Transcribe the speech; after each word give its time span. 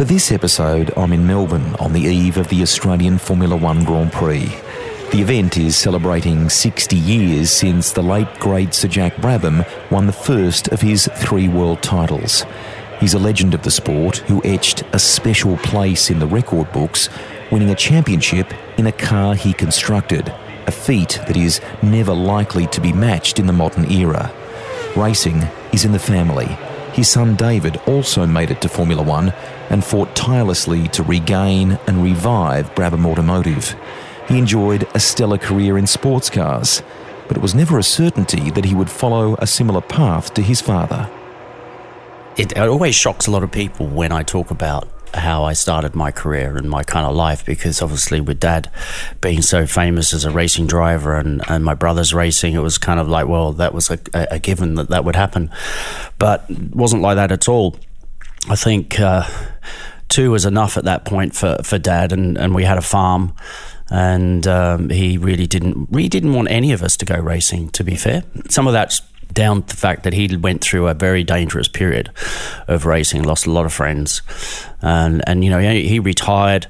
For 0.00 0.06
this 0.06 0.32
episode, 0.32 0.94
I'm 0.96 1.12
in 1.12 1.26
Melbourne 1.26 1.74
on 1.74 1.92
the 1.92 2.00
eve 2.00 2.38
of 2.38 2.48
the 2.48 2.62
Australian 2.62 3.18
Formula 3.18 3.54
One 3.54 3.84
Grand 3.84 4.10
Prix. 4.10 4.46
The 5.12 5.20
event 5.20 5.58
is 5.58 5.76
celebrating 5.76 6.48
60 6.48 6.96
years 6.96 7.50
since 7.50 7.92
the 7.92 8.02
late 8.02 8.32
great 8.38 8.72
Sir 8.72 8.88
Jack 8.88 9.16
Brabham 9.16 9.62
won 9.90 10.06
the 10.06 10.14
first 10.14 10.68
of 10.68 10.80
his 10.80 11.06
three 11.16 11.48
world 11.48 11.82
titles. 11.82 12.46
He's 12.98 13.12
a 13.12 13.18
legend 13.18 13.52
of 13.52 13.60
the 13.60 13.70
sport 13.70 14.16
who 14.16 14.40
etched 14.42 14.84
a 14.94 14.98
special 14.98 15.58
place 15.58 16.08
in 16.08 16.18
the 16.18 16.26
record 16.26 16.72
books, 16.72 17.10
winning 17.52 17.68
a 17.68 17.74
championship 17.74 18.54
in 18.78 18.86
a 18.86 18.92
car 18.92 19.34
he 19.34 19.52
constructed, 19.52 20.32
a 20.66 20.72
feat 20.72 21.20
that 21.26 21.36
is 21.36 21.60
never 21.82 22.14
likely 22.14 22.66
to 22.68 22.80
be 22.80 22.94
matched 22.94 23.38
in 23.38 23.46
the 23.46 23.52
modern 23.52 23.92
era. 23.92 24.32
Racing 24.96 25.42
is 25.74 25.84
in 25.84 25.92
the 25.92 25.98
family. 25.98 26.56
His 26.94 27.10
son 27.10 27.36
David 27.36 27.78
also 27.86 28.26
made 28.26 28.50
it 28.50 28.62
to 28.62 28.68
Formula 28.70 29.02
One 29.02 29.34
and 29.70 29.84
fought 29.84 30.14
tirelessly 30.14 30.88
to 30.88 31.02
regain 31.02 31.78
and 31.86 32.02
revive 32.02 32.74
Brabham 32.74 33.06
Automotive. 33.06 33.74
He 34.28 34.38
enjoyed 34.38 34.86
a 34.94 35.00
stellar 35.00 35.38
career 35.38 35.78
in 35.78 35.86
sports 35.86 36.28
cars, 36.28 36.82
but 37.28 37.36
it 37.36 37.40
was 37.40 37.54
never 37.54 37.78
a 37.78 37.82
certainty 37.82 38.50
that 38.50 38.64
he 38.64 38.74
would 38.74 38.90
follow 38.90 39.36
a 39.38 39.46
similar 39.46 39.80
path 39.80 40.34
to 40.34 40.42
his 40.42 40.60
father. 40.60 41.08
It, 42.36 42.58
always 42.58 42.94
shocks 42.94 43.26
a 43.26 43.30
lot 43.30 43.42
of 43.42 43.50
people 43.50 43.86
when 43.86 44.12
I 44.12 44.22
talk 44.22 44.50
about 44.50 44.88
how 45.14 45.44
I 45.44 45.52
started 45.52 45.94
my 45.94 46.12
career 46.12 46.56
and 46.56 46.70
my 46.70 46.82
kind 46.82 47.06
of 47.06 47.14
life 47.14 47.44
because 47.44 47.82
obviously 47.82 48.20
with 48.20 48.38
dad 48.38 48.70
being 49.20 49.42
so 49.42 49.66
famous 49.66 50.12
as 50.14 50.24
a 50.24 50.30
racing 50.30 50.66
driver 50.66 51.16
and, 51.16 51.42
and 51.48 51.64
my 51.64 51.74
brother's 51.74 52.14
racing, 52.14 52.54
it 52.54 52.60
was 52.60 52.78
kind 52.78 53.00
of 53.00 53.08
like, 53.08 53.26
well, 53.26 53.52
that 53.54 53.74
was 53.74 53.90
a, 53.90 53.98
a 54.14 54.38
given 54.38 54.76
that 54.76 54.88
that 54.88 55.04
would 55.04 55.16
happen. 55.16 55.50
But 56.18 56.48
wasn't 56.72 57.02
like 57.02 57.16
that 57.16 57.32
at 57.32 57.48
all. 57.48 57.76
I 58.48 58.56
think 58.56 58.98
uh, 58.98 59.28
two 60.08 60.30
was 60.30 60.44
enough 60.44 60.76
at 60.76 60.84
that 60.84 61.04
point 61.04 61.34
for, 61.34 61.58
for 61.62 61.78
dad, 61.78 62.12
and, 62.12 62.36
and 62.38 62.54
we 62.54 62.64
had 62.64 62.78
a 62.78 62.82
farm. 62.82 63.34
And 63.92 64.46
um, 64.46 64.88
he 64.88 65.18
really 65.18 65.48
didn't 65.48 65.88
really 65.90 66.08
didn't 66.08 66.32
want 66.32 66.48
any 66.48 66.70
of 66.70 66.80
us 66.80 66.96
to 66.98 67.04
go 67.04 67.16
racing. 67.16 67.70
To 67.70 67.82
be 67.82 67.96
fair, 67.96 68.22
some 68.48 68.68
of 68.68 68.72
that's 68.72 69.02
down 69.32 69.62
to 69.62 69.68
the 69.74 69.76
fact 69.76 70.04
that 70.04 70.12
he 70.12 70.36
went 70.36 70.60
through 70.60 70.88
a 70.88 70.94
very 70.94 71.24
dangerous 71.24 71.68
period 71.68 72.10
of 72.68 72.86
racing, 72.86 73.22
lost 73.24 73.46
a 73.46 73.50
lot 73.50 73.66
of 73.66 73.72
friends, 73.72 74.22
and 74.80 75.22
and 75.26 75.44
you 75.44 75.50
know 75.50 75.58
he, 75.58 75.88
he 75.88 75.98
retired, 75.98 76.68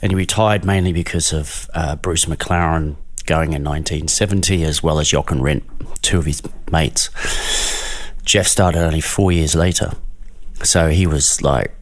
and 0.00 0.12
he 0.12 0.16
retired 0.16 0.64
mainly 0.64 0.94
because 0.94 1.32
of 1.32 1.68
uh, 1.74 1.96
Bruce 1.96 2.24
McLaren 2.24 2.96
going 3.26 3.52
in 3.52 3.62
1970, 3.62 4.64
as 4.64 4.82
well 4.82 4.98
as 4.98 5.08
Jochen 5.08 5.40
Rindt, 5.40 5.62
two 6.00 6.18
of 6.18 6.24
his 6.24 6.42
mates. 6.70 7.10
Geoff 8.24 8.46
started 8.46 8.82
only 8.82 9.00
four 9.00 9.30
years 9.30 9.54
later, 9.54 9.92
so 10.62 10.88
he 10.88 11.06
was 11.06 11.42
like, 11.42 11.74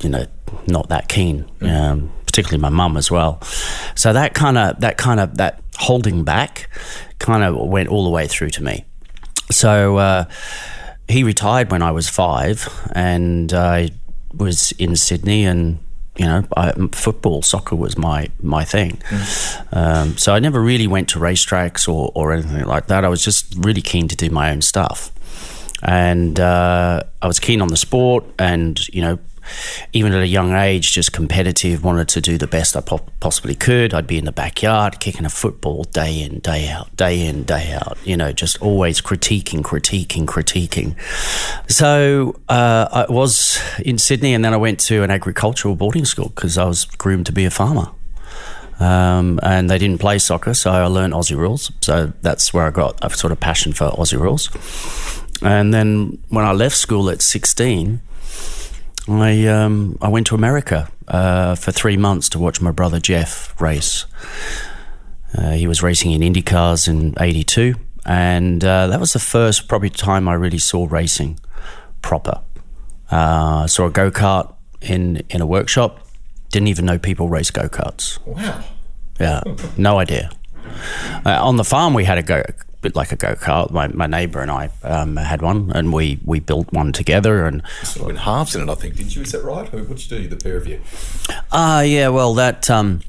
you 0.00 0.08
know, 0.08 0.26
not 0.66 0.88
that 0.88 1.08
keen. 1.08 1.50
Um, 1.60 2.12
particularly 2.30 2.62
my 2.62 2.68
mum 2.68 2.96
as 2.96 3.10
well. 3.10 3.42
So 3.96 4.12
that 4.12 4.34
kind 4.34 4.56
of 4.56 4.80
that 4.80 4.96
kind 4.96 5.18
of 5.18 5.36
that 5.38 5.60
holding 5.76 6.22
back 6.22 6.68
kind 7.18 7.42
of 7.42 7.56
went 7.56 7.88
all 7.88 8.04
the 8.04 8.10
way 8.10 8.28
through 8.28 8.50
to 8.50 8.62
me. 8.62 8.84
So 9.50 9.96
uh, 9.96 10.24
he 11.08 11.24
retired 11.24 11.72
when 11.72 11.82
I 11.82 11.90
was 11.90 12.08
five, 12.08 12.68
and 12.92 13.52
I 13.52 13.90
was 14.32 14.72
in 14.72 14.94
Sydney, 14.94 15.44
and 15.44 15.80
you 16.16 16.24
know, 16.24 16.44
I, 16.56 16.72
football, 16.92 17.42
soccer 17.42 17.74
was 17.74 17.98
my 17.98 18.28
my 18.40 18.64
thing. 18.64 18.98
Mm. 19.08 19.76
Um, 19.76 20.16
so 20.16 20.32
I 20.32 20.38
never 20.38 20.60
really 20.60 20.86
went 20.86 21.08
to 21.10 21.18
racetracks 21.18 21.88
or 21.88 22.12
or 22.14 22.32
anything 22.32 22.64
like 22.64 22.86
that. 22.86 23.04
I 23.04 23.08
was 23.08 23.24
just 23.24 23.52
really 23.56 23.82
keen 23.82 24.06
to 24.06 24.16
do 24.16 24.30
my 24.30 24.50
own 24.50 24.62
stuff, 24.62 25.10
and 25.82 26.38
uh, 26.38 27.02
I 27.22 27.26
was 27.26 27.40
keen 27.40 27.60
on 27.60 27.68
the 27.68 27.76
sport, 27.76 28.24
and 28.38 28.86
you 28.88 29.02
know, 29.02 29.18
even 29.92 30.12
at 30.12 30.22
a 30.22 30.26
young 30.26 30.52
age, 30.52 30.92
just 30.92 31.12
competitive, 31.12 31.82
wanted 31.82 32.08
to 32.08 32.20
do 32.20 32.38
the 32.38 32.46
best 32.46 32.76
I 32.76 32.80
po- 32.80 33.06
possibly 33.20 33.54
could. 33.54 33.94
I'd 33.94 34.06
be 34.06 34.18
in 34.18 34.24
the 34.24 34.32
backyard 34.32 35.00
kicking 35.00 35.24
a 35.24 35.30
football 35.30 35.84
day 35.84 36.22
in, 36.22 36.40
day 36.40 36.68
out, 36.68 36.94
day 36.96 37.26
in, 37.26 37.44
day 37.44 37.72
out, 37.72 37.98
you 38.04 38.16
know, 38.16 38.32
just 38.32 38.60
always 38.62 39.00
critiquing, 39.00 39.62
critiquing, 39.62 40.26
critiquing. 40.26 40.94
So 41.70 42.36
uh, 42.48 43.06
I 43.08 43.12
was 43.12 43.60
in 43.84 43.98
Sydney 43.98 44.34
and 44.34 44.44
then 44.44 44.54
I 44.54 44.58
went 44.58 44.80
to 44.80 45.02
an 45.02 45.10
agricultural 45.10 45.76
boarding 45.76 46.04
school 46.04 46.30
because 46.34 46.58
I 46.58 46.64
was 46.64 46.84
groomed 46.84 47.26
to 47.26 47.32
be 47.32 47.44
a 47.44 47.50
farmer. 47.50 47.90
Um, 48.78 49.38
and 49.42 49.68
they 49.68 49.76
didn't 49.76 50.00
play 50.00 50.18
soccer, 50.18 50.54
so 50.54 50.70
I 50.70 50.86
learned 50.86 51.12
Aussie 51.12 51.36
rules. 51.36 51.70
So 51.82 52.14
that's 52.22 52.54
where 52.54 52.66
I 52.66 52.70
got 52.70 52.98
a 53.04 53.10
sort 53.10 53.30
of 53.30 53.38
passion 53.38 53.74
for 53.74 53.90
Aussie 53.90 54.18
rules. 54.18 54.48
And 55.42 55.72
then 55.72 56.18
when 56.28 56.44
I 56.44 56.52
left 56.52 56.76
school 56.76 57.08
at 57.10 57.22
16, 57.22 58.00
I 59.08 59.46
um, 59.46 59.98
I 60.00 60.08
went 60.08 60.26
to 60.28 60.34
America 60.34 60.90
uh, 61.08 61.54
for 61.54 61.72
three 61.72 61.96
months 61.96 62.28
to 62.30 62.38
watch 62.38 62.60
my 62.60 62.70
brother 62.70 63.00
Geoff 63.00 63.60
race. 63.60 64.06
Uh, 65.36 65.52
he 65.52 65.66
was 65.66 65.82
racing 65.82 66.12
in 66.12 66.22
Indy 66.22 66.42
cars 66.42 66.86
in 66.86 67.14
'82, 67.18 67.74
and 68.04 68.62
uh, 68.64 68.86
that 68.88 69.00
was 69.00 69.12
the 69.12 69.18
first 69.18 69.68
probably 69.68 69.90
time 69.90 70.28
I 70.28 70.34
really 70.34 70.58
saw 70.58 70.86
racing 70.88 71.40
proper. 72.02 72.40
Uh, 73.10 73.66
saw 73.66 73.86
a 73.86 73.90
go 73.90 74.10
kart 74.10 74.54
in 74.80 75.22
in 75.30 75.40
a 75.40 75.46
workshop. 75.46 76.06
Didn't 76.50 76.68
even 76.68 76.84
know 76.84 76.98
people 76.98 77.28
race 77.28 77.50
go 77.50 77.68
karts. 77.68 78.18
Wow. 78.26 78.64
Yeah, 79.18 79.42
no 79.76 79.98
idea. 79.98 80.30
Uh, 81.24 81.44
on 81.44 81.56
the 81.56 81.64
farm, 81.64 81.94
we 81.94 82.04
had 82.04 82.18
a 82.18 82.22
go 82.22 82.42
bit 82.80 82.96
like 82.96 83.12
a 83.12 83.16
go 83.16 83.34
kart. 83.34 83.70
My, 83.70 83.88
my 83.88 84.06
neighbour 84.06 84.40
and 84.40 84.50
I 84.50 84.70
um, 84.82 85.16
had 85.16 85.42
one, 85.42 85.70
and 85.74 85.92
we, 85.92 86.18
we 86.24 86.40
built 86.40 86.72
one 86.72 86.92
together. 86.92 87.44
And 87.46 87.62
sort 87.82 88.00
of 88.00 88.06
went 88.06 88.18
halves 88.20 88.54
in 88.54 88.68
it, 88.68 88.72
I 88.72 88.74
think. 88.74 88.96
Didn't 88.96 89.16
you? 89.16 89.22
Is 89.22 89.32
that 89.32 89.44
right? 89.44 89.70
What'd 89.72 90.10
you 90.10 90.18
do, 90.18 90.28
the 90.28 90.36
pair 90.36 90.56
of 90.56 90.66
you? 90.66 90.80
Ah, 91.52 91.78
uh, 91.78 91.80
yeah. 91.82 92.08
Well, 92.08 92.34
that 92.34 92.70
um, 92.70 93.00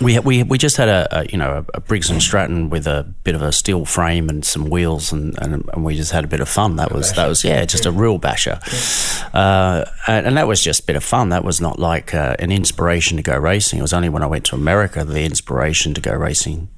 we 0.00 0.18
we 0.18 0.42
we 0.42 0.58
just 0.58 0.76
had 0.76 0.88
a, 0.88 1.20
a 1.20 1.26
you 1.26 1.38
know 1.38 1.64
a, 1.74 1.78
a, 1.78 1.80
Briggs 1.80 2.10
and 2.10 2.22
Stratton 2.22 2.70
with 2.70 2.86
a 2.86 3.04
bit 3.24 3.34
of 3.34 3.42
a 3.42 3.52
steel 3.52 3.84
frame 3.84 4.28
and 4.28 4.44
some 4.44 4.70
wheels, 4.70 5.12
and, 5.12 5.36
and, 5.38 5.68
and 5.72 5.84
we 5.84 5.94
just 5.94 6.12
had 6.12 6.24
a 6.24 6.28
bit 6.28 6.40
of 6.40 6.48
fun. 6.48 6.76
That 6.76 6.90
a 6.90 6.94
was 6.94 7.10
basher. 7.10 7.20
that 7.20 7.28
was 7.28 7.44
yeah, 7.44 7.64
just 7.64 7.86
a 7.86 7.92
real 7.92 8.18
basher, 8.18 8.58
yeah. 8.66 9.40
uh, 9.40 9.90
and, 10.06 10.26
and, 10.26 10.36
that 10.36 10.46
was 10.46 10.62
just 10.62 10.80
a 10.80 10.84
bit 10.84 10.96
of 10.96 11.04
fun. 11.04 11.28
That 11.28 11.44
was 11.44 11.60
not 11.60 11.78
like 11.78 12.14
uh, 12.14 12.36
an 12.38 12.50
inspiration 12.50 13.16
to 13.18 13.22
go 13.22 13.36
racing. 13.36 13.78
It 13.78 13.82
was 13.82 13.92
only 13.92 14.08
when 14.08 14.22
I 14.22 14.26
went 14.26 14.44
to 14.46 14.54
America 14.54 15.04
the 15.04 15.24
inspiration 15.24 15.92
to 15.94 16.00
go 16.00 16.14
racing 16.14 16.68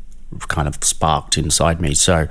kind 0.40 0.68
of 0.68 0.82
sparked 0.82 1.38
inside 1.38 1.80
me. 1.80 1.94
So 1.94 2.26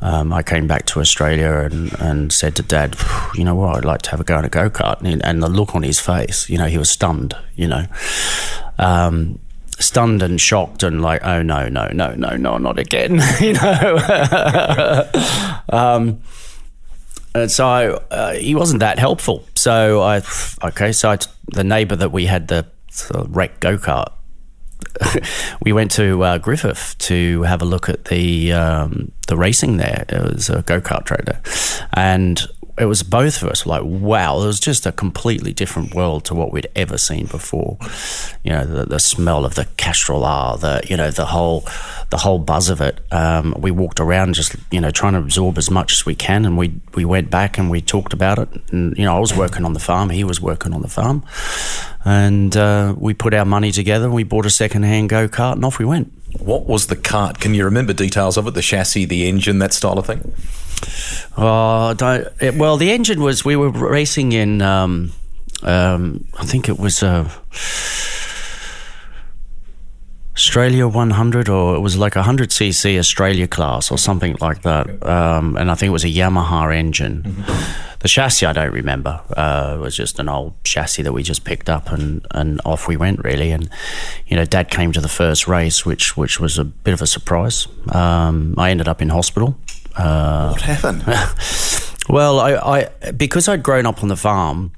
um, 0.00 0.32
I 0.32 0.42
came 0.42 0.66
back 0.66 0.86
to 0.86 1.00
Australia 1.00 1.68
and, 1.70 1.92
and 2.00 2.32
said 2.32 2.56
to 2.56 2.62
Dad, 2.62 2.96
you 3.34 3.44
know 3.44 3.54
what, 3.54 3.76
I'd 3.76 3.84
like 3.84 4.02
to 4.02 4.10
have 4.10 4.20
a 4.20 4.24
go 4.24 4.36
at 4.36 4.44
a 4.44 4.48
go 4.48 4.70
kart. 4.70 5.00
And, 5.00 5.24
and, 5.24 5.42
the 5.42 5.48
look 5.48 5.74
on 5.74 5.82
his 5.82 6.00
face, 6.00 6.48
you 6.48 6.58
know, 6.58 6.66
he 6.66 6.78
was 6.78 6.90
stunned, 6.90 7.36
you 7.54 7.68
know. 7.68 7.86
Um, 8.78 9.38
stunned 9.78 10.22
and 10.22 10.40
shocked 10.40 10.82
and 10.82 11.02
like, 11.02 11.24
oh 11.24 11.42
no, 11.42 11.68
no, 11.68 11.88
no, 11.92 12.14
no, 12.14 12.36
no, 12.36 12.58
not 12.58 12.78
again, 12.78 13.20
you 13.40 13.52
know. 13.54 15.10
um, 15.68 16.20
and 17.34 17.50
so 17.50 18.04
uh, 18.10 18.34
he 18.34 18.54
wasn't 18.54 18.80
that 18.80 18.98
helpful. 18.98 19.44
So 19.56 20.00
I, 20.02 20.22
okay, 20.62 20.92
so 20.92 21.10
I, 21.10 21.18
the 21.48 21.64
neighbour 21.64 21.96
that 21.96 22.12
we 22.12 22.26
had 22.26 22.48
the 22.48 22.66
wreck 23.28 23.58
go 23.58 23.76
kart 23.76 24.12
we 25.62 25.72
went 25.72 25.90
to 25.92 26.22
uh, 26.22 26.38
Griffith 26.38 26.96
to 26.98 27.42
have 27.42 27.62
a 27.62 27.64
look 27.64 27.88
at 27.88 28.06
the 28.06 28.52
um, 28.52 29.12
the 29.28 29.36
racing 29.36 29.76
there. 29.76 30.04
It 30.08 30.34
was 30.34 30.50
a 30.50 30.62
go 30.62 30.80
kart 30.80 31.04
track 31.04 31.24
and 31.92 32.46
it 32.76 32.86
was 32.86 33.04
both 33.04 33.40
of 33.42 33.48
us 33.48 33.66
like, 33.66 33.82
wow, 33.84 34.40
it 34.40 34.46
was 34.46 34.58
just 34.58 34.84
a 34.84 34.90
completely 34.90 35.52
different 35.52 35.94
world 35.94 36.24
to 36.24 36.34
what 36.34 36.52
we'd 36.52 36.66
ever 36.74 36.98
seen 36.98 37.26
before. 37.26 37.78
You 38.42 38.50
know, 38.50 38.64
the, 38.64 38.84
the 38.86 38.98
smell 38.98 39.44
of 39.44 39.54
the 39.54 39.66
Castrol 39.76 40.20
the 40.56 40.82
you 40.88 40.96
know 40.96 41.10
the 41.10 41.26
whole 41.26 41.68
the 42.10 42.16
whole 42.16 42.38
buzz 42.38 42.70
of 42.70 42.80
it. 42.80 43.00
Um, 43.12 43.54
we 43.58 43.70
walked 43.70 44.00
around 44.00 44.34
just 44.34 44.56
you 44.72 44.80
know 44.80 44.90
trying 44.90 45.12
to 45.12 45.20
absorb 45.20 45.56
as 45.56 45.70
much 45.70 45.92
as 45.92 46.04
we 46.04 46.16
can, 46.16 46.44
and 46.44 46.58
we 46.58 46.74
we 46.94 47.04
went 47.04 47.30
back 47.30 47.58
and 47.58 47.70
we 47.70 47.80
talked 47.80 48.12
about 48.12 48.38
it. 48.38 48.48
And 48.72 48.96
you 48.98 49.04
know, 49.04 49.16
I 49.16 49.20
was 49.20 49.36
working 49.36 49.64
on 49.64 49.72
the 49.72 49.80
farm, 49.80 50.10
he 50.10 50.24
was 50.24 50.40
working 50.40 50.72
on 50.74 50.82
the 50.82 50.88
farm, 50.88 51.24
and 52.04 52.56
uh, 52.56 52.94
we 52.98 53.14
put 53.14 53.34
our 53.34 53.44
money 53.44 53.70
together. 53.70 54.06
and 54.06 54.14
We 54.14 54.24
bought 54.24 54.46
a 54.46 54.50
second 54.50 54.82
hand 54.82 55.10
go 55.10 55.28
kart, 55.28 55.54
and 55.54 55.64
off 55.64 55.78
we 55.78 55.84
went. 55.84 56.12
What 56.40 56.66
was 56.66 56.88
the 56.88 56.96
cart? 56.96 57.38
Can 57.38 57.54
you 57.54 57.64
remember 57.64 57.92
details 57.92 58.36
of 58.36 58.48
it? 58.48 58.54
The 58.54 58.62
chassis, 58.62 59.04
the 59.04 59.28
engine, 59.28 59.60
that 59.60 59.72
style 59.72 60.00
of 60.00 60.06
thing. 60.06 60.34
Oh, 61.36 61.94
don't. 61.94 62.28
It, 62.40 62.54
well, 62.54 62.76
the 62.76 62.90
engine 62.90 63.20
was. 63.20 63.44
We 63.44 63.56
were 63.56 63.70
racing 63.70 64.32
in. 64.32 64.62
Um, 64.62 65.12
um, 65.62 66.26
I 66.38 66.44
think 66.44 66.68
it 66.68 66.78
was. 66.78 67.02
Uh, 67.02 67.28
Australia 70.36 70.88
100, 70.88 71.48
or 71.48 71.76
it 71.76 71.78
was 71.78 71.96
like 71.96 72.16
a 72.16 72.22
100cc 72.22 72.98
Australia 72.98 73.46
class 73.46 73.92
or 73.92 73.98
something 73.98 74.36
like 74.40 74.62
that. 74.62 75.06
Um, 75.06 75.56
and 75.56 75.70
I 75.70 75.76
think 75.76 75.88
it 75.88 75.92
was 75.92 76.04
a 76.04 76.08
Yamaha 76.08 76.74
engine. 76.74 77.22
Mm-hmm. 77.22 77.94
The 78.00 78.08
chassis 78.08 78.44
I 78.44 78.52
don't 78.52 78.72
remember. 78.72 79.20
Uh, 79.34 79.76
it 79.76 79.80
was 79.80 79.96
just 79.96 80.18
an 80.18 80.28
old 80.28 80.52
chassis 80.64 81.02
that 81.02 81.12
we 81.12 81.22
just 81.22 81.44
picked 81.44 81.70
up 81.70 81.90
and, 81.92 82.26
and 82.32 82.60
off 82.64 82.88
we 82.88 82.96
went 82.96 83.22
really. 83.22 83.52
And 83.52 83.70
you 84.26 84.36
know, 84.36 84.44
Dad 84.44 84.70
came 84.70 84.90
to 84.92 85.00
the 85.00 85.08
first 85.08 85.46
race, 85.46 85.86
which 85.86 86.16
which 86.16 86.40
was 86.40 86.58
a 86.58 86.64
bit 86.64 86.92
of 86.92 87.00
a 87.00 87.06
surprise. 87.06 87.68
Um, 87.92 88.56
I 88.58 88.70
ended 88.70 88.88
up 88.88 89.00
in 89.00 89.10
hospital. 89.10 89.56
Uh, 89.96 90.50
what 90.50 90.62
happened? 90.62 91.04
well, 92.08 92.40
I, 92.40 92.54
I 92.54 93.10
because 93.12 93.48
I'd 93.48 93.62
grown 93.62 93.86
up 93.86 94.02
on 94.02 94.08
the 94.08 94.16
farm, 94.16 94.72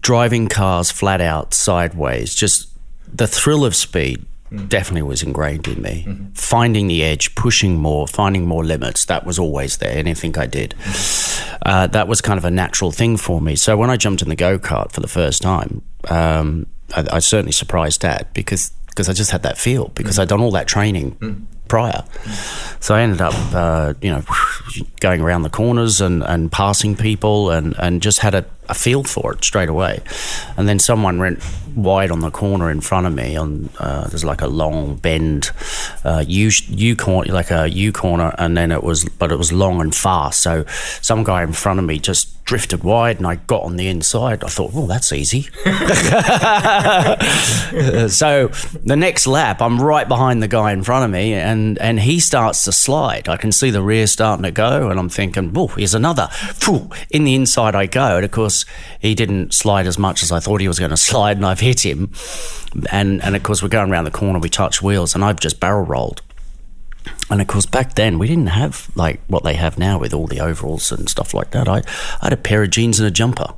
driving 0.00 0.48
cars 0.48 0.90
flat 0.90 1.20
out 1.20 1.54
sideways, 1.54 2.34
just 2.34 2.68
the 3.12 3.26
thrill 3.26 3.64
of 3.64 3.74
speed 3.74 4.24
mm. 4.50 4.68
definitely 4.68 5.02
was 5.02 5.22
ingrained 5.22 5.66
in 5.66 5.82
me. 5.82 6.04
Mm-hmm. 6.06 6.32
Finding 6.34 6.86
the 6.88 7.02
edge, 7.02 7.34
pushing 7.34 7.76
more, 7.76 8.06
finding 8.06 8.46
more 8.46 8.64
limits, 8.64 9.04
that 9.06 9.26
was 9.26 9.38
always 9.38 9.78
there. 9.78 9.96
Anything 9.96 10.36
I 10.38 10.46
did, 10.46 10.74
mm-hmm. 10.78 11.56
uh, 11.62 11.86
that 11.88 12.08
was 12.08 12.20
kind 12.20 12.38
of 12.38 12.44
a 12.44 12.50
natural 12.50 12.90
thing 12.90 13.16
for 13.16 13.40
me. 13.40 13.56
So 13.56 13.76
when 13.76 13.90
I 13.90 13.96
jumped 13.96 14.22
in 14.22 14.28
the 14.28 14.36
go 14.36 14.58
kart 14.58 14.92
for 14.92 15.00
the 15.00 15.08
first 15.08 15.42
time, 15.42 15.82
um, 16.08 16.66
I, 16.94 17.06
I, 17.12 17.18
certainly 17.18 17.52
surprised 17.52 18.02
Dad 18.02 18.28
because 18.34 18.70
because 18.88 19.08
I 19.08 19.12
just 19.12 19.30
had 19.30 19.42
that 19.42 19.58
feel 19.58 19.88
because 19.94 20.16
mm. 20.16 20.22
I'd 20.22 20.28
done 20.28 20.40
all 20.40 20.52
that 20.52 20.68
training 20.68 21.16
mm. 21.16 21.44
Prior. 21.68 22.04
So 22.80 22.94
I 22.94 23.02
ended 23.02 23.20
up, 23.20 23.34
uh, 23.54 23.94
you 24.00 24.10
know, 24.10 24.22
going 25.00 25.20
around 25.20 25.42
the 25.42 25.50
corners 25.50 26.00
and, 26.00 26.22
and 26.22 26.50
passing 26.50 26.96
people 26.96 27.50
and, 27.50 27.74
and 27.78 28.02
just 28.02 28.20
had 28.20 28.34
a, 28.34 28.44
a 28.68 28.74
feel 28.74 29.04
for 29.04 29.32
it 29.34 29.44
straight 29.44 29.68
away. 29.68 30.00
And 30.56 30.68
then 30.68 30.78
someone 30.78 31.18
went 31.18 31.40
wide 31.74 32.10
on 32.10 32.20
the 32.20 32.30
corner 32.30 32.70
in 32.70 32.80
front 32.80 33.06
of 33.06 33.14
me. 33.14 33.36
On 33.36 33.68
uh, 33.78 34.08
there's 34.08 34.24
like 34.24 34.40
a 34.40 34.46
long 34.46 34.96
bend, 34.96 35.50
uh, 36.04 36.24
U 36.26 36.50
U 36.68 36.96
corner, 36.96 37.32
like 37.32 37.50
a 37.50 37.68
U 37.68 37.92
corner, 37.92 38.34
and 38.38 38.56
then 38.56 38.72
it 38.72 38.82
was, 38.82 39.04
but 39.04 39.32
it 39.32 39.36
was 39.36 39.52
long 39.52 39.80
and 39.80 39.94
fast. 39.94 40.42
So 40.42 40.64
some 41.00 41.24
guy 41.24 41.42
in 41.42 41.52
front 41.52 41.78
of 41.78 41.84
me 41.84 41.98
just 41.98 42.30
drifted 42.44 42.84
wide, 42.84 43.16
and 43.16 43.26
I 43.26 43.36
got 43.36 43.62
on 43.62 43.76
the 43.76 43.88
inside. 43.88 44.44
I 44.44 44.48
thought, 44.48 44.72
well, 44.72 44.86
that's 44.86 45.12
easy. 45.12 45.42
so 48.08 48.48
the 48.84 48.96
next 48.96 49.26
lap, 49.26 49.62
I'm 49.62 49.80
right 49.80 50.06
behind 50.06 50.42
the 50.42 50.48
guy 50.48 50.72
in 50.72 50.82
front 50.82 51.04
of 51.06 51.10
me, 51.10 51.34
and 51.34 51.78
and 51.78 52.00
he 52.00 52.20
starts 52.20 52.64
to 52.64 52.72
slide. 52.72 53.28
I 53.28 53.36
can 53.36 53.52
see 53.52 53.70
the 53.70 53.82
rear 53.82 54.06
starting 54.06 54.44
to 54.44 54.50
go, 54.50 54.90
and 54.90 54.98
I'm 54.98 55.08
thinking, 55.08 55.52
oh, 55.56 55.68
here's 55.68 55.94
another. 55.94 56.28
In 57.10 57.24
the 57.24 57.34
inside 57.34 57.74
I 57.74 57.86
go, 57.86 58.16
and 58.16 58.24
of 58.24 58.30
course 58.30 58.53
he 59.00 59.14
didn't 59.14 59.52
slide 59.52 59.86
as 59.86 59.98
much 59.98 60.22
as 60.22 60.30
I 60.30 60.40
thought 60.40 60.60
he 60.60 60.68
was 60.68 60.78
going 60.78 60.90
to 60.96 60.96
slide, 60.96 61.36
and 61.36 61.46
I've 61.46 61.60
hit 61.60 61.84
him. 61.84 62.12
And 62.90 63.22
and 63.22 63.36
of 63.36 63.42
course 63.42 63.62
we're 63.62 63.68
going 63.68 63.90
around 63.90 64.04
the 64.04 64.10
corner, 64.10 64.38
we 64.38 64.48
touch 64.48 64.82
wheels, 64.82 65.14
and 65.14 65.24
I've 65.24 65.40
just 65.40 65.60
barrel 65.60 65.84
rolled. 65.84 66.22
And 67.30 67.40
of 67.40 67.46
course, 67.46 67.66
back 67.66 67.94
then 67.94 68.18
we 68.18 68.26
didn't 68.26 68.48
have 68.48 68.90
like 68.94 69.20
what 69.28 69.44
they 69.44 69.54
have 69.54 69.78
now 69.78 69.98
with 69.98 70.14
all 70.14 70.26
the 70.26 70.40
overalls 70.40 70.92
and 70.92 71.08
stuff 71.08 71.34
like 71.34 71.50
that. 71.50 71.68
I, 71.68 71.78
I 71.78 72.26
had 72.26 72.32
a 72.32 72.38
pair 72.38 72.62
of 72.62 72.70
jeans 72.70 73.00
and 73.00 73.06
a 73.06 73.10
jumper. 73.10 73.54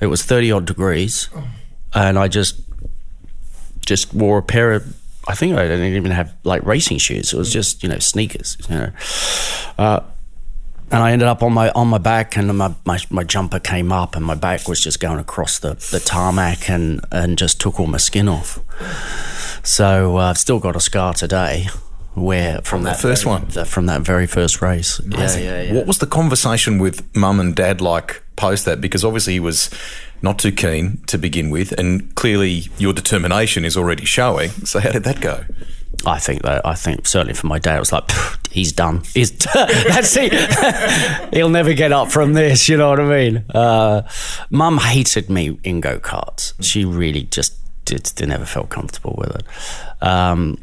It 0.00 0.06
was 0.06 0.22
thirty 0.24 0.50
odd 0.50 0.66
degrees, 0.66 1.28
and 1.92 2.18
I 2.18 2.28
just 2.28 2.60
just 3.84 4.14
wore 4.14 4.38
a 4.38 4.42
pair 4.42 4.72
of. 4.72 4.96
I 5.28 5.36
think 5.36 5.54
I 5.54 5.62
didn't 5.68 5.94
even 5.94 6.10
have 6.10 6.34
like 6.42 6.64
racing 6.64 6.98
shoes. 6.98 7.32
It 7.32 7.36
was 7.36 7.52
just 7.52 7.82
you 7.82 7.88
know 7.88 7.98
sneakers. 7.98 8.56
You 8.68 8.74
know, 8.74 8.90
uh, 9.78 10.00
and 10.92 11.02
I 11.02 11.12
ended 11.12 11.26
up 11.26 11.42
on 11.42 11.52
my 11.52 11.70
on 11.70 11.88
my 11.88 11.98
back, 11.98 12.36
and 12.36 12.56
my, 12.56 12.74
my, 12.84 12.98
my 13.10 13.24
jumper 13.24 13.58
came 13.58 13.90
up, 13.90 14.14
and 14.14 14.24
my 14.24 14.34
back 14.34 14.68
was 14.68 14.78
just 14.80 15.00
going 15.00 15.18
across 15.18 15.58
the, 15.58 15.74
the 15.90 15.98
tarmac, 15.98 16.68
and 16.68 17.00
and 17.10 17.38
just 17.38 17.60
took 17.60 17.80
all 17.80 17.86
my 17.86 17.98
skin 17.98 18.28
off. 18.28 18.60
So 19.64 20.18
uh, 20.18 20.30
I've 20.30 20.38
still 20.38 20.58
got 20.58 20.76
a 20.76 20.80
scar 20.80 21.14
today. 21.14 21.68
Where 22.14 22.56
from, 22.56 22.64
from 22.64 22.82
that 22.82 23.00
first 23.00 23.24
very, 23.24 23.36
one, 23.36 23.48
the, 23.48 23.64
from 23.64 23.86
that 23.86 24.02
very 24.02 24.26
first 24.26 24.60
race, 24.60 25.00
yeah, 25.08 25.38
yeah, 25.38 25.62
yeah. 25.62 25.72
What 25.72 25.86
was 25.86 25.96
the 25.96 26.06
conversation 26.06 26.78
with 26.78 27.02
mum 27.16 27.40
and 27.40 27.56
dad 27.56 27.80
like 27.80 28.22
post 28.36 28.66
that? 28.66 28.82
Because 28.82 29.02
obviously 29.02 29.32
he 29.32 29.40
was 29.40 29.70
not 30.20 30.38
too 30.38 30.52
keen 30.52 30.98
to 31.06 31.16
begin 31.16 31.48
with, 31.48 31.72
and 31.72 32.14
clearly 32.14 32.64
your 32.76 32.92
determination 32.92 33.64
is 33.64 33.78
already 33.78 34.04
showing. 34.04 34.50
So 34.66 34.78
how 34.78 34.92
did 34.92 35.04
that 35.04 35.22
go? 35.22 35.46
I 36.04 36.18
think 36.18 36.42
that 36.42 36.66
I 36.66 36.74
think 36.74 37.06
certainly 37.06 37.34
for 37.34 37.46
my 37.46 37.58
dad, 37.58 37.76
it 37.76 37.80
was 37.80 37.92
like 37.92 38.10
he's 38.50 38.72
done. 38.72 39.02
He's 39.14 39.30
that's 39.54 40.16
it. 40.18 40.32
He'll 41.34 41.48
never 41.48 41.74
get 41.74 41.92
up 41.92 42.10
from 42.10 42.32
this. 42.32 42.68
You 42.68 42.76
know 42.76 42.90
what 42.90 43.00
I 43.00 43.04
mean? 43.04 43.44
Uh, 43.54 44.02
Mum 44.50 44.78
hated 44.78 45.30
me 45.30 45.58
in 45.62 45.80
go 45.80 45.98
karts. 45.98 46.54
She 46.60 46.84
really 46.84 47.22
just 47.24 47.56
did, 47.84 48.10
never 48.26 48.44
felt 48.44 48.70
comfortable 48.70 49.14
with 49.16 49.36
it. 49.36 50.06
Um, 50.06 50.58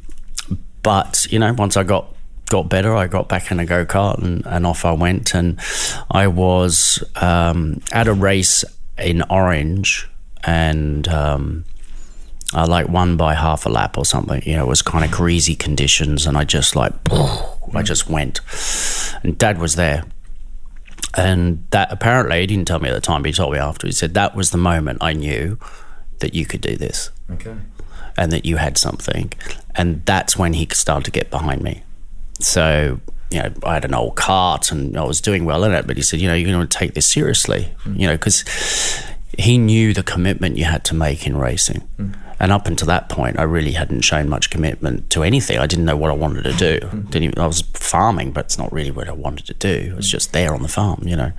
but 0.84 1.26
you 1.30 1.40
know, 1.40 1.54
once 1.54 1.78
I 1.78 1.84
got 1.84 2.14
got 2.48 2.68
better, 2.68 2.96
I 2.96 3.08
got 3.08 3.30
back 3.30 3.52
in 3.52 3.60
a 3.60 3.66
go 3.66 3.86
kart 3.86 4.18
and, 4.18 4.46
and, 4.46 4.66
off 4.66 4.84
I 4.84 4.92
went. 4.92 5.36
And 5.36 5.60
I 6.10 6.28
was 6.28 7.04
um, 7.16 7.82
at 7.92 8.08
a 8.08 8.14
race 8.14 8.66
in 8.98 9.24
Orange 9.30 10.10
and. 10.44 11.08
Um, 11.08 11.66
I 12.54 12.66
like 12.66 12.90
won 12.90 13.16
by 13.16 13.36
half 13.36 13.66
a 13.66 13.70
lap 13.70 13.98
or 13.98 14.06
something. 14.06 14.42
You 14.46 14.56
know, 14.56 14.66
it 14.66 14.68
was 14.68 14.82
kind 14.82 15.06
of 15.06 15.12
greasy 15.12 15.56
conditions, 15.56 16.26
and 16.26 16.38
I 16.38 16.44
just 16.44 16.76
like, 16.76 16.94
I 17.74 17.84
just 17.84 18.10
went. 18.10 18.42
And 19.24 19.38
Dad 19.38 19.60
was 19.60 19.76
there, 19.76 20.04
and 21.16 21.66
that 21.72 21.92
apparently 21.92 22.42
he 22.42 22.48
didn't 22.48 22.68
tell 22.68 22.80
me 22.80 22.90
at 22.90 22.94
the 22.94 23.02
time, 23.02 23.22
but 23.22 23.30
he 23.30 23.34
told 23.34 23.54
me 23.54 23.60
after. 23.60 23.88
He 23.88 23.94
said 23.94 24.16
that 24.16 24.36
was 24.36 24.50
the 24.50 24.58
moment 24.58 25.00
I 25.02 25.14
knew 25.14 25.60
that 26.20 26.34
you 26.34 26.46
could 26.46 26.62
do 26.62 26.76
this, 26.76 27.12
okay, 27.32 27.56
and 28.18 28.32
that 28.32 28.46
you 28.46 28.58
had 28.58 28.78
something, 28.78 29.32
and 29.76 30.04
that's 30.06 30.36
when 30.38 30.54
he 30.54 30.68
started 30.72 31.06
to 31.06 31.12
get 31.12 31.30
behind 31.30 31.62
me. 31.62 31.84
So 32.40 33.00
you 33.30 33.44
know, 33.44 33.54
I 33.64 33.76
had 33.76 33.86
an 33.86 33.94
old 33.94 34.16
cart 34.16 34.72
and 34.72 34.98
I 34.98 35.04
was 35.04 35.22
doing 35.22 35.46
well 35.46 35.64
in 35.64 35.72
it, 35.72 35.86
but 35.86 35.98
he 35.98 36.04
said, 36.04 36.20
you 36.20 36.28
know, 36.28 36.34
you're 36.34 36.52
going 36.52 36.68
to 36.68 36.78
take 36.78 36.96
this 36.96 37.06
seriously, 37.06 37.72
mm. 37.84 38.00
you 38.00 38.08
know, 38.08 38.16
because 38.16 38.44
he 39.38 39.58
knew 39.58 39.94
the 39.94 40.04
commitment 40.04 40.58
you 40.58 40.66
had 40.66 40.84
to 40.86 40.96
make 40.96 41.28
in 41.28 41.38
racing. 41.38 41.88
Mm. 42.00 42.16
And 42.40 42.52
up 42.52 42.68
until 42.68 42.88
that 42.88 43.10
point, 43.10 43.38
I 43.38 43.44
really 43.44 43.74
hadn't 43.74 44.02
shown 44.02 44.30
much 44.30 44.50
commitment 44.50 45.10
to 45.10 45.24
anything. 45.24 45.60
I 45.60 45.68
didn't 45.68 45.86
know 45.86 45.98
what 45.98 46.10
I 46.10 46.14
wanted 46.14 46.44
to 46.44 46.54
do. 46.54 46.80
Mm-hmm. 46.80 47.02
Didn't 47.10 47.24
even, 47.24 47.40
I 47.40 47.48
was 47.48 47.62
farming, 47.74 48.32
but 48.32 48.46
it's 48.46 48.58
not 48.58 48.72
really 48.72 48.92
what 48.92 49.10
I 49.10 49.12
wanted 49.12 49.46
to 49.48 49.54
do. 49.54 49.92
It 49.92 49.96
was 49.96 50.10
just 50.10 50.32
there 50.32 50.54
on 50.54 50.62
the 50.62 50.70
farm, 50.70 51.04
you 51.06 51.18
know. 51.18 51.34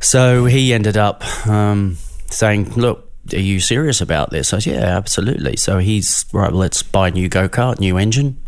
So 0.00 0.46
he 0.46 0.72
ended 0.72 0.96
up 0.96 1.24
um, 1.46 1.98
saying, 2.30 2.70
"Look, 2.74 3.10
are 3.32 3.38
you 3.38 3.60
serious 3.60 4.00
about 4.00 4.30
this?" 4.30 4.52
I 4.52 4.58
said, 4.58 4.74
"Yeah, 4.74 4.96
absolutely." 4.96 5.56
So 5.56 5.78
he's 5.78 6.24
right. 6.32 6.52
Let's 6.52 6.82
buy 6.82 7.08
a 7.08 7.10
new 7.10 7.28
go 7.28 7.48
kart, 7.48 7.78
new 7.78 7.98
engine, 7.98 8.38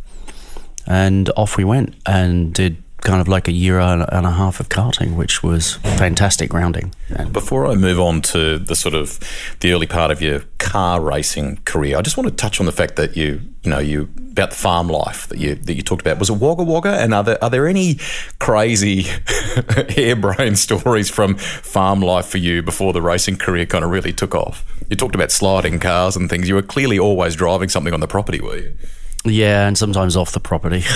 and 0.86 1.30
off 1.36 1.56
we 1.56 1.64
went 1.64 1.94
and 2.06 2.54
did 2.54 2.81
kind 3.02 3.20
of 3.20 3.28
like 3.28 3.48
a 3.48 3.52
year 3.52 3.78
and 3.80 4.02
a 4.26 4.30
half 4.30 4.60
of 4.60 4.68
karting, 4.68 5.16
which 5.16 5.42
was 5.42 5.74
fantastic 5.74 6.50
grounding. 6.50 6.94
Before 7.32 7.66
I 7.66 7.74
move 7.74 8.00
on 8.00 8.22
to 8.22 8.58
the 8.58 8.74
sort 8.76 8.94
of 8.94 9.18
the 9.60 9.72
early 9.72 9.86
part 9.86 10.10
of 10.10 10.22
your 10.22 10.40
car 10.58 11.00
racing 11.00 11.58
career, 11.64 11.98
I 11.98 12.02
just 12.02 12.16
want 12.16 12.28
to 12.28 12.34
touch 12.34 12.60
on 12.60 12.66
the 12.66 12.72
fact 12.72 12.96
that 12.96 13.16
you, 13.16 13.40
you 13.62 13.70
know, 13.70 13.78
you 13.80 14.08
about 14.32 14.50
the 14.50 14.56
farm 14.56 14.88
life 14.88 15.28
that 15.28 15.38
you 15.38 15.54
that 15.54 15.74
you 15.74 15.82
talked 15.82 16.00
about 16.00 16.18
was 16.18 16.30
a 16.30 16.34
Wagga 16.34 16.62
Wagga, 16.62 17.00
and 17.00 17.12
are 17.12 17.24
there 17.24 17.42
are 17.44 17.50
there 17.50 17.66
any 17.66 17.98
crazy 18.38 19.02
harebrained 19.90 20.58
stories 20.58 21.10
from 21.10 21.36
farm 21.36 22.00
life 22.00 22.26
for 22.26 22.38
you 22.38 22.62
before 22.62 22.92
the 22.92 23.02
racing 23.02 23.36
career 23.36 23.66
kind 23.66 23.84
of 23.84 23.90
really 23.90 24.12
took 24.12 24.34
off? 24.34 24.64
You 24.88 24.96
talked 24.96 25.14
about 25.14 25.30
sliding 25.30 25.80
cars 25.80 26.16
and 26.16 26.30
things. 26.30 26.48
You 26.48 26.54
were 26.54 26.62
clearly 26.62 26.98
always 26.98 27.36
driving 27.36 27.68
something 27.68 27.92
on 27.92 28.00
the 28.00 28.08
property, 28.08 28.40
were 28.40 28.56
you? 28.56 28.76
Yeah, 29.24 29.68
and 29.68 29.78
sometimes 29.78 30.16
off 30.16 30.32
the 30.32 30.40
property. 30.40 30.82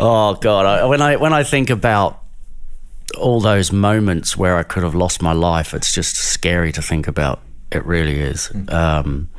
oh 0.00 0.36
God, 0.40 0.66
I, 0.66 0.84
when 0.86 1.00
I 1.00 1.16
when 1.16 1.32
I 1.32 1.44
think 1.44 1.70
about 1.70 2.22
all 3.16 3.40
those 3.40 3.72
moments 3.72 4.36
where 4.36 4.56
I 4.56 4.64
could 4.64 4.82
have 4.82 4.94
lost 4.94 5.22
my 5.22 5.32
life, 5.32 5.74
it's 5.74 5.92
just 5.92 6.16
scary 6.16 6.72
to 6.72 6.82
think 6.82 7.06
about. 7.06 7.40
It 7.70 7.86
really 7.86 8.18
is. 8.18 8.48
Mm. 8.52 8.72
Um, 8.72 9.30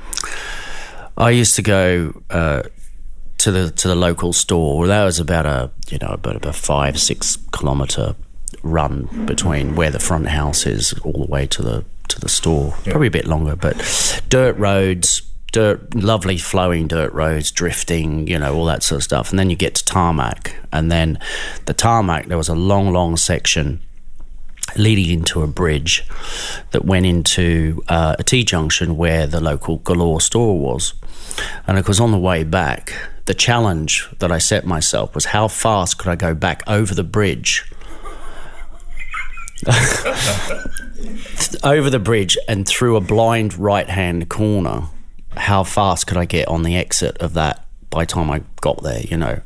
I 1.18 1.32
used 1.32 1.56
to 1.56 1.62
go 1.62 2.24
uh, 2.30 2.64
to 3.40 3.52
the 3.52 3.72
to 3.72 3.88
the 3.90 3.96
local 3.96 4.32
store. 4.32 4.88
That 4.88 5.04
was 5.04 5.20
about 5.20 5.46
a 5.46 5.70
you 5.90 5.98
know 6.02 6.10
about 6.10 6.46
a 6.46 6.54
five 6.54 6.98
six 7.00 7.38
kilometer 7.52 8.16
run 8.62 9.26
between 9.26 9.76
where 9.76 9.92
the 9.92 10.00
front 10.00 10.28
house 10.28 10.66
is 10.66 10.94
all 11.04 11.26
the 11.26 11.32
way 11.32 11.46
to 11.48 11.62
the 11.62 11.84
to 12.08 12.22
the 12.22 12.30
store. 12.30 12.74
Yeah. 12.86 12.94
Probably 12.94 13.08
a 13.08 13.12
bit 13.12 13.28
longer, 13.28 13.58
but 13.58 14.22
dirt 14.30 14.58
roads 14.58 15.24
dirt, 15.54 15.96
lovely 15.96 16.38
flowing 16.38 16.88
dirt 16.88 17.14
roads, 17.14 17.50
drifting, 17.50 18.28
you 18.28 18.38
know, 18.38 18.54
all 18.54 18.66
that 18.66 18.84
sort 18.84 18.98
of 18.98 19.04
stuff. 19.04 19.30
And 19.30 19.40
then 19.40 19.50
you 19.50 19.56
get 19.56 19.76
to 19.76 19.86
tarmac, 19.86 20.58
and 20.74 20.92
then 20.92 21.18
the 21.66 21.74
tarmac, 21.74 22.28
there 22.28 22.38
was 22.38 22.50
a 22.50 22.56
long, 22.56 22.92
long 22.92 23.16
section 23.16 23.80
leading 24.76 25.20
into 25.20 25.44
a 25.44 25.48
bridge 25.48 26.06
that 26.72 26.84
went 26.84 27.06
into 27.06 27.82
uh, 27.88 28.16
a 28.20 28.24
T 28.24 28.44
junction 28.44 28.98
where 28.98 29.28
the 29.28 29.40
local 29.40 29.78
Galore 29.78 30.20
store 30.20 30.60
was. 30.60 30.94
And 31.68 31.78
of 31.78 31.86
course, 31.86 32.02
on 32.02 32.12
the 32.12 32.20
way 32.20 32.44
back, 32.44 32.94
the 33.26 33.34
challenge 33.34 34.10
that 34.20 34.32
I 34.32 34.40
set 34.40 34.66
myself 34.66 35.16
was 35.16 35.26
how 35.26 35.48
fast 35.48 35.98
could 35.98 36.10
I 36.10 36.16
go 36.16 36.34
back 36.34 36.64
over 36.68 36.94
the 36.94 37.04
bridge 37.04 37.72
over 41.64 41.90
the 41.90 42.02
bridge 42.04 42.38
and 42.50 42.68
through 42.68 42.98
a 42.98 43.02
blind 43.02 43.58
right 43.58 43.90
hand 43.90 44.30
corner, 44.30 44.90
how 45.38 45.64
fast 45.64 46.08
could 46.08 46.18
I 46.18 46.26
get 46.26 46.48
on 46.48 46.64
the 46.64 46.76
exit 46.76 47.18
of 47.20 47.34
that 47.34 47.66
by 47.90 48.04
the 48.04 48.08
time 48.08 48.32
I 48.32 48.42
got 48.62 48.82
there, 48.82 49.02
you 49.02 49.18
know? 49.18 49.40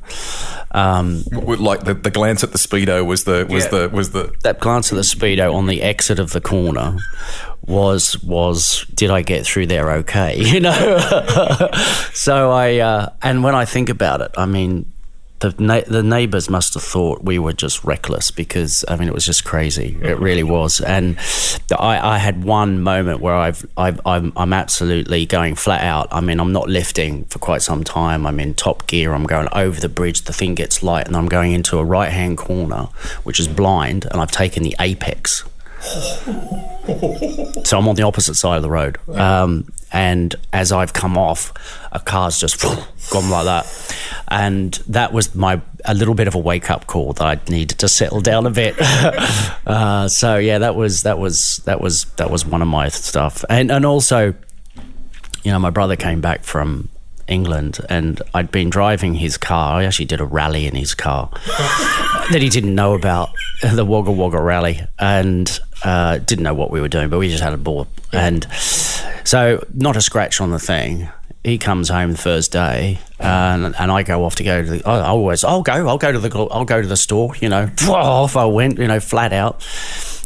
Um, 0.71 1.23
like 1.31 1.83
the, 1.83 1.93
the 1.93 2.09
glance 2.11 2.43
at 2.43 2.51
the 2.53 2.57
speedo 2.57 3.05
was 3.05 3.25
the 3.25 3.45
was 3.49 3.65
Yeah. 3.65 3.69
the 3.71 3.89
was 3.89 4.11
the 4.11 4.33
that 4.43 4.59
glance 4.59 4.91
at 4.91 4.95
the 4.95 5.01
speedo 5.01 5.53
on 5.53 5.65
the 5.67 5.81
exit 5.81 6.19
of 6.19 6.31
the 6.31 6.39
corner 6.41 6.97
was 7.65 8.21
was 8.23 8.85
did 8.93 9.09
I 9.09 9.21
get 9.21 9.45
through 9.45 9.67
there 9.67 9.91
okay 9.93 10.37
you 10.41 10.59
know 10.59 10.71
so 12.13 12.51
I 12.51 12.77
uh, 12.77 13.09
and 13.21 13.43
when 13.43 13.55
I 13.55 13.65
think 13.65 13.89
about 13.89 14.21
it 14.21 14.31
I 14.37 14.45
mean 14.45 14.91
the 15.39 15.53
na- 15.59 15.81
the 15.87 16.01
neighbors 16.01 16.49
must 16.49 16.73
have 16.73 16.83
thought 16.83 17.23
we 17.23 17.37
were 17.37 17.53
just 17.53 17.83
reckless 17.83 18.31
because 18.31 18.83
I 18.87 18.95
mean 18.95 19.07
it 19.07 19.13
was 19.13 19.25
just 19.25 19.45
crazy. 19.45 19.97
It 20.01 20.19
really 20.19 20.43
was. 20.43 20.81
And 20.81 21.17
I, 21.77 22.15
I 22.15 22.17
had 22.17 22.43
one 22.43 22.81
moment 22.81 23.21
where 23.21 23.35
I've, 23.35 23.65
I've 23.77 24.01
I'm, 24.05 24.33
I'm 24.35 24.53
absolutely 24.53 25.25
going 25.25 25.55
flat 25.55 25.83
out. 25.83 26.07
I 26.11 26.21
mean 26.21 26.39
I'm 26.39 26.51
not 26.51 26.69
lifting 26.69 27.25
for 27.25 27.39
quite 27.39 27.61
some 27.61 27.83
time. 27.83 28.25
I'm 28.25 28.39
in 28.39 28.55
top 28.55 28.87
gear. 28.87 29.13
I'm 29.13 29.25
going 29.25 29.47
over 29.51 29.79
the 29.79 29.89
bridge. 29.89 30.23
The 30.23 30.33
thing 30.33 30.55
gets 30.55 30.81
light 30.81 31.07
and 31.07 31.15
I'm 31.15 31.27
going 31.27 31.51
into 31.53 31.77
a 31.77 31.85
right 31.85 32.11
hand 32.11 32.37
corner 32.37 32.87
which 33.23 33.39
is 33.39 33.47
blind 33.47 34.05
and 34.05 34.19
I've 34.19 34.31
taken 34.31 34.63
the 34.63 34.75
apex. 34.79 35.43
So 37.65 37.77
I'm 37.77 37.87
on 37.89 37.95
the 37.95 38.03
opposite 38.03 38.35
side 38.35 38.55
of 38.55 38.61
the 38.63 38.69
road. 38.69 38.97
Um, 39.09 39.67
and 39.91 40.35
as 40.53 40.71
I've 40.71 40.93
come 40.93 41.17
off, 41.17 41.53
a 41.91 41.99
car's 41.99 42.39
just 42.39 42.61
gone 43.11 43.29
like 43.29 43.45
that. 43.45 43.95
And 44.27 44.73
that 44.87 45.13
was 45.13 45.33
my 45.35 45.61
a 45.85 45.93
little 45.93 46.13
bit 46.15 46.27
of 46.27 46.35
a 46.35 46.39
wake 46.39 46.69
up 46.69 46.87
call 46.87 47.13
that 47.13 47.25
I 47.25 47.51
needed 47.51 47.79
to 47.79 47.87
settle 47.87 48.21
down 48.21 48.45
a 48.45 48.51
bit. 48.51 48.75
uh, 49.67 50.07
so 50.07 50.37
yeah, 50.37 50.59
that 50.59 50.75
was 50.75 51.03
that 51.03 51.19
was 51.19 51.61
that 51.65 51.81
was 51.81 52.05
that 52.15 52.29
was 52.29 52.45
one 52.45 52.61
of 52.61 52.67
my 52.67 52.89
stuff. 52.89 53.45
And 53.49 53.71
and 53.71 53.85
also, 53.85 54.33
you 55.43 55.51
know, 55.51 55.59
my 55.59 55.69
brother 55.69 55.95
came 55.95 56.21
back 56.21 56.43
from 56.43 56.89
England 57.27 57.79
and 57.89 58.21
I'd 58.33 58.51
been 58.51 58.69
driving 58.69 59.15
his 59.15 59.37
car. 59.37 59.79
I 59.79 59.85
actually 59.85 60.05
did 60.05 60.21
a 60.21 60.25
rally 60.25 60.65
in 60.65 60.75
his 60.75 60.93
car 60.93 61.29
that 62.31 62.39
he 62.39 62.49
didn't 62.49 62.75
know 62.75 62.93
about, 62.93 63.29
the 63.61 63.85
Wagga 63.85 64.11
Wagga 64.11 64.41
rally, 64.41 64.81
and 64.99 65.59
uh, 65.83 66.17
didn't 66.19 66.43
know 66.43 66.53
what 66.53 66.71
we 66.71 66.81
were 66.81 66.87
doing, 66.87 67.09
but 67.09 67.19
we 67.19 67.29
just 67.29 67.43
had 67.43 67.53
a 67.53 67.57
ball. 67.57 67.87
And 68.11 68.45
so, 68.51 69.65
not 69.73 69.95
a 69.95 70.01
scratch 70.01 70.41
on 70.41 70.51
the 70.51 70.59
thing. 70.59 71.09
He 71.43 71.57
comes 71.57 71.89
home 71.89 72.11
the 72.11 72.17
first 72.17 72.51
day, 72.51 72.99
and, 73.19 73.75
and 73.79 73.91
I 73.91 74.03
go 74.03 74.25
off 74.25 74.35
to 74.35 74.43
go 74.43 74.61
to 74.61 74.69
the. 74.69 74.87
I 74.87 75.07
always, 75.07 75.43
I'll 75.43 75.61
go, 75.61 75.87
I'll 75.87 75.97
go 75.97 76.11
to 76.11 76.19
the, 76.19 76.47
I'll 76.51 76.65
go 76.65 76.81
to 76.81 76.87
the 76.87 76.97
store. 76.97 77.33
You 77.39 77.49
know, 77.49 77.69
off 77.87 78.35
I 78.35 78.45
went. 78.45 78.79
You 78.79 78.87
know, 78.87 78.99
flat 78.99 79.33
out. 79.33 79.65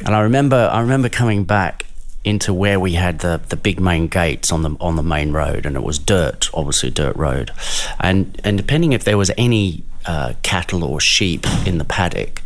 And 0.06 0.16
I 0.16 0.22
remember, 0.22 0.70
I 0.72 0.82
remember 0.82 1.10
coming 1.10 1.44
back 1.44 1.86
into 2.24 2.54
where 2.54 2.80
we 2.80 2.94
had 2.94 3.20
the, 3.20 3.42
the 3.50 3.56
big 3.56 3.80
main 3.80 4.08
gates 4.08 4.52
on 4.52 4.64
the 4.64 4.76
on 4.80 4.96
the 4.96 5.04
main 5.04 5.32
road, 5.32 5.66
and 5.66 5.76
it 5.76 5.84
was 5.84 6.00
dirt, 6.00 6.50
obviously 6.54 6.90
dirt 6.90 7.16
road, 7.16 7.52
and 8.00 8.40
and 8.44 8.58
depending 8.58 8.94
if 8.94 9.04
there 9.04 9.18
was 9.18 9.32
any 9.38 9.84
uh, 10.06 10.34
cattle 10.44 10.84
or 10.84 11.00
sheep 11.00 11.46
in 11.66 11.78
the 11.78 11.86
paddock, 11.86 12.42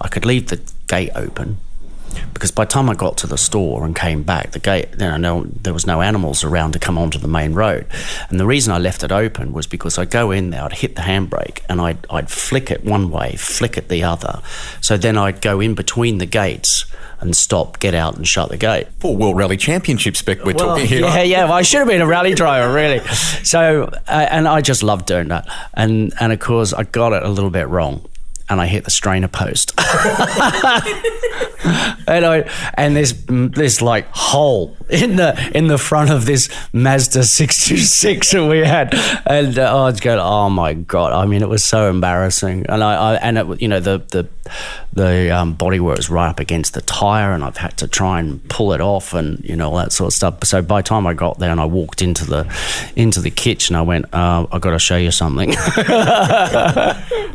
I 0.00 0.08
could 0.08 0.24
leave 0.24 0.48
the 0.48 0.60
gate 0.86 1.10
open. 1.14 1.58
Because 2.34 2.50
by 2.50 2.64
the 2.64 2.70
time 2.70 2.88
I 2.88 2.94
got 2.94 3.16
to 3.18 3.26
the 3.26 3.38
store 3.38 3.84
and 3.84 3.96
came 3.96 4.22
back, 4.22 4.52
the 4.52 4.58
gate, 4.58 4.88
you 4.92 4.98
know, 4.98 5.16
no, 5.16 5.44
there 5.44 5.72
was 5.72 5.86
no 5.86 6.02
animals 6.02 6.44
around 6.44 6.72
to 6.72 6.78
come 6.78 6.96
onto 6.96 7.18
the 7.18 7.28
main 7.28 7.52
road. 7.52 7.86
And 8.30 8.38
the 8.38 8.46
reason 8.46 8.72
I 8.72 8.78
left 8.78 9.02
it 9.02 9.10
open 9.10 9.52
was 9.52 9.66
because 9.66 9.98
I'd 9.98 10.10
go 10.10 10.30
in 10.30 10.50
there, 10.50 10.62
I'd 10.62 10.74
hit 10.74 10.94
the 10.94 11.02
handbrake, 11.02 11.62
and 11.68 11.80
I'd, 11.80 12.06
I'd 12.10 12.30
flick 12.30 12.70
it 12.70 12.84
one 12.84 13.10
way, 13.10 13.34
flick 13.36 13.76
it 13.76 13.88
the 13.88 14.04
other. 14.04 14.40
So 14.80 14.96
then 14.96 15.18
I'd 15.18 15.40
go 15.40 15.60
in 15.60 15.74
between 15.74 16.18
the 16.18 16.26
gates 16.26 16.84
and 17.20 17.36
stop, 17.36 17.80
get 17.80 17.94
out, 17.94 18.16
and 18.16 18.26
shut 18.28 18.48
the 18.48 18.56
gate. 18.56 18.86
Full 19.00 19.16
World 19.16 19.36
Rally 19.36 19.56
Championship 19.56 20.16
spec 20.16 20.44
we're 20.44 20.54
Well, 20.54 20.68
talking 20.68 20.86
here. 20.86 21.00
Yeah, 21.00 21.22
yeah. 21.22 21.44
Well, 21.44 21.54
I 21.54 21.62
should 21.62 21.80
have 21.80 21.88
been 21.88 22.00
a 22.00 22.06
rally 22.06 22.34
driver, 22.34 22.72
really. 22.72 23.00
So, 23.42 23.90
uh, 24.06 24.26
and 24.30 24.46
I 24.46 24.60
just 24.60 24.84
loved 24.84 25.06
doing 25.06 25.26
that. 25.28 25.48
And 25.74 26.12
and 26.20 26.32
of 26.32 26.38
course, 26.38 26.72
I 26.72 26.84
got 26.84 27.12
it 27.12 27.24
a 27.24 27.28
little 27.28 27.50
bit 27.50 27.66
wrong, 27.66 28.08
and 28.50 28.60
I 28.60 28.66
hit 28.66 28.84
the 28.84 28.90
strainer 28.90 29.28
post. 29.28 29.74
and 32.06 32.24
I 32.24 32.48
and 32.74 32.96
this 32.96 33.14
this 33.28 33.82
like 33.82 34.06
hole 34.10 34.76
in 34.88 35.16
the 35.16 35.50
in 35.54 35.66
the 35.66 35.78
front 35.78 36.10
of 36.10 36.26
this 36.26 36.48
Mazda 36.72 37.24
six 37.24 37.66
two 37.66 37.76
six 37.76 38.32
that 38.32 38.46
we 38.46 38.58
had, 38.58 38.94
and 39.26 39.58
uh, 39.58 39.76
I 39.76 39.84
was 39.90 40.00
going, 40.00 40.18
oh 40.18 40.50
my 40.50 40.74
god! 40.74 41.12
I 41.12 41.26
mean, 41.26 41.42
it 41.42 41.48
was 41.48 41.64
so 41.64 41.90
embarrassing, 41.90 42.66
and 42.68 42.82
I, 42.82 42.94
I 42.94 43.14
and 43.16 43.38
it 43.38 43.60
you 43.60 43.68
know 43.68 43.80
the 43.80 43.98
the 44.10 44.28
the 44.92 45.30
um, 45.30 45.56
bodywork 45.56 45.96
was 45.96 46.10
right 46.10 46.28
up 46.28 46.40
against 46.40 46.74
the 46.74 46.80
tire, 46.80 47.32
and 47.32 47.44
I've 47.44 47.58
had 47.58 47.76
to 47.78 47.88
try 47.88 48.18
and 48.20 48.46
pull 48.48 48.72
it 48.72 48.80
off, 48.80 49.14
and 49.14 49.44
you 49.44 49.56
know 49.56 49.70
all 49.70 49.76
that 49.76 49.92
sort 49.92 50.08
of 50.08 50.14
stuff. 50.14 50.44
So 50.44 50.62
by 50.62 50.80
the 50.80 50.88
time 50.88 51.06
I 51.06 51.14
got 51.14 51.38
there 51.38 51.50
and 51.50 51.60
I 51.60 51.66
walked 51.66 52.02
into 52.02 52.24
the 52.24 52.52
into 52.96 53.20
the 53.20 53.30
kitchen, 53.30 53.76
I 53.76 53.82
went, 53.82 54.06
uh, 54.14 54.46
I 54.50 54.58
got 54.58 54.70
to 54.70 54.78
show 54.78 54.96
you 54.96 55.10
something. 55.10 55.50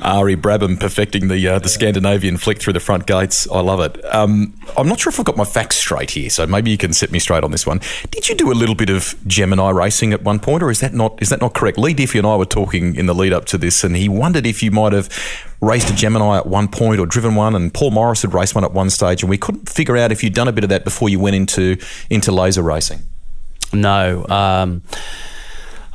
Ari 0.03 0.35
Brabham 0.35 0.79
perfecting 1.03 1.27
the 1.27 1.47
uh, 1.47 1.59
the 1.59 1.67
Scandinavian 1.67 2.37
flick 2.37 2.61
through 2.61 2.73
the 2.73 2.79
front 2.79 3.05
gates. 3.05 3.47
I 3.51 3.59
love 3.59 3.81
it. 3.81 4.03
Um, 4.13 4.53
I'm 4.77 4.87
not 4.87 4.99
sure 4.99 5.11
if 5.11 5.19
I've 5.19 5.25
got 5.25 5.35
my 5.35 5.43
facts 5.43 5.75
straight 5.75 6.11
here, 6.11 6.29
so 6.29 6.47
maybe 6.47 6.71
you 6.71 6.77
can 6.77 6.93
set 6.93 7.11
me 7.11 7.19
straight 7.19 7.43
on 7.43 7.51
this 7.51 7.67
one. 7.67 7.81
Did 8.11 8.29
you 8.29 8.35
do 8.35 8.51
a 8.51 8.53
little 8.53 8.75
bit 8.75 8.89
of 8.89 9.15
Gemini 9.27 9.69
racing 9.71 10.13
at 10.13 10.21
one 10.23 10.39
point, 10.39 10.63
or 10.63 10.71
is 10.71 10.79
that 10.79 10.93
not 10.93 11.21
is 11.21 11.29
that 11.29 11.41
not 11.41 11.53
correct? 11.53 11.77
Leigh 11.77 11.93
Diffey 11.93 12.19
and 12.19 12.27
I 12.27 12.37
were 12.37 12.45
talking 12.45 12.95
in 12.95 13.05
the 13.05 13.13
lead 13.13 13.33
up 13.33 13.45
to 13.45 13.57
this, 13.57 13.83
and 13.83 13.97
he 13.97 14.07
wondered 14.07 14.45
if 14.45 14.63
you 14.63 14.71
might 14.71 14.93
have 14.93 15.09
raced 15.59 15.89
a 15.89 15.93
Gemini 15.93 16.37
at 16.37 16.47
one 16.47 16.69
point 16.69 16.99
or 16.99 17.05
driven 17.05 17.35
one, 17.35 17.53
and 17.53 17.73
Paul 17.73 17.91
Morris 17.91 18.21
had 18.21 18.33
raced 18.33 18.55
one 18.55 18.63
at 18.63 18.71
one 18.71 18.89
stage, 18.89 19.23
and 19.23 19.29
we 19.29 19.37
couldn't 19.37 19.67
figure 19.67 19.97
out 19.97 20.11
if 20.11 20.23
you'd 20.23 20.33
done 20.33 20.47
a 20.47 20.53
bit 20.53 20.63
of 20.63 20.69
that 20.69 20.85
before 20.85 21.09
you 21.09 21.19
went 21.19 21.35
into 21.35 21.77
into 22.09 22.31
laser 22.31 22.61
racing. 22.61 23.01
No. 23.73 24.25
Um, 24.29 24.83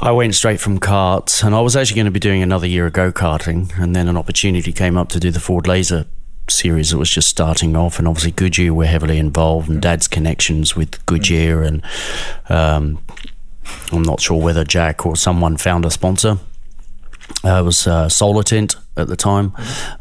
I 0.01 0.13
went 0.13 0.37
straight 0.37 0.61
from 0.61 0.79
karts, 0.79 1.43
and 1.43 1.55
I 1.57 1.61
was 1.61 1.75
actually 1.75 1.97
going 1.97 2.05
to 2.05 2.13
be 2.13 2.21
doing 2.21 2.41
another 2.41 2.69
year 2.69 2.87
of 2.87 2.93
go 2.93 3.11
karting, 3.11 3.77
and 3.77 3.97
then 3.97 4.07
an 4.07 4.17
opportunity 4.17 4.73
came 4.73 4.97
up 4.97 5.09
to 5.11 5.21
do 5.21 5.33
the 5.33 5.41
Ford 5.41 5.67
Laser 5.67 6.07
series 6.49 6.91
that 6.91 6.99
was 6.99 7.11
just 7.11 7.29
starting 7.29 7.75
off, 7.75 7.99
and 7.99 8.07
obviously 8.07 8.31
Goodyear 8.31 8.73
were 8.73 8.87
heavily 8.87 9.19
involved, 9.19 9.69
and 9.69 9.83
Dad's 9.83 10.07
connections 10.07 10.77
with 10.77 11.05
Goodyear, 11.07 11.63
and 11.63 11.83
um, 12.49 13.03
I'm 13.91 14.03
not 14.03 14.21
sure 14.21 14.41
whether 14.41 14.63
Jack 14.63 15.05
or 15.05 15.17
someone 15.17 15.57
found 15.57 15.85
a 15.85 15.91
sponsor. 15.91 16.39
Uh, 17.45 17.61
it 17.61 17.65
was 17.65 17.87
uh, 17.87 18.09
Solar 18.09 18.43
Tint 18.43 18.75
at 18.97 19.07
the 19.07 19.17
time, 19.17 19.53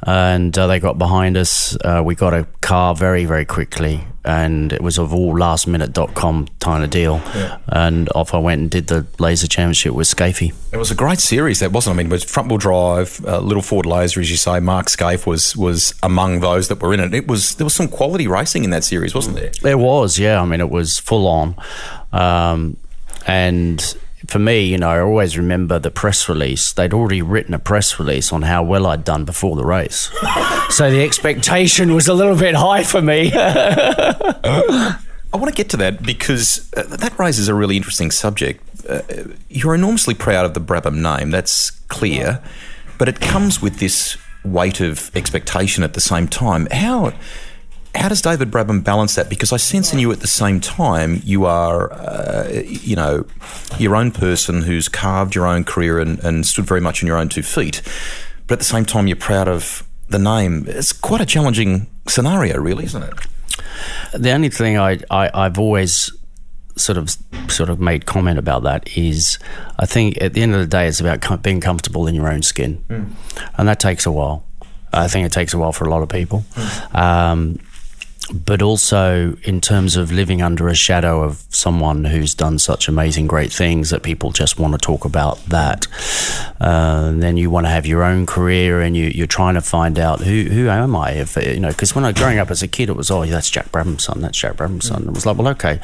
and 0.01 0.57
uh, 0.57 0.65
they 0.65 0.79
got 0.79 0.97
behind 0.97 1.37
us. 1.37 1.77
Uh, 1.83 2.01
we 2.03 2.15
got 2.15 2.33
a 2.33 2.47
car 2.61 2.95
very, 2.95 3.25
very 3.25 3.45
quickly, 3.45 4.05
and 4.25 4.73
it 4.73 4.81
was 4.81 4.97
of 4.97 5.13
all 5.13 5.35
lastminute.com 5.35 6.47
kind 6.59 6.83
of 6.83 6.89
deal. 6.89 7.21
And 7.67 8.09
off 8.15 8.33
I 8.33 8.39
went 8.39 8.61
and 8.61 8.71
did 8.71 8.87
the 8.87 9.05
laser 9.19 9.47
championship 9.47 9.93
with 9.93 10.07
Skaife. 10.07 10.51
It 10.73 10.77
was 10.77 10.89
a 10.89 10.95
great 10.95 11.19
series, 11.19 11.59
that 11.59 11.71
wasn't. 11.71 11.95
I 11.95 11.97
mean, 11.97 12.07
it 12.07 12.11
was 12.11 12.23
front 12.23 12.49
wheel 12.49 12.57
drive, 12.57 13.23
uh, 13.25 13.39
little 13.39 13.61
Ford 13.61 13.85
Laser, 13.85 14.19
as 14.19 14.31
you 14.31 14.37
say. 14.37 14.59
Mark 14.59 14.87
Skaife 14.87 15.27
was 15.27 15.55
was 15.55 15.93
among 16.01 16.39
those 16.39 16.69
that 16.69 16.81
were 16.81 16.93
in 16.93 16.99
it. 16.99 17.13
It 17.13 17.27
was 17.27 17.55
there 17.55 17.65
was 17.65 17.75
some 17.75 17.87
quality 17.87 18.27
racing 18.27 18.63
in 18.63 18.71
that 18.71 18.83
series, 18.83 19.13
wasn't 19.13 19.35
there? 19.35 19.51
There 19.61 19.77
was, 19.77 20.17
yeah. 20.17 20.41
I 20.41 20.45
mean, 20.45 20.59
it 20.59 20.71
was 20.71 20.97
full 20.97 21.27
on. 21.27 21.55
Um, 22.11 22.77
and 23.27 23.95
for 24.25 24.39
me, 24.39 24.61
you 24.65 24.77
know, 24.77 24.89
I 24.89 24.99
always 24.99 25.37
remember 25.37 25.77
the 25.77 25.91
press 25.91 26.27
release. 26.27 26.73
They'd 26.73 26.93
already 26.93 27.21
written 27.21 27.53
a 27.53 27.59
press 27.59 27.99
release 27.99 28.33
on 28.33 28.41
how 28.41 28.63
well 28.63 28.87
I'd 28.87 29.03
done 29.03 29.25
before 29.25 29.55
the 29.55 29.65
race. 29.65 30.09
so 30.69 30.89
the 30.89 31.03
expectation 31.03 31.93
was 31.93 32.07
a 32.07 32.13
little 32.13 32.35
bit 32.35 32.55
high 32.55 32.83
for 32.83 33.01
me. 33.01 33.31
I 33.35 34.97
want 35.33 35.49
to 35.49 35.55
get 35.55 35.69
to 35.71 35.77
that 35.77 36.01
because 36.01 36.71
uh, 36.75 36.83
that 36.97 37.17
raises 37.19 37.47
a 37.47 37.53
really 37.53 37.77
interesting 37.77 38.09
subject. 38.09 38.63
Uh, 38.89 39.01
you're 39.49 39.75
enormously 39.75 40.15
proud 40.15 40.45
of 40.45 40.53
the 40.55 40.61
Brabham 40.61 41.01
name, 41.01 41.29
that's 41.29 41.69
clear, 41.69 42.41
but 42.97 43.07
it 43.07 43.19
comes 43.19 43.61
with 43.61 43.77
this 43.79 44.17
weight 44.43 44.79
of 44.79 45.11
expectation 45.15 45.83
at 45.83 45.93
the 45.93 46.01
same 46.01 46.27
time. 46.27 46.67
How 46.71 47.13
how 47.95 48.09
does 48.09 48.21
David 48.21 48.51
Brabham 48.51 48.83
balance 48.83 49.15
that? 49.15 49.29
Because 49.29 49.51
I 49.51 49.57
sense 49.57 49.91
in 49.91 49.99
you 49.99 50.11
at 50.11 50.19
the 50.19 50.27
same 50.27 50.59
time 50.59 51.21
you 51.23 51.45
are, 51.45 51.91
uh, 51.93 52.49
you 52.65 52.95
know, 52.95 53.25
your 53.79 53.95
own 53.95 54.11
person 54.11 54.61
who's 54.61 54.87
carved 54.87 55.33
your 55.35 55.47
own 55.47 55.63
career 55.63 55.99
and, 55.99 56.19
and 56.19 56.45
stood 56.45 56.65
very 56.65 56.81
much 56.81 57.03
on 57.03 57.07
your 57.07 57.17
own 57.17 57.29
two 57.29 57.43
feet, 57.43 57.81
but 58.45 58.53
at 58.53 58.59
the 58.59 58.65
same 58.65 58.85
time 58.85 59.07
you're 59.07 59.15
proud 59.17 59.47
of 59.47 59.83
the 60.09 60.19
name. 60.19 60.65
It's 60.67 60.93
quite 60.93 61.21
a 61.21 61.25
challenging 61.25 61.87
scenario, 62.07 62.59
really, 62.59 62.85
isn't 62.85 63.03
it? 63.03 63.13
the 64.13 64.31
only 64.31 64.49
thing 64.49 64.77
I, 64.77 64.99
I 65.09 65.29
I've 65.33 65.59
always 65.59 66.11
sort 66.75 66.97
of 66.97 67.15
sort 67.49 67.69
of 67.69 67.79
made 67.79 68.05
comment 68.05 68.37
about 68.37 68.63
that 68.63 68.95
is 68.95 69.39
I 69.79 69.85
think 69.87 70.21
at 70.21 70.33
the 70.33 70.41
end 70.43 70.53
of 70.53 70.59
the 70.61 70.67
day 70.67 70.87
it's 70.87 70.99
about 70.99 71.41
being 71.41 71.59
comfortable 71.59 72.07
in 72.07 72.15
your 72.15 72.31
own 72.31 72.43
skin, 72.43 72.83
and 73.57 73.67
that 73.67 73.79
takes 73.79 74.05
a 74.05 74.11
while. 74.11 74.45
I 74.93 75.07
think 75.07 75.25
it 75.25 75.31
takes 75.31 75.53
a 75.53 75.57
while 75.57 75.73
for 75.73 75.85
a 75.85 75.89
lot 75.89 76.01
of 76.01 76.09
people. 76.09 76.45
Um, 76.93 77.59
but 78.33 78.61
also 78.61 79.37
in 79.43 79.61
terms 79.61 79.95
of 79.95 80.11
living 80.11 80.41
under 80.41 80.67
a 80.67 80.75
shadow 80.75 81.23
of 81.23 81.45
someone 81.49 82.05
who's 82.05 82.33
done 82.33 82.59
such 82.59 82.87
amazing, 82.87 83.27
great 83.27 83.51
things 83.51 83.89
that 83.89 84.03
people 84.03 84.31
just 84.31 84.59
want 84.59 84.73
to 84.73 84.77
talk 84.77 85.05
about 85.05 85.43
that. 85.45 85.87
Uh, 86.59 87.11
then 87.11 87.37
you 87.37 87.49
want 87.49 87.65
to 87.65 87.69
have 87.69 87.85
your 87.85 88.03
own 88.03 88.25
career, 88.25 88.81
and 88.81 88.97
you, 88.97 89.05
you're 89.05 89.27
trying 89.27 89.53
to 89.53 89.61
find 89.61 89.97
out 89.97 90.21
who 90.21 90.43
who 90.43 90.67
am 90.69 90.95
I? 90.95 91.11
If 91.11 91.35
you 91.37 91.59
know, 91.59 91.69
because 91.69 91.95
when 91.95 92.03
I 92.03 92.09
was 92.09 92.17
growing 92.17 92.39
up 92.39 92.51
as 92.51 92.61
a 92.61 92.67
kid, 92.67 92.89
it 92.89 92.95
was 92.95 93.09
oh 93.09 93.25
that's 93.25 93.49
Jack 93.49 93.71
Brabham's 93.71 94.03
son, 94.03 94.21
that's 94.21 94.37
Jack 94.37 94.57
Brabham's 94.57 94.87
son. 94.87 95.03
It 95.07 95.13
was 95.13 95.25
like 95.25 95.37
well 95.37 95.47
okay, 95.49 95.79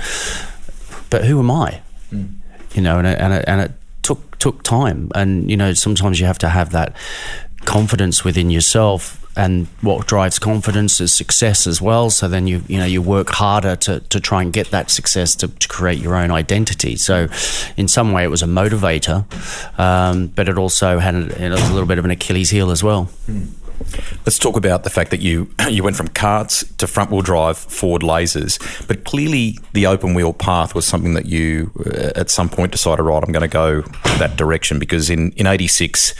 but 1.09 1.25
who 1.25 1.39
am 1.39 1.51
I? 1.51 1.81
Mm. 2.11 2.35
You 2.73 2.81
know, 2.81 2.97
and 2.97 3.07
it, 3.07 3.19
and 3.19 3.33
it, 3.33 3.45
and 3.47 3.61
it 3.61 3.71
took 4.01 4.37
took 4.39 4.63
time, 4.63 5.11
and 5.15 5.49
you 5.49 5.57
know 5.57 5.73
sometimes 5.73 6.19
you 6.19 6.25
have 6.25 6.39
to 6.39 6.49
have 6.49 6.71
that 6.71 6.95
confidence 7.65 8.25
within 8.25 8.49
yourself 8.49 9.22
and 9.35 9.67
what 9.81 10.07
drives 10.07 10.39
confidence 10.39 11.01
is 11.01 11.11
success 11.11 11.65
as 11.65 11.81
well. 11.81 12.09
So 12.09 12.27
then 12.27 12.47
you 12.47 12.63
you 12.67 12.77
know 12.77 12.85
you 12.85 13.01
work 13.01 13.29
harder 13.29 13.75
to, 13.77 13.99
to 14.01 14.19
try 14.19 14.41
and 14.41 14.53
get 14.53 14.71
that 14.71 14.91
success 14.91 15.35
to, 15.35 15.47
to 15.47 15.67
create 15.67 15.99
your 15.99 16.15
own 16.15 16.31
identity. 16.31 16.95
So 16.95 17.27
in 17.77 17.87
some 17.87 18.11
way 18.11 18.23
it 18.23 18.29
was 18.29 18.43
a 18.43 18.47
motivator, 18.47 19.25
um, 19.79 20.27
but 20.27 20.49
it 20.49 20.57
also 20.57 20.99
had 20.99 21.15
a, 21.15 21.47
a, 21.47 21.71
little 21.71 21.85
bit 21.85 21.97
of 21.97 22.05
an 22.05 22.11
Achilles 22.11 22.49
heel 22.51 22.71
as 22.71 22.83
well. 22.83 23.05
Hmm. 23.25 23.45
Let's 24.25 24.39
talk 24.39 24.55
about 24.55 24.83
the 24.83 24.89
fact 24.89 25.11
that 25.11 25.21
you 25.21 25.49
you 25.69 25.83
went 25.83 25.95
from 25.95 26.07
carts 26.09 26.63
to 26.77 26.87
front 26.87 27.11
wheel 27.11 27.21
drive 27.21 27.57
Ford 27.57 28.01
lasers, 28.01 28.87
but 28.87 29.03
clearly 29.03 29.57
the 29.73 29.87
open 29.87 30.13
wheel 30.13 30.33
path 30.33 30.75
was 30.75 30.85
something 30.85 31.15
that 31.15 31.25
you 31.25 31.71
uh, 31.85 32.11
at 32.15 32.29
some 32.29 32.49
point 32.49 32.71
decided, 32.71 33.03
right, 33.03 33.23
I'm 33.23 33.31
going 33.31 33.41
to 33.41 33.47
go 33.47 33.81
that 34.19 34.37
direction 34.37 34.79
because 34.79 35.09
in 35.09 35.31
in 35.31 35.47
'86 35.47 36.13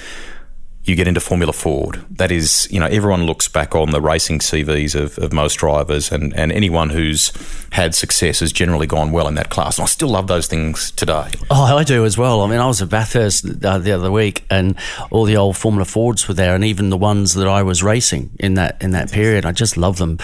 you 0.86 0.96
get 0.96 1.08
into 1.08 1.22
Formula 1.22 1.54
Ford. 1.54 2.04
That 2.10 2.32
is, 2.32 2.68
you 2.70 2.80
know, 2.80 2.88
everyone 2.88 3.24
looks 3.24 3.48
back 3.48 3.74
on 3.74 3.92
the 3.92 4.02
racing 4.02 4.40
CVs 4.40 4.96
of, 4.96 5.18
of 5.18 5.32
most 5.32 5.56
drivers, 5.56 6.12
and, 6.12 6.34
and 6.36 6.52
anyone 6.52 6.90
who's 6.90 7.32
had 7.72 7.96
success 7.96 8.42
has 8.42 8.52
generally 8.52 8.86
gone 8.86 9.12
well 9.12 9.28
in 9.28 9.36
that 9.36 9.50
class. 9.50 9.78
And 9.78 9.84
I 9.84 9.88
still 9.88 10.10
love 10.10 10.28
those 10.28 10.48
things 10.48 10.92
today. 10.92 11.32
Oh, 11.50 11.78
I 11.78 11.84
do 11.84 12.04
as 12.04 12.18
well. 12.18 12.42
I 12.42 12.48
mean, 12.48 12.60
I 12.60 12.68
was 12.68 12.82
at 12.82 12.90
Bathurst 12.90 13.46
uh, 13.64 13.78
the 13.78 13.94
other 13.94 14.12
week, 14.12 14.44
and 14.50 14.76
all 15.10 15.24
the 15.24 15.38
old 15.38 15.56
Formula 15.56 15.86
Fords 15.86 16.28
were 16.28 16.34
there, 16.34 16.54
and 16.54 16.66
even 16.66 16.90
the 16.90 16.98
ones 16.98 17.34
that 17.36 17.48
I 17.48 17.64
was 17.64 17.82
racing 17.82 18.32
in 18.40 18.56
that 18.56 18.82
in 18.82 18.92
that 18.92 19.12
period. 19.12 19.46
I 19.46 19.54
just 19.54 19.78
love 19.78 19.98
them. 19.98 20.18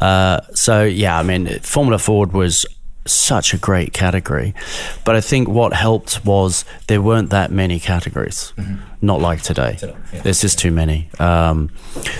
Uh, 0.00 0.40
so 0.54 0.84
yeah, 0.84 1.18
I 1.18 1.24
mean, 1.24 1.58
Formula 1.60 1.98
Ford 1.98 2.32
was 2.32 2.64
such 3.10 3.54
a 3.54 3.58
great 3.58 3.92
category. 3.92 4.54
But 5.04 5.16
I 5.16 5.20
think 5.20 5.48
what 5.48 5.72
helped 5.72 6.24
was 6.24 6.64
there 6.86 7.00
weren't 7.00 7.30
that 7.30 7.50
many 7.50 7.78
categories, 7.78 8.52
mm-hmm. 8.56 8.76
not 9.00 9.20
like 9.20 9.42
today. 9.42 9.78
Yeah. 9.82 10.22
There's 10.22 10.40
just 10.40 10.58
too 10.58 10.70
many. 10.70 11.08
Um, 11.18 11.70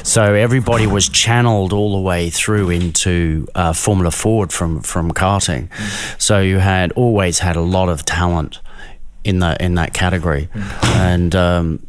so 0.03 0.35
everybody 0.35 0.87
was 0.87 1.09
channeled 1.09 1.73
all 1.73 1.95
the 1.95 2.03
way 2.03 2.31
through 2.31 2.71
into 2.71 3.47
uh, 3.55 3.73
Formula 3.73 4.11
Ford 4.11 4.53
from 4.53 4.81
from 4.83 5.13
karting. 5.13 5.69
Mm-hmm. 5.69 6.19
So 6.19 6.41
you 6.41 6.59
had 6.59 6.93
always 6.93 7.41
had 7.41 7.57
a 7.57 7.61
lot 7.61 7.89
of 7.89 8.05
talent 8.05 8.61
in 9.25 9.41
that 9.41 9.61
in 9.61 9.75
that 9.75 9.95
category, 9.95 10.49
mm-hmm. 10.53 10.87
and. 11.01 11.35
Um, 11.35 11.87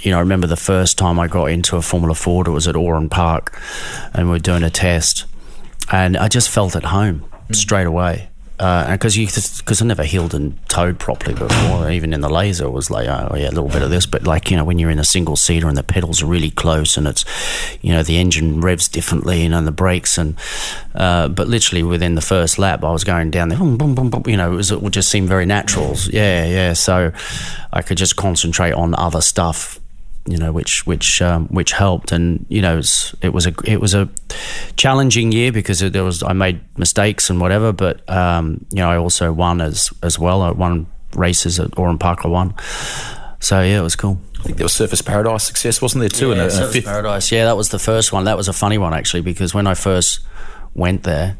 you 0.00 0.12
know, 0.12 0.18
I 0.18 0.20
remember 0.20 0.46
the 0.46 0.56
first 0.56 0.98
time 0.98 1.18
I 1.18 1.26
got 1.26 1.46
into 1.46 1.76
a 1.76 1.82
Formula 1.82 2.14
Ford, 2.14 2.46
it 2.46 2.50
was 2.50 2.68
at 2.68 2.76
Oran 2.76 3.08
Park, 3.08 3.58
and 4.14 4.30
we 4.30 4.36
are 4.36 4.38
doing 4.38 4.62
a 4.62 4.70
test, 4.70 5.24
and 5.90 6.16
I 6.16 6.28
just 6.28 6.48
felt 6.50 6.76
at 6.76 6.84
home 6.84 7.24
mm. 7.48 7.56
straight 7.56 7.86
away 7.86 8.28
because 8.56 9.16
uh, 9.16 9.20
you 9.20 9.26
because 9.26 9.82
I 9.82 9.84
never 9.84 10.04
heeled 10.04 10.32
and 10.32 10.58
towed 10.68 10.98
properly 10.98 11.34
before. 11.34 11.90
Even 11.90 12.14
in 12.14 12.22
the 12.22 12.30
laser, 12.30 12.64
it 12.64 12.70
was 12.70 12.90
like, 12.90 13.06
oh 13.06 13.36
yeah, 13.36 13.48
a 13.48 13.50
little 13.50 13.68
bit 13.68 13.82
of 13.82 13.90
this, 13.90 14.06
but 14.06 14.24
like 14.24 14.50
you 14.50 14.56
know, 14.56 14.64
when 14.64 14.78
you're 14.78 14.90
in 14.90 14.98
a 14.98 15.04
single 15.04 15.36
seater 15.36 15.68
and 15.68 15.76
the 15.76 15.82
pedals 15.82 16.22
are 16.22 16.26
really 16.26 16.50
close 16.50 16.96
and 16.96 17.06
it's, 17.06 17.24
you 17.82 17.92
know, 17.92 18.02
the 18.02 18.16
engine 18.16 18.60
revs 18.60 18.88
differently 18.88 19.44
and, 19.44 19.54
and 19.54 19.66
the 19.66 19.72
brakes 19.72 20.16
and, 20.16 20.36
uh, 20.94 21.28
but 21.28 21.48
literally 21.48 21.82
within 21.82 22.14
the 22.14 22.22
first 22.22 22.58
lap, 22.58 22.82
I 22.82 22.92
was 22.92 23.04
going 23.04 23.30
down 23.30 23.50
there, 23.50 23.58
boom, 23.58 23.76
boom, 23.76 23.94
boom, 23.94 24.08
boom, 24.08 24.22
you 24.26 24.36
know, 24.36 24.52
it, 24.52 24.56
was, 24.56 24.70
it 24.70 24.80
would 24.80 24.92
just 24.92 25.10
seem 25.10 25.26
very 25.26 25.44
natural. 25.44 25.94
Yeah, 26.06 26.46
yeah. 26.46 26.72
So 26.72 27.12
I 27.72 27.82
could 27.82 27.98
just 27.98 28.16
concentrate 28.16 28.72
on 28.72 28.94
other 28.94 29.20
stuff 29.20 29.80
you 30.26 30.36
know, 30.36 30.52
which 30.52 30.86
which 30.86 31.22
um, 31.22 31.46
which 31.48 31.72
helped. 31.72 32.12
And 32.12 32.44
you 32.48 32.60
know, 32.60 32.74
it 32.74 32.76
was, 32.76 33.14
it 33.22 33.32
was 33.32 33.46
a 33.46 33.54
it 33.64 33.80
was 33.80 33.94
a 33.94 34.08
challenging 34.76 35.32
year 35.32 35.52
because 35.52 35.80
there 35.80 36.04
was 36.04 36.22
I 36.22 36.32
made 36.32 36.60
mistakes 36.76 37.30
and 37.30 37.40
whatever, 37.40 37.72
but 37.72 38.08
um, 38.10 38.64
you 38.70 38.78
know, 38.78 38.90
I 38.90 38.96
also 38.96 39.32
won 39.32 39.60
as 39.60 39.92
as 40.02 40.18
well. 40.18 40.42
I 40.42 40.50
won 40.50 40.86
races 41.14 41.60
at 41.60 41.78
Oran 41.78 41.98
Park. 41.98 42.24
I 42.24 42.28
won. 42.28 42.54
So 43.40 43.62
yeah, 43.62 43.78
it 43.78 43.82
was 43.82 43.96
cool. 43.96 44.18
I 44.40 44.42
think 44.42 44.58
there 44.58 44.64
was 44.64 44.74
Surfers 44.74 45.04
Paradise 45.04 45.44
success, 45.44 45.80
wasn't 45.80 46.00
there 46.00 46.08
too? 46.08 46.28
Yeah, 46.28 46.34
in 46.34 46.40
a, 46.40 46.46
Surfers 46.46 46.84
Paradise. 46.84 47.30
Yeah, 47.32 47.44
that 47.44 47.56
was 47.56 47.70
the 47.70 47.78
first 47.78 48.12
one. 48.12 48.24
That 48.24 48.36
was 48.36 48.48
a 48.48 48.52
funny 48.52 48.78
one 48.78 48.94
actually 48.94 49.22
because 49.22 49.54
when 49.54 49.66
I 49.66 49.74
first 49.74 50.20
went 50.74 51.04
there. 51.04 51.36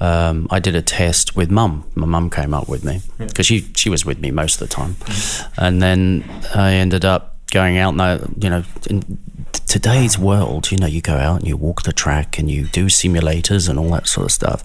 Um, 0.00 0.48
I 0.50 0.58
did 0.58 0.74
a 0.74 0.82
test 0.82 1.36
with 1.36 1.52
mum. 1.52 1.88
My 1.94 2.04
mum 2.04 2.28
came 2.28 2.52
up 2.52 2.68
with 2.68 2.84
me 2.84 3.00
because 3.16 3.48
yeah. 3.48 3.60
she 3.60 3.72
she 3.76 3.88
was 3.88 4.04
with 4.04 4.18
me 4.18 4.32
most 4.32 4.60
of 4.60 4.68
the 4.68 4.74
time, 4.74 4.94
mm-hmm. 4.94 5.64
and 5.64 5.80
then 5.80 6.24
I 6.52 6.72
ended 6.74 7.04
up 7.04 7.33
going 7.50 7.78
out 7.78 7.94
now, 7.94 8.18
you 8.36 8.50
know, 8.50 8.64
in 8.88 9.18
today's 9.66 10.18
world, 10.18 10.70
you 10.70 10.78
know, 10.78 10.86
you 10.86 11.00
go 11.00 11.14
out 11.14 11.40
and 11.40 11.48
you 11.48 11.56
walk 11.56 11.82
the 11.82 11.92
track 11.92 12.38
and 12.38 12.50
you 12.50 12.66
do 12.66 12.86
simulators 12.86 13.68
and 13.68 13.78
all 13.78 13.90
that 13.90 14.06
sort 14.06 14.26
of 14.26 14.30
stuff. 14.30 14.62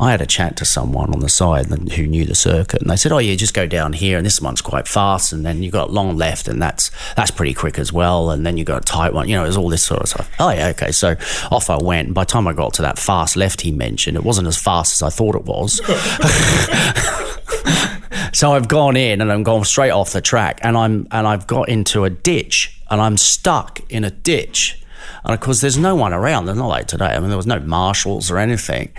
I 0.00 0.10
had 0.10 0.22
a 0.22 0.26
chat 0.26 0.56
to 0.56 0.64
someone 0.64 1.12
on 1.12 1.20
the 1.20 1.28
side 1.28 1.66
who 1.66 2.06
knew 2.06 2.24
the 2.24 2.34
circuit, 2.34 2.80
and 2.80 2.90
they 2.90 2.96
said, 2.96 3.12
"Oh 3.12 3.18
yeah, 3.18 3.34
just 3.34 3.54
go 3.54 3.66
down 3.66 3.92
here, 3.92 4.16
and 4.16 4.24
this 4.24 4.40
one's 4.40 4.62
quite 4.62 4.88
fast, 4.88 5.32
and 5.32 5.44
then 5.44 5.62
you 5.62 5.70
got 5.70 5.92
long 5.92 6.16
left, 6.16 6.48
and 6.48 6.60
that's 6.60 6.90
that's 7.16 7.30
pretty 7.30 7.54
quick 7.54 7.78
as 7.78 7.92
well, 7.92 8.30
and 8.30 8.46
then 8.46 8.56
you 8.56 8.64
got 8.64 8.82
a 8.82 8.84
tight 8.84 9.12
one. 9.12 9.28
You 9.28 9.36
know, 9.36 9.42
there's 9.42 9.56
all 9.56 9.68
this 9.68 9.82
sort 9.82 10.02
of 10.02 10.08
stuff." 10.08 10.30
Oh 10.38 10.50
yeah, 10.50 10.68
okay. 10.68 10.92
So 10.92 11.16
off 11.50 11.68
I 11.68 11.76
went. 11.76 12.14
By 12.14 12.22
the 12.22 12.30
time 12.30 12.46
I 12.46 12.52
got 12.52 12.74
to 12.74 12.82
that 12.82 12.98
fast 12.98 13.36
left 13.36 13.60
he 13.60 13.72
mentioned, 13.72 14.16
it 14.16 14.24
wasn't 14.24 14.48
as 14.48 14.56
fast 14.56 14.94
as 14.94 15.02
I 15.02 15.10
thought 15.10 15.34
it 15.34 15.44
was. 15.44 15.80
So 18.32 18.52
I've 18.52 18.68
gone 18.68 18.96
in 18.96 19.20
and 19.20 19.32
I'm 19.32 19.42
gone 19.42 19.64
straight 19.64 19.90
off 19.90 20.12
the 20.12 20.20
track 20.20 20.60
and 20.62 20.76
I'm 20.76 21.06
and 21.10 21.26
I've 21.26 21.46
got 21.46 21.68
into 21.68 22.04
a 22.04 22.10
ditch 22.10 22.80
and 22.90 23.00
I'm 23.00 23.16
stuck 23.16 23.80
in 23.90 24.04
a 24.04 24.10
ditch. 24.10 24.82
And 25.24 25.34
of 25.34 25.40
course, 25.40 25.60
there's 25.60 25.78
no 25.78 25.94
one 25.94 26.12
around. 26.12 26.46
There's 26.46 26.58
not 26.58 26.68
like 26.68 26.86
today. 26.86 27.06
I 27.06 27.18
mean, 27.18 27.28
there 27.28 27.36
was 27.36 27.46
no 27.46 27.60
marshals 27.60 28.30
or 28.30 28.38
anything. 28.38 28.92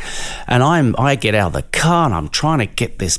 And 0.48 0.64
I'm, 0.64 0.96
I 0.98 1.16
get 1.16 1.36
out 1.36 1.48
of 1.48 1.54
the 1.54 1.64
car 1.64 2.06
and 2.06 2.14
I'm 2.14 2.30
trying 2.30 2.60
to 2.60 2.66
get 2.66 3.00
this 3.00 3.18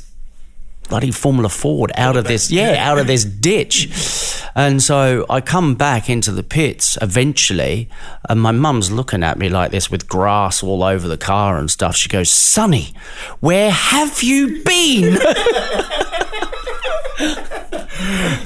bloody 0.89 1.11
Formula 1.11 1.49
Ford 1.49 1.91
out 1.95 2.17
of 2.17 2.25
this, 2.25 2.51
yeah, 2.51 2.75
out 2.77 2.97
of 2.97 3.07
this 3.07 3.23
ditch. 3.23 4.41
And 4.55 4.81
so 4.81 5.25
I 5.29 5.41
come 5.41 5.75
back 5.75 6.09
into 6.09 6.31
the 6.31 6.43
pits 6.43 6.97
eventually, 7.01 7.89
and 8.27 8.41
my 8.41 8.51
mum's 8.51 8.91
looking 8.91 9.23
at 9.23 9.37
me 9.37 9.49
like 9.49 9.71
this 9.71 9.89
with 9.89 10.09
grass 10.09 10.63
all 10.63 10.83
over 10.83 11.07
the 11.07 11.17
car 11.17 11.57
and 11.57 11.69
stuff. 11.69 11.95
She 11.95 12.09
goes, 12.09 12.29
Sonny, 12.29 12.93
where 13.39 13.71
have 13.71 14.21
you 14.23 14.63
been? 14.63 15.17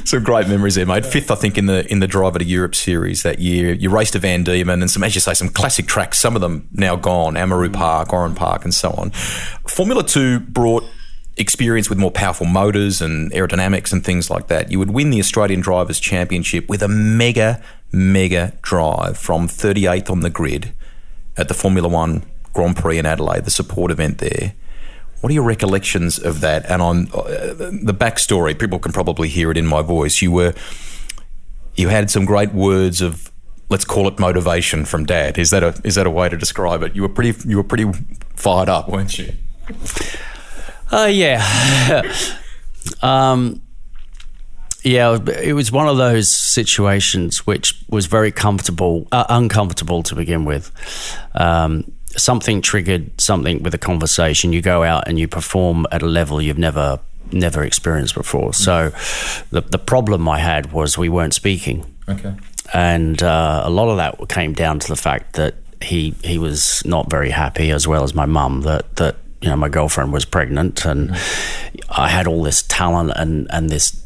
some 0.05 0.23
great 0.23 0.47
memories 0.47 0.75
there, 0.75 0.85
mate. 0.85 1.05
Fifth, 1.05 1.31
I 1.31 1.35
think, 1.35 1.57
in 1.57 1.65
the 1.65 1.89
in 1.91 1.99
the 1.99 2.07
Driver 2.07 2.39
to 2.39 2.45
Europe 2.45 2.75
series 2.75 3.23
that 3.23 3.39
year. 3.39 3.73
You 3.73 3.89
raced 3.89 4.15
a 4.15 4.19
Van 4.19 4.43
Diemen 4.43 4.81
and 4.81 4.89
some, 4.89 5.03
as 5.03 5.15
you 5.15 5.21
say, 5.21 5.33
some 5.33 5.49
classic 5.49 5.87
tracks. 5.87 6.19
Some 6.19 6.35
of 6.35 6.41
them 6.41 6.67
now 6.73 6.95
gone, 6.95 7.35
Amaroo 7.35 7.71
Park, 7.71 8.13
Oran 8.13 8.35
Park, 8.35 8.63
and 8.63 8.73
so 8.73 8.91
on. 8.91 9.11
Formula 9.67 10.03
Two 10.03 10.39
brought 10.39 10.83
experience 11.37 11.89
with 11.89 11.97
more 11.97 12.11
powerful 12.11 12.45
motors 12.45 13.01
and 13.01 13.31
aerodynamics 13.31 13.91
and 13.91 14.03
things 14.03 14.29
like 14.29 14.47
that, 14.47 14.71
you 14.71 14.79
would 14.79 14.91
win 14.91 15.09
the 15.09 15.19
Australian 15.19 15.61
Drivers' 15.61 15.99
Championship 15.99 16.69
with 16.69 16.83
a 16.83 16.87
mega, 16.87 17.61
mega 17.91 18.53
drive 18.61 19.17
from 19.17 19.47
38th 19.47 20.09
on 20.09 20.19
the 20.21 20.29
grid 20.29 20.73
at 21.37 21.47
the 21.47 21.53
Formula 21.53 21.87
One 21.87 22.23
Grand 22.53 22.77
Prix 22.77 22.99
in 22.99 23.05
Adelaide, 23.05 23.45
the 23.45 23.51
support 23.51 23.91
event 23.91 24.19
there. 24.19 24.53
What 25.21 25.31
are 25.31 25.33
your 25.33 25.43
recollections 25.43 26.19
of 26.19 26.41
that? 26.41 26.69
And 26.69 26.81
on 26.81 27.07
uh, 27.13 27.53
the 27.55 27.95
backstory, 27.97 28.57
people 28.59 28.77
can 28.77 28.91
probably 28.91 29.29
hear 29.29 29.49
it 29.51 29.57
in 29.57 29.65
my 29.65 29.81
voice. 29.81 30.21
You 30.21 30.31
were, 30.31 30.53
you 31.75 31.87
had 31.87 32.11
some 32.11 32.25
great 32.25 32.53
words 32.53 33.01
of, 33.01 33.31
let's 33.69 33.85
call 33.85 34.07
it 34.07 34.19
motivation 34.19 34.85
from 34.85 35.05
Dad. 35.05 35.39
Is 35.39 35.49
that 35.49 35.63
a 35.63 35.79
is 35.83 35.95
that 35.95 36.05
a 36.05 36.11
way 36.11 36.27
to 36.27 36.37
describe 36.37 36.83
it? 36.83 36.95
You 36.95 37.01
were 37.03 37.09
pretty 37.09 37.49
you 37.49 37.55
were 37.57 37.63
pretty 37.63 37.89
fired 38.35 38.69
up, 38.69 38.89
weren't 38.89 39.17
you? 39.17 39.33
Uh, 40.93 41.05
yeah. 41.05 42.03
um, 43.01 43.61
yeah, 44.83 45.17
it 45.41 45.53
was 45.53 45.71
one 45.71 45.87
of 45.87 45.97
those 45.97 46.29
situations 46.29 47.47
which 47.47 47.83
was 47.89 48.05
very 48.05 48.31
comfortable, 48.31 49.07
uh, 49.11 49.25
uncomfortable 49.29 50.03
to 50.03 50.15
begin 50.15 50.45
with. 50.45 50.71
Um, 51.35 51.91
something 52.09 52.61
triggered 52.61 53.09
something 53.19 53.63
with 53.63 53.73
a 53.73 53.77
conversation. 53.77 54.53
You 54.53 54.61
go 54.61 54.83
out 54.83 55.07
and 55.07 55.17
you 55.17 55.27
perform 55.27 55.87
at 55.91 56.01
a 56.01 56.05
level 56.05 56.41
you've 56.41 56.57
never 56.57 56.99
never 57.31 57.63
experienced 57.63 58.13
before. 58.13 58.53
So, 58.53 58.91
the 59.51 59.61
the 59.61 59.79
problem 59.79 60.27
I 60.29 60.39
had 60.39 60.71
was 60.71 60.97
we 60.97 61.09
weren't 61.09 61.33
speaking. 61.33 61.95
Okay. 62.07 62.35
And 62.73 63.21
uh, 63.23 63.63
a 63.65 63.69
lot 63.69 63.89
of 63.89 63.97
that 63.97 64.29
came 64.29 64.53
down 64.53 64.79
to 64.79 64.87
the 64.87 64.95
fact 64.95 65.33
that 65.33 65.55
he 65.81 66.13
he 66.23 66.37
was 66.37 66.83
not 66.85 67.09
very 67.09 67.29
happy, 67.29 67.71
as 67.71 67.87
well 67.87 68.03
as 68.03 68.13
my 68.13 68.25
mum. 68.25 68.61
That 68.61 68.95
that 68.97 69.15
you 69.43 69.49
know, 69.49 69.57
my 69.57 69.67
girlfriend 69.67 70.13
was 70.13 70.23
pregnant 70.23 70.85
and 70.85 71.09
mm. 71.09 71.81
I 71.89 72.07
had 72.07 72.27
all 72.27 72.43
this 72.43 72.61
talent 72.63 73.11
and, 73.17 73.45
and 73.51 73.69
this 73.69 74.01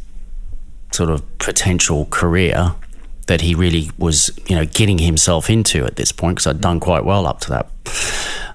sort 0.92 1.12
of 1.12 1.38
potential 1.38 2.08
career 2.10 2.74
that 3.28 3.42
he 3.42 3.54
really 3.54 3.92
was, 4.00 4.32
you 4.48 4.56
know, 4.56 4.66
getting 4.66 4.98
himself 4.98 5.50
into 5.50 5.86
at 5.86 5.96
this 5.96 6.12
point 6.12 6.38
because 6.38 6.48
I'd 6.48 6.62
done 6.62 6.80
quite 6.80 7.06
well 7.06 7.28
up 7.28 7.40
to 7.42 7.50
that. 7.50 7.70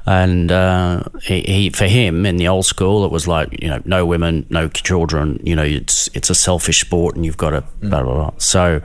And 0.07 0.51
uh, 0.51 1.05
he, 1.23 1.42
he, 1.42 1.71
for 1.71 1.87
him 1.87 2.27
in 2.27 2.37
the 2.37 2.49
old 2.49 2.66
school, 2.66 3.05
it 3.05 3.12
was 3.12 3.29
like 3.29 3.62
you 3.62 3.68
know, 3.68 3.81
no 3.85 4.05
women, 4.05 4.45
no 4.51 4.66
children. 4.68 5.38
You 5.45 5.55
know, 5.55 5.62
it's 5.62 6.09
it's 6.14 6.29
a 6.29 6.35
selfish 6.35 6.81
sport, 6.81 7.14
and 7.14 7.25
you've 7.25 7.37
got 7.37 7.51
to 7.51 7.62
blah 7.81 8.03
blah 8.03 8.14
blah. 8.14 8.33
So 8.38 8.81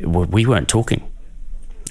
we 0.00 0.46
weren't 0.46 0.68
talking. 0.68 1.06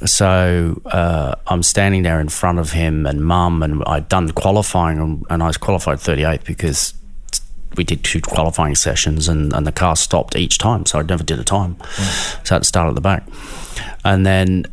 So 0.05 0.81
uh, 0.85 1.35
I'm 1.47 1.63
standing 1.63 2.03
there 2.03 2.19
in 2.19 2.29
front 2.29 2.59
of 2.59 2.71
him 2.71 3.05
and 3.05 3.25
mum, 3.25 3.63
and 3.63 3.83
I'd 3.87 4.09
done 4.09 4.29
qualifying, 4.31 4.99
and, 4.99 5.25
and 5.29 5.41
I 5.41 5.47
was 5.47 5.57
qualified 5.57 5.97
38th 5.97 6.43
because 6.45 6.93
we 7.77 7.83
did 7.83 8.03
two 8.03 8.21
qualifying 8.21 8.75
sessions 8.75 9.27
and, 9.27 9.53
and 9.53 9.65
the 9.65 9.71
car 9.71 9.95
stopped 9.95 10.35
each 10.35 10.57
time. 10.57 10.85
So 10.85 10.99
I 10.99 11.03
never 11.03 11.23
did 11.23 11.39
a 11.39 11.43
time. 11.43 11.75
Mm. 11.75 12.47
So 12.47 12.55
I 12.55 12.55
had 12.55 12.63
to 12.63 12.67
start 12.67 12.89
at 12.89 12.95
the 12.95 13.01
back. 13.01 13.23
And 14.03 14.25
then, 14.25 14.65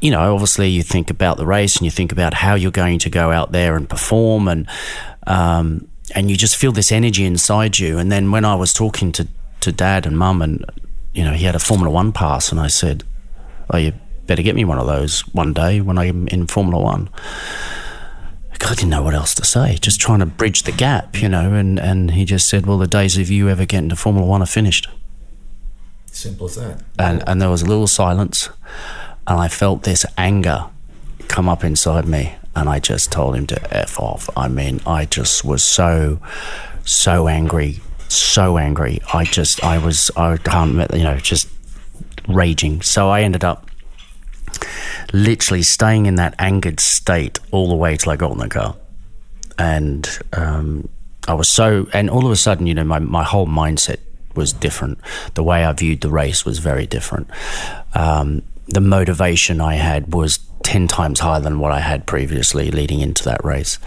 you 0.00 0.10
know, 0.10 0.32
obviously 0.32 0.68
you 0.68 0.82
think 0.82 1.10
about 1.10 1.36
the 1.36 1.46
race 1.46 1.76
and 1.76 1.84
you 1.84 1.90
think 1.90 2.12
about 2.12 2.34
how 2.34 2.54
you're 2.54 2.70
going 2.70 3.00
to 3.00 3.10
go 3.10 3.30
out 3.32 3.52
there 3.52 3.76
and 3.76 3.88
perform 3.88 4.48
and, 4.48 4.68
um, 5.26 5.88
and 6.14 6.30
you 6.30 6.36
just 6.36 6.56
feel 6.56 6.72
this 6.72 6.92
energy 6.92 7.24
inside 7.24 7.78
you. 7.78 7.98
And 7.98 8.12
then 8.12 8.30
when 8.30 8.44
I 8.44 8.54
was 8.54 8.72
talking 8.72 9.10
to, 9.12 9.26
to 9.60 9.72
dad 9.72 10.06
and 10.06 10.16
mum 10.16 10.42
and, 10.42 10.64
you 11.12 11.24
know, 11.24 11.32
he 11.32 11.44
had 11.44 11.54
a 11.54 11.60
Formula 11.60 11.90
One 11.90 12.12
pass 12.12 12.52
and 12.52 12.60
I 12.60 12.68
said, 12.68 13.04
oh, 13.70 13.78
you 13.78 13.92
better 14.26 14.42
get 14.42 14.54
me 14.54 14.64
one 14.64 14.78
of 14.78 14.86
those 14.86 15.20
one 15.28 15.52
day 15.52 15.80
when 15.80 15.98
I'm 15.98 16.28
in 16.28 16.46
Formula 16.46 16.82
One. 16.82 17.08
I 18.66 18.74
didn't 18.74 18.90
know 18.90 19.02
what 19.02 19.14
else 19.14 19.34
to 19.34 19.44
say, 19.44 19.76
just 19.76 20.00
trying 20.00 20.20
to 20.20 20.26
bridge 20.26 20.62
the 20.62 20.72
gap, 20.72 21.20
you 21.20 21.28
know. 21.28 21.52
And, 21.52 21.78
and 21.78 22.12
he 22.12 22.24
just 22.24 22.48
said, 22.48 22.64
Well, 22.64 22.78
the 22.78 22.86
days 22.86 23.18
of 23.18 23.30
you 23.30 23.50
ever 23.50 23.66
getting 23.66 23.90
to 23.90 23.96
Formula 23.96 24.26
One 24.26 24.42
are 24.42 24.46
finished. 24.46 24.88
Simple 26.06 26.46
as 26.46 26.54
that. 26.56 26.82
And, 26.98 27.22
and 27.26 27.42
there 27.42 27.50
was 27.50 27.62
a 27.62 27.66
little 27.66 27.86
silence, 27.86 28.48
and 29.26 29.38
I 29.38 29.48
felt 29.48 29.82
this 29.82 30.06
anger 30.16 30.66
come 31.28 31.48
up 31.48 31.62
inside 31.62 32.06
me. 32.06 32.36
And 32.56 32.68
I 32.68 32.78
just 32.78 33.10
told 33.10 33.34
him 33.34 33.46
to 33.48 33.76
F 33.76 33.98
off. 33.98 34.30
I 34.36 34.46
mean, 34.48 34.80
I 34.86 35.06
just 35.06 35.44
was 35.44 35.64
so, 35.64 36.20
so 36.84 37.26
angry, 37.26 37.80
so 38.08 38.58
angry. 38.58 39.00
I 39.12 39.24
just, 39.24 39.62
I 39.64 39.78
was, 39.78 40.10
I 40.16 40.36
can't, 40.36 40.76
you 40.94 41.02
know, 41.02 41.18
just 41.18 41.48
raging. 42.28 42.80
So 42.80 43.10
I 43.10 43.22
ended 43.22 43.42
up 43.42 43.68
literally 45.12 45.62
staying 45.62 46.06
in 46.06 46.16
that 46.16 46.34
angered 46.38 46.80
state 46.80 47.38
all 47.50 47.68
the 47.68 47.76
way 47.76 47.96
till 47.96 48.12
I 48.12 48.16
got 48.16 48.32
in 48.32 48.38
the 48.38 48.48
car. 48.48 48.76
And 49.58 50.08
um, 50.32 50.88
I 51.28 51.34
was 51.34 51.48
so, 51.48 51.86
and 51.92 52.10
all 52.10 52.26
of 52.26 52.32
a 52.32 52.36
sudden, 52.36 52.66
you 52.66 52.74
know, 52.74 52.84
my, 52.84 52.98
my 52.98 53.22
whole 53.22 53.46
mindset 53.46 53.98
was 54.34 54.52
different. 54.52 54.98
The 55.34 55.42
way 55.42 55.64
I 55.64 55.72
viewed 55.72 56.00
the 56.00 56.10
race 56.10 56.44
was 56.44 56.58
very 56.58 56.86
different. 56.86 57.30
Um, 57.94 58.42
the 58.66 58.80
motivation 58.80 59.60
I 59.60 59.74
had 59.74 60.12
was 60.12 60.38
10 60.64 60.88
times 60.88 61.20
higher 61.20 61.40
than 61.40 61.58
what 61.58 61.72
I 61.72 61.80
had 61.80 62.06
previously 62.06 62.70
leading 62.70 63.00
into 63.00 63.24
that 63.24 63.44
race. 63.44 63.78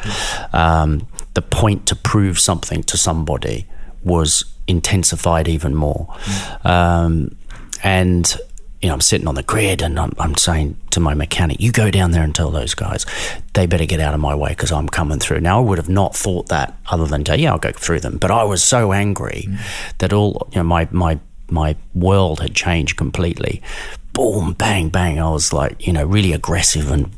Um, 0.53 1.07
the 1.33 1.41
point 1.41 1.87
to 1.87 1.95
prove 1.95 2.39
something 2.39 2.83
to 2.83 2.97
somebody 2.97 3.65
was 4.03 4.45
intensified 4.67 5.47
even 5.47 5.75
more. 5.75 6.15
Um, 6.63 7.35
and 7.83 8.37
you 8.81 8.89
know, 8.89 8.93
I'm 8.93 9.01
sitting 9.01 9.27
on 9.27 9.35
the 9.35 9.43
grid 9.43 9.81
and 9.81 9.99
I'm, 9.99 10.13
I'm, 10.19 10.35
saying 10.35 10.77
to 10.91 10.99
my 10.99 11.15
mechanic, 11.15 11.59
you 11.59 11.71
go 11.71 11.89
down 11.89 12.11
there 12.11 12.23
and 12.23 12.33
tell 12.33 12.51
those 12.51 12.75
guys 12.75 13.05
they 13.53 13.65
better 13.65 13.85
get 13.85 13.99
out 13.99 14.13
of 14.13 14.19
my 14.19 14.35
way 14.35 14.49
because 14.49 14.71
I'm 14.71 14.87
coming 14.87 15.19
through. 15.19 15.39
Now, 15.39 15.59
I 15.59 15.61
would 15.61 15.79
have 15.79 15.89
not 15.89 16.15
thought 16.15 16.49
that 16.49 16.77
other 16.87 17.05
than, 17.05 17.23
to, 17.25 17.39
yeah, 17.39 17.51
I'll 17.51 17.57
go 17.57 17.71
through 17.71 18.01
them. 18.01 18.17
But 18.17 18.29
I 18.29 18.43
was 18.43 18.63
so 18.63 18.93
angry 18.93 19.45
mm. 19.47 19.97
that 19.97 20.13
all, 20.13 20.47
you 20.51 20.57
know, 20.57 20.63
my, 20.63 20.87
my, 20.91 21.19
my 21.49 21.75
world 21.95 22.39
had 22.39 22.53
changed 22.53 22.97
completely. 22.97 23.63
Boom, 24.13 24.53
bang, 24.53 24.89
bang. 24.89 25.19
I 25.19 25.29
was 25.29 25.53
like, 25.53 25.85
you 25.85 25.93
know, 25.93 26.05
really 26.05 26.33
aggressive 26.33 26.91
and 26.91 27.11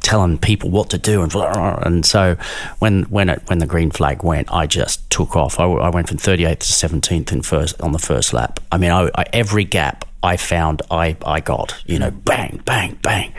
telling 0.00 0.36
people 0.36 0.68
what 0.68 0.90
to 0.90 0.98
do 0.98 1.22
and 1.22 1.34
and 1.34 2.04
so 2.04 2.36
when 2.78 3.04
when 3.04 3.30
it, 3.30 3.42
when 3.46 3.58
the 3.58 3.66
green 3.66 3.90
flag 3.90 4.22
went 4.22 4.52
I 4.52 4.66
just 4.66 5.08
took 5.08 5.34
off 5.34 5.58
I, 5.58 5.64
I 5.64 5.88
went 5.88 6.08
from 6.08 6.18
38th 6.18 6.58
to 6.58 6.72
17th 6.72 7.32
in 7.32 7.40
first 7.40 7.80
on 7.80 7.92
the 7.92 7.98
first 7.98 8.34
lap 8.34 8.60
I 8.70 8.76
mean 8.76 8.90
I, 8.90 9.10
I, 9.14 9.24
every 9.32 9.64
gap 9.64 10.04
I 10.24 10.36
found 10.36 10.82
I, 10.90 11.16
I 11.24 11.40
got, 11.40 11.80
you 11.86 11.98
know, 11.98 12.10
bang, 12.10 12.62
bang, 12.64 12.98
bang. 13.02 13.32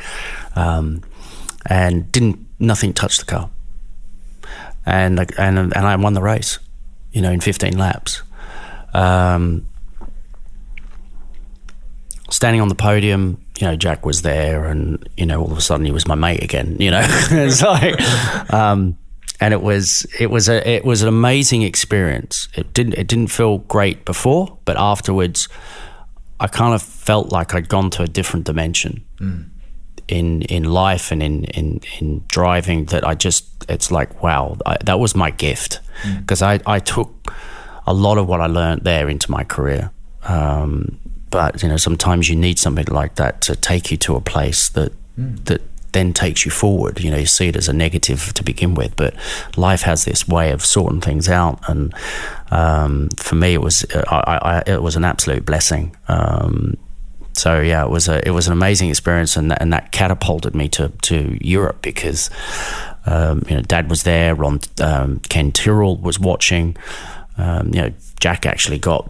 Um, 0.56 1.04
and 1.66 2.12
didn't, 2.12 2.46
nothing 2.60 2.94
touched 2.94 3.20
the 3.20 3.26
car. 3.26 3.50
And, 4.86 5.20
and, 5.38 5.58
and 5.58 5.76
I 5.76 5.96
won 5.96 6.14
the 6.14 6.22
race, 6.22 6.60
you 7.12 7.22
know, 7.22 7.32
in 7.32 7.42
15 7.42 7.78
laps. 7.78 8.22
Um, 8.94 9.66
standing 12.30 12.62
on 12.62 12.70
the 12.70 12.76
podium, 12.76 13.42
you 13.60 13.68
know, 13.68 13.76
Jack 13.76 14.06
was 14.06 14.22
there, 14.22 14.66
and 14.66 15.08
you 15.16 15.26
know, 15.26 15.42
all 15.42 15.52
of 15.52 15.58
a 15.58 15.62
sudden 15.62 15.86
he 15.86 15.92
was 15.92 16.08
my 16.08 16.16
mate 16.16 16.44
again. 16.44 16.78
You 16.80 16.92
know, 16.92 17.02
it's 17.06 17.62
like, 17.62 18.00
um, 18.54 18.98
and 19.40 19.54
it 19.54 19.62
was 19.62 20.06
it 20.20 20.30
was 20.30 20.50
a 20.50 20.68
it 20.68 20.86
was 20.86 21.02
an 21.02 21.08
amazing 21.08 21.62
experience. 21.62 22.48
It 22.56 22.74
didn't 22.74 22.94
it 22.94 23.08
didn't 23.08 23.28
feel 23.28 23.60
great 23.60 24.06
before, 24.06 24.58
but 24.66 24.78
afterwards, 24.78 25.48
I 26.40 26.48
kind 26.48 26.74
of 26.74 26.82
felt 26.82 27.32
like 27.32 27.54
I'd 27.56 27.70
gone 27.70 27.90
to 27.92 28.04
a 28.04 28.08
different 28.08 28.46
dimension 28.46 29.06
mm. 29.18 29.46
in 30.08 30.42
in 30.44 30.66
life 30.66 31.12
and 31.12 31.24
in, 31.24 31.46
in 31.46 31.82
in 32.00 32.24
driving. 32.28 32.86
That 32.86 33.08
I 33.08 33.16
just 33.16 33.46
it's 33.70 33.92
like 33.92 34.22
wow, 34.22 34.58
I, 34.66 34.78
that 34.86 35.00
was 35.00 35.16
my 35.16 35.32
gift 35.32 35.80
because 36.20 36.42
mm. 36.42 36.62
I 36.68 36.76
I 36.76 36.80
took 36.80 37.34
a 37.88 37.94
lot 37.94 38.18
of 38.18 38.28
what 38.28 38.42
I 38.42 38.48
learned 38.48 38.82
there 38.84 39.10
into 39.10 39.32
my 39.32 39.44
career. 39.44 39.92
Um, 40.24 41.00
but 41.30 41.62
you 41.62 41.70
know, 41.70 41.78
sometimes 41.78 42.30
you 42.30 42.36
need 42.36 42.60
something 42.60 42.88
like 42.88 43.16
that 43.16 43.42
to 43.42 43.56
take 43.56 43.92
you 43.92 43.98
to 43.98 44.16
a 44.16 44.22
place 44.22 44.70
that 44.70 44.92
mm. 45.18 45.44
that 45.46 45.62
then 45.96 46.14
takes 46.14 46.46
you 46.46 46.52
forward. 46.52 47.00
You 47.00 47.10
know, 47.10 47.18
you 47.18 47.26
see 47.26 47.48
it 47.48 47.56
as 47.56 47.70
a 47.70 47.74
negative 47.74 48.34
to 48.34 48.44
begin 48.44 48.76
with, 48.76 48.96
but 48.98 49.16
life 49.56 49.82
has 49.84 50.04
this 50.04 50.28
way 50.28 50.52
of 50.52 50.64
sorting 50.64 51.00
things 51.00 51.30
out. 51.30 51.60
And 51.70 51.94
um, 52.52 53.10
for 53.18 53.36
me, 53.36 53.54
it 53.54 53.62
was 53.62 53.86
I, 53.94 54.64
I, 54.68 54.72
it 54.72 54.84
was 54.84 54.98
an 54.98 55.06
absolute 55.06 55.46
blessing. 55.46 55.96
Um, 56.10 56.78
so 57.32 57.62
yeah, 57.62 57.84
it 57.84 57.90
was 57.90 58.08
a 58.08 58.26
it 58.28 58.32
was 58.32 58.48
an 58.48 58.54
amazing 58.54 58.90
experience, 58.90 59.38
and 59.38 59.52
that, 59.52 59.62
and 59.62 59.72
that 59.72 59.92
catapulted 59.92 60.54
me 60.54 60.68
to 60.70 60.90
to 61.04 61.38
Europe 61.42 61.82
because 61.82 62.30
um, 63.06 63.44
you 63.50 63.56
know 63.56 63.62
Dad 63.62 63.90
was 63.90 64.04
there, 64.04 64.36
Ron 64.36 64.60
um, 64.82 65.20
Ken 65.30 65.52
Tyrrell 65.52 65.98
was 65.98 66.20
watching. 66.20 66.76
Um, 67.38 67.74
you 67.74 67.82
know, 67.82 67.94
Jack 68.20 68.46
actually 68.46 68.80
got 68.80 69.10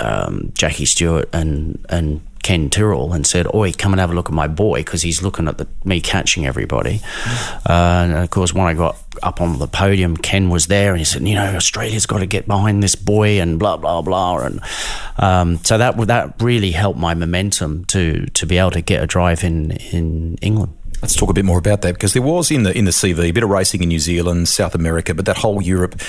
um, 0.00 0.52
Jackie 0.54 0.86
Stewart 0.86 1.28
and 1.32 1.84
and 1.88 2.20
Ken 2.42 2.70
Tyrrell 2.70 3.12
and 3.12 3.26
said, 3.26 3.46
"Oi, 3.54 3.72
come 3.72 3.92
and 3.92 4.00
have 4.00 4.10
a 4.10 4.14
look 4.14 4.28
at 4.28 4.34
my 4.34 4.46
boy," 4.46 4.80
because 4.80 5.02
he's 5.02 5.22
looking 5.22 5.48
at 5.48 5.58
the, 5.58 5.66
me 5.84 6.00
catching 6.00 6.46
everybody. 6.46 6.98
Mm. 6.98 7.70
Uh, 7.70 8.04
and 8.04 8.12
of 8.14 8.30
course, 8.30 8.54
when 8.54 8.66
I 8.66 8.74
got 8.74 8.96
up 9.22 9.40
on 9.40 9.58
the 9.58 9.66
podium, 9.66 10.16
Ken 10.16 10.48
was 10.48 10.66
there, 10.66 10.90
and 10.92 10.98
he 10.98 11.04
said, 11.04 11.26
"You 11.26 11.34
know, 11.34 11.56
Australia's 11.56 12.06
got 12.06 12.18
to 12.18 12.26
get 12.26 12.46
behind 12.46 12.82
this 12.82 12.94
boy," 12.94 13.40
and 13.40 13.58
blah 13.58 13.76
blah 13.76 14.02
blah. 14.02 14.38
And 14.38 14.60
um, 15.18 15.58
so 15.64 15.78
that 15.78 15.96
that 16.06 16.40
really 16.40 16.70
helped 16.70 16.98
my 16.98 17.14
momentum 17.14 17.84
to 17.86 18.26
to 18.26 18.46
be 18.46 18.58
able 18.58 18.72
to 18.72 18.80
get 18.80 19.02
a 19.02 19.06
drive 19.06 19.44
in 19.44 19.72
in 19.92 20.36
England. 20.40 20.74
Let's 21.02 21.14
talk 21.14 21.30
a 21.30 21.32
bit 21.32 21.44
more 21.44 21.58
about 21.58 21.82
that 21.82 21.94
because 21.94 22.12
there 22.12 22.22
was 22.22 22.50
in 22.50 22.64
the 22.64 22.76
in 22.76 22.84
the 22.84 22.90
CV 22.90 23.28
a 23.28 23.32
bit 23.32 23.44
of 23.44 23.50
racing 23.50 23.82
in 23.82 23.88
New 23.88 24.00
Zealand, 24.00 24.48
South 24.48 24.74
America, 24.74 25.14
but 25.14 25.26
that 25.26 25.38
whole 25.38 25.62
Europe 25.62 26.00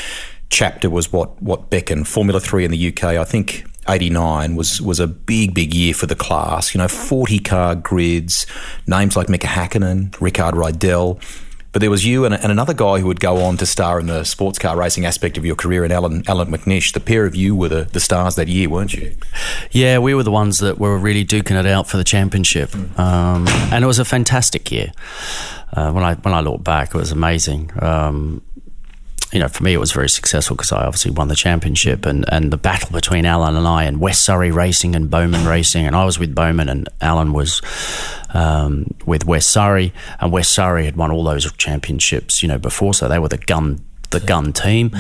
chapter 0.50 0.90
was 0.90 1.12
what 1.12 1.42
what 1.42 1.70
beckoned. 1.70 2.08
Formula 2.08 2.40
Three 2.40 2.66
in 2.66 2.72
the 2.72 2.88
UK, 2.88 3.04
I 3.04 3.24
think 3.24 3.66
89 3.88 4.56
was 4.56 4.82
was 4.82 5.00
a 5.00 5.08
big, 5.08 5.54
big 5.54 5.74
year 5.74 5.94
for 5.94 6.06
the 6.06 6.16
class. 6.16 6.74
You 6.74 6.80
know, 6.80 6.88
40 6.88 7.40
car 7.40 7.76
grids, 7.76 8.46
names 8.88 9.16
like 9.16 9.30
Mika 9.30 9.48
Hakkinen, 9.48 10.20
Rickard 10.20 10.56
Rydell. 10.56 11.22
But 11.72 11.82
there 11.82 11.92
was 11.92 12.04
you 12.04 12.26
and, 12.26 12.34
and, 12.34 12.52
another 12.52 12.74
guy 12.74 12.98
who 12.98 13.06
would 13.06 13.20
go 13.20 13.44
on 13.44 13.58
to 13.58 13.66
star 13.66 14.00
in 14.00 14.08
the 14.08 14.24
sports 14.24 14.58
car 14.58 14.76
racing 14.76 15.06
aspect 15.06 15.38
of 15.38 15.46
your 15.46 15.56
career, 15.56 15.84
and 15.84 15.94
Allan 15.94 16.24
Allan 16.28 16.50
McNish. 16.50 16.94
The 16.94 17.00
pair 17.00 17.26
of 17.26 17.36
you 17.36 17.56
were 17.56 17.70
the, 17.70 17.84
the 17.84 18.00
stars 18.00 18.36
that 18.36 18.48
year, 18.48 18.68
weren't 18.68 18.94
you? 18.94 19.16
Yeah, 19.72 20.00
we 20.00 20.16
were 20.16 20.24
the 20.24 20.32
ones 20.32 20.58
that 20.60 20.80
were 20.80 20.98
really 20.98 21.24
duking 21.24 21.60
it 21.60 21.68
out 21.68 21.88
for 21.88 21.98
the 21.98 22.04
championship, 22.04 22.76
um, 22.98 23.48
and 23.72 23.84
it 23.84 23.88
was 23.88 24.00
a 24.00 24.06
fantastic 24.06 24.72
year. 24.72 24.92
Uh, 25.72 25.92
when 25.92 26.04
I 26.04 26.16
when 26.16 26.34
I 26.34 26.40
look 26.40 26.64
back, 26.64 26.96
it 26.96 26.98
was 26.98 27.12
amazing. 27.12 27.72
Um, 27.80 28.42
you 29.32 29.40
know, 29.40 29.48
for 29.48 29.64
me, 29.64 29.74
it 29.74 29.80
was 29.80 29.92
very 29.92 30.10
successful 30.10 30.56
because 30.56 30.72
I 30.72 30.86
obviously 30.86 31.12
won 31.12 31.28
the 31.28 31.36
championship 31.36 32.06
and, 32.06 32.26
and 32.32 32.52
the 32.52 32.58
battle 32.58 32.90
between 32.92 33.26
Allan 33.26 33.56
and 33.56 33.68
I 33.68 33.84
and 33.84 34.00
West 34.00 34.24
Surrey 34.24 34.52
Racing 34.52 34.96
and 34.96 35.10
Bowman 35.10 35.46
Racing. 35.46 35.86
And 35.86 35.96
I 35.96 36.04
was 36.04 36.18
with 36.18 36.34
Bowman 36.34 36.68
and 36.68 36.90
Allan 37.00 37.32
was 37.32 37.62
um, 38.34 38.88
with 39.06 39.26
West 39.26 39.52
Surrey. 39.52 39.94
And 40.20 40.32
West 40.32 40.52
Surrey 40.52 40.86
had 40.86 40.96
won 40.96 41.12
all 41.12 41.24
those 41.24 41.52
championships, 41.54 42.42
you 42.42 42.48
know, 42.48 42.58
before. 42.58 42.94
So 42.94 43.08
they 43.08 43.20
were 43.20 43.30
the 43.30 43.38
gun 43.38 43.86
the 44.10 44.20
gun 44.20 44.52
team. 44.52 44.92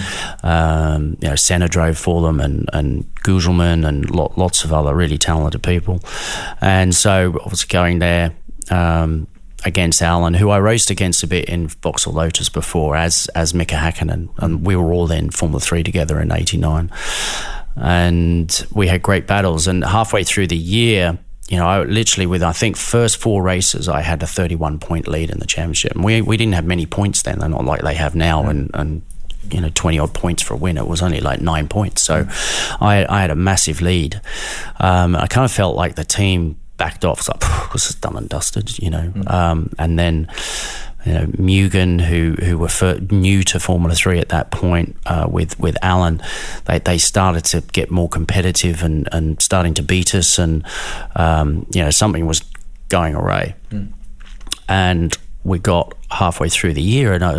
Um, 0.44 1.18
you 1.20 1.30
know, 1.30 1.36
Senna 1.36 1.68
drove 1.68 1.98
for 1.98 2.22
them 2.22 2.40
and, 2.40 2.70
and 2.74 3.12
Gugelmin 3.24 3.84
and 3.88 4.10
lots 4.12 4.64
of 4.64 4.72
other 4.72 4.94
really 4.94 5.18
talented 5.18 5.64
people. 5.64 6.00
And 6.62 6.94
so 6.94 7.40
obviously 7.44 7.70
going 7.70 7.98
there, 7.98 8.36
um, 8.70 9.28
against 9.66 10.02
Allan, 10.02 10.34
who 10.34 10.50
I 10.50 10.58
raced 10.58 10.90
against 10.90 11.24
a 11.24 11.28
bit 11.28 11.46
in 11.46 11.68
Vauxhall 11.68 12.14
Lotus 12.14 12.50
before 12.50 12.96
as 12.96 13.28
as 13.36 13.54
Mika 13.54 13.76
Hakkinen, 13.76 14.30
and 14.38 14.66
we 14.66 14.76
were 14.76 14.92
all 14.92 15.12
in 15.12 15.30
Formula 15.30 15.60
Three 15.60 15.84
together 15.84 16.20
in 16.20 16.32
'89, 16.32 16.92
and 17.76 18.68
we 18.72 18.88
had 18.88 19.02
great 19.02 19.28
battles. 19.28 19.68
And 19.68 19.84
halfway 19.84 20.24
through 20.24 20.48
the 20.48 20.58
year, 20.58 21.18
you 21.50 21.58
know, 21.58 21.68
I 21.68 21.84
literally 21.84 22.28
with 22.28 22.44
I 22.44 22.52
think 22.52 22.78
first 22.78 23.18
four 23.18 23.42
races, 23.42 23.90
I 23.90 24.02
had 24.02 24.22
a 24.22 24.28
31 24.28 24.80
point 24.80 25.08
lead 25.08 25.30
in 25.30 25.40
the 25.40 25.48
championship. 25.48 25.94
And 25.94 26.04
we 26.04 26.22
we 26.22 26.38
didn't 26.38 26.54
have 26.54 26.66
many 26.66 26.86
points 26.86 27.24
then. 27.24 27.40
They're 27.40 27.50
not 27.50 27.66
like 27.66 27.82
they 27.82 27.96
have 27.96 28.16
now, 28.16 28.48
and 28.48 28.70
and 28.74 29.02
you 29.52 29.62
know 29.62 29.70
20 29.74 29.98
odd 30.00 30.14
points 30.14 30.44
for 30.44 30.54
a 30.54 30.58
win. 30.58 30.78
It 30.78 30.88
was 30.88 31.02
only 31.02 31.22
like 31.22 31.42
nine 31.42 31.68
points, 31.68 32.04
so 32.04 32.28
I 32.80 33.06
I 33.10 33.22
had 33.22 33.32
a 33.32 33.36
massive 33.36 33.82
lead. 33.82 34.22
Um, 34.80 35.16
I 35.16 35.28
kind 35.28 35.46
of 35.46 35.52
felt 35.52 35.76
like 35.76 35.96
the 35.96 36.04
team 36.04 36.59
backed 36.80 37.06
off. 37.06 37.20
It's 37.20 37.30
like 37.30 37.72
this 37.74 37.92
is 37.92 37.96
done 37.96 38.18
and 38.18 38.28
dusted, 38.28 38.80
you 38.80 38.90
know. 38.90 39.14
Um, 39.28 39.72
and 39.78 40.00
then 40.00 40.28
you 41.06 41.14
know, 41.14 41.26
Mugen, 41.28 42.02
who 42.02 42.34
who 42.44 42.58
were 42.58 42.68
for, 42.68 42.96
new 43.12 43.44
to 43.44 43.60
Formula 43.60 43.96
Three 43.96 44.20
at 44.20 44.30
that 44.30 44.52
point, 44.52 44.98
uh, 45.06 45.28
with 45.30 45.60
with 45.60 45.78
Allan, 45.82 46.22
they, 46.66 46.80
they 46.80 46.98
started 46.98 47.46
to 47.46 47.62
get 47.62 47.90
more 47.90 48.10
competitive 48.10 48.84
and, 48.84 49.08
and 49.12 49.42
starting 49.42 49.74
to 49.76 49.84
beat 49.84 50.14
us, 50.14 50.40
and 50.40 50.66
um, 51.16 51.66
you 51.72 51.82
know 51.82 51.92
something 51.92 52.26
was 52.26 52.44
going 52.90 53.16
awry, 53.16 53.56
mm. 53.70 53.88
and 54.68 55.18
we 55.46 55.58
got 55.58 55.96
halfway 56.12 56.50
through 56.50 56.74
the 56.74 56.82
year, 56.82 57.14
and 57.14 57.24
I, 57.24 57.36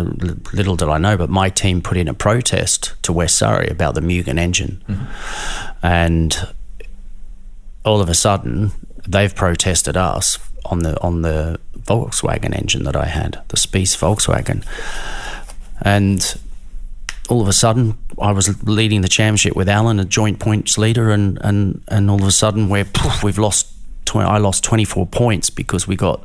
little 0.53 0.75
did 0.75 0.89
I 0.89 0.97
know, 0.97 1.15
but 1.15 1.29
my 1.29 1.49
team 1.49 1.81
put 1.81 1.97
in 1.97 2.07
a 2.07 2.15
protest 2.15 2.95
to 3.03 3.13
West 3.13 3.37
Surrey 3.37 3.67
about 3.67 3.93
the 3.93 4.01
Mugen 4.01 4.39
engine, 4.39 4.83
mm-hmm. 4.87 5.85
and 5.85 6.47
all 7.83 8.01
of 8.01 8.09
a 8.09 8.15
sudden 8.15 8.71
they've 9.07 9.33
protested 9.33 9.97
us 9.97 10.37
on 10.65 10.79
the 10.79 10.99
on 11.01 11.21
the 11.21 11.59
Volkswagen 11.77 12.55
engine 12.55 12.83
that 12.83 12.95
I 12.95 13.05
had, 13.05 13.41
the 13.49 13.57
Spiess 13.57 13.97
Volkswagen. 13.97 14.65
And 15.81 16.39
all 17.29 17.41
of 17.41 17.47
a 17.47 17.53
sudden, 17.53 17.97
I 18.19 18.31
was 18.31 18.61
leading 18.63 19.01
the 19.01 19.07
championship 19.07 19.55
with 19.55 19.69
Allan, 19.69 19.99
a 19.99 20.05
joint 20.05 20.39
points 20.39 20.77
leader, 20.77 21.09
and 21.11 21.37
and 21.41 21.81
and 21.87 22.09
all 22.09 22.21
of 22.21 22.27
a 22.27 22.31
sudden, 22.31 22.69
we're 22.69 22.85
poof, 22.85 23.23
we've 23.23 23.37
lost. 23.37 23.67
20, 24.05 24.27
I 24.27 24.39
lost 24.39 24.63
24 24.65 25.05
points 25.05 25.49
because 25.49 25.87
we 25.87 25.95
got 25.95 26.21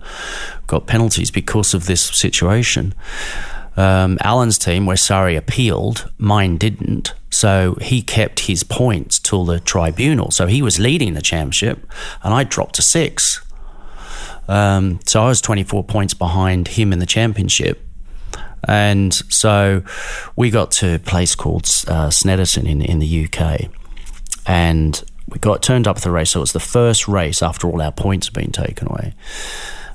got 0.66 0.86
penalties 0.86 1.30
because 1.30 1.72
of 1.72 1.86
this 1.86 2.00
situation. 2.00 2.94
Um, 3.76 4.18
Allan's 4.22 4.58
team, 4.58 4.86
where 4.86 4.96
Surrey 4.96 5.36
appealed, 5.36 6.10
mine 6.18 6.56
didn't. 6.56 7.12
So 7.30 7.76
he 7.82 8.00
kept 8.00 8.40
his 8.40 8.62
points 8.62 9.18
till 9.18 9.44
the 9.44 9.60
tribunal. 9.60 10.30
So 10.30 10.46
he 10.46 10.62
was 10.62 10.78
leading 10.78 11.14
the 11.14 11.20
championship, 11.20 11.86
and 12.22 12.32
I 12.32 12.44
dropped 12.44 12.76
to 12.76 12.82
six. 12.82 13.42
Um, 14.48 15.00
so 15.04 15.22
I 15.22 15.26
was 15.26 15.40
24 15.40 15.84
points 15.84 16.14
behind 16.14 16.68
him 16.68 16.92
in 16.92 16.98
the 16.98 17.06
championship. 17.06 17.82
And 18.66 19.12
so 19.14 19.82
we 20.34 20.50
got 20.50 20.70
to 20.72 20.96
a 20.96 20.98
place 20.98 21.34
called 21.34 21.64
uh, 21.64 22.08
Snetterton 22.08 22.66
in, 22.66 22.82
in 22.82 22.98
the 22.98 23.26
UK. 23.26 23.70
And 24.46 25.02
we 25.28 25.38
got 25.38 25.62
turned 25.62 25.86
up 25.86 25.98
for 25.98 26.02
the 26.02 26.10
race. 26.10 26.30
So 26.30 26.40
it 26.40 26.42
was 26.42 26.52
the 26.52 26.60
first 26.60 27.08
race 27.08 27.42
after 27.42 27.68
all 27.68 27.82
our 27.82 27.92
points 27.92 28.28
had 28.28 28.34
been 28.34 28.52
taken 28.52 28.88
away. 28.88 29.14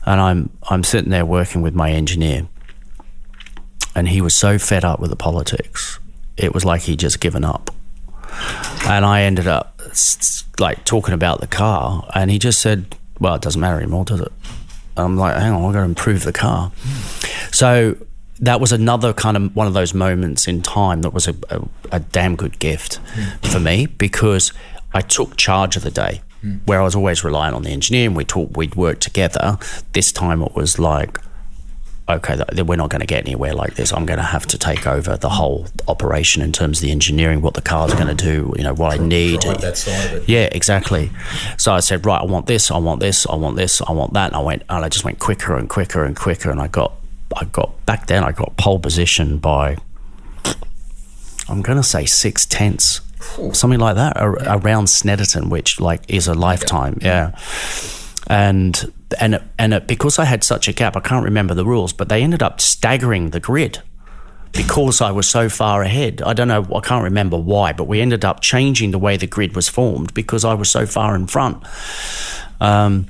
And 0.06 0.20
I'm, 0.20 0.50
I'm 0.70 0.84
sitting 0.84 1.12
there 1.12 1.26
working 1.26 1.62
with 1.62 1.74
my 1.74 1.91
engineer. 1.91 2.48
And 3.96 4.08
he 4.08 4.22
was 4.22 4.36
so 4.36 4.58
fed 4.58 4.86
up 4.86 5.00
with 5.00 5.10
the 5.10 5.16
politics, 5.16 6.00
it 6.38 6.54
was 6.54 6.66
like 6.66 6.84
he'd 6.84 7.00
just 7.00 7.20
given 7.20 7.44
up. 7.44 7.72
And 8.86 9.06
I 9.06 9.24
ended 9.24 9.48
up 9.48 9.82
like 10.60 10.86
talking 10.86 11.14
about 11.14 11.42
the 11.42 11.48
car. 11.48 12.10
And 12.16 12.32
he 12.32 12.40
just 12.40 12.62
said, 12.62 12.96
Well, 13.20 13.36
it 13.36 13.42
doesn't 13.42 13.60
matter 13.60 13.78
anymore, 13.78 14.06
does 14.06 14.22
it? 14.22 14.32
I'm 14.98 15.18
like, 15.18 15.36
hang 15.36 15.54
on, 15.54 15.66
I've 15.66 15.74
got 15.74 15.80
to 15.80 15.86
improve 15.86 16.24
the 16.24 16.34
car. 16.34 16.72
So 17.52 17.96
that 18.40 18.60
was 18.60 18.72
another 18.72 19.14
kind 19.14 19.38
of 19.38 19.56
one 19.56 19.68
of 19.68 19.74
those 19.74 19.94
moments 19.94 20.48
in 20.48 20.62
time 20.62 21.02
that 21.04 21.14
was 21.14 21.28
a, 21.28 21.36
a, 21.50 21.62
a 21.94 22.00
damn 22.00 22.36
good 22.36 22.60
gift 22.60 23.00
mm. 23.14 23.52
for 23.52 23.60
me 23.60 23.86
because 23.86 24.52
I 24.94 25.02
took 25.02 25.38
charge 25.38 25.76
of 25.76 25.84
the 25.84 25.92
day. 25.92 26.22
Mm. 26.44 26.62
Where 26.66 26.82
I 26.82 26.84
was 26.84 26.96
always 26.96 27.24
relying 27.24 27.54
on 27.54 27.62
the 27.62 27.70
engineer 27.70 28.08
and 28.08 28.16
we 28.16 28.26
talked, 28.26 28.58
we'd 28.58 28.76
work 28.76 29.00
together. 29.00 29.60
This 29.94 30.12
time 30.12 30.42
it 30.42 30.56
was 30.56 30.80
like, 30.80 31.20
okay, 32.12 32.39
we're 32.63 32.76
not 32.76 32.89
going 32.89 33.02
to 33.02 33.08
get 33.08 33.26
anywhere 33.26 33.54
like 33.54 33.76
this. 33.76 33.91
I'm 33.91 34.06
going 34.06 34.19
to 34.19 34.24
have 34.24 34.45
to 34.47 34.58
take 34.58 34.86
over 34.88 35.17
the 35.17 35.30
whole 35.30 35.67
operation 35.88 36.41
in 36.41 36.52
terms 36.52 36.80
of 36.80 36.84
the 36.84 36.91
engineering, 36.91 37.41
what 37.41 37.54
the 37.54 37.62
car's 37.62 37.93
going 37.93 38.08
to 38.08 38.13
do, 38.13 38.54
you 38.58 38.63
know, 38.63 38.74
what 38.74 38.93
I 38.93 39.04
need. 39.04 39.41
that 39.41 39.78
side 39.78 40.06
of 40.06 40.24
it. 40.24 40.30
Yeah, 40.30 40.50
exactly. 40.52 41.12
So 41.58 41.74
I 41.74 41.80
said, 41.80 42.06
right, 42.06 42.21
I 42.21 42.26
want 42.26 42.45
this, 42.47 42.71
I 42.71 42.78
want 42.78 43.00
this, 43.00 43.26
I 43.28 43.36
want 43.36 43.56
this, 43.58 43.82
I 43.82 43.91
want 43.91 44.13
that, 44.13 44.28
and 44.28 44.36
I 44.36 44.41
went, 44.41 44.63
and 44.69 44.86
I 44.86 44.89
just 44.89 45.04
went 45.06 45.19
quicker 45.19 45.56
and 45.56 45.69
quicker 45.69 46.04
and 46.04 46.15
quicker, 46.15 46.52
and 46.52 46.62
I 46.62 46.67
got, 46.67 46.93
I 47.36 47.45
got 47.45 47.86
back 47.86 48.08
then, 48.08 48.24
I 48.24 48.32
got 48.32 48.58
pole 48.58 48.80
position 48.80 49.38
by, 49.38 49.78
I'm 51.50 51.62
going 51.62 51.78
to 51.78 51.84
say 51.84 52.06
six 52.06 52.45
tenths, 52.45 53.02
something 53.54 53.80
like 53.80 53.95
that, 53.95 54.13
around 54.17 54.86
Snetterton, 54.86 55.50
which 55.50 55.80
like 55.80 56.02
is 56.08 56.28
a 56.28 56.34
lifetime. 56.34 56.97
yeah. 57.02 57.38
And 58.28 58.92
and 59.20 59.36
it, 59.36 59.44
and 59.58 59.74
it, 59.74 59.88
because 59.88 60.20
I 60.20 60.26
had 60.26 60.44
such 60.44 60.68
a 60.68 60.74
gap, 60.74 60.96
I 60.96 61.02
can't 61.02 61.26
remember 61.26 61.54
the 61.54 61.66
rules, 61.66 61.94
but 61.94 62.10
they 62.10 62.24
ended 62.24 62.42
up 62.42 62.62
staggering 62.62 63.32
the 63.32 63.40
grid 63.40 63.82
because 64.52 65.02
I 65.02 65.12
was 65.12 65.28
so 65.28 65.50
far 65.50 65.82
ahead. 65.82 66.22
I 66.22 66.34
don't 66.34 66.48
know, 66.48 66.66
I 66.76 66.80
can't 66.82 67.04
remember 67.04 67.38
why, 67.38 67.74
but 67.74 67.86
we 67.86 68.02
ended 68.02 68.26
up 68.26 68.42
changing 68.42 68.92
the 68.92 69.00
way 69.00 69.18
the 69.18 69.28
grid 69.28 69.56
was 69.56 69.70
formed 69.70 70.14
because 70.14 70.46
I 70.46 70.54
was 70.54 70.70
so 70.70 70.86
far 70.86 71.16
in 71.16 71.28
front. 71.28 71.64
Um, 72.60 73.08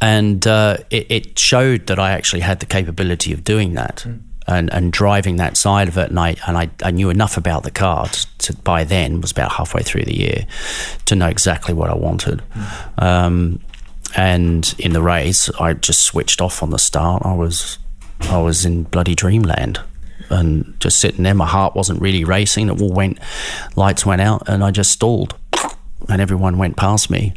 and 0.00 0.46
uh, 0.46 0.78
it, 0.90 1.06
it, 1.10 1.38
showed 1.38 1.86
that 1.88 1.98
I 1.98 2.12
actually 2.12 2.40
had 2.40 2.60
the 2.60 2.66
capability 2.66 3.32
of 3.32 3.44
doing 3.44 3.74
that. 3.74 4.04
Mm. 4.06 4.22
And, 4.46 4.72
and 4.72 4.92
driving 4.92 5.36
that 5.36 5.56
side 5.56 5.86
of 5.86 5.96
it, 5.96 6.08
and 6.10 6.18
I 6.18 6.34
and 6.44 6.56
I, 6.58 6.70
I 6.82 6.90
knew 6.90 7.08
enough 7.08 7.36
about 7.36 7.62
the 7.62 7.70
car 7.70 8.08
to, 8.08 8.38
to, 8.38 8.56
by 8.56 8.82
then 8.82 9.20
was 9.20 9.30
about 9.30 9.52
halfway 9.52 9.82
through 9.82 10.02
the 10.04 10.16
year 10.16 10.44
to 11.04 11.14
know 11.14 11.28
exactly 11.28 11.72
what 11.72 11.88
I 11.88 11.94
wanted. 11.94 12.42
Mm. 12.54 13.02
Um, 13.02 13.60
and 14.16 14.74
in 14.78 14.92
the 14.92 15.02
race, 15.02 15.48
I 15.60 15.74
just 15.74 16.02
switched 16.02 16.40
off 16.40 16.62
on 16.62 16.70
the 16.70 16.78
start. 16.78 17.24
I 17.24 17.34
was, 17.34 17.78
I 18.22 18.38
was 18.40 18.64
in 18.64 18.84
bloody 18.84 19.14
dreamland, 19.14 19.80
and 20.28 20.74
just 20.80 21.00
sitting 21.00 21.22
there. 21.24 21.34
My 21.34 21.46
heart 21.46 21.74
wasn't 21.74 22.00
really 22.00 22.24
racing. 22.24 22.68
It 22.68 22.80
all 22.80 22.92
went, 22.92 23.18
lights 23.76 24.04
went 24.06 24.20
out, 24.20 24.48
and 24.48 24.64
I 24.64 24.70
just 24.70 24.92
stalled. 24.92 25.34
And 26.08 26.22
everyone 26.22 26.56
went 26.56 26.76
past 26.76 27.10
me, 27.10 27.34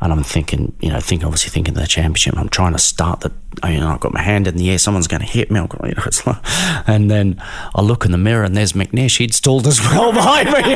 and 0.00 0.12
I'm 0.12 0.24
thinking, 0.24 0.74
you 0.80 0.90
know, 0.90 0.98
thinking 1.00 1.26
obviously 1.26 1.50
thinking 1.50 1.74
the 1.74 1.86
championship. 1.86 2.36
I'm 2.36 2.48
trying 2.48 2.72
to 2.72 2.78
start 2.78 3.20
the, 3.20 3.32
you 3.64 3.78
know, 3.78 3.88
I've 3.88 4.00
got 4.00 4.12
my 4.12 4.20
hand 4.20 4.48
in 4.48 4.56
the 4.56 4.68
air. 4.70 4.78
Someone's 4.78 5.06
going 5.06 5.20
to 5.20 5.28
hit 5.28 5.50
me. 5.50 5.60
You 5.60 5.94
know, 5.94 6.02
like, 6.26 6.38
and 6.88 7.08
then 7.10 7.40
I 7.74 7.82
look 7.82 8.04
in 8.04 8.10
the 8.10 8.18
mirror, 8.18 8.42
and 8.42 8.56
there's 8.56 8.72
McNish. 8.72 9.18
He'd 9.18 9.32
stalled 9.32 9.66
as 9.66 9.80
well 9.80 10.12
behind 10.20 10.50
me. 10.50 10.74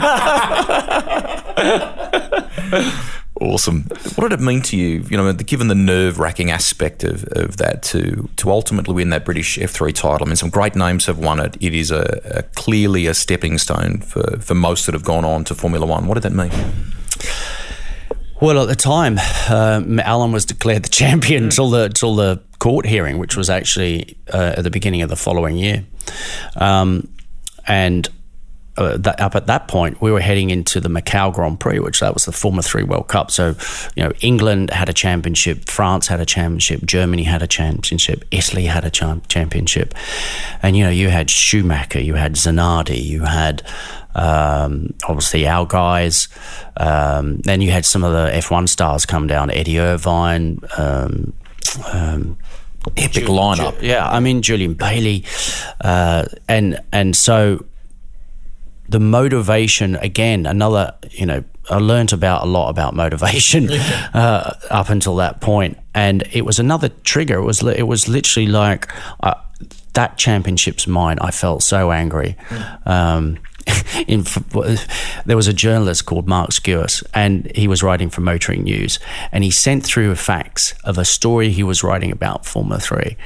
Awesome. 3.41 3.83
What 4.15 4.29
did 4.29 4.41
it 4.41 4.45
mean 4.45 4.63
to 4.63 4.77
you, 4.77 5.05
you 5.11 5.17
know, 5.17 5.33
given 5.33 5.67
the 5.67 5.75
nerve 5.75 6.21
wracking 6.21 6.53
aspect 6.53 7.03
of, 7.03 7.25
of 7.33 7.57
that 7.57 7.83
to 7.85 8.29
to 8.37 8.51
ultimately 8.51 8.95
win 8.95 9.11
that 9.11 9.25
British 9.25 9.59
F3 9.59 9.93
title? 9.93 10.27
I 10.27 10.29
mean, 10.29 10.37
some 10.37 10.51
great 10.51 10.77
names 10.77 11.07
have 11.07 11.19
won 11.19 11.41
it. 11.41 11.57
It 11.61 11.75
is 11.75 11.91
a, 11.91 12.21
a 12.25 12.43
clearly 12.55 13.07
a 13.07 13.15
stepping 13.15 13.59
stone 13.59 13.99
for, 13.99 14.39
for 14.39 14.55
most 14.55 14.87
that 14.87 14.93
have 14.93 15.05
gone 15.05 15.25
on 15.25 15.43
to 15.45 15.55
Formula 15.55 15.85
One. 15.85 16.07
What 16.07 16.15
did 16.15 16.23
that 16.23 16.33
mean? 16.33 16.53
Well, 18.41 18.63
at 18.63 18.69
the 18.69 18.77
time, 18.77 19.19
um, 19.51 19.99
Allan 19.99 20.31
was 20.31 20.45
declared 20.45 20.85
the 20.85 20.89
champion 20.89 21.45
until 21.45 21.71
the 21.71 21.89
till 21.89 22.15
the 22.15 22.41
court 22.61 22.87
hearing, 22.87 23.19
which 23.19 23.37
was 23.37 23.51
actually 23.51 24.17
uh, 24.33 24.55
at 24.57 24.63
the 24.63 24.71
beginning 24.71 25.03
of 25.03 25.09
the 25.09 25.17
following 25.17 25.57
year, 25.57 25.85
um, 26.57 27.09
and 27.67 28.09
uh, 28.77 28.97
that, 28.97 29.21
up 29.21 29.35
at 29.35 29.47
that 29.47 29.69
point, 29.69 30.01
we 30.01 30.11
were 30.11 30.21
heading 30.21 30.51
into 30.51 30.81
the 30.81 30.89
Macau 30.89 31.33
Grand 31.33 31.61
Prix, 31.61 31.79
which 31.79 32.01
that 32.01 32.13
was 32.15 32.25
the 32.25 32.33
Formula 32.33 32.63
Three 32.63 32.83
World 32.83 33.09
Cup. 33.09 33.31
So, 33.31 33.55
you 33.95 34.03
know, 34.03 34.13
England 34.21 34.71
had 34.71 34.89
a 34.89 34.93
championship, 34.93 35.69
France 35.69 36.09
had 36.09 36.21
a 36.21 36.27
championship, 36.27 36.85
Germany 36.85 37.23
had 37.23 37.43
a 37.43 37.47
championship, 37.47 38.25
Italy 38.31 38.65
had 38.65 38.85
a 38.85 38.91
championship, 38.91 39.95
and 40.63 40.77
you 40.77 40.85
know, 40.85 40.91
you 40.91 41.09
had 41.09 41.31
Schumacher, 41.31 42.01
you 42.01 42.15
had 42.15 42.35
Zanardi, 42.35 43.03
you 43.03 43.25
had 43.25 43.63
um, 44.15 44.95
obviously 45.09 45.47
our 45.47 45.67
guys. 45.67 46.29
Um, 46.77 47.39
then 47.39 47.61
you 47.61 47.71
had 47.71 47.85
some 47.85 48.03
of 48.03 48.13
the 48.13 48.31
F1 48.39 48.69
stars 48.69 49.07
come 49.07 49.27
down, 49.27 49.51
Eddie 49.51 49.79
Irvine. 49.79 50.61
Um, 50.77 51.33
um 51.93 52.39
Epic 52.99 53.25
lineup, 53.25 53.81
yeah. 53.81 54.07
I 54.07 54.21
mean 54.21 54.43
Julian 54.43 54.75
Bailey, 54.75 55.25
uh, 55.81 56.27
and 56.49 56.79
and 56.93 57.17
so 57.17 57.65
the 58.95 59.01
motivation 59.01 59.97
again 59.97 60.47
another 60.47 60.95
you 61.11 61.27
know 61.27 61.43
i 61.69 61.79
learned 61.79 62.13
about 62.13 62.45
a 62.45 62.47
lot 62.47 62.69
about 62.69 62.95
motivation 62.95 63.69
uh, 64.15 64.55
up 64.71 64.89
until 64.89 65.17
that 65.17 65.41
point. 65.41 65.77
And 65.95 66.23
it 66.33 66.45
was 66.45 66.61
another 66.61 66.91
trigger. 67.03 67.39
It 67.39 67.45
was 67.45 67.61
it 67.63 67.89
was 67.89 68.09
literally 68.09 68.47
like 68.47 68.89
uh, 69.21 69.35
that 69.95 70.17
championship's 70.17 70.87
mine. 70.87 71.19
I 71.21 71.33
felt 71.33 71.63
so 71.63 71.91
angry. 71.91 72.37
Mm. 72.49 72.87
um, 72.87 73.39
in, 74.07 74.25
there 75.25 75.37
was 75.37 75.49
a 75.49 75.53
journalist 75.55 76.05
called 76.05 76.29
Mark 76.29 76.51
Skewis, 76.51 77.03
and 77.15 77.51
he 77.57 77.67
was 77.67 77.83
writing 77.83 78.11
for 78.11 78.21
Motoring 78.21 78.65
News, 78.65 78.99
and 79.33 79.43
he 79.43 79.51
sent 79.51 79.85
through 79.85 80.11
a 80.11 80.17
fax 80.17 80.75
of 80.85 80.99
a 80.99 81.05
story 81.05 81.49
he 81.49 81.63
was 81.63 81.83
writing 81.83 82.13
about 82.13 82.45
Formula 82.45 82.79
Three, 82.79 83.17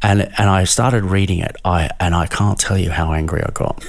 and 0.00 0.22
and 0.38 0.48
I 0.48 0.64
started 0.64 1.02
reading 1.04 1.40
it, 1.40 1.56
I 1.64 1.90
and 1.98 2.14
I 2.14 2.26
can't 2.26 2.60
tell 2.60 2.78
you 2.78 2.90
how 2.90 3.12
angry 3.12 3.42
I 3.42 3.50
got 3.50 3.84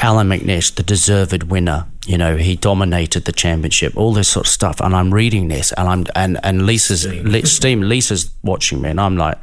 Allan 0.00 0.28
McNish, 0.28 0.74
the 0.74 0.82
deserved 0.82 1.44
winner. 1.44 1.86
You 2.06 2.16
know, 2.16 2.36
he 2.36 2.56
dominated 2.56 3.24
the 3.24 3.32
championship, 3.32 3.96
all 3.96 4.12
this 4.12 4.28
sort 4.28 4.46
of 4.46 4.52
stuff. 4.52 4.80
And 4.80 4.94
I'm 4.94 5.12
reading 5.12 5.48
this, 5.48 5.72
and 5.72 5.88
I'm 5.88 6.06
and 6.14 6.38
and 6.42 6.66
Lisa's 6.66 7.02
Steam, 7.02 7.44
Steam 7.44 7.82
Lisa's 7.82 8.30
watching 8.42 8.80
me, 8.80 8.90
and 8.90 9.00
I'm 9.00 9.16
like, 9.16 9.38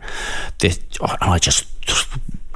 this, 0.60 0.80
and 1.02 1.18
I 1.32 1.38
just 1.38 1.66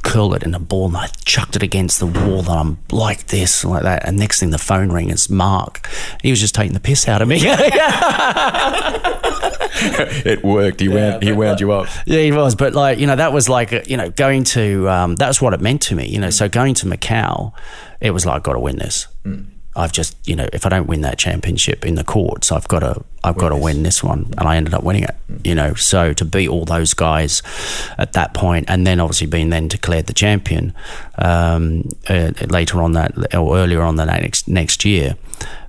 curled 0.03 0.35
it 0.35 0.43
in 0.43 0.53
a 0.55 0.59
ball 0.59 0.87
and 0.87 0.97
I 0.97 1.07
chucked 1.25 1.55
it 1.55 1.63
against 1.63 1.99
the 1.99 2.05
wall 2.05 2.39
and 2.39 2.49
I'm 2.49 2.77
like 2.91 3.27
this 3.27 3.63
and 3.63 3.71
like 3.71 3.83
that. 3.83 4.07
And 4.07 4.17
next 4.17 4.39
thing 4.39 4.49
the 4.49 4.57
phone 4.57 4.91
rang, 4.91 5.09
it's 5.09 5.29
Mark. 5.29 5.87
He 6.21 6.29
was 6.29 6.39
just 6.39 6.55
taking 6.55 6.73
the 6.73 6.79
piss 6.79 7.07
out 7.07 7.21
of 7.21 7.27
me. 7.27 7.37
it 9.81 10.43
worked. 10.43 10.79
He 10.79 10.87
yeah, 10.87 11.11
wound, 11.11 11.23
he 11.23 11.31
wound 11.31 11.59
you 11.59 11.71
up. 11.71 11.87
Yeah, 12.05 12.21
he 12.21 12.31
was. 12.31 12.55
But 12.55 12.73
like, 12.73 12.99
you 12.99 13.07
know, 13.07 13.15
that 13.15 13.33
was 13.33 13.49
like, 13.49 13.87
you 13.87 13.97
know, 13.97 14.09
going 14.09 14.43
to, 14.45 14.89
um, 14.89 15.15
that's 15.15 15.41
what 15.41 15.53
it 15.53 15.61
meant 15.61 15.81
to 15.83 15.95
me, 15.95 16.07
you 16.07 16.19
know, 16.19 16.29
so 16.29 16.49
going 16.49 16.73
to 16.75 16.85
Macau, 16.85 17.53
it 18.01 18.11
was 18.11 18.25
like, 18.25 18.35
I've 18.37 18.43
got 18.43 18.53
to 18.53 18.59
win 18.59 18.77
this. 18.77 19.07
Mm. 19.23 19.45
I've 19.79 19.91
just, 19.91 20.15
you 20.27 20.35
know, 20.35 20.47
if 20.51 20.65
I 20.65 20.69
don't 20.69 20.87
win 20.87 21.01
that 21.01 21.17
championship 21.17 21.85
in 21.85 21.95
the 21.95 22.03
courts, 22.03 22.51
I've 22.51 22.67
got 22.67 22.79
to, 22.79 23.03
I've 23.23 23.37
got 23.37 23.49
to 23.49 23.55
win 23.55 23.83
this 23.83 24.03
one, 24.03 24.33
and 24.37 24.47
I 24.47 24.57
ended 24.57 24.73
up 24.73 24.83
winning 24.83 25.03
it. 25.03 25.15
You 25.43 25.55
know, 25.55 25.73
so 25.73 26.13
to 26.13 26.25
beat 26.25 26.49
all 26.49 26.65
those 26.65 26.93
guys 26.93 27.41
at 27.97 28.13
that 28.13 28.33
point, 28.33 28.65
and 28.69 28.85
then 28.85 28.99
obviously 28.99 29.27
being 29.27 29.49
then 29.49 29.67
declared 29.67 30.07
the 30.07 30.13
champion 30.13 30.73
um, 31.17 31.89
uh, 32.09 32.31
later 32.49 32.81
on 32.81 32.91
that 32.93 33.33
or 33.33 33.57
earlier 33.57 33.81
on 33.81 33.95
the 33.95 34.05
next 34.05 34.47
next 34.47 34.83
year, 34.85 35.15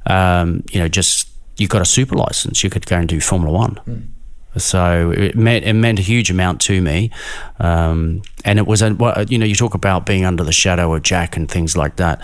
um, 0.06 0.64
you 0.72 0.80
know, 0.80 0.88
just 0.88 1.28
you 1.56 1.68
got 1.68 1.82
a 1.82 1.86
super 1.86 2.16
license, 2.16 2.64
you 2.64 2.70
could 2.70 2.86
go 2.86 2.96
and 2.96 3.08
do 3.08 3.20
Formula 3.20 3.56
One. 3.56 3.80
Mm. 3.86 4.08
So 4.56 5.12
it 5.12 5.36
meant 5.36 5.64
it 5.64 5.74
meant 5.74 6.00
a 6.00 6.02
huge 6.02 6.30
amount 6.30 6.60
to 6.62 6.82
me, 6.82 7.12
um, 7.60 8.22
and 8.44 8.58
it 8.58 8.66
was 8.66 8.82
a 8.82 8.88
you 9.28 9.38
know 9.38 9.46
you 9.46 9.54
talk 9.54 9.74
about 9.74 10.06
being 10.06 10.24
under 10.24 10.42
the 10.42 10.52
shadow 10.52 10.92
of 10.92 11.02
Jack 11.02 11.36
and 11.36 11.48
things 11.48 11.76
like 11.76 11.96
that. 11.96 12.20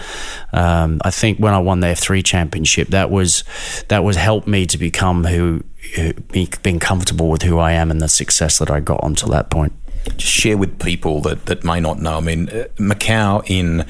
Um, 0.53 1.01
I 1.05 1.11
think 1.13 1.39
when 1.39 1.55
I 1.55 1.59
won 1.59 1.81
the 1.81 1.89
F 1.89 2.01
three 2.01 2.25
championship, 2.25 2.89
that 2.89 3.11
was 3.11 3.45
that 3.89 4.03
was 4.03 4.17
helped 4.17 4.49
me 4.49 4.67
to 4.67 4.77
become 4.77 5.25
who, 5.25 5.63
who 5.95 6.15
being 6.63 6.81
comfortable 6.81 7.29
with 7.29 7.43
who 7.43 7.59
I 7.59 7.73
am 7.73 7.93
and 7.93 8.01
the 8.01 8.09
success 8.09 8.59
that 8.59 8.71
I 8.71 8.81
got 8.81 9.05
until 9.05 9.29
that 9.29 9.49
point. 9.49 9.73
Just 10.17 10.33
share 10.33 10.57
with 10.57 10.81
people 10.81 11.21
that 11.23 11.47
that 11.47 11.63
may 11.63 11.79
not 11.79 12.01
know. 12.01 12.17
I 12.17 12.21
mean, 12.21 12.49
uh, 12.49 12.65
Macau 12.77 13.49
in 13.49 13.87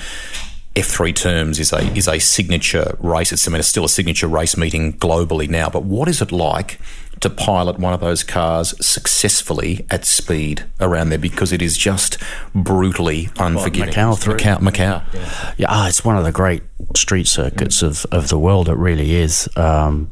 F3 0.75 1.14
terms 1.14 1.59
is 1.59 1.72
a 1.72 1.81
is 1.96 2.07
a 2.07 2.18
signature 2.18 2.99
race. 3.01 3.33
It's 3.33 3.49
I 3.49 3.51
mean, 3.51 3.61
it's 3.61 3.68
still 3.68 3.87
a 3.87 3.88
signature 3.88 4.29
race 4.29 4.59
meeting 4.59 4.92
globally 4.99 5.49
now. 5.49 5.70
But 5.70 5.85
what 5.85 6.07
is 6.07 6.20
it 6.20 6.31
like 6.31 6.79
to 7.21 7.31
pilot 7.31 7.79
one 7.79 7.95
of 7.95 8.01
those 8.01 8.23
cars 8.23 8.75
successfully 8.85 9.87
at 9.91 10.05
speed 10.05 10.65
around 10.81 11.09
there 11.09 11.19
because 11.19 11.53
it 11.53 11.63
is 11.63 11.77
just 11.77 12.19
brutally 12.55 13.31
unforgiving. 13.39 13.93
Macau, 13.93 14.19
through. 14.19 14.37
Macau, 14.37 14.59
Macau. 14.59 15.15
Yeah, 15.15 15.55
yeah 15.57 15.67
oh, 15.71 15.87
it's 15.87 16.05
one 16.05 16.17
of 16.17 16.25
the 16.25 16.33
great 16.33 16.63
street 16.95 17.27
circuits 17.27 17.83
mm. 17.83 17.89
of, 17.89 18.07
of 18.13 18.29
the 18.29 18.39
world. 18.39 18.69
It 18.69 18.77
really 18.77 19.15
is. 19.15 19.49
Um, 19.57 20.11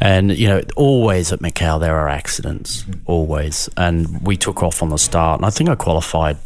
and, 0.00 0.36
you 0.36 0.48
know, 0.48 0.62
always 0.76 1.32
at 1.32 1.40
Macau 1.40 1.78
there 1.78 1.96
are 1.96 2.08
accidents, 2.08 2.82
mm. 2.82 3.00
always. 3.06 3.68
And 3.76 4.20
we 4.22 4.36
took 4.36 4.62
off 4.62 4.82
on 4.82 4.88
the 4.88 4.98
start, 4.98 5.40
and 5.40 5.46
I 5.46 5.50
think 5.50 5.70
I 5.70 5.76
qualified 5.76 6.38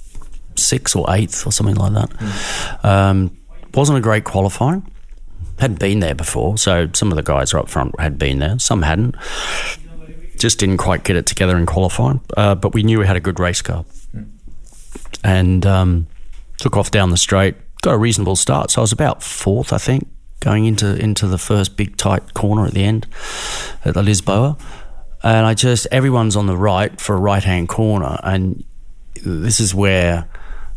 sixth 0.57 0.95
or 0.95 1.07
eighth 1.09 1.47
or 1.47 1.53
something 1.53 1.77
like 1.77 1.95
that. 1.95 2.11
Mm. 2.11 2.85
Um, 2.85 3.37
wasn't 3.75 3.99
a 3.99 4.03
great 4.03 4.25
qualifying 4.25 4.91
hadn't 5.59 5.81
been 5.81 6.01
there 6.01 6.15
before, 6.15 6.59
so 6.59 6.87
some 6.93 7.11
of 7.11 7.17
the 7.17 7.23
guys 7.23 7.55
up 7.55 7.71
front 7.71 7.99
had 7.99 8.19
been 8.19 8.41
there, 8.41 8.59
some 8.59 8.83
hadn't 8.83 9.17
just 10.39 10.59
didn't 10.59 10.79
quite 10.79 11.05
get 11.05 11.17
it 11.17 11.27
together 11.27 11.57
in 11.57 11.67
qualifying. 11.67 12.21
Uh, 12.37 12.55
but 12.55 12.75
we 12.75 12.83
knew 12.83 12.99
we 12.99 13.07
had 13.07 13.17
a 13.17 13.21
good 13.21 13.39
race 13.41 13.63
car, 13.63 13.85
and 15.25 15.67
um, 15.67 16.07
took 16.59 16.77
off 16.77 16.91
down 16.91 17.11
the 17.11 17.17
straight. 17.17 17.57
Got 17.83 17.95
a 17.95 17.99
reasonable 17.99 18.37
start, 18.37 18.71
so 18.71 18.81
I 18.81 18.83
was 18.83 18.93
about 18.93 19.23
fourth, 19.23 19.73
I 19.73 19.79
think, 19.79 20.09
going 20.41 20.65
into 20.65 20.97
into 20.97 21.27
the 21.27 21.39
first 21.39 21.77
big 21.77 21.97
tight 21.97 22.35
corner 22.35 22.67
at 22.67 22.75
the 22.75 22.85
end 22.85 23.07
at 23.85 23.95
the 23.95 24.03
Lisboa. 24.03 24.59
And 25.23 25.47
I 25.47 25.55
just 25.55 25.87
everyone's 25.91 26.37
on 26.37 26.47
the 26.47 26.57
right 26.57 27.01
for 27.01 27.15
a 27.15 27.19
right 27.19 27.43
hand 27.43 27.69
corner, 27.69 28.19
and 28.23 28.65
this 29.15 29.61
is 29.61 29.75
where. 29.75 30.29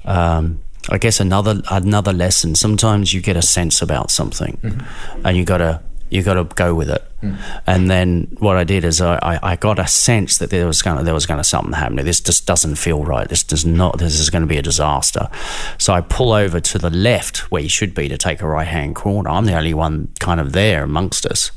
Um, 0.05 0.61
I 0.91 0.97
guess 0.97 1.19
another 1.19 1.61
another 1.69 2.13
lesson. 2.13 2.55
Sometimes 2.55 3.13
you 3.13 3.21
get 3.21 3.35
a 3.35 3.41
sense 3.41 3.81
about 3.81 4.09
something, 4.09 4.57
mm-hmm. 4.63 5.25
and 5.25 5.37
you 5.37 5.43
got 5.43 5.57
to 5.57 5.81
you 6.09 6.23
got 6.23 6.35
to 6.35 6.43
go 6.55 6.73
with 6.73 6.89
it. 6.89 7.03
Mm. 7.21 7.37
And 7.67 7.91
then 7.91 8.35
what 8.39 8.55
I 8.55 8.63
did 8.63 8.85
is 8.85 9.01
I, 9.01 9.39
I, 9.43 9.55
got 9.57 9.77
a 9.77 9.87
sense 9.87 10.37
that 10.37 10.49
there 10.49 10.65
was 10.65 10.81
going 10.81 10.97
to, 10.97 11.03
there 11.03 11.13
was 11.13 11.25
going 11.25 11.39
to 11.39 11.43
something 11.43 11.73
happen. 11.73 11.97
This 11.97 12.21
just 12.21 12.45
doesn't 12.45 12.75
feel 12.75 13.03
right. 13.03 13.27
This 13.27 13.43
does 13.43 13.65
not. 13.65 13.99
This 13.99 14.19
is 14.19 14.29
going 14.29 14.41
to 14.41 14.47
be 14.47 14.57
a 14.57 14.61
disaster. 14.61 15.29
So 15.77 15.93
I 15.93 16.01
pull 16.01 16.31
over 16.31 16.59
to 16.61 16.77
the 16.77 16.89
left 16.89 17.51
where 17.51 17.61
you 17.61 17.69
should 17.69 17.93
be 17.93 18.07
to 18.07 18.17
take 18.17 18.41
a 18.41 18.47
right 18.47 18.67
hand 18.67 18.95
corner. 18.95 19.29
I'm 19.29 19.45
the 19.45 19.55
only 19.55 19.73
one 19.73 20.09
kind 20.19 20.39
of 20.39 20.53
there 20.53 20.83
amongst 20.83 21.25
us, 21.25 21.51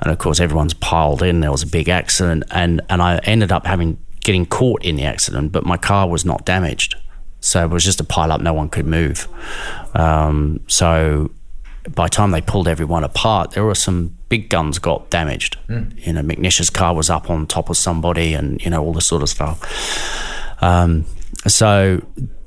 and 0.00 0.10
of 0.10 0.18
course 0.18 0.40
everyone's 0.40 0.74
piled 0.74 1.22
in. 1.22 1.40
There 1.40 1.52
was 1.52 1.62
a 1.62 1.68
big 1.68 1.88
accident, 1.88 2.44
and 2.50 2.80
and 2.88 3.02
I 3.02 3.18
ended 3.24 3.52
up 3.52 3.66
having 3.66 3.98
getting 4.20 4.46
caught 4.46 4.82
in 4.82 4.96
the 4.96 5.04
accident, 5.04 5.52
but 5.52 5.64
my 5.64 5.76
car 5.76 6.08
was 6.08 6.24
not 6.24 6.46
damaged. 6.46 6.96
So 7.40 7.62
it 7.62 7.70
was 7.70 7.84
just 7.84 8.00
a 8.00 8.04
pile 8.04 8.32
up. 8.32 8.40
No 8.40 8.54
one 8.54 8.70
could 8.70 8.86
move. 8.86 9.28
Um, 9.94 10.60
so 10.66 11.30
by 11.90 12.06
the 12.06 12.10
time 12.10 12.30
they 12.30 12.40
pulled 12.40 12.68
everyone 12.68 13.04
apart, 13.04 13.52
there 13.52 13.64
were 13.64 13.74
some 13.74 14.16
big 14.28 14.48
guns 14.48 14.78
got 14.78 15.10
damaged. 15.10 15.58
Mm. 15.68 16.06
You 16.06 16.12
know, 16.14 16.22
McNish's 16.22 16.70
car 16.70 16.94
was 16.94 17.10
up 17.10 17.30
on 17.30 17.46
top 17.46 17.70
of 17.70 17.76
somebody, 17.76 18.34
and 18.34 18.62
you 18.64 18.70
know 18.70 18.82
all 18.82 18.92
this 18.92 19.06
sort 19.06 19.22
of 19.22 19.28
stuff. 19.28 20.62
Um, 20.62 21.04
so 21.46 22.02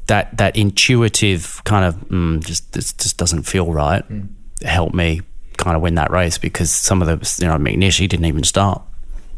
that 0.07 0.35
that 0.37 0.55
intuitive 0.55 1.61
kind 1.65 1.85
of 1.85 1.95
mm, 2.09 2.45
just 2.45 2.73
just 2.73 3.17
doesn't 3.17 3.43
feel 3.43 3.71
right. 3.71 4.07
Mm. 4.09 4.29
Helped 4.63 4.95
me 4.95 5.21
kind 5.57 5.75
of 5.75 5.81
win 5.81 5.95
that 5.95 6.11
race 6.11 6.37
because 6.37 6.71
some 6.71 7.01
of 7.01 7.07
the 7.07 7.43
you 7.43 7.47
know 7.47 7.57
McNish 7.57 7.99
he 7.99 8.07
didn't 8.07 8.25
even 8.25 8.43
start. 8.43 8.81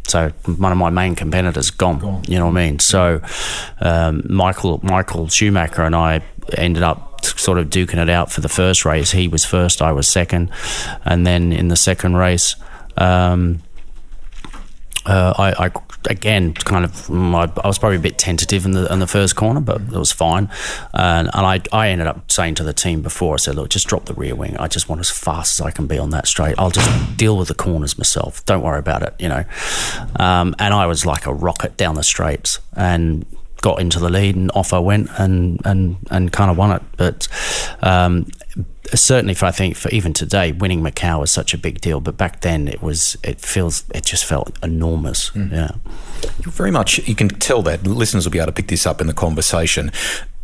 So 0.08 0.30
one 0.58 0.72
of 0.72 0.78
my 0.78 0.90
main 0.90 1.14
competitors 1.14 1.70
gone, 1.70 2.00
gone. 2.00 2.24
You 2.28 2.40
know 2.40 2.48
what 2.48 2.58
I 2.58 2.66
mean? 2.66 2.80
So 2.80 3.22
um, 3.80 4.24
Michael 4.28 4.80
Michael 4.82 5.28
Schumacher 5.28 5.84
and 5.84 5.96
I 5.96 6.22
ended 6.58 6.84
up 6.84 7.24
sort 7.24 7.58
of 7.58 7.70
duking 7.70 8.02
it 8.02 8.10
out 8.10 8.32
for 8.32 8.42
the 8.42 8.50
first 8.50 8.86
race. 8.86 9.12
He 9.12 9.28
was 9.28 9.46
first, 9.46 9.82
I 9.82 9.92
was 9.92 10.08
second, 10.08 10.52
and 11.06 11.26
then 11.26 11.52
in 11.52 11.68
the 11.68 11.76
second 11.76 12.16
race, 12.16 12.56
um, 12.98 13.62
uh, 15.06 15.34
I, 15.38 15.66
I, 15.66 15.72
again 16.10 16.54
kind 16.54 16.86
of 16.86 17.10
I, 17.10 17.52
I, 17.64 17.68
was 17.68 17.80
probably 17.80 17.98
a 17.98 18.02
bit 18.02 18.18
tentative 18.18 18.66
in 18.66 18.72
the 18.72 18.92
in 18.92 19.00
the 19.00 19.08
first 19.08 19.36
corner, 19.36 19.60
but 19.60 19.82
it 19.82 19.92
was 19.92 20.12
fine. 20.12 20.50
And, 20.94 21.30
and 21.34 21.46
I 21.46 21.62
I 21.72 21.90
ended 21.90 22.08
up 22.08 22.32
saying 22.32 22.56
to 22.56 22.64
the 22.64 22.74
team 22.74 23.02
before 23.02 23.34
I 23.34 23.38
said, 23.38 23.56
look, 23.56 23.70
just 23.70 23.88
drop 23.88 24.06
the 24.06 24.14
rear 24.14 24.36
wing. 24.36 24.58
I 24.58 24.68
just 24.68 24.90
want 24.90 25.00
as 25.00 25.10
fast 25.10 25.60
as 25.60 25.66
I 25.66 25.72
can 25.72 25.88
be 25.88 25.98
on 25.98 26.10
that 26.12 26.28
straight. 26.28 26.56
I'll 26.58 26.70
just 26.70 27.18
deal 27.18 27.38
with 27.38 27.48
the 27.48 27.56
corners 27.56 27.98
myself. 27.98 28.46
Don't 28.46 28.62
worry 28.62 28.80
about 28.80 29.04
it, 29.04 29.16
you 29.20 29.30
know. 29.30 29.44
Um, 30.18 30.56
and 30.60 30.74
I 30.74 30.86
was 30.86 31.06
like 31.06 31.26
a 31.26 31.34
rocket 31.34 31.78
down 31.78 31.96
the 31.96 32.04
straights, 32.04 32.60
and 32.76 33.26
got 33.62 33.80
into 33.80 34.00
the 34.00 34.10
lead 34.10 34.36
and 34.36 34.52
off 34.54 34.74
I 34.74 34.80
went 34.80 35.10
and 35.17 35.60
and 35.65 35.98
and 36.10 36.32
kind 36.32 36.52
of 36.52 36.58
won 36.58 36.72
it. 36.72 36.82
But 36.98 37.28
um, 37.82 38.28
certainly, 38.93 39.34
for 39.34 39.45
I 39.45 39.52
think 39.52 39.76
for 39.76 39.89
even 39.89 40.13
today, 40.13 40.52
winning 40.52 40.82
Macau 40.82 41.24
is 41.24 41.32
such 41.32 41.54
a 41.54 41.58
big 41.58 41.82
deal. 41.82 42.00
But 42.00 42.17
back 42.17 42.41
then, 42.41 42.67
it 42.67 42.82
was 42.82 43.17
it 43.24 43.39
feels 43.39 43.84
it 43.93 44.06
just 44.06 44.26
felt 44.26 44.58
enormous. 44.63 45.32
Mm. 45.32 45.52
Yeah. 45.52 45.72
You're 46.43 46.52
very 46.52 46.72
much, 46.72 47.00
you 47.08 47.15
can 47.15 47.30
tell 47.30 47.62
that 47.63 47.86
listeners 47.86 48.26
will 48.26 48.32
be 48.32 48.39
able 48.39 48.48
to 48.48 48.54
pick 48.54 48.67
this 48.67 48.86
up 48.86 49.02
in 49.02 49.08
the 49.08 49.13
conversation. 49.13 49.91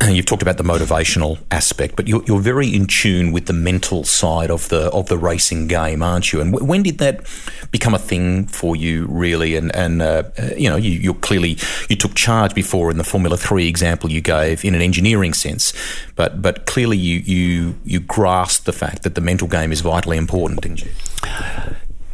You've 0.10 0.26
talked 0.26 0.42
about 0.42 0.58
the 0.58 0.64
motivational 0.64 1.40
aspect, 1.52 1.96
but 1.96 2.08
you're, 2.08 2.22
you're, 2.26 2.42
very 2.42 2.68
in 2.68 2.86
tune 2.86 3.32
with 3.32 3.46
the 3.46 3.54
mental 3.54 4.04
side 4.04 4.52
of 4.52 4.68
the 4.68 4.90
of 4.92 5.08
the 5.08 5.18
racing 5.18 5.68
game, 5.68 6.04
aren't 6.04 6.34
you? 6.34 6.42
And 6.42 6.52
w- 6.52 6.70
when 6.70 6.84
did 6.84 6.98
that 6.98 7.26
become 7.72 7.94
a 7.94 7.98
thing 7.98 8.46
for 8.46 8.76
you, 8.76 9.08
really? 9.10 9.56
And 9.56 9.74
and 9.74 10.02
uh, 10.02 10.24
uh 10.38 10.50
you 10.58 10.70
know, 10.70 10.76
you, 10.76 10.92
you're 10.92 11.14
clearly 11.14 11.58
you 11.90 11.96
took 11.96 12.14
charge 12.14 12.54
before 12.54 12.92
in 12.92 12.98
the 12.98 13.06
Formula 13.06 13.38
Three 13.38 13.70
example 13.70 14.12
you 14.12 14.20
gave 14.20 14.66
in 14.66 14.76
an 14.76 14.82
engineering 14.82 15.34
sense, 15.34 15.72
but 16.16 16.42
but 16.42 16.66
clearly 16.66 16.98
you 16.98 17.20
you 17.20 17.76
you 17.86 18.02
grasped 18.08 18.66
the 18.66 18.74
fact 18.74 19.04
that 19.04 19.16
the 19.16 19.22
mental 19.22 19.48
game 19.48 19.72
is 19.72 19.82
vitally 19.82 20.18
important, 20.18 20.62
didn't 20.62 20.84
you? 20.84 20.92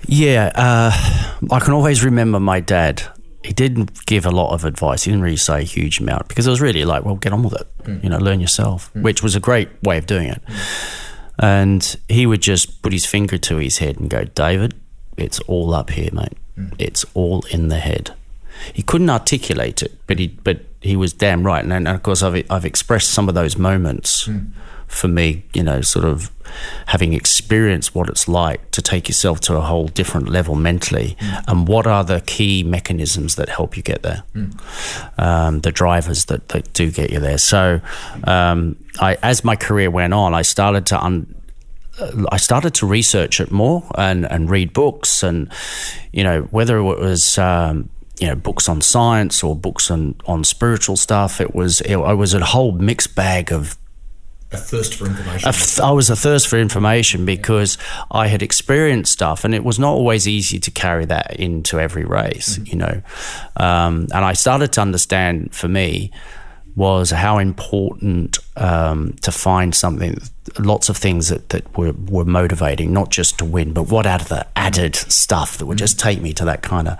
Yeah, 0.07 0.51
uh, 0.55 0.91
I 1.51 1.59
can 1.59 1.73
always 1.73 2.03
remember 2.03 2.39
my 2.39 2.59
dad 2.59 3.03
he 3.43 3.53
didn't 3.53 4.05
give 4.05 4.25
a 4.25 4.31
lot 4.31 4.53
of 4.53 4.65
advice. 4.65 5.03
He 5.03 5.11
didn't 5.11 5.23
really 5.23 5.37
say 5.37 5.61
a 5.61 5.63
huge 5.63 5.99
amount 5.99 6.27
because 6.27 6.45
it 6.45 6.49
was 6.49 6.61
really 6.61 6.85
like, 6.85 7.03
well, 7.03 7.15
get 7.15 7.33
on 7.33 7.43
with 7.43 7.53
it. 7.53 7.67
Mm. 7.83 8.03
You 8.03 8.09
know, 8.09 8.19
learn 8.19 8.39
yourself, 8.39 8.93
mm. 8.93 9.01
which 9.01 9.23
was 9.23 9.35
a 9.35 9.39
great 9.39 9.69
way 9.83 9.97
of 9.97 10.05
doing 10.05 10.27
it. 10.27 10.41
Mm. 10.45 10.95
And 11.39 11.97
he 12.07 12.27
would 12.27 12.41
just 12.41 12.81
put 12.83 12.93
his 12.93 13.05
finger 13.05 13.37
to 13.39 13.57
his 13.57 13.79
head 13.79 13.99
and 13.99 14.09
go, 14.09 14.25
David, 14.25 14.75
it's 15.17 15.39
all 15.41 15.73
up 15.73 15.89
here, 15.89 16.09
mate. 16.13 16.37
Mm. 16.55 16.75
It's 16.77 17.03
all 17.15 17.43
in 17.49 17.69
the 17.69 17.79
head. 17.79 18.13
He 18.73 18.83
couldn't 18.83 19.09
articulate 19.09 19.81
it, 19.81 19.97
but 20.05 20.19
he 20.19 20.27
but 20.27 20.59
he 20.81 20.95
was 20.95 21.13
damn 21.13 21.43
right. 21.43 21.63
And, 21.63 21.73
and 21.73 21.87
of 21.87 22.03
course, 22.03 22.21
I've 22.21 22.45
I've 22.51 22.65
expressed 22.65 23.09
some 23.09 23.27
of 23.27 23.33
those 23.33 23.57
moments 23.57 24.27
mm. 24.27 24.51
For 24.91 25.07
me. 25.07 25.43
You 25.53 25.63
know, 25.63 25.81
sort 25.81 26.05
of 26.05 26.31
having 26.87 27.13
experienced 27.13 27.95
what 27.95 28.09
it's 28.09 28.27
like 28.27 28.71
to 28.71 28.81
take 28.81 29.07
yourself 29.07 29.39
to 29.39 29.55
a 29.55 29.61
whole 29.61 29.87
different 29.87 30.29
level 30.29 30.55
mentally, 30.55 31.15
mm. 31.19 31.43
and 31.47 31.67
what 31.67 31.87
are 31.87 32.03
the 32.03 32.21
key 32.21 32.63
mechanisms 32.63 33.35
that 33.35 33.49
help 33.49 33.77
you 33.77 33.83
get 33.83 34.03
there, 34.03 34.23
mm. 34.35 34.51
um, 35.17 35.61
the 35.61 35.71
drivers 35.71 36.25
that, 36.25 36.49
that 36.49 36.73
do 36.73 36.91
get 36.91 37.09
you 37.09 37.19
there. 37.19 37.37
So, 37.37 37.79
um, 38.25 38.75
I, 38.99 39.17
as 39.23 39.43
my 39.43 39.55
career 39.55 39.89
went 39.89 40.13
on, 40.13 40.33
I 40.33 40.43
started 40.43 40.85
to 40.87 41.01
un- 41.01 41.35
I 42.31 42.37
started 42.37 42.73
to 42.75 42.87
research 42.87 43.39
it 43.39 43.51
more 43.51 43.83
and, 43.95 44.25
and 44.25 44.49
read 44.49 44.73
books 44.73 45.23
and, 45.23 45.51
you 46.11 46.23
know, 46.23 46.41
whether 46.51 46.77
it 46.77 46.83
was, 46.83 47.37
um, 47.37 47.89
you 48.19 48.27
know, 48.27 48.35
books 48.35 48.67
on 48.69 48.81
science 48.81 49.43
or 49.43 49.55
books 49.55 49.91
on, 49.91 50.15
on 50.25 50.43
spiritual 50.43 50.95
stuff, 50.95 51.39
it 51.41 51.53
was, 51.53 51.81
it, 51.81 51.95
I 51.95 52.13
was 52.13 52.33
a 52.33 52.43
whole 52.43 52.71
mixed 52.71 53.13
bag 53.15 53.51
of 53.51 53.77
a 54.51 54.57
thirst 54.57 54.95
for 54.95 55.05
information. 55.05 55.49
I 55.81 55.91
was 55.91 56.09
a 56.09 56.15
thirst 56.15 56.47
for 56.47 56.59
information 56.59 57.25
because 57.25 57.77
I 58.09 58.27
had 58.27 58.41
experienced 58.41 59.11
stuff, 59.11 59.45
and 59.45 59.55
it 59.55 59.63
was 59.63 59.79
not 59.79 59.93
always 59.93 60.27
easy 60.27 60.59
to 60.59 60.71
carry 60.71 61.05
that 61.05 61.37
into 61.37 61.79
every 61.79 62.05
race, 62.05 62.57
mm-hmm. 62.57 62.65
you 62.65 62.75
know. 62.75 63.01
Um, 63.55 64.07
and 64.13 64.25
I 64.25 64.33
started 64.33 64.73
to 64.73 64.81
understand 64.81 65.55
for 65.55 65.67
me 65.67 66.11
was 66.75 67.11
how 67.11 67.37
important 67.37 68.39
um, 68.55 69.13
to 69.21 69.31
find 69.31 69.75
something, 69.75 70.17
lots 70.57 70.89
of 70.89 70.95
things 70.95 71.27
that, 71.27 71.49
that 71.49 71.77
were, 71.77 71.93
were 72.09 72.25
motivating, 72.25 72.93
not 72.93 73.09
just 73.09 73.37
to 73.39 73.45
win, 73.45 73.73
but 73.73 73.89
what 73.89 74.05
out 74.05 74.21
of 74.21 74.29
the 74.29 74.45
added 74.55 74.95
stuff 74.95 75.57
that 75.57 75.65
would 75.65 75.77
just 75.77 75.99
take 75.99 76.21
me 76.21 76.33
to 76.33 76.45
that 76.45 76.61
kind 76.61 76.87
of 76.87 76.97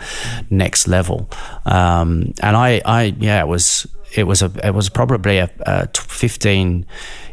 next 0.50 0.88
level. 0.88 1.30
Um, 1.66 2.34
and 2.42 2.58
I, 2.58 2.82
I, 2.86 3.16
yeah, 3.18 3.42
it 3.42 3.48
was, 3.48 3.88
it 4.14 4.24
was 4.24 4.42
a, 4.42 4.52
it 4.64 4.74
was 4.74 4.90
probably 4.90 5.38
a, 5.38 5.50
a 5.62 5.88
15 5.88 6.86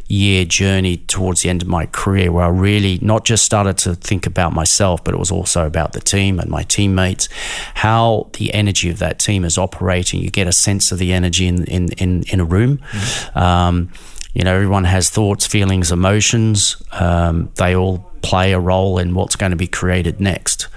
year 0.09 0.45
journey 0.45 0.97
towards 0.97 1.43
the 1.43 1.51
end 1.51 1.63
of 1.63 1.69
my 1.69 1.87
career 1.87 2.33
where 2.33 2.45
I 2.45 2.49
really 2.49 2.99
not 3.03 3.25
just 3.25 3.45
started 3.45 3.77
to 3.79 3.95
think 3.95 4.27
about 4.27 4.53
myself, 4.55 5.05
but 5.05 5.15
it 5.15 5.19
was 5.19 5.31
also 5.31 5.67
about 5.67 5.93
the 5.93 6.01
team 6.01 6.41
and 6.41 6.51
my 6.51 6.63
teammates, 6.63 7.29
how 7.75 8.31
the 8.39 8.53
energy 8.55 8.91
of 8.91 8.99
that 8.99 9.19
team 9.19 9.45
is 9.45 9.59
operating. 9.59 10.21
You 10.21 10.31
get 10.31 10.47
a 10.47 10.53
sense 10.53 10.91
of 10.93 10.99
the 10.99 11.13
energy 11.13 11.47
in, 11.47 11.65
in, 11.65 11.93
in, 11.93 12.23
in 12.25 12.41
a 12.41 12.45
room. 12.45 12.79
Mm-hmm. 12.79 13.39
Um, 13.39 13.93
you 14.35 14.45
know, 14.45 14.55
everyone 14.55 14.85
has 14.85 15.11
thoughts, 15.11 15.47
feelings, 15.47 15.91
emotions. 15.91 16.81
Um, 16.93 17.51
they 17.57 17.75
all 17.75 17.99
play 18.23 18.53
a 18.53 18.61
role 18.61 18.99
in 18.99 19.15
what's 19.15 19.37
going 19.37 19.51
to 19.51 19.57
be 19.57 19.67
created 19.67 20.21
next. 20.21 20.69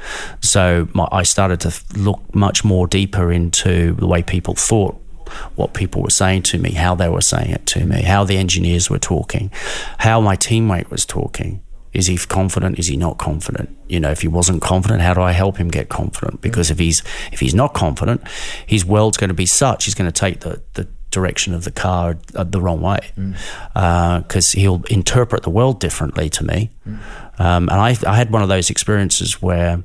So 0.41 0.88
my, 0.93 1.07
I 1.11 1.23
started 1.23 1.59
to 1.61 1.99
look 1.99 2.34
much 2.34 2.63
more 2.63 2.88
deeper 2.88 3.32
into 3.32 3.93
the 3.93 4.07
way 4.07 4.23
people 4.23 4.55
thought 4.55 5.01
what 5.55 5.73
people 5.73 6.01
were 6.01 6.09
saying 6.09 6.43
to 6.43 6.57
me, 6.57 6.71
how 6.71 6.95
they 6.95 7.09
were 7.09 7.21
saying 7.21 7.51
it 7.51 7.65
to 7.67 7.86
me, 7.86 8.03
how 8.03 8.23
the 8.23 8.38
engineers 8.38 8.89
were 8.89 8.99
talking, 8.99 9.51
how 9.99 10.21
my 10.21 10.36
teammate 10.36 10.89
was 10.89 11.05
talking. 11.05 11.61
Is 11.93 12.07
he 12.07 12.17
confident? 12.17 12.79
Is 12.79 12.88
he 12.88 12.95
not 12.95 13.17
confident? 13.17 13.75
You 13.89 13.99
know, 13.99 14.11
if 14.11 14.21
he 14.21 14.29
wasn't 14.29 14.61
confident, 14.61 15.01
how 15.01 15.13
do 15.13 15.21
I 15.21 15.34
help 15.34 15.57
him 15.57 15.67
get 15.67 15.89
confident? 15.89 16.39
Because 16.39 16.71
if 16.71 16.79
he's 16.79 17.03
if 17.34 17.41
he's 17.41 17.53
not 17.53 17.73
confident, 17.73 18.25
his 18.65 18.86
world's 18.86 19.17
going 19.17 19.27
to 19.27 19.34
be 19.34 19.45
such 19.45 19.86
he's 19.86 19.95
going 19.95 20.09
to 20.09 20.17
take 20.17 20.39
the 20.39 20.61
the 20.75 20.88
direction 21.11 21.53
of 21.53 21.65
the 21.65 21.71
car 21.71 22.17
uh, 22.36 22.43
the 22.45 22.61
wrong 22.61 22.82
way 22.82 22.99
because 23.15 23.36
mm. 23.75 24.55
uh, 24.55 24.59
he'll 24.59 24.82
interpret 24.89 25.43
the 25.43 25.49
world 25.49 25.79
differently 25.79 26.29
to 26.29 26.43
me. 26.43 26.69
Mm. 26.88 26.99
Um, 27.39 27.69
and 27.69 27.79
I, 27.79 27.95
I 28.07 28.15
had 28.15 28.32
one 28.32 28.41
of 28.41 28.49
those 28.49 28.69
experiences 28.69 29.41
where 29.41 29.84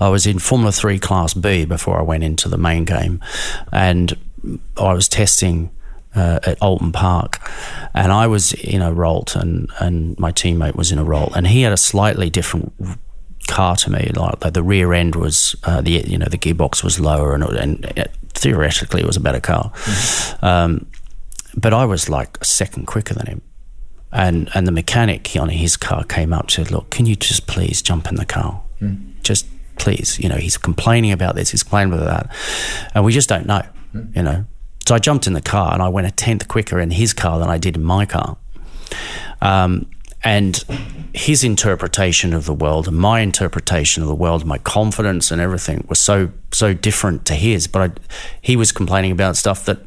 I 0.00 0.08
was 0.08 0.26
in 0.26 0.38
Formula 0.38 0.72
3 0.72 0.98
Class 0.98 1.34
B 1.34 1.64
before 1.64 1.98
I 1.98 2.02
went 2.02 2.24
into 2.24 2.48
the 2.48 2.58
main 2.58 2.84
game, 2.84 3.20
and 3.72 4.16
I 4.76 4.92
was 4.92 5.08
testing 5.08 5.70
uh, 6.14 6.40
at 6.44 6.58
Oulton 6.60 6.92
Park, 6.92 7.40
and 7.94 8.12
I 8.12 8.26
was 8.26 8.52
in 8.52 8.82
a 8.82 8.92
Ralt, 8.92 9.36
and, 9.36 9.70
and 9.80 10.18
my 10.18 10.32
teammate 10.32 10.74
was 10.74 10.90
in 10.92 10.98
a 10.98 11.04
Ralt, 11.04 11.32
and 11.36 11.46
he 11.46 11.62
had 11.62 11.72
a 11.72 11.76
slightly 11.76 12.30
different 12.30 12.72
car 13.46 13.76
to 13.76 13.90
me. 13.90 14.10
Like, 14.14 14.44
like 14.44 14.52
the 14.52 14.62
rear 14.62 14.92
end 14.92 15.16
was 15.16 15.56
uh, 15.64 15.80
the 15.80 16.04
you 16.06 16.18
know 16.18 16.26
the 16.30 16.38
gearbox 16.38 16.82
was 16.82 17.00
lower, 17.00 17.34
and, 17.34 17.44
and 17.44 17.84
it, 17.96 18.12
theoretically 18.34 19.00
it 19.00 19.06
was 19.06 19.16
a 19.16 19.20
better 19.20 19.40
car. 19.40 19.70
Mm-hmm. 19.74 20.44
Um, 20.44 20.86
but 21.56 21.74
I 21.74 21.84
was 21.84 22.08
like 22.08 22.38
a 22.40 22.44
second 22.44 22.86
quicker 22.86 23.14
than 23.14 23.26
him. 23.26 23.42
And 24.10 24.48
and 24.54 24.66
the 24.66 24.72
mechanic 24.72 25.36
on 25.36 25.50
his 25.50 25.76
car 25.76 26.04
came 26.04 26.32
up 26.32 26.46
to 26.48 26.64
look, 26.64 26.90
can 26.90 27.06
you 27.06 27.16
just 27.16 27.46
please 27.46 27.82
jump 27.82 28.08
in 28.08 28.14
the 28.14 28.24
car? 28.24 28.62
Mm. 28.80 29.20
Just 29.22 29.46
please. 29.78 30.18
You 30.18 30.28
know, 30.28 30.36
he's 30.36 30.56
complaining 30.56 31.12
about 31.12 31.34
this, 31.34 31.50
he's 31.50 31.62
complaining 31.62 31.94
about 31.94 32.06
that. 32.06 32.36
And 32.94 33.04
we 33.04 33.12
just 33.12 33.28
don't 33.28 33.46
know, 33.46 33.62
you 34.14 34.22
know. 34.22 34.44
So 34.86 34.94
I 34.94 34.98
jumped 34.98 35.26
in 35.26 35.34
the 35.34 35.42
car 35.42 35.74
and 35.74 35.82
I 35.82 35.88
went 35.88 36.06
a 36.06 36.10
tenth 36.10 36.48
quicker 36.48 36.80
in 36.80 36.90
his 36.90 37.12
car 37.12 37.38
than 37.38 37.50
I 37.50 37.58
did 37.58 37.76
in 37.76 37.84
my 37.84 38.06
car. 38.06 38.38
Um, 39.42 39.90
and 40.24 40.64
his 41.14 41.44
interpretation 41.44 42.34
of 42.34 42.46
the 42.46 42.54
world 42.54 42.88
and 42.88 42.96
my 42.96 43.20
interpretation 43.20 44.02
of 44.02 44.08
the 44.08 44.14
world, 44.14 44.44
my 44.44 44.58
confidence 44.58 45.30
and 45.30 45.40
everything 45.40 45.86
was 45.88 46.00
so 46.00 46.30
so 46.52 46.74
different 46.74 47.24
to 47.26 47.34
his. 47.34 47.66
But 47.66 47.82
I, 47.82 47.94
he 48.40 48.56
was 48.56 48.72
complaining 48.72 49.12
about 49.12 49.36
stuff 49.36 49.64
that 49.66 49.78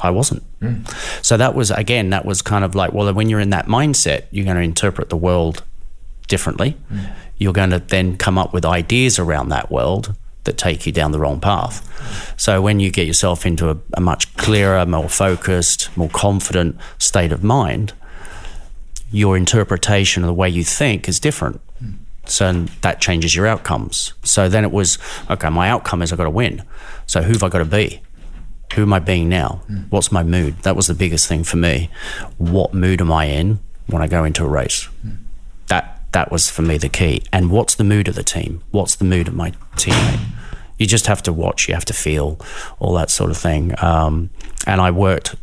I 0.00 0.10
wasn't. 0.10 0.42
Mm. 0.60 0.88
So 1.24 1.36
that 1.36 1.54
was 1.54 1.70
again, 1.70 2.10
that 2.10 2.24
was 2.24 2.40
kind 2.40 2.64
of 2.64 2.74
like, 2.74 2.92
well, 2.92 3.12
when 3.12 3.28
you're 3.28 3.40
in 3.40 3.50
that 3.50 3.66
mindset, 3.66 4.24
you're 4.30 4.44
going 4.44 4.56
to 4.56 4.62
interpret 4.62 5.10
the 5.10 5.16
world 5.16 5.62
differently. 6.28 6.76
Mm 6.92 7.10
you're 7.44 7.52
going 7.52 7.68
to 7.68 7.78
then 7.78 8.16
come 8.16 8.38
up 8.38 8.54
with 8.54 8.64
ideas 8.64 9.18
around 9.18 9.50
that 9.50 9.70
world 9.70 10.14
that 10.44 10.56
take 10.56 10.86
you 10.86 10.92
down 10.92 11.12
the 11.12 11.18
wrong 11.18 11.38
path. 11.38 11.86
So 12.40 12.62
when 12.62 12.80
you 12.80 12.90
get 12.90 13.06
yourself 13.06 13.44
into 13.44 13.68
a, 13.68 13.76
a, 13.92 14.00
much 14.00 14.34
clearer, 14.38 14.86
more 14.86 15.10
focused, 15.10 15.94
more 15.94 16.08
confident 16.08 16.78
state 16.98 17.32
of 17.32 17.44
mind, 17.44 17.92
your 19.10 19.36
interpretation 19.36 20.22
of 20.22 20.26
the 20.26 20.32
way 20.32 20.48
you 20.48 20.64
think 20.64 21.06
is 21.06 21.20
different. 21.20 21.60
So 22.24 22.64
that 22.80 23.02
changes 23.02 23.34
your 23.34 23.46
outcomes. 23.46 24.14
So 24.22 24.48
then 24.48 24.64
it 24.64 24.72
was 24.72 24.96
okay. 25.28 25.50
My 25.50 25.68
outcome 25.68 26.00
is 26.00 26.12
I've 26.12 26.16
got 26.16 26.24
to 26.24 26.30
win. 26.30 26.62
So 27.06 27.20
who 27.20 27.32
have 27.34 27.42
I 27.42 27.50
got 27.50 27.58
to 27.58 27.66
be? 27.66 28.00
Who 28.74 28.82
am 28.82 28.94
I 28.94 29.00
being 29.00 29.28
now? 29.28 29.60
What's 29.90 30.10
my 30.10 30.22
mood? 30.22 30.60
That 30.62 30.76
was 30.76 30.86
the 30.86 30.94
biggest 30.94 31.28
thing 31.28 31.44
for 31.44 31.58
me. 31.58 31.90
What 32.38 32.72
mood 32.72 33.02
am 33.02 33.12
I 33.12 33.26
in 33.26 33.58
when 33.88 34.00
I 34.00 34.08
go 34.08 34.24
into 34.24 34.44
a 34.44 34.48
race? 34.48 34.88
That 35.66 36.00
that 36.14 36.30
was 36.30 36.48
for 36.48 36.62
me 36.62 36.78
the 36.78 36.88
key. 36.88 37.22
And 37.32 37.50
what's 37.50 37.74
the 37.74 37.84
mood 37.84 38.08
of 38.08 38.14
the 38.14 38.22
team? 38.22 38.62
What's 38.70 38.94
the 38.94 39.04
mood 39.04 39.28
of 39.28 39.34
my 39.34 39.50
teammate? 39.76 40.20
You 40.78 40.86
just 40.86 41.06
have 41.06 41.22
to 41.24 41.32
watch, 41.32 41.68
you 41.68 41.74
have 41.74 41.84
to 41.86 41.92
feel 41.92 42.40
all 42.78 42.94
that 42.94 43.10
sort 43.10 43.30
of 43.30 43.36
thing. 43.36 43.74
Um, 43.82 44.30
and 44.66 44.80
I 44.80 44.90
worked 44.90 45.34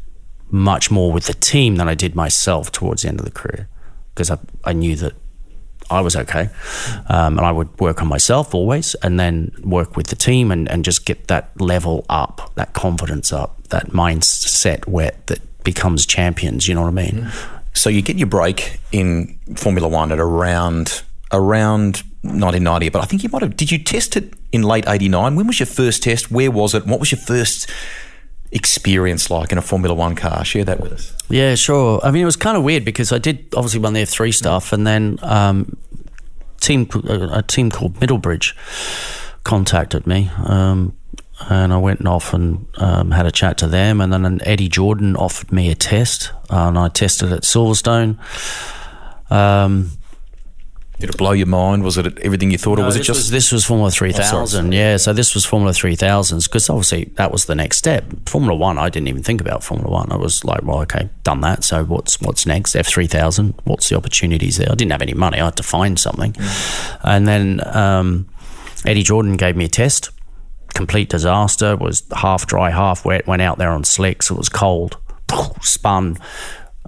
much 0.49 0.89
more 0.89 1.11
with 1.11 1.25
the 1.25 1.33
team 1.33 1.75
than 1.75 1.87
I 1.87 1.95
did 1.95 2.15
myself 2.15 2.71
towards 2.71 3.03
the 3.03 3.09
end 3.09 3.19
of 3.19 3.25
the 3.25 3.31
career 3.31 3.67
because 4.13 4.31
I, 4.31 4.37
I 4.63 4.73
knew 4.73 4.95
that 4.97 5.13
I 5.89 5.99
was 5.99 6.15
okay. 6.15 6.49
Um, 7.07 7.37
and 7.37 7.45
I 7.45 7.51
would 7.51 7.77
work 7.79 8.01
on 8.01 8.07
myself 8.07 8.55
always 8.55 8.95
and 8.95 9.19
then 9.19 9.51
work 9.63 9.97
with 9.97 10.07
the 10.07 10.15
team 10.15 10.51
and, 10.51 10.69
and 10.69 10.85
just 10.85 11.05
get 11.05 11.27
that 11.27 11.59
level 11.59 12.05
up, 12.09 12.51
that 12.55 12.73
confidence 12.73 13.33
up, 13.33 13.61
that 13.69 13.87
mindset 13.87 14.87
where 14.87 15.11
that 15.25 15.63
becomes 15.63 16.05
champions. 16.05 16.67
You 16.67 16.75
know 16.75 16.81
what 16.81 16.87
I 16.87 16.91
mean? 16.91 17.25
Mm. 17.25 17.60
So 17.73 17.89
you 17.89 18.01
get 18.01 18.17
your 18.17 18.27
break 18.27 18.79
in 18.91 19.39
Formula 19.55 19.87
One 19.87 20.11
at 20.11 20.19
around 20.19 21.03
around 21.31 22.03
1990, 22.23 22.89
but 22.89 23.01
I 23.01 23.05
think 23.05 23.23
you 23.23 23.29
might 23.29 23.41
have. 23.41 23.55
Did 23.55 23.71
you 23.71 23.77
test 23.77 24.17
it 24.17 24.33
in 24.51 24.63
late 24.63 24.85
'89? 24.87 25.35
When 25.35 25.47
was 25.47 25.59
your 25.59 25.67
first 25.67 26.03
test? 26.03 26.31
Where 26.31 26.51
was 26.51 26.75
it? 26.75 26.85
What 26.85 26.99
was 26.99 27.11
your 27.11 27.21
first 27.21 27.69
experience 28.51 29.29
like 29.29 29.51
in 29.51 29.57
a 29.57 29.61
Formula 29.61 29.95
One 29.95 30.15
car? 30.15 30.43
Share 30.43 30.65
that 30.65 30.79
with 30.79 30.93
us. 30.93 31.15
Yeah, 31.29 31.55
sure. 31.55 31.99
I 32.03 32.11
mean, 32.11 32.21
it 32.21 32.25
was 32.25 32.35
kind 32.35 32.57
of 32.57 32.63
weird 32.63 32.85
because 32.85 33.11
I 33.11 33.17
did 33.17 33.53
obviously 33.55 33.79
run 33.79 33.93
the 33.93 34.01
F3 34.01 34.33
stuff, 34.33 34.73
and 34.73 34.85
then 34.85 35.17
um, 35.21 35.77
team 36.59 36.87
a 37.07 37.41
team 37.41 37.71
called 37.71 37.95
Middlebridge 37.95 38.55
contacted 39.43 40.05
me. 40.05 40.29
Um, 40.45 40.93
and 41.49 41.73
I 41.73 41.77
went 41.77 42.05
off 42.05 42.33
and 42.33 42.67
um, 42.75 43.11
had 43.11 43.25
a 43.25 43.31
chat 43.31 43.57
to 43.59 43.67
them. 43.67 44.01
And 44.01 44.13
then 44.13 44.39
Eddie 44.43 44.69
Jordan 44.69 45.15
offered 45.15 45.51
me 45.51 45.69
a 45.71 45.75
test, 45.75 46.31
and 46.49 46.77
I 46.77 46.89
tested 46.89 47.31
at 47.31 47.43
Silverstone. 47.43 48.17
Um, 49.31 49.91
did 51.01 51.09
it 51.09 51.17
blow 51.17 51.31
your 51.31 51.47
mind? 51.47 51.83
Was 51.83 51.97
it 51.97 52.19
everything 52.19 52.51
you 52.51 52.59
thought, 52.59 52.77
no, 52.77 52.83
or 52.83 52.85
was 52.85 52.95
it 52.95 53.01
just 53.01 53.17
was, 53.17 53.29
this 53.31 53.51
was 53.51 53.65
Formula 53.65 53.89
Three 53.89 54.11
Thousand? 54.11 54.71
Oh, 54.71 54.77
yeah, 54.77 54.97
so 54.97 55.13
this 55.13 55.33
was 55.33 55.43
Formula 55.45 55.73
Three 55.73 55.95
Thousands 55.95 56.47
because 56.47 56.69
obviously 56.69 57.05
that 57.15 57.31
was 57.31 57.45
the 57.45 57.55
next 57.55 57.77
step. 57.77 58.05
Formula 58.27 58.55
One, 58.55 58.77
I 58.77 58.89
didn't 58.89 59.07
even 59.07 59.23
think 59.23 59.41
about 59.41 59.63
Formula 59.63 59.89
One. 59.89 60.11
I 60.11 60.15
was 60.17 60.45
like, 60.45 60.61
well, 60.61 60.81
okay, 60.81 61.09
done 61.23 61.41
that. 61.41 61.63
So 61.63 61.83
what's 61.85 62.21
what's 62.21 62.45
next? 62.45 62.75
F 62.75 62.85
three 62.85 63.07
thousand. 63.07 63.55
What's 63.63 63.89
the 63.89 63.97
opportunities 63.97 64.57
there? 64.57 64.71
I 64.71 64.75
didn't 64.75 64.91
have 64.91 65.01
any 65.01 65.15
money. 65.15 65.39
I 65.39 65.45
had 65.45 65.57
to 65.57 65.63
find 65.63 65.99
something, 65.99 66.33
mm. 66.33 66.99
and 67.03 67.27
then 67.27 67.75
um, 67.75 68.29
Eddie 68.85 69.03
Jordan 69.03 69.37
gave 69.37 69.55
me 69.55 69.65
a 69.65 69.69
test 69.69 70.11
complete 70.73 71.09
disaster. 71.09 71.73
It 71.73 71.79
Was 71.79 72.03
half 72.15 72.47
dry, 72.47 72.69
half 72.71 73.05
wet. 73.05 73.27
Went 73.27 73.41
out 73.41 73.57
there 73.57 73.71
on 73.71 73.83
slicks. 73.83 74.31
It 74.31 74.37
was 74.37 74.49
cold. 74.49 74.97
Spun. 75.61 76.17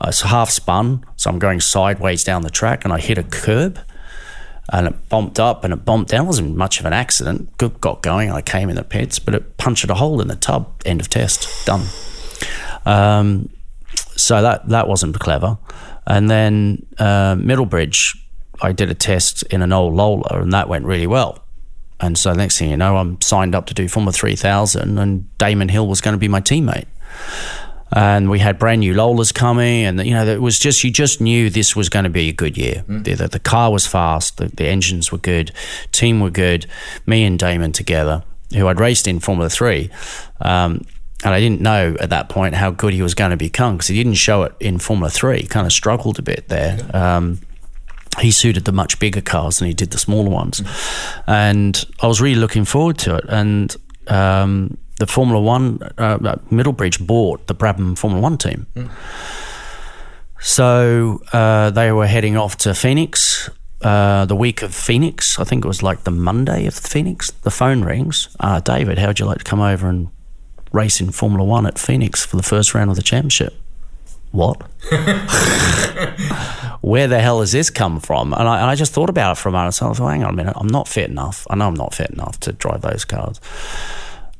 Uh, 0.02 0.08
it's 0.08 0.22
half 0.22 0.50
spun, 0.50 1.06
so 1.18 1.30
I'm 1.30 1.38
going 1.38 1.60
sideways 1.60 2.24
down 2.24 2.42
the 2.42 2.50
track, 2.50 2.84
and 2.84 2.92
I 2.92 3.00
hit 3.00 3.20
a 3.20 3.24
curb, 3.24 3.80
and 4.72 4.88
it 4.88 5.10
bumped 5.10 5.40
up 5.40 5.64
and 5.64 5.74
it 5.74 5.86
bumped 5.86 6.12
down. 6.12 6.26
It 6.26 6.28
wasn't 6.28 6.56
much 6.56 6.80
of 6.80 6.86
an 6.86 6.94
accident. 6.94 7.56
Good, 7.58 7.80
got 7.80 8.02
going. 8.02 8.32
I 8.32 8.42
came 8.42 8.70
in 8.70 8.76
the 8.76 8.84
pits, 8.84 9.20
but 9.20 9.36
it 9.36 9.58
punctured 9.58 9.90
a 9.90 9.96
hole 9.96 10.22
in 10.22 10.28
the 10.28 10.36
tub. 10.36 10.82
End 10.86 11.00
of 11.00 11.10
test. 11.10 11.66
Done. 11.66 11.86
Um, 12.86 13.50
so 14.16 14.42
that 14.42 14.70
that 14.70 14.88
wasn't 14.88 15.20
clever. 15.20 15.58
And 16.08 16.30
then 16.30 16.86
uh, 16.98 17.36
Middlebridge, 17.36 18.18
I 18.62 18.72
did 18.72 18.90
a 18.90 18.94
test 18.94 19.44
in 19.44 19.62
an 19.62 19.72
old 19.72 19.94
Lola, 19.94 20.42
and 20.42 20.54
that 20.54 20.68
went 20.70 20.86
really 20.86 21.08
well. 21.08 21.43
And 22.00 22.18
so 22.18 22.34
next 22.34 22.60
thing 22.60 22.72
you 22.72 22.78
know, 22.78 22.98
I'm 22.98 23.22
signed 23.22 23.56
up 23.56 23.66
to 23.68 23.74
do 23.74 23.88
Formula 23.88 24.12
3000 24.12 24.98
and 24.98 25.38
Damon 25.38 25.70
Hill 25.70 25.88
was 25.88 26.02
going 26.02 26.14
to 26.14 26.20
be 26.20 26.28
my 26.28 26.42
teammate. 26.42 26.86
and 27.96 28.30
we 28.30 28.40
had 28.40 28.58
brand 28.58 28.80
new 28.80 28.94
Lolas 28.94 29.34
coming, 29.34 29.86
and 29.86 30.04
you 30.06 30.14
know 30.14 30.26
it 30.26 30.42
was 30.42 30.58
just 30.58 30.84
you 30.84 30.92
just 30.92 31.22
knew 31.22 31.50
this 31.50 31.76
was 31.76 31.90
going 31.90 32.04
to 32.04 32.10
be 32.10 32.30
a 32.30 32.34
good 32.34 32.58
year. 32.58 32.84
Mm. 32.88 33.04
The, 33.04 33.14
the, 33.14 33.28
the 33.28 33.40
car 33.40 33.72
was 33.72 33.86
fast, 33.86 34.38
the, 34.38 34.48
the 34.48 34.66
engines 34.66 35.12
were 35.12 35.20
good, 35.20 35.52
team 35.92 36.20
were 36.20 36.32
good. 36.32 36.66
Me 37.06 37.24
and 37.24 37.38
Damon 37.38 37.72
together, 37.72 38.24
who 38.54 38.68
I'd 38.68 38.80
raced 38.80 39.08
in 39.08 39.20
Formula 39.20 39.50
Three. 39.50 39.92
Um, 40.42 40.86
and 41.26 41.34
I 41.34 41.40
didn't 41.40 41.62
know 41.62 41.96
at 42.02 42.10
that 42.10 42.28
point 42.28 42.54
how 42.56 42.72
good 42.72 42.94
he 42.94 43.02
was 43.02 43.14
going 43.14 43.32
to 43.32 43.38
become 43.38 43.78
because 43.78 43.88
he 43.88 43.96
didn't 43.96 44.16
show 44.16 44.44
it 44.44 44.54
in 44.60 44.80
Formula 44.80 45.10
Three. 45.10 45.42
He 45.42 45.48
kind 45.48 45.66
of 45.66 45.72
struggled 45.72 46.20
a 46.20 46.24
bit 46.24 46.50
there. 46.50 46.80
Um, 46.94 47.40
he 48.20 48.32
suited 48.32 48.66
the 48.66 48.72
much 48.72 49.00
bigger 49.00 49.22
cars 49.22 49.60
than 49.60 49.68
he 49.68 49.74
did 49.74 49.92
the 49.92 49.98
smaller 49.98 50.30
ones, 50.30 50.62
and 51.28 51.84
I 52.02 52.08
was 52.08 52.22
really 52.22 52.40
looking 52.40 52.66
forward 52.66 52.98
to 53.00 53.16
it. 53.16 53.26
And 53.28 53.76
um, 54.08 54.78
the 55.00 55.08
Formula 55.08 55.42
One 55.42 55.82
uh, 55.98 56.18
Middlebridge 56.52 57.06
bought 57.06 57.48
the 57.48 57.56
Brabham 57.56 57.98
Formula 57.98 58.22
One 58.22 58.38
team, 58.38 58.68
so 60.40 61.22
uh, 61.32 61.72
they 61.72 61.92
were 61.92 62.08
heading 62.08 62.38
off 62.38 62.58
to 62.58 62.74
Phoenix. 62.74 63.50
Uh, 63.82 64.24
the 64.26 64.36
week 64.36 64.62
of 64.62 64.74
Phoenix, 64.74 65.38
I 65.40 65.44
think 65.44 65.66
it 65.66 65.68
was 65.68 65.84
like 65.84 66.06
the 66.06 66.12
Monday 66.12 66.68
of 66.68 66.74
Phoenix. 66.74 67.32
The 67.32 67.52
phone 67.52 67.84
rings. 67.84 68.34
Uh, 68.40 68.62
David, 68.62 68.98
how 68.98 69.08
would 69.08 69.20
you 69.20 69.26
like 69.26 69.40
to 69.40 69.44
come 69.44 69.60
over 69.60 69.88
and 69.90 70.08
race 70.72 71.02
in 71.02 71.12
Formula 71.12 71.44
One 71.44 71.66
at 71.66 71.78
Phoenix 71.78 72.26
for 72.26 72.38
the 72.38 72.44
first 72.44 72.74
round 72.74 72.90
of 72.90 72.96
the 72.96 73.02
championship? 73.02 73.54
What? 74.32 74.62
Where 76.84 77.08
the 77.08 77.22
hell 77.22 77.40
has 77.40 77.54
this 77.54 77.70
come 77.70 78.02
from? 78.02 78.34
And 78.34 78.46
I, 78.46 78.60
and 78.60 78.70
I 78.70 78.76
just 78.76 78.92
thought 78.92 79.10
about 79.10 79.38
it 79.38 79.42
for 79.42 79.48
a 79.48 79.54
moment. 79.54 79.74
So 79.74 79.90
I 79.90 79.94
thought, 79.94 80.10
hang 80.10 80.26
on 80.26 80.34
a 80.34 80.36
minute, 80.36 80.54
I'm 80.58 80.68
not 80.68 80.90
fit 80.90 81.10
enough. 81.10 81.48
I 81.50 81.56
know 81.56 81.68
I'm 81.70 81.74
not 81.76 81.94
fit 81.94 82.10
enough 82.10 82.42
to 82.42 82.52
drive 82.52 82.82
those 82.82 83.06
cars. 83.06 83.40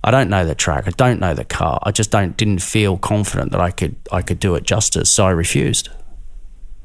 I 0.04 0.12
don't 0.12 0.30
know 0.30 0.46
the 0.46 0.54
track. 0.54 0.86
I 0.86 0.92
don't 0.92 1.22
know 1.22 1.34
the 1.34 1.46
car. 1.46 1.80
I 1.84 1.92
just 1.92 2.12
don't 2.12 2.36
didn't 2.36 2.60
feel 2.60 2.98
confident 2.98 3.54
that 3.54 3.62
I 3.62 3.72
could 3.72 3.96
I 4.12 4.22
could 4.22 4.40
do 4.40 4.56
it 4.56 4.66
justice. 4.66 5.10
So 5.10 5.26
I 5.26 5.30
refused. 5.30 5.88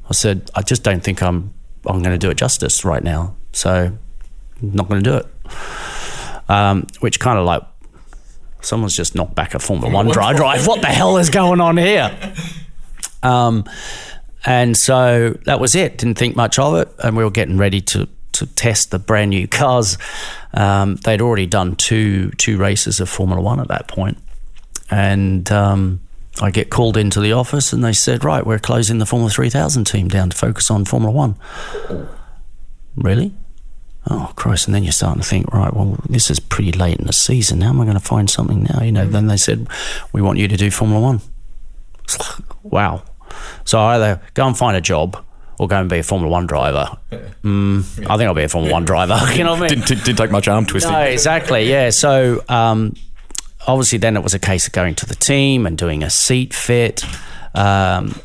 I 0.09 0.13
said, 0.13 0.49
I 0.55 0.61
just 0.61 0.83
don't 0.83 1.03
think 1.03 1.21
I'm 1.21 1.53
I'm 1.85 2.01
going 2.01 2.17
to 2.17 2.17
do 2.17 2.29
it 2.29 2.37
justice 2.37 2.85
right 2.85 3.03
now. 3.03 3.35
So 3.51 3.91
I'm 4.61 4.71
not 4.71 4.87
going 4.87 5.03
to 5.03 5.09
do 5.09 5.17
it. 5.17 5.27
Um, 6.47 6.87
which 7.01 7.19
kind 7.19 7.37
of 7.37 7.45
like 7.45 7.63
someone's 8.61 8.95
just 8.95 9.13
knocked 9.13 9.35
back 9.35 9.53
a 9.53 9.59
Formula 9.59 9.93
One 9.93 10.07
dry 10.11 10.31
drive. 10.31 10.65
What 10.67 10.79
the 10.79 10.87
hell 10.87 11.17
is 11.17 11.29
going 11.29 11.59
on 11.59 11.75
here? 11.75 12.17
Um, 13.21 13.65
and 14.45 14.75
so 14.77 15.37
that 15.45 15.59
was 15.59 15.75
it. 15.75 15.97
Didn't 15.97 16.17
think 16.17 16.35
much 16.35 16.57
of 16.59 16.75
it, 16.75 16.89
and 17.03 17.15
we 17.17 17.23
were 17.23 17.31
getting 17.31 17.57
ready 17.57 17.81
to 17.81 18.07
to 18.33 18.45
test 18.45 18.91
the 18.91 18.99
brand 18.99 19.31
new 19.31 19.47
cars. 19.47 19.97
Um, 20.53 20.95
they'd 20.97 21.21
already 21.21 21.45
done 21.45 21.75
two 21.75 22.31
two 22.31 22.57
races 22.57 22.99
of 22.99 23.09
Formula 23.09 23.41
One 23.41 23.59
at 23.59 23.67
that 23.67 23.87
point. 23.87 24.17
and 24.91 25.51
um, 25.51 25.99
I 26.41 26.51
get 26.51 26.69
called 26.69 26.95
into 26.95 27.19
the 27.19 27.33
office, 27.33 27.73
and 27.73 27.83
they 27.83 27.93
said, 27.93 28.23
"Right, 28.23 28.45
we're 28.45 28.59
closing 28.59 28.99
the 28.99 29.05
Formula 29.05 29.29
Three 29.29 29.49
Thousand 29.49 29.85
team 29.85 30.07
down 30.07 30.29
to 30.29 30.37
focus 30.37 30.71
on 30.71 30.85
Formula 30.85 31.11
One." 31.13 31.35
Really? 32.95 33.33
Oh 34.09 34.31
Christ! 34.35 34.67
And 34.67 34.73
then 34.75 34.83
you're 34.83 34.91
starting 34.93 35.21
to 35.21 35.27
think, 35.27 35.51
right? 35.53 35.73
Well, 35.73 35.97
this 36.09 36.31
is 36.31 36.39
pretty 36.39 36.71
late 36.71 36.97
in 36.99 37.07
the 37.07 37.13
season. 37.13 37.61
How 37.61 37.69
am 37.69 37.81
I 37.81 37.83
going 37.83 37.97
to 37.97 38.03
find 38.03 38.29
something 38.29 38.63
now? 38.63 38.81
You 38.81 38.91
know. 38.91 39.05
Then 39.05 39.27
they 39.27 39.37
said, 39.37 39.67
"We 40.13 40.21
want 40.21 40.39
you 40.39 40.47
to 40.47 40.55
do 40.57 40.71
Formula 40.71 41.01
One." 41.01 41.21
Wow. 42.63 43.03
So 43.69 43.79
I 43.79 43.97
either 43.97 44.19
go 44.33 44.47
and 44.47 44.57
find 44.57 44.75
a 44.75 44.81
job 44.81 45.23
or 45.59 45.67
go 45.67 45.79
and 45.79 45.87
be 45.87 45.99
a 45.99 46.03
Formula 46.03 46.31
One 46.31 46.47
driver. 46.47 46.97
Mm, 47.43 47.81
I 48.09 48.17
think 48.17 48.27
I'll 48.27 48.33
be 48.33 48.41
a 48.41 48.49
Formula 48.49 48.73
One 48.73 48.83
driver. 48.83 49.19
You 49.35 49.43
know 49.43 49.51
what 49.51 49.57
I 49.57 49.75
mean? 49.75 49.81
Didn't, 49.81 50.05
didn't, 50.05 50.17
take 50.17 50.31
much 50.31 50.47
arm 50.47 50.65
twisting. 50.65 50.91
No, 50.91 51.01
exactly. 51.01 51.69
Yeah. 51.69 51.91
So 51.91 52.43
um, 52.49 52.95
obviously, 53.67 53.99
then 53.99 54.17
it 54.17 54.23
was 54.23 54.33
a 54.33 54.39
case 54.39 54.65
of 54.65 54.73
going 54.73 54.95
to 54.95 55.05
the 55.05 55.13
team 55.13 55.67
and 55.67 55.77
doing 55.77 56.01
a 56.01 56.09
seat 56.09 56.51
fit. 56.51 57.03
Um, 57.53 58.19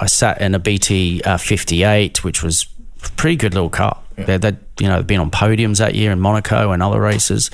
I 0.00 0.06
sat 0.06 0.40
in 0.40 0.54
a 0.54 0.60
BT 0.60 1.22
uh, 1.22 1.36
58, 1.36 2.22
which 2.22 2.44
was 2.44 2.66
a 3.04 3.10
pretty 3.10 3.34
good 3.34 3.54
little 3.54 3.70
car. 3.70 4.00
They, 4.14 4.36
they'd 4.36 4.58
you 4.78 4.86
know 4.86 5.02
been 5.02 5.18
on 5.18 5.32
podiums 5.32 5.78
that 5.78 5.96
year 5.96 6.12
in 6.12 6.20
Monaco 6.20 6.70
and 6.70 6.80
other 6.80 7.00
races, 7.00 7.50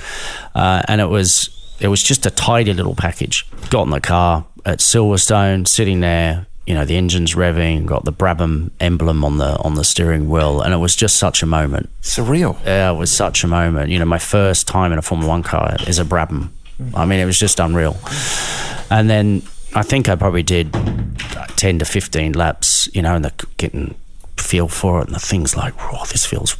uh, 0.53 0.83
and 0.87 1.01
it 1.01 1.07
was 1.07 1.49
it 1.79 1.87
was 1.87 2.03
just 2.03 2.27
a 2.27 2.29
tidy 2.29 2.73
little 2.73 2.95
package. 2.95 3.43
Got 3.71 3.83
in 3.83 3.89
the 3.89 4.01
car 4.01 4.45
at 4.67 4.79
Silverstone, 4.79 5.67
sitting 5.67 6.01
there. 6.01 6.46
You 6.67 6.73
know 6.73 6.83
the 6.83 6.97
engine's 6.97 7.33
revving, 7.33 7.85
got 7.85 8.03
the 8.03 8.11
Brabham 8.11 8.71
emblem 8.81 9.23
on 9.23 9.37
the 9.37 9.57
on 9.59 9.75
the 9.75 9.85
steering 9.85 10.29
wheel, 10.29 10.61
and 10.61 10.73
it 10.73 10.77
was 10.77 10.97
just 10.97 11.15
such 11.15 11.41
a 11.41 11.45
moment. 11.45 11.89
Surreal. 12.01 12.61
Yeah, 12.65 12.91
it 12.91 12.97
was 12.97 13.09
such 13.09 13.45
a 13.45 13.47
moment. 13.47 13.89
You 13.89 13.99
know, 13.99 14.05
my 14.05 14.19
first 14.19 14.67
time 14.67 14.91
in 14.91 14.99
a 14.99 15.01
Formula 15.01 15.29
One 15.29 15.43
car 15.43 15.77
is 15.87 15.97
a 15.97 16.03
Brabham. 16.03 16.49
I 16.93 17.05
mean, 17.05 17.19
it 17.19 17.25
was 17.25 17.39
just 17.39 17.61
unreal. 17.61 17.97
And 18.91 19.09
then 19.09 19.43
I 19.75 19.81
think 19.81 20.09
I 20.09 20.15
probably 20.17 20.43
did 20.43 20.73
ten 21.55 21.79
to 21.79 21.85
fifteen 21.85 22.33
laps. 22.33 22.89
You 22.93 23.01
know, 23.01 23.15
and 23.15 23.23
the 23.23 23.47
getting 23.55 23.95
feel 24.35 24.67
for 24.67 24.99
it, 24.99 25.07
and 25.07 25.15
the 25.15 25.19
things 25.21 25.55
like, 25.55 25.73
"Oh, 25.79 26.05
this 26.11 26.25
feels 26.25 26.51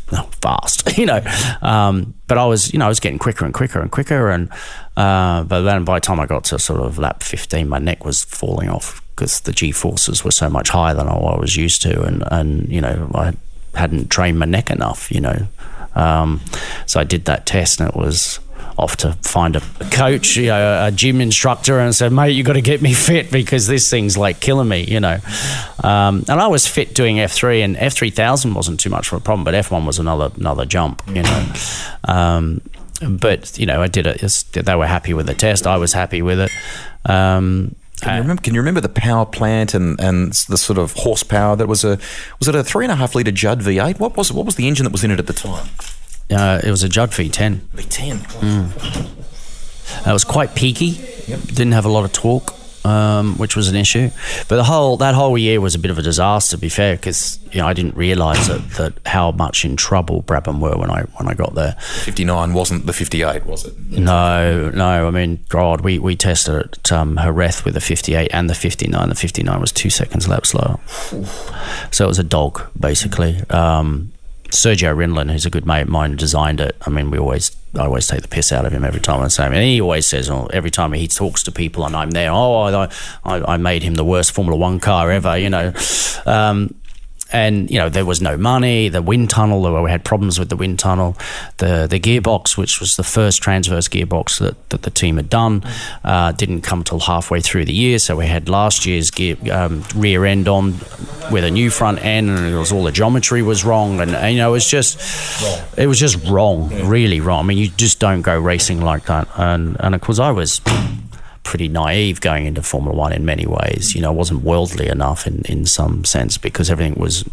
fast," 0.41 0.97
you 0.97 1.05
know. 1.05 1.21
Um, 1.61 2.13
but 2.27 2.37
I 2.37 2.45
was, 2.45 2.71
you 2.71 2.79
know, 2.79 2.85
I 2.85 2.89
was 2.89 3.01
getting 3.01 3.19
quicker 3.19 3.43
and 3.43 3.53
quicker 3.53 3.81
and 3.81 3.91
quicker, 3.91 4.29
and 4.29 4.49
uh, 4.95 5.43
but 5.43 5.63
then 5.63 5.83
by 5.83 5.97
the 5.97 6.05
time 6.05 6.21
I 6.21 6.25
got 6.27 6.45
to 6.45 6.59
sort 6.59 6.79
of 6.79 6.97
lap 6.97 7.23
fifteen, 7.23 7.67
my 7.67 7.79
neck 7.79 8.05
was 8.05 8.23
falling 8.23 8.69
off 8.69 9.01
because 9.17 9.41
the 9.41 9.51
G 9.51 9.71
forces 9.71 10.23
were 10.23 10.31
so 10.31 10.47
much 10.47 10.69
higher 10.69 10.93
than 10.93 11.07
I 11.07 11.17
was 11.37 11.57
used 11.57 11.81
to, 11.81 12.03
and 12.03 12.23
and 12.31 12.69
you 12.69 12.79
know, 12.79 13.11
I 13.15 13.33
hadn't 13.73 14.09
trained 14.09 14.37
my 14.39 14.45
neck 14.45 14.69
enough, 14.69 15.11
you 15.11 15.19
know. 15.19 15.47
Um, 15.95 16.41
so 16.85 16.99
I 16.99 17.03
did 17.03 17.25
that 17.25 17.47
test, 17.47 17.79
and 17.79 17.89
it 17.89 17.95
was 17.95 18.39
off 18.77 18.95
to 18.97 19.13
find 19.23 19.55
a 19.55 19.61
coach, 19.91 20.35
you 20.35 20.45
know, 20.45 20.85
a 20.85 20.91
gym 20.91 21.19
instructor, 21.19 21.79
and 21.79 21.95
said, 21.95 22.11
"Mate, 22.11 22.31
you 22.31 22.43
got 22.43 22.53
to 22.53 22.61
get 22.61 22.81
me 22.81 22.93
fit 22.93 23.31
because 23.31 23.65
this 23.65 23.89
thing's 23.89 24.17
like 24.17 24.39
killing 24.39 24.67
me," 24.67 24.83
you 24.83 24.99
know. 24.99 25.17
Um, 25.83 26.23
and 26.29 26.39
I 26.39 26.47
was 26.47 26.67
fit 26.67 26.93
doing 26.93 27.19
F 27.19 27.31
three, 27.31 27.63
and 27.63 27.75
F 27.77 27.93
three 27.93 28.11
thousand 28.11 28.53
wasn't 28.53 28.79
too 28.79 28.91
much 28.91 29.11
of 29.11 29.17
a 29.17 29.21
problem, 29.21 29.43
but 29.43 29.55
F 29.55 29.71
one 29.71 29.85
was 29.85 29.97
another 29.97 30.31
another 30.37 30.65
jump, 30.65 31.01
you 31.07 31.23
know. 31.23 31.53
Um, 32.03 32.61
but 33.01 33.57
you 33.57 33.65
know, 33.65 33.81
I 33.81 33.87
did 33.87 34.05
it. 34.05 34.21
They 34.53 34.75
were 34.75 34.87
happy 34.87 35.15
with 35.15 35.25
the 35.25 35.33
test. 35.33 35.65
I 35.65 35.77
was 35.77 35.93
happy 35.93 36.21
with 36.21 36.39
it. 36.39 36.51
Um, 37.05 37.75
Can 38.01 38.15
you, 38.15 38.21
remember, 38.21 38.41
can 38.43 38.53
you 38.53 38.59
remember 38.61 38.81
the 38.81 38.89
power 38.89 39.25
plant 39.25 39.73
and, 39.73 39.99
and 39.99 40.31
the 40.49 40.57
sort 40.57 40.77
of 40.77 40.93
horsepower 40.93 41.55
that 41.55 41.67
was 41.67 41.83
a 41.83 41.97
was 42.39 42.47
it 42.47 42.53
a 42.53 42.63
three 42.63 42.85
and 42.85 42.91
a 42.91 42.95
half 42.95 43.15
liter 43.15 43.31
Judd 43.31 43.61
V8? 43.61 43.99
What 43.99 44.15
was 44.15 44.29
it? 44.29 44.35
What 44.35 44.45
was 44.45 44.55
the 44.55 44.67
engine 44.67 44.83
that 44.83 44.91
was 44.91 45.03
in 45.03 45.09
it 45.11 45.19
at 45.19 45.25
the 45.27 45.33
time? 45.33 45.67
uh, 46.31 46.61
it 46.63 46.69
was 46.69 46.83
a 46.83 46.89
Judd 46.89 47.09
V10. 47.11 47.59
V10. 47.75 50.07
It 50.07 50.13
was 50.13 50.23
quite 50.23 50.53
peaky. 50.53 50.91
Didn't 51.27 51.71
have 51.71 51.85
a 51.85 51.89
lot 51.89 52.05
of 52.05 52.13
torque, 52.13 52.53
um, 52.85 53.37
which 53.37 53.55
was 53.55 53.69
an 53.69 53.75
issue. 53.75 54.09
But 54.47 54.57
the 54.57 54.63
whole 54.63 54.97
that 54.97 55.15
whole 55.15 55.37
year 55.37 55.59
was 55.61 55.75
a 55.75 55.79
bit 55.79 55.91
of 55.91 55.97
a 55.97 56.01
disaster. 56.01 56.57
To 56.57 56.61
be 56.61 56.69
fair, 56.69 56.95
because 56.95 57.39
you 57.51 57.59
know 57.59 57.67
I 57.67 57.73
didn't 57.73 57.95
realise 57.95 58.47
that, 58.47 58.69
that 58.71 58.93
how 59.05 59.31
much 59.31 59.65
in 59.65 59.75
trouble 59.75 60.23
Brabham 60.23 60.59
were 60.59 60.77
when 60.77 60.89
I 60.89 61.01
when 61.17 61.27
I 61.27 61.33
got 61.33 61.55
there. 61.55 61.75
59 61.79 62.53
wasn't 62.53 62.85
the 62.85 62.93
58, 62.93 63.45
was 63.45 63.65
it? 63.65 63.77
No, 63.89 64.69
no. 64.69 65.07
I 65.07 65.11
mean, 65.11 65.39
God, 65.49 65.81
we, 65.81 65.99
we 65.99 66.15
tested 66.15 66.55
at 66.55 66.91
um, 66.91 67.17
Jerez 67.17 67.65
with 67.65 67.73
the 67.73 67.81
58 67.81 68.29
and 68.33 68.49
the 68.49 68.55
59. 68.55 69.09
The 69.09 69.15
59 69.15 69.61
was 69.61 69.71
two 69.71 69.89
seconds 69.89 70.27
lap 70.27 70.45
slower. 70.45 70.79
So 71.91 72.05
it 72.05 72.07
was 72.07 72.19
a 72.19 72.23
dog, 72.23 72.61
basically. 72.79 73.41
Um, 73.49 74.11
Sergio 74.51 74.95
Rinland, 74.95 75.31
who's 75.31 75.45
a 75.45 75.49
good 75.49 75.65
mate 75.65 75.81
of 75.83 75.89
mine, 75.89 76.15
designed 76.15 76.59
it. 76.59 76.75
I 76.85 76.89
mean, 76.89 77.11
we 77.11 77.17
always, 77.17 77.55
I 77.75 77.85
always 77.85 78.07
take 78.07 78.21
the 78.21 78.27
piss 78.27 78.51
out 78.51 78.65
of 78.65 78.71
him 78.71 78.83
every 78.83 79.01
time 79.01 79.21
I 79.21 79.27
say. 79.27 79.45
I 79.45 79.49
mean, 79.49 79.61
he 79.61 79.81
always 79.81 80.07
says, 80.07 80.29
oh, 80.29 80.47
every 80.53 80.71
time 80.71 80.93
he 80.93 81.07
talks 81.07 81.43
to 81.43 81.51
people 81.51 81.85
and 81.85 81.95
I'm 81.95 82.11
there, 82.11 82.31
oh, 82.31 82.55
I, 82.55 82.89
I, 83.23 83.53
I 83.53 83.57
made 83.57 83.83
him 83.83 83.95
the 83.95 84.05
worst 84.05 84.31
Formula 84.31 84.57
One 84.57 84.79
car 84.79 85.11
ever, 85.11 85.37
you 85.37 85.49
know. 85.49 85.73
Um, 86.25 86.73
and 87.31 87.69
you 87.69 87.77
know 87.77 87.89
there 87.89 88.05
was 88.05 88.21
no 88.21 88.37
money. 88.37 88.89
The 88.89 89.01
wind 89.01 89.29
tunnel, 89.29 89.81
we 89.83 89.89
had 89.89 90.03
problems 90.03 90.39
with 90.39 90.49
the 90.49 90.55
wind 90.55 90.79
tunnel. 90.79 91.17
The 91.57 91.87
the 91.89 91.99
gearbox, 91.99 92.57
which 92.57 92.79
was 92.79 92.95
the 92.95 93.03
first 93.03 93.41
transverse 93.41 93.87
gearbox 93.87 94.39
that, 94.39 94.69
that 94.69 94.83
the 94.83 94.89
team 94.89 95.17
had 95.17 95.29
done, 95.29 95.63
uh, 96.03 96.31
didn't 96.31 96.61
come 96.61 96.83
till 96.83 96.99
halfway 96.99 97.41
through 97.41 97.65
the 97.65 97.73
year. 97.73 97.99
So 97.99 98.15
we 98.15 98.27
had 98.27 98.49
last 98.49 98.85
year's 98.85 99.11
gear 99.11 99.37
um, 99.51 99.83
rear 99.95 100.25
end 100.25 100.47
on 100.47 100.73
with 101.31 101.43
a 101.43 101.51
new 101.51 101.69
front 101.69 102.03
end, 102.03 102.29
and 102.29 102.53
it 102.53 102.57
was 102.57 102.71
all 102.71 102.83
the 102.83 102.91
geometry 102.91 103.41
was 103.41 103.65
wrong, 103.65 103.99
and, 103.99 104.15
and, 104.15 104.33
you 104.33 104.39
know 104.39 104.49
it 104.49 104.53
was 104.53 104.67
just 104.67 104.97
it 105.77 105.87
was 105.87 105.99
just 105.99 106.23
wrong, 106.27 106.69
really 106.87 107.19
wrong. 107.19 107.39
I 107.39 107.47
mean, 107.47 107.57
you 107.57 107.69
just 107.69 107.99
don't 107.99 108.21
go 108.21 108.39
racing 108.39 108.81
like 108.81 109.05
that. 109.05 109.27
And 109.35 109.77
and 109.79 109.95
of 109.95 110.01
course, 110.01 110.19
I 110.19 110.31
was 110.31 110.61
pretty 111.47 111.69
naive 111.69 112.19
going 112.19 112.45
into 112.45 112.61
Formula 112.61 112.93
One 112.93 113.13
in 113.13 113.23
many 113.23 113.45
ways. 113.45 113.95
You 113.95 114.01
know, 114.01 114.09
I 114.09 114.13
wasn't 114.13 114.43
worldly 114.43 114.87
enough 114.89 115.25
in, 115.25 115.43
in 115.45 115.65
some 115.65 116.03
sense 116.03 116.37
because 116.37 116.69
everything 116.69 116.95
was 116.95 117.23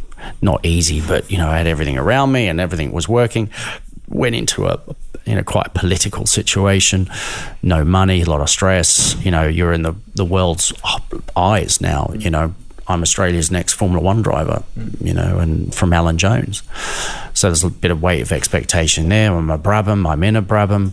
not 0.41 0.65
easy, 0.65 1.01
but, 1.01 1.29
you 1.29 1.37
know, 1.37 1.49
I 1.51 1.59
had 1.59 1.67
everything 1.67 1.99
around 1.99 2.31
me 2.31 2.47
and 2.47 2.61
everything 2.61 2.93
was 2.93 3.09
working. 3.09 3.51
Went 4.09 4.37
into 4.37 4.67
a, 4.67 4.81
you 5.27 5.35
know, 5.35 5.43
quite 5.43 5.75
political 5.75 6.27
situation, 6.27 7.09
no 7.61 7.85
money, 7.85 8.23
a 8.23 8.31
lot 8.31 8.41
of 8.41 8.49
stress. 8.49 9.17
You 9.25 9.33
know, 9.33 9.49
you're 9.49 9.73
in 9.73 9.83
the, 9.83 9.95
the 10.15 10.25
world's 10.25 10.73
eyes 11.37 11.81
now, 11.81 12.12
you 12.17 12.31
know. 12.31 12.55
I'm 12.87 13.01
Australia's 13.01 13.51
next 13.51 13.73
Formula 13.73 14.03
One 14.03 14.21
driver, 14.21 14.62
you 15.01 15.15
know, 15.15 15.39
and 15.39 15.75
from 15.75 15.95
Alan 15.95 16.19
Jones. 16.19 16.62
So 17.33 17.49
there's 17.49 17.65
a 17.65 17.71
bit 17.71 17.91
of 17.91 18.03
weight 18.03 18.21
of 18.21 18.31
expectation 18.31 19.09
there. 19.09 19.33
I'm 19.33 19.51
a 19.51 19.59
Brabham, 19.59 20.07
I'm 20.07 20.23
in 20.23 20.37
a 20.37 20.43
Brabham. 20.43 20.93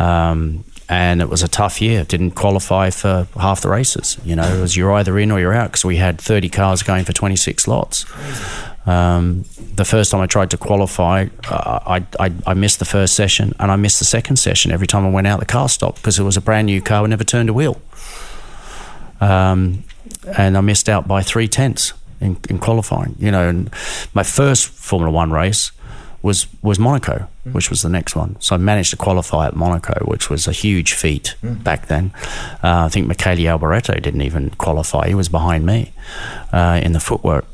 Um, 0.00 0.64
and 0.88 1.20
it 1.20 1.28
was 1.28 1.42
a 1.42 1.48
tough 1.48 1.82
year. 1.82 2.04
Didn't 2.04 2.32
qualify 2.32 2.90
for 2.90 3.28
half 3.38 3.60
the 3.60 3.68
races. 3.68 4.18
You 4.24 4.36
know, 4.36 4.44
it 4.44 4.60
was 4.60 4.76
you're 4.76 4.92
either 4.92 5.18
in 5.18 5.30
or 5.30 5.38
you're 5.38 5.52
out 5.52 5.68
because 5.68 5.84
we 5.84 5.96
had 5.96 6.20
30 6.20 6.48
cars 6.48 6.82
going 6.82 7.04
for 7.04 7.12
26 7.12 7.68
lots. 7.68 8.06
Um, 8.86 9.44
the 9.74 9.84
first 9.84 10.10
time 10.10 10.22
I 10.22 10.26
tried 10.26 10.50
to 10.52 10.56
qualify, 10.56 11.26
I, 11.44 12.06
I, 12.18 12.32
I, 12.46 12.54
missed 12.54 12.78
the 12.78 12.86
first 12.86 13.14
session 13.14 13.52
and 13.58 13.70
I 13.70 13.76
missed 13.76 13.98
the 13.98 14.06
second 14.06 14.36
session. 14.36 14.72
Every 14.72 14.86
time 14.86 15.04
I 15.04 15.10
went 15.10 15.26
out, 15.26 15.40
the 15.40 15.46
car 15.46 15.68
stopped 15.68 15.96
because 15.96 16.18
it 16.18 16.22
was 16.22 16.38
a 16.38 16.40
brand 16.40 16.66
new 16.66 16.80
car. 16.80 17.02
We 17.02 17.10
never 17.10 17.24
turned 17.24 17.50
a 17.50 17.52
wheel. 17.52 17.82
Um, 19.20 19.84
and 20.38 20.56
I 20.56 20.62
missed 20.62 20.88
out 20.88 21.06
by 21.06 21.20
three 21.20 21.48
tenths 21.48 21.92
in, 22.18 22.38
in 22.48 22.58
qualifying. 22.58 23.14
You 23.18 23.30
know, 23.30 23.46
and 23.46 23.70
my 24.14 24.22
first 24.22 24.68
Formula 24.68 25.12
One 25.12 25.32
race 25.32 25.70
was 26.22 26.46
was 26.62 26.78
Monaco, 26.78 27.28
mm. 27.46 27.52
which 27.52 27.70
was 27.70 27.82
the 27.82 27.88
next 27.88 28.16
one. 28.16 28.36
So 28.40 28.54
I 28.54 28.58
managed 28.58 28.90
to 28.90 28.96
qualify 28.96 29.46
at 29.46 29.56
Monaco, 29.56 30.04
which 30.04 30.30
was 30.30 30.46
a 30.46 30.52
huge 30.52 30.92
feat 30.92 31.36
mm. 31.42 31.62
back 31.62 31.86
then. 31.86 32.12
Uh, 32.62 32.86
I 32.86 32.88
think 32.88 33.06
Michele 33.06 33.36
Alboreto 33.36 34.00
didn't 34.00 34.22
even 34.22 34.50
qualify; 34.50 35.08
he 35.08 35.14
was 35.14 35.28
behind 35.28 35.64
me 35.66 35.92
uh, 36.52 36.80
in 36.82 36.92
the 36.92 37.00
footwork. 37.00 37.46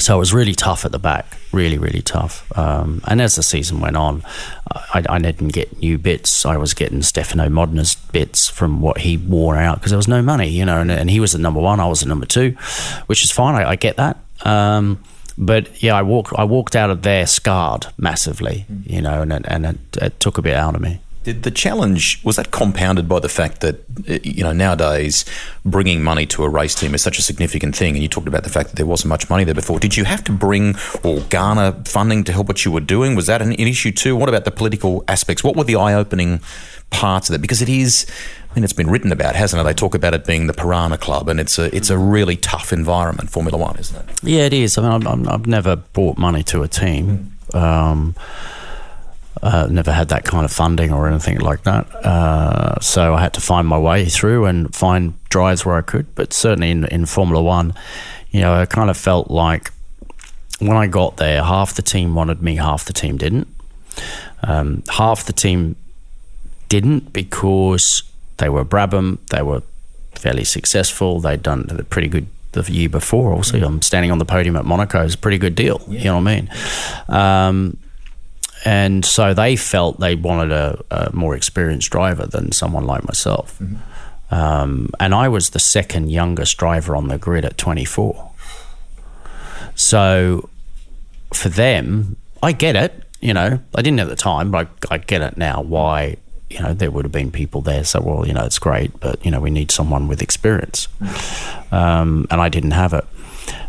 So 0.00 0.16
it 0.16 0.18
was 0.18 0.34
really 0.34 0.54
tough 0.54 0.84
at 0.84 0.90
the 0.90 0.98
back, 0.98 1.36
really, 1.52 1.78
really 1.78 2.02
tough. 2.02 2.50
Um, 2.58 3.00
and 3.06 3.20
as 3.20 3.36
the 3.36 3.44
season 3.44 3.80
went 3.80 3.96
on, 3.96 4.24
I, 4.68 5.04
I, 5.08 5.18
didn't 5.20 5.48
get 5.48 5.78
new 5.78 5.98
bits. 5.98 6.44
I 6.44 6.56
was 6.56 6.74
getting 6.74 7.00
Stefano 7.02 7.48
Modena 7.48 7.84
bits 8.10 8.48
from 8.48 8.80
what 8.80 8.98
he 8.98 9.16
wore 9.16 9.56
out 9.56 9.76
because 9.76 9.92
there 9.92 9.96
was 9.96 10.08
no 10.08 10.20
money, 10.20 10.48
you 10.48 10.64
know. 10.64 10.80
And, 10.80 10.90
and, 10.90 11.08
he 11.08 11.20
was 11.20 11.30
the 11.30 11.38
number 11.38 11.60
one, 11.60 11.78
I 11.78 11.86
was 11.86 12.00
the 12.00 12.08
number 12.08 12.26
two, 12.26 12.56
which 13.06 13.22
is 13.22 13.30
fine. 13.30 13.54
I, 13.54 13.70
I 13.70 13.76
get 13.76 13.96
that. 13.96 14.18
Um, 14.44 15.00
but 15.36 15.82
yeah, 15.82 15.94
I 15.94 16.02
walked 16.02 16.32
I 16.38 16.44
walked 16.44 16.76
out 16.76 16.90
of 16.90 17.02
there 17.02 17.26
scarred 17.26 17.86
massively, 17.98 18.66
you 18.84 19.00
know, 19.02 19.22
and 19.22 19.32
and 19.32 19.66
it, 19.66 19.78
it 20.00 20.20
took 20.20 20.38
a 20.38 20.42
bit 20.42 20.54
out 20.54 20.74
of 20.74 20.80
me. 20.80 21.00
Did 21.24 21.42
the 21.42 21.50
challenge 21.50 22.22
was 22.22 22.36
that 22.36 22.50
compounded 22.50 23.08
by 23.08 23.18
the 23.18 23.28
fact 23.28 23.60
that 23.60 23.84
you 24.24 24.44
know 24.44 24.52
nowadays 24.52 25.24
bringing 25.64 26.02
money 26.02 26.26
to 26.26 26.44
a 26.44 26.48
race 26.48 26.74
team 26.74 26.94
is 26.94 27.02
such 27.02 27.18
a 27.18 27.22
significant 27.22 27.74
thing, 27.74 27.94
and 27.94 28.02
you 28.02 28.08
talked 28.08 28.28
about 28.28 28.44
the 28.44 28.50
fact 28.50 28.70
that 28.70 28.76
there 28.76 28.86
wasn't 28.86 29.08
much 29.08 29.28
money 29.28 29.44
there 29.44 29.54
before. 29.54 29.78
Did 29.78 29.96
you 29.96 30.04
have 30.04 30.22
to 30.24 30.32
bring 30.32 30.76
or 31.02 31.20
garner 31.30 31.72
funding 31.86 32.24
to 32.24 32.32
help 32.32 32.48
what 32.48 32.64
you 32.64 32.70
were 32.70 32.80
doing? 32.80 33.16
Was 33.16 33.26
that 33.26 33.42
an, 33.42 33.52
an 33.52 33.68
issue 33.68 33.90
too? 33.90 34.14
What 34.14 34.28
about 34.28 34.44
the 34.44 34.50
political 34.50 35.02
aspects? 35.08 35.42
What 35.42 35.56
were 35.56 35.64
the 35.64 35.76
eye-opening 35.76 36.40
parts 36.90 37.28
of 37.28 37.32
that? 37.32 37.40
Because 37.40 37.62
it 37.62 37.68
is 37.68 38.06
I 38.54 38.58
mean, 38.58 38.62
it's 38.62 38.72
been 38.72 38.88
written 38.88 39.10
about, 39.10 39.34
hasn't 39.34 39.60
it? 39.60 39.64
They 39.64 39.74
talk 39.74 39.96
about 39.96 40.14
it 40.14 40.24
being 40.24 40.46
the 40.46 40.52
piranha 40.52 40.96
club, 40.96 41.28
and 41.28 41.40
it's 41.40 41.58
a 41.58 41.74
it's 41.74 41.90
a 41.90 41.98
really 41.98 42.36
tough 42.36 42.72
environment, 42.72 43.28
Formula 43.28 43.58
One, 43.58 43.76
isn't 43.80 43.96
it? 43.96 44.20
Yeah, 44.22 44.42
it 44.42 44.52
is. 44.52 44.78
I 44.78 44.82
mean, 44.82 45.06
I've, 45.06 45.28
I've 45.28 45.46
never 45.48 45.74
brought 45.74 46.18
money 46.18 46.44
to 46.44 46.62
a 46.62 46.68
team. 46.68 47.36
Um, 47.52 48.14
uh, 49.44 49.66
never 49.70 49.92
had 49.92 50.08
that 50.08 50.24
kind 50.24 50.44
of 50.44 50.50
funding 50.50 50.90
or 50.90 51.06
anything 51.06 51.38
like 51.38 51.64
that. 51.64 51.94
Uh, 51.94 52.80
so 52.80 53.14
I 53.14 53.20
had 53.20 53.34
to 53.34 53.42
find 53.42 53.68
my 53.68 53.78
way 53.78 54.06
through 54.06 54.46
and 54.46 54.74
find 54.74 55.12
drives 55.28 55.66
where 55.66 55.76
I 55.76 55.82
could. 55.82 56.14
But 56.14 56.32
certainly 56.32 56.70
in, 56.70 56.86
in 56.86 57.04
Formula 57.04 57.42
One, 57.42 57.74
you 58.30 58.40
know, 58.40 58.54
I 58.54 58.64
kind 58.64 58.88
of 58.88 58.96
felt 58.96 59.30
like 59.30 59.70
when 60.60 60.76
I 60.76 60.86
got 60.86 61.18
there, 61.18 61.42
half 61.42 61.74
the 61.74 61.82
team 61.82 62.14
wanted 62.14 62.40
me, 62.40 62.56
half 62.56 62.86
the 62.86 62.94
team 62.94 63.18
didn't. 63.18 63.48
Um, 64.42 64.82
half 64.88 65.26
the 65.26 65.34
team 65.34 65.76
didn't 66.70 67.12
because 67.12 68.02
they 68.38 68.48
were 68.48 68.64
Brabham. 68.64 69.18
They 69.28 69.42
were 69.42 69.62
fairly 70.14 70.44
successful. 70.44 71.20
They'd 71.20 71.42
done 71.42 71.66
a 71.70 71.84
pretty 71.84 72.08
good 72.08 72.28
the 72.52 72.72
year 72.72 72.88
before. 72.88 73.32
Also, 73.32 73.62
I'm 73.62 73.82
standing 73.82 74.10
on 74.10 74.18
the 74.18 74.24
podium 74.24 74.56
at 74.56 74.64
Monaco 74.64 75.02
is 75.02 75.14
a 75.14 75.18
pretty 75.18 75.38
good 75.38 75.54
deal. 75.54 75.82
Yeah. 75.86 75.98
You 75.98 76.04
know 76.04 76.18
what 76.18 76.28
I 76.28 76.34
mean? 76.34 76.50
Um, 77.08 77.76
and 78.64 79.04
so 79.04 79.34
they 79.34 79.56
felt 79.56 80.00
they 80.00 80.14
wanted 80.14 80.52
a, 80.52 80.82
a, 80.90 81.10
more 81.14 81.34
experienced 81.36 81.90
driver 81.90 82.26
than 82.26 82.52
someone 82.52 82.86
like 82.86 83.04
myself. 83.04 83.58
Mm-hmm. 83.58 84.34
Um, 84.34 84.90
and 84.98 85.14
I 85.14 85.28
was 85.28 85.50
the 85.50 85.58
second 85.58 86.10
youngest 86.10 86.56
driver 86.56 86.96
on 86.96 87.08
the 87.08 87.18
grid 87.18 87.44
at 87.44 87.58
24. 87.58 88.30
So 89.74 90.48
for 91.32 91.48
them, 91.48 92.16
I 92.42 92.52
get 92.52 92.74
it. 92.74 93.02
You 93.20 93.34
know, 93.34 93.60
I 93.74 93.82
didn't 93.82 94.00
at 94.00 94.08
the 94.08 94.16
time, 94.16 94.50
but 94.50 94.68
I, 94.90 94.94
I 94.94 94.98
get 94.98 95.20
it 95.22 95.36
now. 95.36 95.62
Why 95.62 96.16
you 96.50 96.60
know, 96.60 96.72
there 96.72 96.90
would 96.90 97.04
have 97.04 97.12
been 97.12 97.32
people 97.32 97.60
there. 97.62 97.84
So, 97.84 98.00
well, 98.00 98.26
you 98.26 98.32
know, 98.32 98.44
it's 98.44 98.58
great, 98.58 98.98
but 99.00 99.24
you 99.24 99.30
know, 99.30 99.40
we 99.40 99.50
need 99.50 99.70
someone 99.70 100.06
with 100.06 100.22
experience, 100.22 100.86
um, 101.72 102.26
and 102.30 102.40
I 102.40 102.48
didn't 102.48 102.72
have 102.72 102.92
it. 102.92 103.04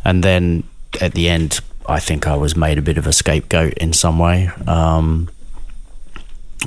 And 0.03 0.23
then 0.23 0.63
at 1.01 1.13
the 1.13 1.27
end, 1.29 1.61
I 1.87 1.99
think 1.99 2.27
I 2.27 2.35
was 2.35 2.55
made 2.55 2.77
a 2.77 2.81
bit 2.81 2.97
of 2.97 3.07
a 3.07 3.13
scapegoat 3.13 3.73
in 3.75 3.93
some 3.93 4.19
way. 4.19 4.49
Um, 4.67 5.29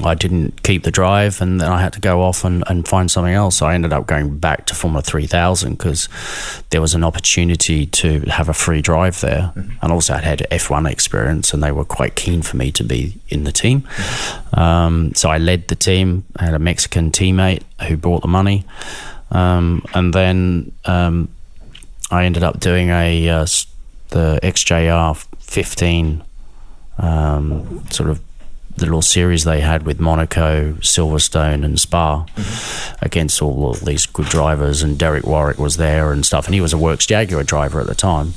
I 0.04 0.14
didn't 0.14 0.62
keep 0.62 0.84
the 0.84 0.90
drive, 0.90 1.40
and 1.40 1.60
then 1.60 1.70
I 1.70 1.80
had 1.80 1.92
to 1.94 2.00
go 2.00 2.22
off 2.22 2.44
and, 2.44 2.62
and 2.68 2.86
find 2.86 3.10
something 3.10 3.32
else. 3.32 3.56
So 3.56 3.66
I 3.66 3.74
ended 3.74 3.92
up 3.92 4.06
going 4.06 4.38
back 4.38 4.66
to 4.66 4.74
Formula 4.74 5.02
3000 5.02 5.72
because 5.72 6.08
there 6.70 6.80
was 6.80 6.94
an 6.94 7.02
opportunity 7.02 7.86
to 7.86 8.20
have 8.28 8.48
a 8.48 8.54
free 8.54 8.80
drive 8.80 9.20
there. 9.20 9.52
Mm-hmm. 9.56 9.72
And 9.82 9.92
also, 9.92 10.14
I 10.14 10.18
had 10.18 10.46
F1 10.50 10.90
experience, 10.90 11.52
and 11.52 11.62
they 11.62 11.72
were 11.72 11.84
quite 11.84 12.14
keen 12.14 12.42
for 12.42 12.56
me 12.56 12.70
to 12.72 12.84
be 12.84 13.18
in 13.28 13.44
the 13.44 13.52
team. 13.52 13.82
Mm-hmm. 13.82 14.60
Um, 14.60 15.14
so 15.14 15.30
I 15.30 15.38
led 15.38 15.68
the 15.68 15.76
team, 15.76 16.24
I 16.36 16.44
had 16.44 16.54
a 16.54 16.60
Mexican 16.60 17.10
teammate 17.10 17.62
who 17.88 17.96
brought 17.96 18.22
the 18.22 18.28
money. 18.28 18.64
Um, 19.30 19.84
and 19.94 20.14
then 20.14 20.72
um, 20.84 21.28
I 22.10 22.24
ended 22.24 22.42
up 22.42 22.60
doing 22.60 22.90
a 22.90 23.28
uh, 23.28 23.46
the 24.08 24.38
XJR 24.42 25.16
15 25.38 26.24
um, 26.98 27.84
sort 27.90 28.10
of 28.10 28.20
the 28.76 28.86
little 28.86 29.02
series 29.02 29.44
they 29.44 29.60
had 29.60 29.82
with 29.84 29.98
Monaco, 29.98 30.74
Silverstone, 30.74 31.64
and 31.64 31.80
Spa 31.80 32.24
mm-hmm. 32.24 33.04
against 33.04 33.42
all, 33.42 33.70
of 33.70 33.84
these 33.84 34.06
good 34.06 34.26
drivers. 34.26 34.82
And 34.82 34.98
Derek 34.98 35.26
Warwick 35.26 35.58
was 35.58 35.76
there 35.76 36.12
and 36.12 36.24
stuff. 36.24 36.46
And 36.46 36.54
he 36.54 36.60
was 36.60 36.72
a 36.72 36.78
Works 36.78 37.06
Jaguar 37.06 37.42
driver 37.42 37.80
at 37.80 37.88
the 37.88 37.94
time 37.94 38.34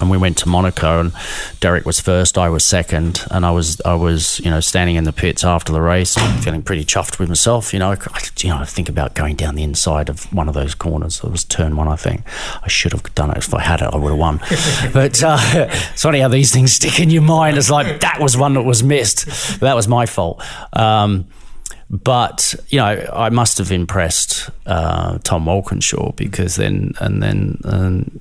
and 0.00 0.10
we 0.10 0.18
went 0.18 0.38
to 0.38 0.48
Monaco 0.48 1.00
and 1.00 1.12
Derek 1.60 1.86
was 1.86 2.00
first 2.00 2.36
I 2.36 2.48
was 2.48 2.64
second 2.64 3.24
and 3.30 3.46
I 3.46 3.50
was 3.50 3.80
I 3.84 3.94
was 3.94 4.40
you 4.40 4.50
know 4.50 4.60
standing 4.60 4.96
in 4.96 5.04
the 5.04 5.12
pits 5.12 5.44
after 5.44 5.72
the 5.72 5.80
race 5.80 6.14
feeling 6.42 6.62
pretty 6.62 6.84
chuffed 6.84 7.18
with 7.18 7.28
myself 7.28 7.72
you 7.72 7.78
know. 7.78 7.90
I, 7.92 8.20
you 8.38 8.48
know 8.50 8.58
I 8.58 8.64
think 8.64 8.88
about 8.88 9.14
going 9.14 9.36
down 9.36 9.54
the 9.54 9.62
inside 9.62 10.08
of 10.08 10.32
one 10.32 10.48
of 10.48 10.54
those 10.54 10.74
corners. 10.74 11.22
It 11.22 11.30
was 11.30 11.44
turn 11.44 11.76
one 11.76 11.88
I 11.88 11.96
think. 11.96 12.22
I 12.62 12.68
should 12.68 12.92
have 12.92 13.14
done 13.14 13.30
it. 13.30 13.38
If 13.38 13.54
I 13.54 13.60
had 13.60 13.80
it 13.80 13.88
I 13.92 13.96
would 13.96 14.10
have 14.10 14.18
won. 14.18 14.40
But 14.92 15.22
uh, 15.22 15.38
it's 15.92 16.02
funny 16.02 16.20
how 16.20 16.28
these 16.28 16.52
things 16.52 16.72
stick 16.72 17.00
in 17.00 17.10
your 17.10 17.22
mind. 17.22 17.56
It's 17.56 17.70
like 17.70 18.00
that 18.00 18.20
was 18.20 18.36
one 18.36 18.54
that 18.54 18.62
was 18.62 18.82
missed. 18.82 19.60
That 19.60 19.74
was 19.74 19.88
my 19.88 20.06
fault. 20.06 20.42
Um, 20.72 21.26
but 21.90 22.54
you 22.68 22.78
know, 22.78 23.08
I 23.12 23.30
must 23.30 23.58
have 23.58 23.70
impressed 23.72 24.50
uh, 24.66 25.18
Tom 25.22 25.46
Walkinshaw 25.46 26.12
because 26.12 26.56
then 26.56 26.92
and 27.00 27.22
then 27.22 27.60
um, 27.64 28.20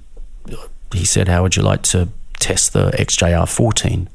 he 0.93 1.05
said, 1.05 1.27
How 1.27 1.43
would 1.43 1.55
you 1.55 1.63
like 1.63 1.81
to 1.83 2.09
test 2.39 2.73
the 2.73 2.91
XJR 2.91 3.47
14, 3.47 4.09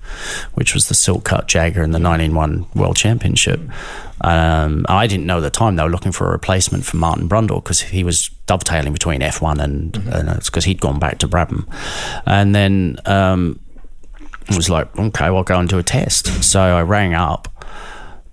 which 0.55 0.75
was 0.75 0.89
the 0.89 0.95
silk 0.95 1.25
cut 1.25 1.49
Jaguar 1.49 1.85
in 1.85 1.93
the 1.93 2.01
1901 2.01 2.67
World 2.75 2.97
Championship? 2.97 3.61
Um, 4.21 4.85
I 4.89 5.07
didn't 5.07 5.27
know 5.27 5.39
at 5.39 5.41
the 5.41 5.51
time 5.51 5.77
they 5.77 5.83
were 5.83 5.91
looking 5.91 6.13
for 6.13 6.29
a 6.29 6.33
replacement 6.33 6.85
for 6.85 6.97
Martin 6.97 7.29
Brundle 7.29 7.63
because 7.63 7.81
he 7.81 8.05
was 8.05 8.29
dovetailing 8.47 8.93
between 8.93 9.21
F1 9.21 9.63
and 9.63 9.93
because 9.93 10.05
mm-hmm. 10.05 10.61
he'd 10.69 10.81
gone 10.81 10.99
back 10.99 11.19
to 11.19 11.29
Brabham. 11.29 11.67
And 12.27 12.55
then 12.55 12.99
um, 13.07 13.61
it 14.49 14.57
was 14.57 14.69
like, 14.69 14.97
okay, 14.99 15.27
well, 15.27 15.39
I'll 15.39 15.45
go 15.45 15.59
and 15.59 15.69
do 15.69 15.79
a 15.79 15.83
test. 15.83 16.45
So 16.45 16.61
I 16.61 16.83
rang 16.83 17.15
up. 17.15 17.49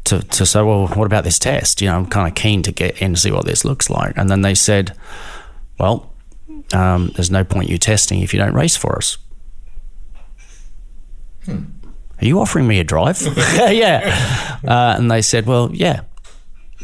To, 0.06 0.20
to 0.22 0.46
say, 0.46 0.62
well, 0.62 0.86
what 0.90 1.06
about 1.06 1.24
this 1.24 1.40
test? 1.40 1.82
You 1.82 1.88
know, 1.88 1.96
I'm 1.96 2.06
kind 2.06 2.28
of 2.28 2.36
keen 2.36 2.62
to 2.62 2.72
get 2.72 3.02
in 3.02 3.16
to 3.16 3.20
see 3.20 3.32
what 3.32 3.48
this 3.48 3.66
looks 3.66 3.90
like. 3.90 4.16
And 4.16 4.30
then 4.30 4.44
they 4.44 4.54
said, 4.54 4.96
well, 5.80 6.14
um, 6.76 7.12
there's 7.16 7.32
no 7.32 7.44
point 7.44 7.70
you 7.70 7.78
testing 7.78 8.22
if 8.22 8.34
you 8.34 8.40
don't 8.40 8.54
race 8.54 8.76
for 8.76 8.98
us. 8.98 9.18
Hmm. 11.46 11.64
Are 12.22 12.26
you 12.26 12.40
offering 12.40 12.68
me 12.68 12.80
a 12.80 12.84
drive? 12.84 13.22
yeah. 13.56 14.60
Uh, 14.64 14.96
and 14.98 15.10
they 15.10 15.22
said, 15.22 15.46
well, 15.46 15.70
yeah. 15.74 16.02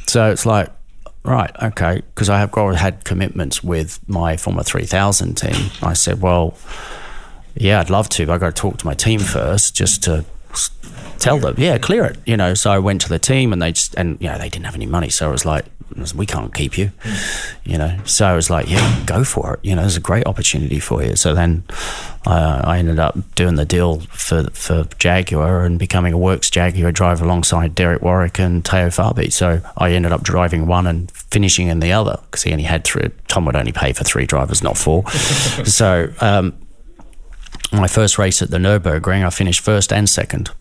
So 0.07 0.31
it's 0.31 0.45
like, 0.45 0.69
right, 1.23 1.51
okay, 1.61 2.01
because 2.13 2.29
I 2.29 2.39
have 2.39 2.53
had 2.75 3.05
commitments 3.05 3.63
with 3.63 3.99
my 4.07 4.37
former 4.37 4.63
3000 4.63 5.35
team. 5.35 5.71
I 5.81 5.93
said, 5.93 6.21
well, 6.21 6.57
yeah, 7.55 7.79
I'd 7.79 7.89
love 7.89 8.09
to, 8.09 8.25
but 8.25 8.33
I've 8.33 8.39
got 8.39 8.55
to 8.55 8.61
talk 8.61 8.77
to 8.77 8.85
my 8.85 8.93
team 8.93 9.19
first 9.19 9.75
just 9.75 10.03
to 10.03 10.25
tell 11.19 11.37
them, 11.37 11.55
yeah, 11.57 11.77
clear 11.77 12.05
it, 12.05 12.17
you 12.25 12.35
know. 12.35 12.53
So 12.53 12.71
I 12.71 12.79
went 12.79 13.01
to 13.01 13.09
the 13.09 13.19
team 13.19 13.53
and 13.53 13.61
they 13.61 13.71
just, 13.71 13.95
and, 13.95 14.17
you 14.21 14.27
know, 14.27 14.37
they 14.37 14.49
didn't 14.49 14.65
have 14.65 14.75
any 14.75 14.85
money. 14.85 15.09
So 15.09 15.29
I 15.29 15.31
was 15.31 15.45
like, 15.45 15.65
we 16.15 16.25
can't 16.25 16.53
keep 16.53 16.77
you, 16.77 16.91
you 17.63 17.77
know. 17.77 17.99
So 18.05 18.25
I 18.25 18.33
was 18.33 18.49
like, 18.49 18.69
yeah, 18.69 19.03
go 19.05 19.23
for 19.23 19.55
it. 19.55 19.59
You 19.63 19.75
know, 19.75 19.81
there's 19.81 19.97
a 19.97 20.01
great 20.01 20.25
opportunity 20.25 20.79
for 20.79 21.03
you. 21.03 21.15
So 21.15 21.33
then 21.33 21.63
uh, 22.25 22.61
I 22.63 22.79
ended 22.79 22.99
up 22.99 23.17
doing 23.35 23.55
the 23.55 23.65
deal 23.65 24.01
for 24.11 24.49
for 24.51 24.85
Jaguar 24.97 25.65
and 25.65 25.79
becoming 25.79 26.13
a 26.13 26.17
Works 26.17 26.49
Jaguar 26.49 26.91
driver 26.91 27.25
alongside 27.25 27.75
Derek 27.75 28.01
Warwick 28.01 28.39
and 28.39 28.63
Teo 28.63 28.87
Fabi. 28.87 29.31
So 29.31 29.61
I 29.77 29.91
ended 29.91 30.11
up 30.11 30.23
driving 30.23 30.67
one 30.67 30.87
and 30.87 31.11
finishing 31.11 31.67
in 31.67 31.79
the 31.79 31.91
other 31.91 32.19
because 32.25 32.43
he 32.43 32.51
only 32.51 32.65
had 32.65 32.83
three. 32.83 33.09
Tom 33.27 33.45
would 33.45 33.55
only 33.55 33.71
pay 33.71 33.93
for 33.93 34.03
three 34.03 34.25
drivers, 34.25 34.61
not 34.61 34.77
four. 34.77 35.09
so 35.65 36.11
um, 36.21 36.53
my 37.71 37.87
first 37.87 38.17
race 38.17 38.41
at 38.41 38.49
the 38.49 38.57
Nurburgring, 38.57 39.25
I 39.25 39.29
finished 39.29 39.61
first 39.61 39.93
and 39.93 40.09
second. 40.09 40.51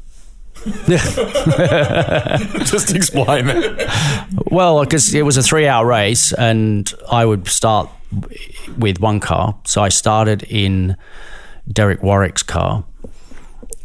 Just 2.67 2.95
explain 2.95 3.47
that. 3.47 4.29
Well, 4.51 4.81
because 4.81 5.15
it 5.15 5.23
was 5.23 5.37
a 5.37 5.43
three-hour 5.43 5.87
race, 5.87 6.33
and 6.33 6.93
I 7.11 7.25
would 7.25 7.49
start 7.49 7.89
with 8.79 9.01
one 9.01 9.21
car. 9.21 9.57
So 9.65 9.83
I 9.83 9.89
started 9.89 10.43
in 10.45 10.97
Derek 11.71 12.03
Warwick's 12.03 12.43
car, 12.43 12.85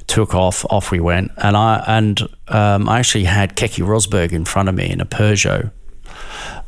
took 0.07 0.35
off, 0.35 0.65
off 0.69 0.91
we 0.91 0.99
went, 0.99 1.31
and 1.37 1.55
I 1.55 1.83
and 1.87 2.19
um, 2.47 2.89
I 2.89 2.99
actually 2.99 3.25
had 3.25 3.55
Keke 3.55 3.85
Rosberg 3.85 4.31
in 4.31 4.45
front 4.45 4.69
of 4.69 4.75
me 4.75 4.89
in 4.89 5.01
a 5.01 5.05
Peugeot. 5.05 5.71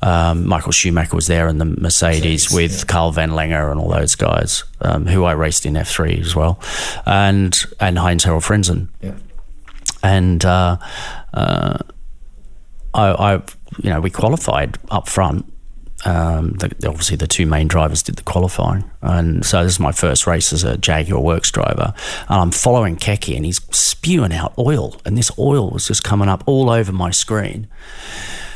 Um, 0.02 0.48
Michael 0.48 0.72
Schumacher 0.72 1.16
was 1.16 1.28
there 1.28 1.48
in 1.48 1.58
the 1.58 1.66
Mercedes 1.66 2.52
with 2.52 2.86
Karl 2.88 3.12
Wendlinger 3.12 3.72
and 3.72 3.80
all 3.80 3.90
those 3.90 4.14
guys, 4.16 4.64
um, 4.80 5.08
who 5.08 5.24
I 5.24 5.32
raced 5.32 5.66
in 5.66 5.74
F3 5.74 6.22
as 6.22 6.36
well, 6.36 6.60
and 7.06 7.58
and 7.80 7.98
Heinz 7.98 8.24
Harald 8.24 8.44
Frentzen. 8.44 8.90
And 10.04 10.44
uh, 10.46 10.78
uh, 11.34 11.78
I, 12.94 13.08
I, 13.08 13.34
you 13.84 13.90
know, 13.90 14.02
we 14.02 14.10
qualified 14.10 14.78
up 14.90 15.08
front. 15.08 15.52
Um, 16.06 16.54
the, 16.54 16.68
obviously, 16.88 17.18
the 17.18 17.28
two 17.28 17.48
main 17.48 17.68
drivers 17.68 18.04
did 18.04 18.18
the 18.18 18.24
qualifying, 18.24 18.90
and 19.02 19.44
so 19.44 19.64
this 19.64 19.74
is 19.74 19.80
my 19.80 19.92
first 19.92 20.28
race 20.28 20.54
as 20.54 20.64
a 20.64 20.78
Jaguar 20.78 21.20
Works 21.20 21.50
driver. 21.50 21.92
And 22.30 22.40
I'm 22.40 22.52
following 22.52 22.98
Keke, 22.98 23.36
and 23.36 23.44
he's 23.44 23.60
spewing 23.76 24.32
out 24.32 24.54
oil, 24.60 24.96
and 25.06 25.18
this 25.18 25.32
oil 25.40 25.72
was 25.72 25.88
just 25.88 26.04
coming 26.04 26.30
up 26.30 26.44
all 26.46 26.70
over 26.70 26.92
my 26.92 27.10
screen. 27.10 27.68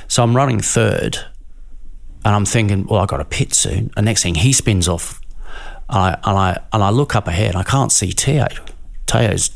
So 0.07 0.21
I'm 0.21 0.35
running 0.35 0.59
third, 0.59 1.17
and 2.23 2.35
I'm 2.35 2.45
thinking, 2.45 2.85
well, 2.85 3.01
I 3.01 3.07
got 3.07 3.19
a 3.19 3.25
pit 3.25 3.55
soon. 3.55 3.89
And 3.97 4.05
next 4.05 4.21
thing, 4.21 4.35
he 4.35 4.53
spins 4.53 4.87
off, 4.87 5.19
and 5.89 5.97
I 5.97 6.19
and 6.23 6.37
I 6.37 6.61
and 6.71 6.83
I 6.83 6.91
look 6.91 7.15
up 7.15 7.27
ahead, 7.27 7.55
I 7.55 7.63
can't 7.63 7.91
see 7.91 8.13
Teo. 8.13 8.47
Teo's 9.07 9.49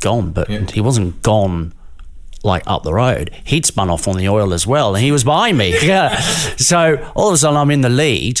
gone, 0.00 0.32
but 0.32 0.48
he 0.70 0.80
wasn't 0.80 1.22
gone 1.22 1.72
like 2.42 2.62
up 2.66 2.82
the 2.84 2.94
road. 2.94 3.30
He'd 3.44 3.66
spun 3.66 3.90
off 3.90 4.08
on 4.08 4.16
the 4.16 4.28
oil 4.28 4.54
as 4.54 4.66
well, 4.66 4.94
and 4.94 5.04
he 5.04 5.12
was 5.12 5.24
behind 5.24 5.58
me. 5.58 5.74
yeah. 5.86 6.18
So 6.56 7.12
all 7.14 7.28
of 7.28 7.34
a 7.34 7.36
sudden, 7.36 7.56
I'm 7.56 7.70
in 7.70 7.82
the 7.82 7.88
lead. 7.88 8.40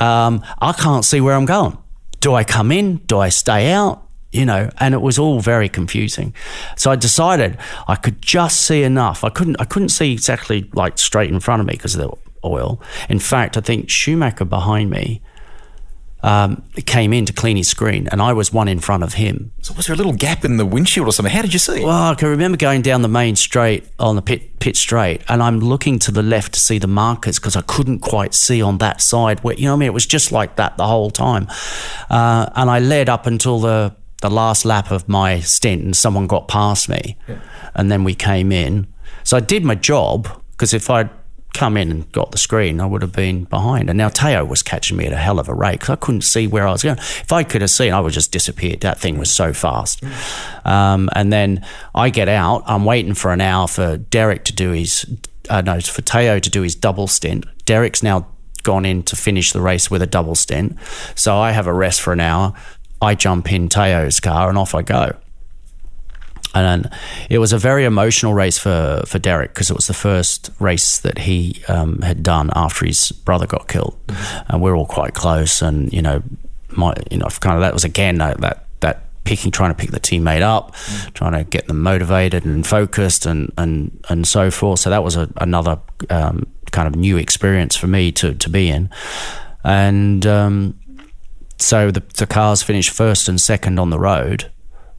Um, 0.00 0.44
I 0.60 0.72
can't 0.72 1.04
see 1.04 1.20
where 1.20 1.34
I'm 1.34 1.46
going. 1.46 1.78
Do 2.20 2.34
I 2.34 2.44
come 2.44 2.70
in? 2.70 2.96
Do 3.06 3.18
I 3.18 3.28
stay 3.28 3.70
out? 3.70 4.02
You 4.32 4.44
know, 4.44 4.68
and 4.78 4.94
it 4.94 5.00
was 5.00 5.18
all 5.18 5.38
very 5.38 5.68
confusing. 5.68 6.34
So 6.76 6.90
I 6.90 6.96
decided 6.96 7.56
I 7.86 7.94
could 7.94 8.20
just 8.20 8.60
see 8.62 8.82
enough. 8.82 9.22
I 9.22 9.30
couldn't. 9.30 9.56
I 9.60 9.64
couldn't 9.64 9.90
see 9.90 10.12
exactly 10.12 10.68
like 10.72 10.98
straight 10.98 11.30
in 11.30 11.40
front 11.40 11.60
of 11.60 11.66
me 11.66 11.74
because 11.74 11.94
of 11.94 12.00
the 12.00 12.16
oil. 12.44 12.80
In 13.08 13.20
fact, 13.20 13.56
I 13.56 13.60
think 13.60 13.88
Schumacher 13.88 14.44
behind 14.44 14.90
me 14.90 15.22
um, 16.24 16.62
came 16.86 17.12
in 17.12 17.26
to 17.26 17.34
clean 17.34 17.58
his 17.58 17.68
screen, 17.68 18.08
and 18.08 18.22
I 18.22 18.32
was 18.32 18.50
one 18.50 18.66
in 18.66 18.80
front 18.80 19.02
of 19.02 19.14
him. 19.14 19.52
So 19.60 19.74
was 19.74 19.86
there 19.86 19.94
a 19.94 19.96
little 19.96 20.14
gap 20.14 20.42
in 20.42 20.56
the 20.56 20.64
windshield 20.64 21.06
or 21.06 21.12
something? 21.12 21.32
How 21.32 21.42
did 21.42 21.52
you 21.52 21.58
see? 21.58 21.84
Well, 21.84 22.12
I 22.12 22.14
can 22.14 22.28
remember 22.28 22.56
going 22.56 22.80
down 22.80 23.02
the 23.02 23.08
main 23.08 23.36
straight 23.36 23.84
on 23.98 24.16
the 24.16 24.22
pit 24.22 24.58
pit 24.58 24.74
straight, 24.74 25.20
and 25.28 25.42
I'm 25.42 25.60
looking 25.60 25.98
to 26.00 26.10
the 26.10 26.22
left 26.22 26.54
to 26.54 26.60
see 26.60 26.78
the 26.78 26.86
markers 26.86 27.38
because 27.38 27.56
I 27.56 27.60
couldn't 27.60 27.98
quite 27.98 28.32
see 28.32 28.62
on 28.62 28.78
that 28.78 29.02
side. 29.02 29.40
Where 29.40 29.54
you 29.54 29.66
know, 29.66 29.72
what 29.72 29.76
I 29.76 29.80
mean, 29.80 29.86
it 29.88 29.92
was 29.92 30.06
just 30.06 30.32
like 30.32 30.56
that 30.56 30.78
the 30.78 30.86
whole 30.86 31.10
time, 31.10 31.46
uh, 32.08 32.48
and 32.54 32.70
I 32.70 32.78
led 32.78 33.10
up 33.10 33.26
until 33.26 33.60
the 33.60 33.94
the 34.22 34.30
last 34.30 34.64
lap 34.64 34.90
of 34.90 35.06
my 35.06 35.40
stint, 35.40 35.82
and 35.82 35.94
someone 35.94 36.26
got 36.26 36.48
past 36.48 36.88
me, 36.88 37.18
yeah. 37.28 37.38
and 37.74 37.92
then 37.92 38.02
we 38.02 38.14
came 38.14 38.50
in. 38.50 38.86
So 39.24 39.36
I 39.36 39.40
did 39.40 39.62
my 39.62 39.74
job 39.74 40.42
because 40.52 40.72
if 40.72 40.88
I'd 40.88 41.10
come 41.54 41.76
in 41.76 41.90
and 41.90 42.12
got 42.12 42.32
the 42.32 42.38
screen, 42.38 42.80
I 42.80 42.86
would 42.86 43.00
have 43.00 43.12
been 43.12 43.44
behind. 43.44 43.88
And 43.88 43.96
now 43.96 44.08
Teo 44.08 44.44
was 44.44 44.62
catching 44.62 44.96
me 44.96 45.06
at 45.06 45.12
a 45.12 45.16
hell 45.16 45.38
of 45.38 45.48
a 45.48 45.54
rate 45.54 45.80
because 45.80 45.90
I 45.90 45.96
couldn't 45.96 46.22
see 46.22 46.46
where 46.46 46.66
I 46.66 46.72
was 46.72 46.82
going. 46.82 46.98
If 46.98 47.32
I 47.32 47.44
could 47.44 47.62
have 47.62 47.70
seen, 47.70 47.92
I 47.92 48.00
would 48.00 48.10
have 48.10 48.14
just 48.14 48.32
disappeared. 48.32 48.80
That 48.80 48.98
thing 48.98 49.18
was 49.18 49.30
so 49.30 49.52
fast. 49.52 50.02
Um, 50.64 51.08
and 51.14 51.32
then 51.32 51.64
I 51.94 52.10
get 52.10 52.28
out. 52.28 52.64
I'm 52.66 52.84
waiting 52.84 53.14
for 53.14 53.32
an 53.32 53.40
hour 53.40 53.68
for 53.68 53.96
Derek 53.96 54.44
to 54.44 54.52
do 54.52 54.72
his, 54.72 55.06
uh, 55.48 55.60
no, 55.60 55.80
for 55.80 56.02
Teo 56.02 56.38
to 56.38 56.50
do 56.50 56.62
his 56.62 56.74
double 56.74 57.06
stint. 57.06 57.46
Derek's 57.64 58.02
now 58.02 58.26
gone 58.64 58.84
in 58.84 59.02
to 59.04 59.16
finish 59.16 59.52
the 59.52 59.60
race 59.60 59.90
with 59.90 60.02
a 60.02 60.06
double 60.06 60.34
stint. 60.34 60.76
So 61.14 61.36
I 61.36 61.52
have 61.52 61.66
a 61.66 61.72
rest 61.72 62.02
for 62.02 62.12
an 62.12 62.20
hour. 62.20 62.52
I 63.00 63.14
jump 63.14 63.52
in 63.52 63.68
Teo's 63.68 64.18
car 64.18 64.48
and 64.48 64.58
off 64.58 64.74
I 64.74 64.82
go. 64.82 65.16
And 66.54 66.88
it 67.28 67.38
was 67.38 67.52
a 67.52 67.58
very 67.58 67.84
emotional 67.84 68.32
race 68.32 68.58
for, 68.58 69.02
for 69.06 69.18
Derek 69.18 69.52
because 69.52 69.70
it 69.70 69.76
was 69.76 69.88
the 69.88 69.94
first 69.94 70.50
race 70.60 70.98
that 70.98 71.18
he 71.18 71.62
um, 71.68 72.00
had 72.02 72.22
done 72.22 72.50
after 72.54 72.86
his 72.86 73.10
brother 73.10 73.46
got 73.46 73.68
killed. 73.68 73.98
Mm-hmm. 74.06 74.52
And 74.52 74.62
we're 74.62 74.76
all 74.76 74.86
quite 74.86 75.14
close. 75.14 75.62
And, 75.62 75.92
you 75.92 76.00
know, 76.00 76.22
my, 76.70 76.94
you 77.10 77.18
know, 77.18 77.26
kind 77.40 77.56
of 77.56 77.62
that 77.62 77.72
was 77.72 77.84
again 77.84 78.18
that, 78.18 78.40
that, 78.40 78.66
that 78.80 79.02
picking, 79.24 79.50
trying 79.50 79.70
to 79.70 79.74
pick 79.74 79.90
the 79.90 80.00
teammate 80.00 80.42
up, 80.42 80.74
mm-hmm. 80.74 81.10
trying 81.10 81.32
to 81.32 81.42
get 81.42 81.66
them 81.66 81.82
motivated 81.82 82.44
and 82.44 82.64
focused 82.64 83.26
and, 83.26 83.52
and, 83.58 84.04
and 84.08 84.26
so 84.26 84.50
forth. 84.50 84.78
So 84.78 84.90
that 84.90 85.02
was 85.02 85.16
a, 85.16 85.28
another 85.38 85.80
um, 86.08 86.46
kind 86.70 86.86
of 86.86 86.94
new 86.94 87.16
experience 87.16 87.74
for 87.74 87.88
me 87.88 88.12
to, 88.12 88.34
to 88.34 88.48
be 88.48 88.68
in. 88.68 88.90
And 89.64 90.24
um, 90.24 90.78
so 91.58 91.90
the, 91.90 92.02
the 92.14 92.26
cars 92.26 92.62
finished 92.62 92.90
first 92.90 93.28
and 93.28 93.40
second 93.40 93.80
on 93.80 93.90
the 93.90 93.98
road 93.98 94.52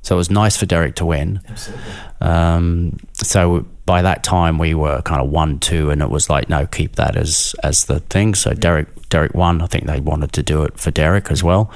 so 0.06 0.16
it 0.16 0.18
was 0.18 0.30
nice 0.30 0.56
for 0.56 0.68
Derek 0.68 0.93
to 0.95 1.06
win. 1.06 1.41
Absolutely. 1.49 1.84
Um, 2.22 2.97
so 3.14 3.66
by 3.88 4.03
that 4.03 4.24
time 4.24 4.60
we 4.60 4.76
were 4.76 5.01
kind 5.01 5.20
of 5.20 5.30
one 5.30 5.58
two, 5.58 5.89
and 5.89 5.99
it 5.99 6.12
was 6.12 6.30
like 6.30 6.47
no, 6.47 6.68
keep 6.68 6.95
that 6.97 7.16
as 7.16 7.56
as 7.64 7.86
the 7.86 8.01
thing. 8.01 8.36
So 8.36 8.53
Derek 8.53 9.10
Derek 9.10 9.34
won. 9.34 9.64
I 9.64 9.66
think 9.66 9.88
they 9.88 9.99
wanted 9.99 10.32
to 10.34 10.43
do 10.43 10.62
it 10.62 10.80
for 10.80 10.91
Derek 10.91 11.32
as 11.32 11.43
well, 11.43 11.72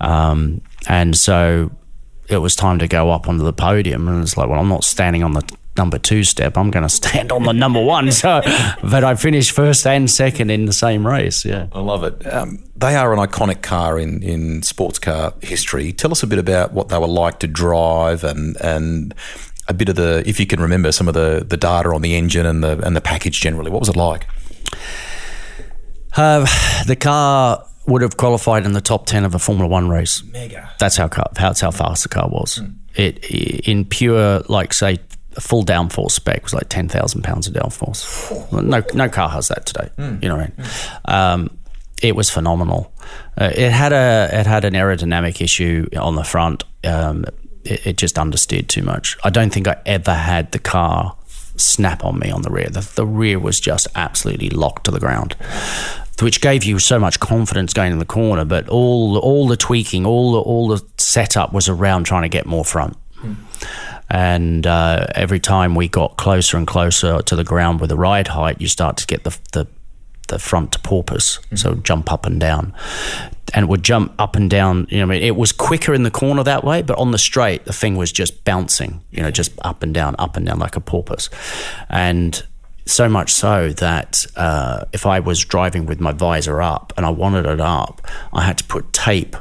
um, 0.00 0.60
and 0.88 1.16
so 1.16 1.72
it 2.28 2.38
was 2.38 2.54
time 2.54 2.78
to 2.78 2.86
go 2.86 3.10
up 3.10 3.28
onto 3.28 3.42
the 3.42 3.52
podium, 3.52 4.06
and 4.06 4.22
it's 4.22 4.36
like, 4.36 4.48
well, 4.48 4.60
I'm 4.60 4.68
not 4.68 4.84
standing 4.84 5.24
on 5.24 5.32
the 5.32 5.42
number 5.76 5.98
two 5.98 6.24
step. 6.24 6.56
I'm 6.56 6.70
going 6.70 6.82
to 6.82 6.88
stand 6.88 7.32
on 7.32 7.44
the 7.44 7.52
number 7.52 7.82
one. 7.82 8.10
So, 8.12 8.40
but 8.82 9.04
I 9.04 9.14
finished 9.14 9.52
first 9.52 9.86
and 9.86 10.10
second 10.10 10.50
in 10.50 10.66
the 10.66 10.72
same 10.72 11.06
race. 11.06 11.44
Yeah, 11.44 11.66
I 11.72 11.80
love 11.80 12.04
it. 12.04 12.26
Um, 12.32 12.64
they 12.76 12.94
are 12.94 13.12
an 13.12 13.18
iconic 13.18 13.62
car 13.62 13.98
in 13.98 14.22
in 14.22 14.62
sports 14.62 14.98
car 14.98 15.34
history. 15.42 15.92
Tell 15.92 16.12
us 16.12 16.22
a 16.22 16.26
bit 16.26 16.38
about 16.38 16.72
what 16.72 16.88
they 16.88 16.98
were 16.98 17.06
like 17.06 17.38
to 17.40 17.46
drive 17.46 18.24
and 18.24 18.56
and 18.60 19.14
a 19.68 19.74
bit 19.74 19.88
of 19.88 19.96
the, 19.96 20.22
if 20.26 20.38
you 20.38 20.46
can 20.46 20.60
remember, 20.60 20.92
some 20.92 21.08
of 21.08 21.14
the 21.14 21.44
the 21.46 21.56
data 21.56 21.90
on 21.90 22.02
the 22.02 22.14
engine 22.14 22.46
and 22.46 22.62
the 22.62 22.78
and 22.84 22.94
the 22.94 23.00
package 23.00 23.40
generally. 23.40 23.70
What 23.70 23.80
was 23.80 23.88
it 23.88 23.96
like? 23.96 24.26
Uh, 26.16 26.46
the 26.86 26.96
car 26.96 27.66
would 27.86 28.02
have 28.02 28.16
qualified 28.16 28.64
in 28.64 28.72
the 28.72 28.80
top 28.80 29.06
ten 29.06 29.24
of 29.24 29.34
a 29.34 29.38
Formula 29.38 29.68
One 29.68 29.88
race. 29.88 30.22
Mega. 30.24 30.70
That's 30.78 30.96
how 30.96 31.08
car, 31.08 31.30
that's 31.34 31.60
how 31.60 31.70
fast 31.70 32.02
the 32.02 32.08
car 32.08 32.28
was. 32.28 32.60
Mm. 32.60 32.76
It 32.94 33.24
in 33.68 33.84
pure 33.84 34.40
like 34.48 34.72
say 34.72 34.94
a 34.94 35.05
full 35.40 35.64
downforce 35.64 36.12
spec 36.12 36.42
was 36.42 36.54
like 36.54 36.68
ten 36.68 36.88
thousand 36.88 37.22
pounds 37.22 37.46
of 37.46 37.54
downforce. 37.54 38.52
No, 38.52 38.82
no 38.94 39.08
car 39.08 39.28
has 39.28 39.48
that 39.48 39.66
today. 39.66 39.90
Mm. 39.98 40.22
You 40.22 40.28
know 40.28 40.36
what 40.36 40.44
I 40.44 40.48
mean? 40.48 40.66
Mm. 40.66 41.12
Um, 41.12 41.58
it 42.02 42.14
was 42.14 42.30
phenomenal. 42.30 42.92
Uh, 43.38 43.50
it 43.54 43.72
had 43.72 43.92
a 43.92 44.28
it 44.32 44.46
had 44.46 44.64
an 44.64 44.74
aerodynamic 44.74 45.40
issue 45.40 45.88
on 45.96 46.14
the 46.14 46.24
front. 46.24 46.64
Um, 46.84 47.24
it, 47.64 47.86
it, 47.86 47.96
just 47.96 48.16
understeered 48.16 48.68
too 48.68 48.82
much. 48.82 49.16
I 49.24 49.30
don't 49.30 49.52
think 49.52 49.66
I 49.66 49.80
ever 49.86 50.14
had 50.14 50.52
the 50.52 50.58
car 50.58 51.16
snap 51.56 52.04
on 52.04 52.18
me 52.18 52.30
on 52.30 52.42
the 52.42 52.50
rear. 52.50 52.68
The, 52.68 52.88
the 52.94 53.06
rear 53.06 53.38
was 53.38 53.58
just 53.58 53.88
absolutely 53.94 54.50
locked 54.50 54.84
to 54.84 54.90
the 54.90 55.00
ground, 55.00 55.36
which 56.20 56.40
gave 56.40 56.64
you 56.64 56.78
so 56.78 56.98
much 56.98 57.18
confidence 57.18 57.72
going 57.72 57.92
in 57.92 57.98
the 57.98 58.04
corner. 58.04 58.44
But 58.44 58.68
all 58.68 59.18
all 59.18 59.48
the 59.48 59.56
tweaking, 59.56 60.06
all 60.06 60.32
the, 60.32 60.40
all 60.40 60.68
the 60.68 60.84
setup 60.98 61.52
was 61.52 61.68
around 61.68 62.04
trying 62.04 62.22
to 62.22 62.28
get 62.28 62.46
more 62.46 62.64
front. 62.64 62.96
Mm. 63.16 63.36
And 64.08 64.66
uh, 64.66 65.06
every 65.14 65.40
time 65.40 65.74
we 65.74 65.88
got 65.88 66.16
closer 66.16 66.56
and 66.56 66.66
closer 66.66 67.22
to 67.22 67.36
the 67.36 67.44
ground 67.44 67.80
with 67.80 67.90
the 67.90 67.96
ride 67.96 68.28
height, 68.28 68.60
you 68.60 68.68
start 68.68 68.96
to 68.98 69.06
get 69.06 69.24
the, 69.24 69.36
the, 69.52 69.66
the 70.28 70.38
front 70.38 70.72
to 70.72 70.78
porpoise, 70.78 71.38
mm-hmm. 71.46 71.56
so 71.56 71.74
jump 71.74 72.12
up 72.12 72.26
and 72.26 72.38
down. 72.38 72.72
And 73.54 73.64
it 73.64 73.68
would 73.68 73.82
jump 73.82 74.14
up 74.18 74.36
and 74.36 74.50
down. 74.50 74.86
You 74.90 74.98
know, 74.98 75.04
I 75.04 75.06
mean, 75.06 75.22
it 75.22 75.36
was 75.36 75.52
quicker 75.52 75.94
in 75.94 76.02
the 76.02 76.10
corner 76.10 76.42
that 76.42 76.64
way, 76.64 76.82
but 76.82 76.98
on 76.98 77.10
the 77.10 77.18
straight, 77.18 77.64
the 77.64 77.72
thing 77.72 77.96
was 77.96 78.12
just 78.12 78.44
bouncing. 78.44 79.02
You 79.10 79.22
know, 79.22 79.30
just 79.30 79.52
up 79.62 79.82
and 79.82 79.94
down, 79.94 80.14
up 80.18 80.36
and 80.36 80.46
down 80.46 80.58
like 80.58 80.76
a 80.76 80.80
porpoise. 80.80 81.30
And 81.88 82.44
so 82.86 83.08
much 83.08 83.32
so 83.32 83.70
that 83.70 84.24
uh, 84.36 84.84
if 84.92 85.06
I 85.06 85.20
was 85.20 85.44
driving 85.44 85.86
with 85.86 86.00
my 86.00 86.12
visor 86.12 86.62
up 86.62 86.92
and 86.96 87.04
I 87.04 87.10
wanted 87.10 87.46
it 87.46 87.60
up, 87.60 88.00
I 88.32 88.42
had 88.42 88.58
to 88.58 88.64
put 88.64 88.92
tape 88.92 89.36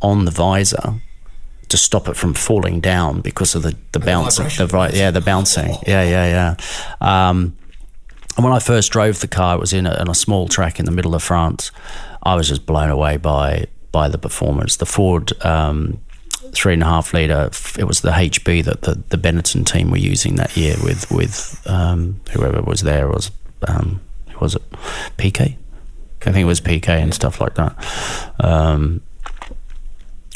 on 0.00 0.24
the 0.24 0.30
visor 0.30 1.00
to 1.68 1.76
stop 1.76 2.08
it 2.08 2.16
from 2.16 2.34
falling 2.34 2.80
down 2.80 3.20
because 3.20 3.54
of 3.54 3.62
the 3.62 3.76
the 3.92 3.98
bouncing, 3.98 4.46
the 4.46 4.66
right, 4.72 4.94
yeah, 4.94 5.10
the 5.10 5.20
bouncing, 5.20 5.74
yeah, 5.86 6.02
yeah, 6.02 6.56
yeah. 7.00 7.28
Um, 7.28 7.56
and 8.36 8.44
when 8.44 8.52
I 8.52 8.60
first 8.60 8.92
drove 8.92 9.20
the 9.20 9.28
car, 9.28 9.56
it 9.56 9.60
was 9.60 9.72
in 9.72 9.86
a, 9.86 10.00
in 10.00 10.08
a 10.08 10.14
small 10.14 10.46
track 10.46 10.78
in 10.78 10.84
the 10.84 10.92
middle 10.92 11.14
of 11.14 11.22
France. 11.22 11.72
I 12.22 12.36
was 12.36 12.48
just 12.48 12.66
blown 12.66 12.90
away 12.90 13.16
by 13.16 13.66
by 13.90 14.08
the 14.08 14.18
performance. 14.18 14.76
The 14.76 14.86
Ford 14.86 15.32
um, 15.44 15.98
three 16.52 16.74
and 16.74 16.82
a 16.82 16.86
half 16.86 17.12
liter. 17.12 17.50
It 17.78 17.84
was 17.84 18.00
the 18.00 18.10
HB 18.10 18.64
that 18.64 18.82
the, 18.82 19.02
the 19.08 19.16
Benetton 19.16 19.66
team 19.66 19.90
were 19.90 19.98
using 19.98 20.36
that 20.36 20.56
year 20.56 20.76
with 20.82 21.10
with 21.10 21.60
um, 21.66 22.20
whoever 22.30 22.62
was 22.62 22.82
there 22.82 23.08
was 23.08 23.30
um, 23.66 24.00
was 24.40 24.54
it 24.54 24.62
Piquet? 25.16 25.58
I 26.22 26.32
think 26.32 26.38
it 26.38 26.44
was 26.44 26.60
Piquet 26.60 27.00
and 27.00 27.14
stuff 27.14 27.40
like 27.40 27.54
that. 27.54 28.34
Um, 28.40 29.00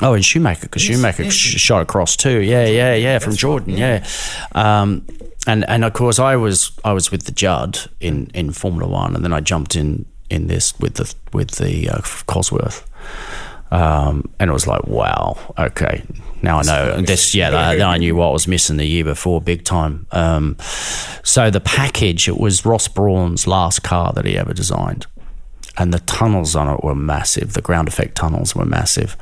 Oh, 0.03 0.14
and 0.14 0.24
Schumacher, 0.24 0.62
because 0.62 0.82
Schumacher 0.82 1.22
yes. 1.24 1.32
shot 1.32 1.80
across 1.80 2.16
too. 2.16 2.40
Yeah, 2.40 2.66
yeah, 2.66 2.94
yeah, 2.94 3.18
from 3.20 3.36
Jordan. 3.36 3.76
Yeah, 3.76 4.05
um, 4.53 5.07
and 5.46 5.64
and 5.68 5.84
of 5.84 5.92
course 5.92 6.18
I 6.18 6.34
was 6.36 6.72
I 6.84 6.92
was 6.92 7.11
with 7.11 7.24
the 7.24 7.32
Judd 7.32 7.78
in, 8.00 8.28
in 8.34 8.53
Formula 8.53 8.90
One, 8.90 9.14
and 9.14 9.24
then 9.24 9.32
I 9.32 9.40
jumped 9.40 9.76
in 9.76 10.05
in 10.28 10.48
this 10.48 10.78
with 10.80 10.94
the 10.94 11.14
with 11.32 11.53
the 11.53 11.88
uh, 11.88 12.00
Cosworth, 12.26 12.84
um, 13.70 14.28
and 14.40 14.50
it 14.50 14.53
was 14.53 14.66
like 14.66 14.84
wow, 14.88 15.38
okay, 15.57 16.03
now 16.42 16.59
I 16.59 16.62
know 16.62 17.00
this. 17.03 17.32
Yeah, 17.32 17.50
now 17.76 17.90
I 17.90 17.98
knew 17.98 18.16
what 18.16 18.28
I 18.28 18.32
was 18.32 18.48
missing 18.48 18.78
the 18.78 18.86
year 18.86 19.05
before, 19.05 19.40
big 19.40 19.64
time. 19.64 20.07
Um, 20.11 20.57
so 21.22 21.48
the 21.48 21.61
package 21.61 22.28
it 22.28 22.38
was 22.38 22.66
Ross 22.66 22.88
Brawn's 22.88 23.46
last 23.46 23.84
car 23.84 24.12
that 24.14 24.24
he 24.24 24.36
ever 24.36 24.53
designed, 24.53 25.07
and 25.78 25.94
the 25.94 26.00
tunnels 26.00 26.57
on 26.57 26.68
it 26.68 26.82
were 26.82 26.96
massive. 26.96 27.53
The 27.53 27.62
ground 27.62 27.86
effect 27.86 28.16
tunnels 28.16 28.57
were 28.57 28.64
massive. 28.64 29.16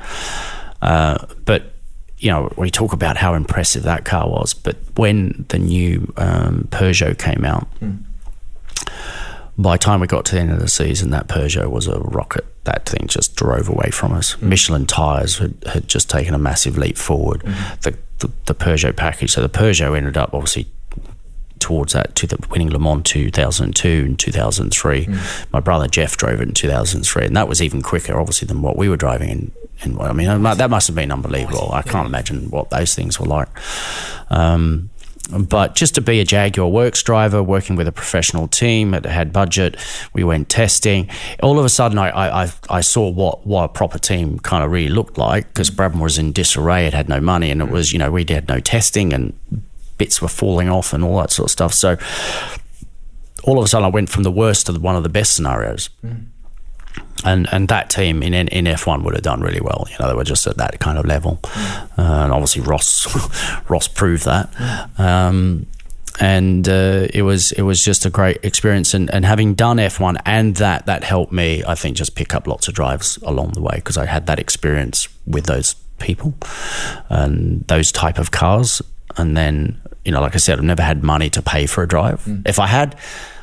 Uh, 0.81 1.25
but 1.45 1.73
you 2.17 2.29
know, 2.29 2.53
we 2.55 2.69
talk 2.69 2.93
about 2.93 3.17
how 3.17 3.33
impressive 3.33 3.83
that 3.83 4.05
car 4.05 4.29
was, 4.29 4.53
but 4.53 4.77
when 4.95 5.45
the 5.49 5.57
new 5.57 6.13
um, 6.17 6.67
Peugeot 6.71 7.17
came 7.17 7.43
out, 7.43 7.67
by 9.57 9.73
the 9.75 9.79
time 9.79 9.99
we 10.01 10.07
got 10.07 10.25
to 10.25 10.35
the 10.35 10.41
end 10.41 10.51
of 10.51 10.59
the 10.59 10.67
season, 10.67 11.09
that 11.11 11.27
Peugeot 11.27 11.69
was 11.71 11.87
a 11.87 11.99
rocket. 11.99 12.45
That 12.65 12.87
thing 12.87 13.07
just 13.07 13.35
drove 13.35 13.67
away 13.67 13.89
from 13.91 14.13
us. 14.13 14.39
Michelin 14.39 14.85
tyres 14.85 15.39
had, 15.39 15.55
had 15.65 15.87
just 15.87 16.09
taken 16.11 16.35
a 16.35 16.37
massive 16.37 16.77
leap 16.77 16.97
forward. 16.97 17.41
The, 17.81 17.97
the 18.19 18.31
the 18.45 18.53
Peugeot 18.53 18.95
package. 18.95 19.31
So 19.31 19.41
the 19.41 19.49
Peugeot 19.49 19.97
ended 19.97 20.15
up 20.15 20.33
obviously 20.33 20.67
towards 21.61 21.93
that 21.93 22.15
to 22.17 22.27
the 22.27 22.37
winning 22.49 22.69
Le 22.71 22.79
Mans 22.79 23.03
2002 23.03 23.87
and 24.05 24.19
2003. 24.19 25.07
My 25.53 25.59
brother 25.59 25.87
Geoff 25.87 26.17
drove 26.17 26.41
it 26.41 26.47
in 26.47 26.53
2003, 26.53 27.25
and 27.25 27.35
that 27.37 27.47
was 27.47 27.61
even 27.61 27.81
quicker, 27.81 28.19
obviously, 28.19 28.47
than 28.47 28.61
what 28.61 28.75
we 28.77 28.89
were 28.89 28.97
driving. 28.97 29.29
In, 29.29 29.51
in 29.83 29.99
I 30.01 30.11
mean, 30.13 30.43
that 30.43 30.69
must 30.69 30.87
have 30.87 30.95
been 30.95 31.11
unbelievable. 31.11 31.69
I 31.71 31.81
can't 31.83 32.07
imagine 32.07 32.49
what 32.49 32.69
those 32.69 32.93
things 32.95 33.19
were 33.19 33.27
like. 33.27 33.47
Um, 34.29 34.89
but 35.47 35.75
just 35.75 35.95
to 35.95 36.01
be 36.01 36.19
a 36.19 36.25
Jaguar 36.25 36.67
Works 36.67 37.01
driver, 37.03 37.41
working 37.41 37.77
with 37.77 37.87
a 37.87 37.91
professional 37.91 38.47
team 38.49 38.91
that 38.91 39.05
had 39.05 39.31
budget, 39.31 39.77
we 40.13 40.23
went 40.25 40.49
testing. 40.49 41.09
All 41.41 41.57
of 41.57 41.63
a 41.63 41.69
sudden, 41.69 41.97
I 41.97 42.09
I, 42.09 42.43
I- 42.45 42.51
I 42.69 42.81
saw 42.81 43.07
what, 43.09 43.45
what 43.47 43.63
a 43.63 43.67
proper 43.69 43.97
team 43.99 44.39
kind 44.39 44.63
of 44.63 44.71
really 44.71 44.89
looked 44.89 45.17
like 45.17 45.47
because 45.47 45.69
Brabham 45.69 46.01
was 46.01 46.17
in 46.17 46.31
disarray. 46.33 46.85
It 46.85 46.93
had 46.93 47.07
no 47.07 47.21
money, 47.21 47.49
and 47.49 47.61
it 47.61 47.69
was 47.69 47.93
you 47.93 47.99
know 47.99 48.11
we 48.11 48.25
had 48.27 48.47
no 48.49 48.59
testing, 48.59 49.13
and 49.13 49.33
bits 50.01 50.21
were 50.21 50.33
falling 50.41 50.67
off, 50.67 50.93
and 50.93 51.03
all 51.03 51.17
that 51.21 51.31
sort 51.31 51.45
of 51.45 51.51
stuff. 51.51 51.73
So 51.75 51.95
all 53.43 53.59
of 53.59 53.65
a 53.65 53.67
sudden, 53.67 53.85
I 53.85 53.89
went 53.89 54.09
from 54.09 54.23
the 54.23 54.31
worst 54.31 54.65
to 54.65 54.71
the, 54.71 54.79
one 54.79 54.95
of 54.95 55.03
the 55.03 55.09
best 55.09 55.35
scenarios. 55.35 55.89
And 57.23 57.47
and 57.53 57.67
that 57.67 57.89
team 57.91 58.23
in 58.23 58.33
in 58.33 58.65
F 58.67 58.87
one 58.87 59.03
would 59.03 59.13
have 59.13 59.23
done 59.23 59.41
really 59.41 59.61
well. 59.61 59.87
You 59.91 59.95
know, 59.99 60.07
they 60.09 60.15
were 60.15 60.23
just 60.23 60.47
at 60.47 60.57
that 60.57 60.79
kind 60.79 60.97
of 60.97 61.05
level, 61.05 61.39
uh, 61.43 62.23
and 62.23 62.33
obviously 62.33 62.63
Ross 62.63 62.89
Ross 63.69 63.87
proved 63.87 64.25
that. 64.25 64.49
Um, 64.97 65.67
and 66.19 66.67
uh, 66.67 67.07
it 67.13 67.21
was 67.21 67.51
it 67.51 67.61
was 67.61 67.83
just 67.83 68.05
a 68.05 68.09
great 68.09 68.43
experience, 68.43 68.93
and, 68.93 69.13
and 69.13 69.23
having 69.23 69.53
done 69.53 69.79
F 69.79 69.99
one 69.99 70.17
and 70.25 70.55
that 70.55 70.87
that 70.87 71.03
helped 71.03 71.31
me, 71.31 71.63
I 71.67 71.75
think, 71.75 71.95
just 71.95 72.15
pick 72.15 72.33
up 72.33 72.47
lots 72.47 72.67
of 72.67 72.73
drives 72.73 73.17
along 73.21 73.51
the 73.51 73.61
way 73.61 73.75
because 73.75 73.97
I 73.97 74.07
had 74.07 74.25
that 74.25 74.39
experience 74.39 75.07
with 75.27 75.45
those 75.45 75.75
people 75.99 76.33
and 77.09 77.63
those 77.67 77.91
type 77.91 78.17
of 78.17 78.31
cars, 78.31 78.81
and 79.17 79.37
then 79.37 79.80
you 80.05 80.11
know, 80.11 80.21
like 80.21 80.35
I 80.35 80.39
said, 80.39 80.57
I've 80.57 80.65
never 80.65 80.81
had 80.81 81.03
money 81.03 81.29
to 81.31 81.41
pay 81.41 81.65
for 81.65 81.83
a 81.83 81.87
drive. 81.87 82.23
Mm. 82.25 82.47
If 82.47 82.59
I 82.59 82.67
had 82.67 82.95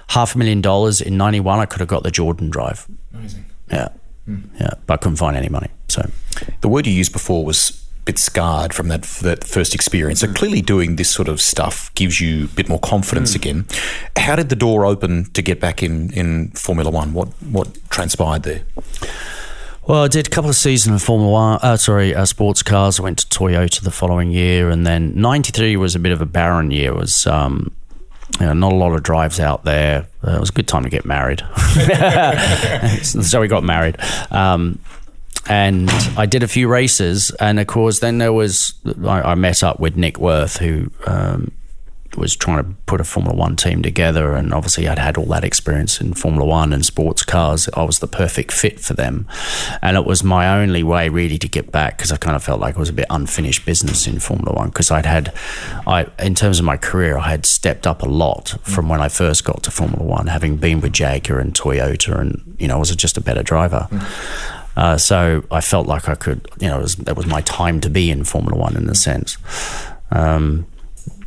half 0.09 0.35
a 0.35 0.39
million 0.39 0.61
dollars 0.61 1.01
in 1.01 1.17
'91, 1.17 1.61
I 1.61 1.67
could 1.67 1.81
have 1.81 1.89
got 1.89 2.03
the 2.03 2.11
Jordan 2.11 2.51
drive. 2.51 2.87
Amazing. 3.15 3.45
Yeah. 3.71 3.89
Hmm. 4.25 4.41
Yeah. 4.61 4.75
But 4.87 4.95
I 4.95 4.97
couldn't 4.99 5.17
find 5.17 5.37
any 5.37 5.49
money. 5.49 5.69
So, 5.89 6.11
The 6.61 6.69
word 6.69 6.87
you 6.87 6.93
used 6.93 7.13
before 7.13 7.45
was 7.45 7.87
a 8.03 8.05
bit 8.05 8.19
scarred 8.19 8.75
from 8.75 8.89
that 8.89 9.03
that 9.23 9.45
first 9.45 9.75
experience. 9.75 10.21
So 10.21 10.27
hmm. 10.27 10.35
clearly, 10.35 10.63
doing 10.63 10.97
this 10.97 11.11
sort 11.11 11.29
of 11.29 11.41
stuff 11.41 11.93
gives 11.95 12.21
you 12.21 12.45
a 12.45 12.49
bit 12.49 12.69
more 12.69 12.81
confidence 12.81 13.33
hmm. 13.33 13.41
again. 13.41 13.67
How 14.17 14.37
did 14.37 14.49
the 14.49 14.57
door 14.57 14.85
open 14.85 15.25
to 15.33 15.43
get 15.43 15.61
back 15.61 15.83
in 15.83 16.13
in 16.13 16.51
Formula 16.51 16.91
One? 16.91 17.13
What 17.13 17.29
what 17.43 17.79
transpired 17.91 18.43
there? 18.43 18.63
Well, 19.89 20.05
I 20.05 20.09
did 20.09 20.27
a 20.27 20.31
couple 20.31 20.51
of 20.51 20.57
seasons 20.57 20.97
of 20.97 21.03
Formula 21.03 21.33
One, 21.33 21.59
uh, 21.63 21.79
sorry, 21.79 22.15
uh, 22.15 22.27
sports 22.27 22.63
cars. 22.63 23.01
I 23.01 23.03
went 23.03 23.21
to 23.21 23.27
Toyota 23.27 23.81
the 23.81 23.91
following 23.91 24.31
year. 24.31 24.69
And 24.69 24.87
then 24.87 25.19
93 25.19 25.79
was 25.79 25.95
a 25.95 25.99
bit 25.99 26.13
of 26.13 26.21
a 26.21 26.27
barren 26.27 26.71
year. 26.71 26.91
It 26.91 26.97
was, 26.97 27.27
um, 27.27 27.75
you 28.39 28.45
know, 28.45 28.53
not 28.53 28.75
a 28.75 28.77
lot 28.77 28.93
of 28.93 29.03
drives 29.03 29.41
out 29.41 29.65
there. 29.65 30.07
Uh, 30.23 30.33
it 30.33 30.41
was 30.41 30.51
a 30.51 30.53
good 30.53 30.69
time 30.69 30.83
to 30.83 30.91
get 30.91 31.07
married. 31.07 31.41
so 33.03 33.41
we 33.41 33.49
got 33.49 33.65
married. 33.65 33.97
Um, 34.31 34.79
and 35.49 35.89
I 36.19 36.27
did 36.27 36.43
a 36.43 36.49
few 36.49 36.69
races, 36.69 37.31
and 37.41 37.59
of 37.59 37.67
course, 37.67 38.01
then 38.01 38.19
there 38.19 38.35
was 38.35 38.75
I, 39.07 39.23
I 39.23 39.35
met 39.37 39.63
up 39.63 39.81
with 39.81 39.97
Nick 39.97 40.19
Wirth, 40.19 40.59
who 40.59 40.91
um, 41.07 41.51
was 42.17 42.35
trying 42.37 42.65
to 42.65 42.71
put 42.87 43.01
a 43.01 43.05
Formula 43.05 43.37
One 43.37 43.57
team 43.57 43.83
together, 43.83 44.35
and 44.35 44.53
obviously 44.55 44.89
I'd 44.89 44.99
had 44.99 45.17
all 45.17 45.27
that 45.27 45.45
experience 45.45 46.01
in 46.01 46.15
Formula 46.15 46.47
One 46.47 46.73
and 46.73 46.85
sports 46.85 47.23
cars. 47.23 47.69
I 47.75 47.83
was 47.85 47.99
the 47.99 48.07
perfect 48.07 48.53
fit 48.53 48.81
for 48.81 48.95
them, 48.95 49.27
and 49.83 49.97
it 49.97 50.05
was 50.05 50.25
my 50.25 50.61
only 50.61 50.83
way 50.83 51.09
really 51.09 51.39
to 51.39 51.49
get 51.49 51.71
back 51.71 51.99
because 51.99 52.13
I 52.13 52.17
kind 52.17 52.37
of 52.37 52.43
felt 52.43 52.61
like 52.61 52.77
it 52.77 52.79
was 52.79 52.89
a 52.89 52.95
bit 52.95 53.07
unfinished 53.11 53.67
business 53.67 54.07
in 54.07 54.21
Formula 54.21 54.57
One 54.57 54.69
because 54.69 54.91
I'd 54.91 55.07
had, 55.07 55.35
I 55.87 56.07
in 56.19 56.35
terms 56.35 56.59
of 56.59 56.65
my 56.65 56.77
career, 56.77 57.19
I 57.19 57.31
had 57.31 57.47
stepped 57.47 57.87
up 57.87 58.03
a 58.03 58.09
lot 58.09 58.55
from 58.63 58.89
when 58.89 59.01
I 59.01 59.09
first 59.09 59.45
got 59.45 59.63
to 59.65 59.71
Formula 59.71 60.05
One, 60.05 60.27
having 60.29 60.57
been 60.57 60.81
with 60.81 60.93
Jaguar 60.93 61.39
and 61.39 61.55
Toyota, 61.55 62.19
and 62.19 62.57
you 62.59 62.69
know 62.69 62.77
I 62.77 62.79
was 62.79 62.95
just 62.97 63.17
a 63.17 63.21
better 63.21 63.43
driver. 63.43 63.89
Uh, 64.77 64.97
so 64.97 65.43
I 65.51 65.61
felt 65.61 65.89
like 65.89 66.09
I 66.09 66.15
could, 66.15 66.49
you 66.61 66.69
know, 66.69 66.79
it 66.79 66.83
was, 66.83 66.95
that 66.97 67.17
was 67.17 67.27
my 67.27 67.41
time 67.41 67.81
to 67.81 67.91
be 67.91 68.13
in 68.13 68.23
Formula 68.23 68.57
One 68.57 68.77
in 68.77 68.89
a 68.89 68.95
sense. 68.95 69.37
Um, 70.13 70.67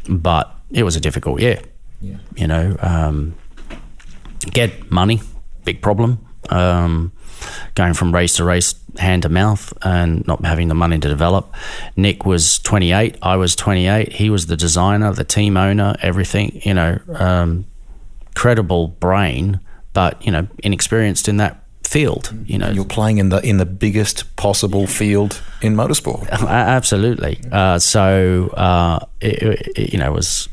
but 0.08 0.56
it 0.72 0.84
was 0.84 0.96
a 0.96 1.00
difficult 1.00 1.42
year. 1.42 1.62
You 2.36 2.48
know, 2.48 2.76
um, 2.80 3.36
get 4.52 4.92
money, 4.92 5.22
big 5.66 5.82
problem. 5.82 6.26
Um, 6.50 7.12
going 7.76 7.94
from 7.94 8.14
race 8.14 8.36
to 8.36 8.44
race, 8.44 8.76
hand 8.98 9.24
to 9.24 9.30
mouth, 9.30 9.74
and 9.84 10.26
not 10.28 10.44
having 10.46 10.68
the 10.68 10.76
money 10.76 11.00
to 11.00 11.08
develop. 11.08 11.54
Nick 11.96 12.26
was 12.26 12.60
28. 12.60 13.18
I 13.22 13.36
was 13.36 13.56
28. 13.56 14.14
He 14.14 14.30
was 14.30 14.48
the 14.48 14.58
designer, 14.58 15.14
the 15.14 15.24
team 15.24 15.58
owner, 15.58 15.96
everything. 16.02 16.62
You 16.64 16.74
know, 16.74 17.00
um, 17.16 17.66
credible 18.36 18.88
brain, 18.88 19.60
but 19.94 20.24
you 20.26 20.32
know, 20.32 20.48
inexperienced 20.64 21.28
in 21.28 21.38
that 21.38 21.64
field. 21.92 22.34
You 22.46 22.58
know, 22.58 22.70
You're 22.70 22.86
playing 22.86 23.18
in 23.18 23.30
the 23.30 23.40
in 23.46 23.58
the 23.58 23.66
biggest 23.66 24.36
possible 24.36 24.88
field 24.88 25.42
in 25.62 25.76
motorsport. 25.76 26.30
Absolutely. 26.48 27.40
Uh, 27.52 27.80
so 27.80 28.48
uh, 28.56 29.06
it, 29.20 29.44
it, 29.78 29.94
you 29.94 30.00
know, 30.00 30.08
it 30.08 30.16
was, 30.16 30.48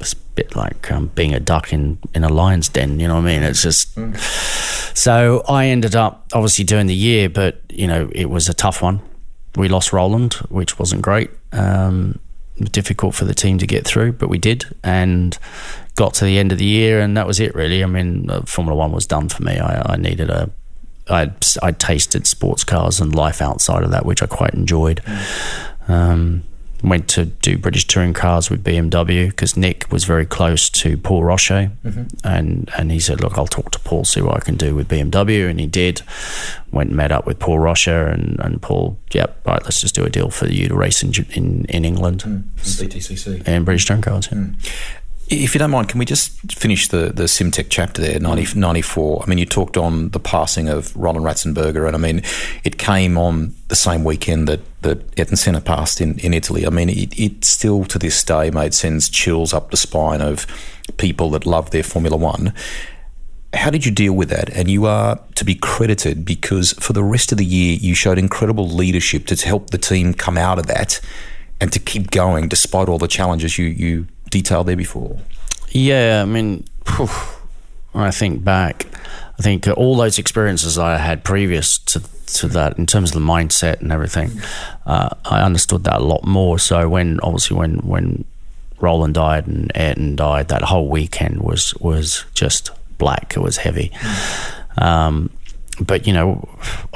was 0.00 0.14
a 0.14 0.16
bit 0.34 0.56
like 0.56 0.90
um, 0.90 1.08
being 1.14 1.34
a 1.34 1.40
duck 1.40 1.72
in, 1.72 1.98
in 2.14 2.24
a 2.24 2.28
lion's 2.28 2.68
den. 2.68 2.98
You 2.98 3.08
know 3.08 3.14
what 3.14 3.24
I 3.24 3.26
mean? 3.26 3.42
It's 3.42 3.62
just. 3.62 3.96
So 4.96 5.44
I 5.48 5.66
ended 5.66 5.94
up 5.94 6.26
obviously 6.32 6.64
doing 6.64 6.86
the 6.86 6.94
year, 6.94 7.28
but 7.28 7.60
you 7.68 7.86
know, 7.86 8.10
it 8.12 8.28
was 8.28 8.48
a 8.48 8.54
tough 8.54 8.82
one. 8.82 9.00
We 9.56 9.68
lost 9.68 9.92
Roland, 9.92 10.34
which 10.48 10.78
wasn't 10.78 11.02
great. 11.02 11.30
Um, 11.52 12.18
difficult 12.72 13.14
for 13.14 13.24
the 13.24 13.34
team 13.34 13.58
to 13.58 13.66
get 13.66 13.86
through, 13.86 14.12
but 14.12 14.28
we 14.28 14.38
did, 14.38 14.66
and 14.82 15.38
got 15.96 16.14
to 16.14 16.24
the 16.24 16.38
end 16.38 16.52
of 16.52 16.58
the 16.58 16.66
year, 16.66 17.00
and 17.00 17.16
that 17.16 17.26
was 17.26 17.40
it. 17.40 17.54
Really, 17.54 17.82
I 17.82 17.86
mean, 17.86 18.30
uh, 18.30 18.42
Formula 18.42 18.76
One 18.76 18.92
was 18.92 19.06
done 19.06 19.28
for 19.28 19.42
me. 19.42 19.58
I, 19.58 19.94
I 19.94 19.96
needed 19.96 20.30
a. 20.30 20.50
I'd, 21.08 21.44
I'd 21.62 21.80
tasted 21.80 22.26
sports 22.26 22.62
cars 22.62 23.00
and 23.00 23.12
life 23.14 23.42
outside 23.42 23.82
of 23.82 23.90
that, 23.90 24.06
which 24.06 24.22
I 24.22 24.26
quite 24.26 24.54
enjoyed. 24.54 25.02
Um, 25.88 26.44
went 26.82 27.08
to 27.08 27.26
do 27.26 27.58
British 27.58 27.86
touring 27.86 28.14
cars 28.14 28.50
with 28.50 28.64
BMW 28.64 29.28
because 29.28 29.56
Nick 29.56 29.90
was 29.90 30.04
very 30.04 30.26
close 30.26 30.70
to 30.70 30.96
Paul 30.96 31.22
Rosche, 31.22 31.70
mm-hmm. 31.84 32.04
and 32.24 32.70
and 32.76 32.92
he 32.92 33.00
said, 33.00 33.20
"Look, 33.20 33.36
I'll 33.36 33.46
talk 33.46 33.70
to 33.72 33.78
Paul, 33.80 34.04
see 34.04 34.20
what 34.20 34.36
I 34.36 34.40
can 34.40 34.56
do 34.56 34.74
with 34.74 34.88
BMW," 34.88 35.48
and 35.48 35.60
he 35.60 35.66
did. 35.66 36.02
Went 36.72 36.90
and 36.90 36.96
met 36.96 37.10
up 37.10 37.26
with 37.26 37.40
Paul 37.40 37.58
Rosche, 37.58 38.12
and, 38.12 38.38
and 38.38 38.62
Paul, 38.62 38.96
yep, 39.12 39.44
right, 39.44 39.60
let's 39.64 39.80
just 39.80 39.94
do 39.94 40.04
a 40.04 40.10
deal 40.10 40.30
for 40.30 40.46
you 40.46 40.68
to 40.68 40.74
race 40.74 41.02
in 41.02 41.12
in, 41.32 41.64
in 41.64 41.84
England 41.84 42.22
mm, 42.24 42.44
BTCC. 42.56 43.42
and 43.44 43.64
British 43.64 43.86
touring 43.86 44.02
cars. 44.02 44.28
Yeah. 44.30 44.38
Mm. 44.38 44.99
If 45.32 45.54
you 45.54 45.60
don't 45.60 45.70
mind, 45.70 45.88
can 45.88 46.00
we 46.00 46.04
just 46.04 46.52
finish 46.52 46.88
the, 46.88 47.12
the 47.14 47.24
Simtek 47.24 47.68
chapter 47.70 48.02
there, 48.02 48.18
90, 48.18 48.42
mm. 48.42 48.56
94? 48.56 49.22
I 49.22 49.26
mean, 49.28 49.38
you 49.38 49.46
talked 49.46 49.76
on 49.76 50.08
the 50.08 50.18
passing 50.18 50.68
of 50.68 50.94
Roland 50.96 51.24
Ratzenberger, 51.24 51.86
and 51.86 51.94
I 51.94 52.00
mean, 52.00 52.22
it 52.64 52.78
came 52.78 53.16
on 53.16 53.54
the 53.68 53.76
same 53.76 54.02
weekend 54.02 54.48
that, 54.48 54.60
that 54.82 54.98
Ayrton 55.16 55.36
Senna 55.36 55.60
passed 55.60 56.00
in, 56.00 56.18
in 56.18 56.34
Italy. 56.34 56.66
I 56.66 56.70
mean, 56.70 56.88
it, 56.88 57.16
it 57.16 57.44
still 57.44 57.84
to 57.84 57.98
this 57.98 58.24
day 58.24 58.50
made 58.50 58.74
sends 58.74 59.08
chills 59.08 59.54
up 59.54 59.70
the 59.70 59.76
spine 59.76 60.20
of 60.20 60.48
people 60.96 61.30
that 61.30 61.46
love 61.46 61.70
their 61.70 61.84
Formula 61.84 62.16
One. 62.16 62.52
How 63.54 63.70
did 63.70 63.86
you 63.86 63.92
deal 63.92 64.14
with 64.14 64.30
that? 64.30 64.50
And 64.50 64.68
you 64.68 64.86
are 64.86 65.20
to 65.36 65.44
be 65.44 65.54
credited 65.54 66.24
because 66.24 66.72
for 66.72 66.92
the 66.92 67.04
rest 67.04 67.30
of 67.30 67.38
the 67.38 67.44
year, 67.44 67.78
you 67.80 67.94
showed 67.94 68.18
incredible 68.18 68.68
leadership 68.68 69.26
to 69.26 69.46
help 69.46 69.70
the 69.70 69.78
team 69.78 70.12
come 70.12 70.36
out 70.36 70.58
of 70.58 70.66
that 70.66 71.00
and 71.60 71.72
to 71.72 71.78
keep 71.78 72.10
going 72.10 72.48
despite 72.48 72.88
all 72.88 72.98
the 72.98 73.06
challenges 73.06 73.58
you, 73.58 73.66
you 73.66 74.06
detailed 74.30 74.66
there 74.66 74.76
before. 74.76 75.18
Yeah, 75.70 76.22
I 76.22 76.24
mean, 76.24 76.64
when 77.92 78.04
I 78.04 78.10
think 78.10 78.44
back, 78.44 78.86
I 79.38 79.42
think 79.42 79.66
all 79.68 79.96
those 79.96 80.18
experiences 80.18 80.78
I 80.78 80.96
had 80.96 81.24
previous 81.24 81.78
to 81.78 82.02
to 82.34 82.48
that, 82.48 82.78
in 82.78 82.86
terms 82.86 83.10
of 83.10 83.20
the 83.20 83.26
mindset 83.26 83.80
and 83.80 83.90
everything, 83.90 84.30
uh, 84.86 85.08
I 85.24 85.42
understood 85.42 85.84
that 85.84 85.96
a 85.96 86.04
lot 86.04 86.24
more. 86.24 86.58
So 86.58 86.88
when 86.88 87.18
obviously 87.20 87.56
when 87.56 87.78
when 87.78 88.24
Roland 88.80 89.14
died 89.14 89.46
and 89.46 89.70
Ayrton 89.74 90.16
died, 90.16 90.48
that 90.48 90.62
whole 90.62 90.88
weekend 90.88 91.40
was 91.42 91.74
was 91.76 92.24
just 92.34 92.70
black. 92.98 93.34
It 93.36 93.40
was 93.40 93.58
heavy. 93.58 93.90
Um, 94.78 95.30
but 95.80 96.06
you 96.06 96.12
know, 96.12 96.48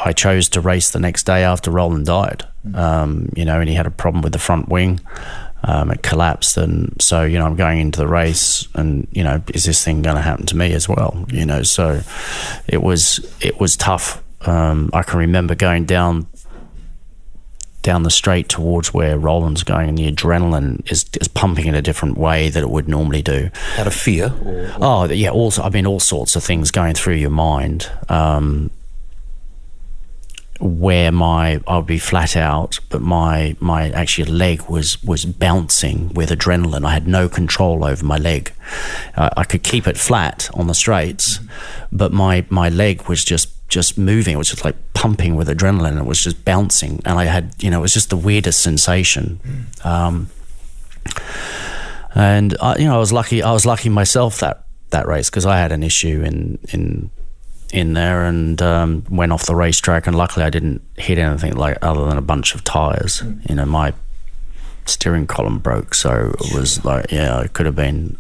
I 0.03 0.12
chose 0.12 0.49
to 0.51 0.61
race 0.61 0.91
the 0.91 1.01
next 1.01 1.24
day 1.24 1.43
after 1.43 1.70
Roland 1.70 2.07
died. 2.07 2.45
Um, 2.74 3.30
you 3.35 3.45
know, 3.45 3.61
and 3.61 3.68
he 3.68 3.74
had 3.74 3.87
a 3.87 3.91
problem 3.91 4.22
with 4.22 4.32
the 4.32 4.39
front 4.39 4.68
wing. 4.68 5.01
Um, 5.67 5.91
it 5.91 6.03
collapsed, 6.03 6.57
and 6.57 6.95
so 7.01 7.25
you 7.25 7.39
know 7.39 7.47
I'm 7.47 7.57
going 7.57 7.81
into 7.81 7.99
the 7.99 8.07
race, 8.07 8.69
and 8.75 9.09
you 9.12 9.25
know 9.25 9.43
is 9.55 9.65
this 9.65 9.83
thing 9.83 10.03
going 10.03 10.17
to 10.17 10.23
happen 10.23 10.47
to 10.47 10.57
me 10.57 10.73
as 10.73 10.89
well? 10.89 11.25
You 11.29 11.47
know, 11.47 11.62
so 11.62 12.03
it 12.69 12.83
was 12.83 13.21
it 13.41 13.59
was 13.59 13.77
tough. 13.77 14.23
Um, 14.43 14.91
I 14.93 15.03
can 15.03 15.19
remember 15.21 15.55
going 15.55 15.87
down 15.87 16.27
down 17.85 18.03
the 18.03 18.11
straight 18.11 18.49
towards 18.49 18.93
where 18.93 19.17
Roland's 19.17 19.62
going, 19.62 19.91
and 19.91 19.97
the 19.97 20.11
adrenaline 20.11 20.91
is, 20.91 21.05
is 21.21 21.29
pumping 21.29 21.67
in 21.67 21.77
a 21.77 21.83
different 21.83 22.19
way 22.19 22.49
that 22.49 22.61
it 22.61 22.71
would 22.71 22.89
normally 22.89 23.23
do. 23.23 23.51
Out 23.79 23.87
of 23.87 23.95
fear? 23.95 24.33
Or? 24.45 24.73
Oh, 24.81 25.05
yeah. 25.05 25.29
Also, 25.29 25.62
I 25.62 25.69
mean, 25.69 25.87
all 25.87 26.01
sorts 26.01 26.35
of 26.35 26.43
things 26.43 26.73
going 26.73 26.95
through 26.95 27.17
your 27.17 27.31
mind. 27.31 27.89
Um, 28.09 28.71
where 30.61 31.11
my 31.11 31.61
I 31.67 31.77
would 31.77 31.87
be 31.87 31.99
flat 31.99 32.37
out, 32.37 32.79
but 32.89 33.03
my 33.03 33.57
my 33.61 33.91
actually 33.91 34.31
leg 34.31 34.63
was 34.69 35.03
was 35.03 35.25
bouncing 35.25 36.13
with 36.15 36.31
adrenaline. 36.31 36.85
I 36.85 36.93
had 36.93 37.09
no 37.09 37.29
control 37.29 37.85
over 37.85 38.05
my 38.05 38.19
leg. 38.19 38.53
Uh, 39.17 39.31
I 39.37 39.45
could 39.45 39.63
keep 39.63 39.87
it 39.87 39.97
flat 39.97 40.49
on 40.55 40.67
the 40.67 40.75
straights, 40.75 41.39
mm-hmm. 41.39 41.97
but 41.97 42.13
my 42.13 42.47
my 42.51 42.69
leg 42.69 43.09
was 43.09 43.25
just 43.25 43.51
just 43.69 43.99
moving. 43.99 44.35
It 44.35 44.39
was 44.39 44.49
just 44.49 44.65
like 44.65 44.77
pumping 44.95 45.35
with 45.35 45.49
adrenaline. 45.49 45.99
It 45.99 46.07
was 46.07 46.21
just 46.21 46.45
bouncing, 46.45 47.01
and 47.05 47.19
I 47.19 47.25
had 47.25 47.55
you 47.63 47.71
know 47.71 47.79
it 47.79 47.83
was 47.83 47.93
just 47.93 48.11
the 48.11 48.17
weirdest 48.17 48.63
sensation. 48.63 49.41
Mm. 49.45 49.87
Um, 49.87 50.31
and 52.15 52.57
I, 52.61 52.77
you 52.77 52.85
know 52.85 52.95
I 52.95 52.99
was 52.99 53.13
lucky. 53.13 53.43
I 53.43 53.53
was 53.53 53.67
lucky 53.67 53.89
myself 53.89 54.39
that 54.41 54.67
that 54.91 55.09
race 55.09 55.29
because 55.29 55.47
I 55.47 55.59
had 55.59 55.73
an 55.73 55.83
issue 55.83 56.23
in 56.23 56.59
in 56.73 57.11
in 57.75 57.93
there 57.93 58.25
and 58.25 58.62
um, 58.62 59.05
went 59.11 59.33
off 59.33 59.47
the 59.47 59.57
racetrack. 59.57 60.07
And 60.07 60.16
luckily, 60.16 60.47
I 60.47 60.51
didn't 60.51 60.81
hit 60.97 61.18
anything 61.18 61.57
like 61.57 61.77
other 61.83 62.05
than 62.07 62.16
a 62.16 62.22
bunch 62.22 62.55
of 62.55 62.62
tires. 62.62 63.20
Mm. 63.20 63.51
You 63.51 63.57
know, 63.57 63.66
my 63.66 63.93
steering 64.87 65.27
column 65.27 65.59
broke, 65.59 65.95
so 65.95 66.33
it 66.41 66.55
was 66.55 66.85
like 66.85 67.11
yeah, 67.11 67.41
it 67.41 67.53
could 67.53 67.66
have 67.66 67.77
been 67.77 68.16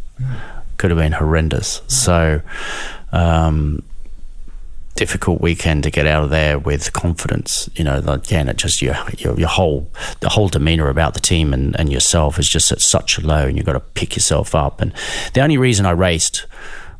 could 0.76 0.90
have 0.90 0.98
been 0.98 1.12
horrendous. 1.12 1.80
So. 1.86 2.42
Um, 3.12 3.82
difficult 4.96 5.40
weekend 5.40 5.82
to 5.82 5.90
get 5.90 6.06
out 6.06 6.22
of 6.22 6.30
there 6.30 6.56
with 6.56 6.92
confidence. 6.92 7.68
You 7.74 7.84
know, 7.84 7.98
again, 7.98 8.48
it 8.48 8.56
just 8.56 8.80
your, 8.80 8.96
your 9.18 9.38
your, 9.38 9.48
whole 9.48 9.88
the 10.20 10.28
whole 10.28 10.48
demeanor 10.48 10.88
about 10.88 11.14
the 11.14 11.20
team 11.20 11.52
and, 11.52 11.78
and 11.78 11.92
yourself 11.92 12.38
is 12.38 12.48
just 12.48 12.72
at 12.72 12.80
such 12.80 13.18
a 13.18 13.20
low, 13.20 13.46
and 13.46 13.56
you've 13.56 13.66
got 13.66 13.74
to 13.74 13.80
pick 13.80 14.16
yourself 14.16 14.54
up. 14.54 14.80
And 14.80 14.92
the 15.32 15.40
only 15.40 15.58
reason 15.58 15.86
I 15.86 15.90
raced 15.92 16.46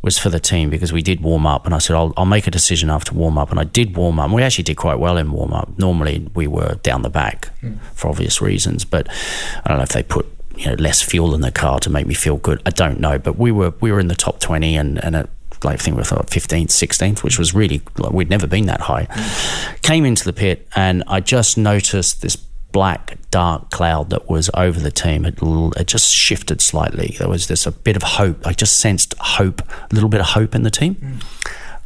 was 0.04 0.18
for 0.18 0.28
the 0.28 0.38
team 0.38 0.68
because 0.68 0.92
we 0.92 1.02
did 1.02 1.22
warm 1.22 1.46
up, 1.46 1.64
and 1.64 1.74
I 1.74 1.78
said 1.78 1.96
I'll, 1.96 2.12
I'll 2.16 2.26
make 2.26 2.46
a 2.46 2.50
decision 2.50 2.90
after 2.90 3.14
warm 3.14 3.38
up, 3.38 3.50
and 3.50 3.58
I 3.58 3.64
did 3.64 3.96
warm 3.96 4.20
up. 4.20 4.30
We 4.30 4.42
actually 4.42 4.64
did 4.64 4.76
quite 4.76 4.98
well 4.98 5.16
in 5.16 5.32
warm 5.32 5.54
up. 5.54 5.70
Normally 5.78 6.28
we 6.34 6.46
were 6.46 6.74
down 6.82 7.02
the 7.02 7.10
back 7.10 7.50
mm. 7.62 7.78
for 7.94 8.08
obvious 8.08 8.40
reasons, 8.42 8.84
but 8.84 9.08
I 9.64 9.68
don't 9.68 9.78
know 9.78 9.82
if 9.82 9.88
they 9.88 10.02
put 10.02 10.26
you 10.56 10.66
know 10.66 10.74
less 10.74 11.02
fuel 11.02 11.34
in 11.34 11.40
the 11.40 11.50
car 11.50 11.80
to 11.80 11.90
make 11.90 12.06
me 12.06 12.14
feel 12.14 12.36
good. 12.36 12.60
I 12.66 12.70
don't 12.70 13.00
know, 13.00 13.18
but 13.18 13.38
we 13.38 13.50
were 13.50 13.72
we 13.80 13.90
were 13.90 13.98
in 13.98 14.08
the 14.08 14.14
top 14.14 14.40
twenty, 14.40 14.76
and 14.76 15.02
and 15.02 15.16
it 15.16 15.30
I 15.66 15.76
think 15.76 15.96
we 15.96 16.00
were 16.00 16.04
15th, 16.04 16.66
16th, 16.66 17.22
which 17.22 17.38
was 17.38 17.54
really, 17.54 17.80
like, 17.96 18.12
we'd 18.12 18.28
never 18.28 18.46
been 18.46 18.66
that 18.66 18.82
high. 18.82 19.06
Mm. 19.06 19.80
Came 19.80 20.04
into 20.04 20.24
the 20.24 20.34
pit 20.34 20.68
and 20.76 21.02
I 21.06 21.20
just 21.20 21.56
noticed 21.56 22.20
this 22.20 22.36
black, 22.74 23.16
dark 23.30 23.70
cloud 23.70 24.10
that 24.10 24.28
was 24.28 24.50
over 24.52 24.80
the 24.80 24.90
team. 24.90 25.24
It, 25.24 25.38
it 25.40 25.86
just 25.86 26.12
shifted 26.12 26.60
slightly. 26.60 27.14
There 27.20 27.28
was 27.28 27.46
this 27.46 27.66
a 27.66 27.72
bit 27.72 27.94
of 27.94 28.02
hope. 28.02 28.44
I 28.44 28.52
just 28.52 28.80
sensed 28.80 29.14
hope, 29.20 29.62
a 29.62 29.94
little 29.94 30.08
bit 30.08 30.20
of 30.20 30.26
hope 30.26 30.56
in 30.56 30.64
the 30.64 30.72
team. 30.72 30.96
Mm. 30.96 31.22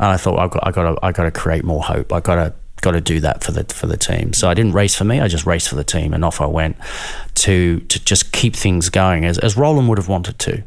And 0.01 0.09
I 0.09 0.17
thought, 0.17 0.39
I've 0.39 0.51
got, 0.51 0.67
I 0.67 0.71
got 0.71 0.95
to, 0.95 1.07
I 1.07 1.13
got 1.13 1.25
to 1.25 1.31
create 1.31 1.63
more 1.63 1.83
hope. 1.83 2.11
I 2.11 2.21
got 2.21 2.37
to, 2.37 2.55
got 2.81 2.93
to 2.93 3.03
do 3.03 3.21
that 3.21 3.45
for 3.45 3.53
the 3.53 3.65
for 3.65 3.87
the 3.87 3.99
team. 3.99 4.33
So 4.33 4.49
I 4.49 4.55
didn't 4.55 4.73
race 4.73 4.95
for 4.95 5.05
me. 5.05 5.21
I 5.21 5.29
just 5.29 5.45
raced 5.45 5.69
for 5.69 5.75
the 5.75 5.85
team, 5.85 6.15
and 6.15 6.25
off 6.25 6.41
I 6.41 6.47
went 6.47 6.77
to 7.35 7.81
to 7.81 8.05
just 8.05 8.33
keep 8.33 8.57
things 8.57 8.89
going 8.89 9.27
as 9.27 9.37
as 9.39 9.57
Roland 9.57 9.89
would 9.89 9.99
have 9.99 10.09
wanted 10.09 10.39
to. 10.39 10.63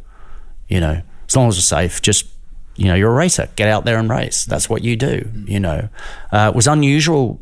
You 0.68 0.82
know, 0.82 1.02
as 1.28 1.36
long 1.36 1.48
as 1.48 1.58
it's 1.58 1.68
safe, 1.68 2.02
just 2.02 2.28
you 2.76 2.86
know, 2.86 2.96
you're 2.96 3.12
a 3.12 3.16
racer. 3.16 3.48
Get 3.56 3.70
out 3.70 3.86
there 3.86 3.98
and 3.98 4.10
race. 4.10 4.46
That's 4.46 4.70
what 4.70 4.84
you 4.84 4.96
do. 4.98 5.32
You 5.46 5.62
know, 5.62 5.90
uh, 6.32 6.52
it 6.54 6.56
was 6.56 6.68
unusual. 6.68 7.42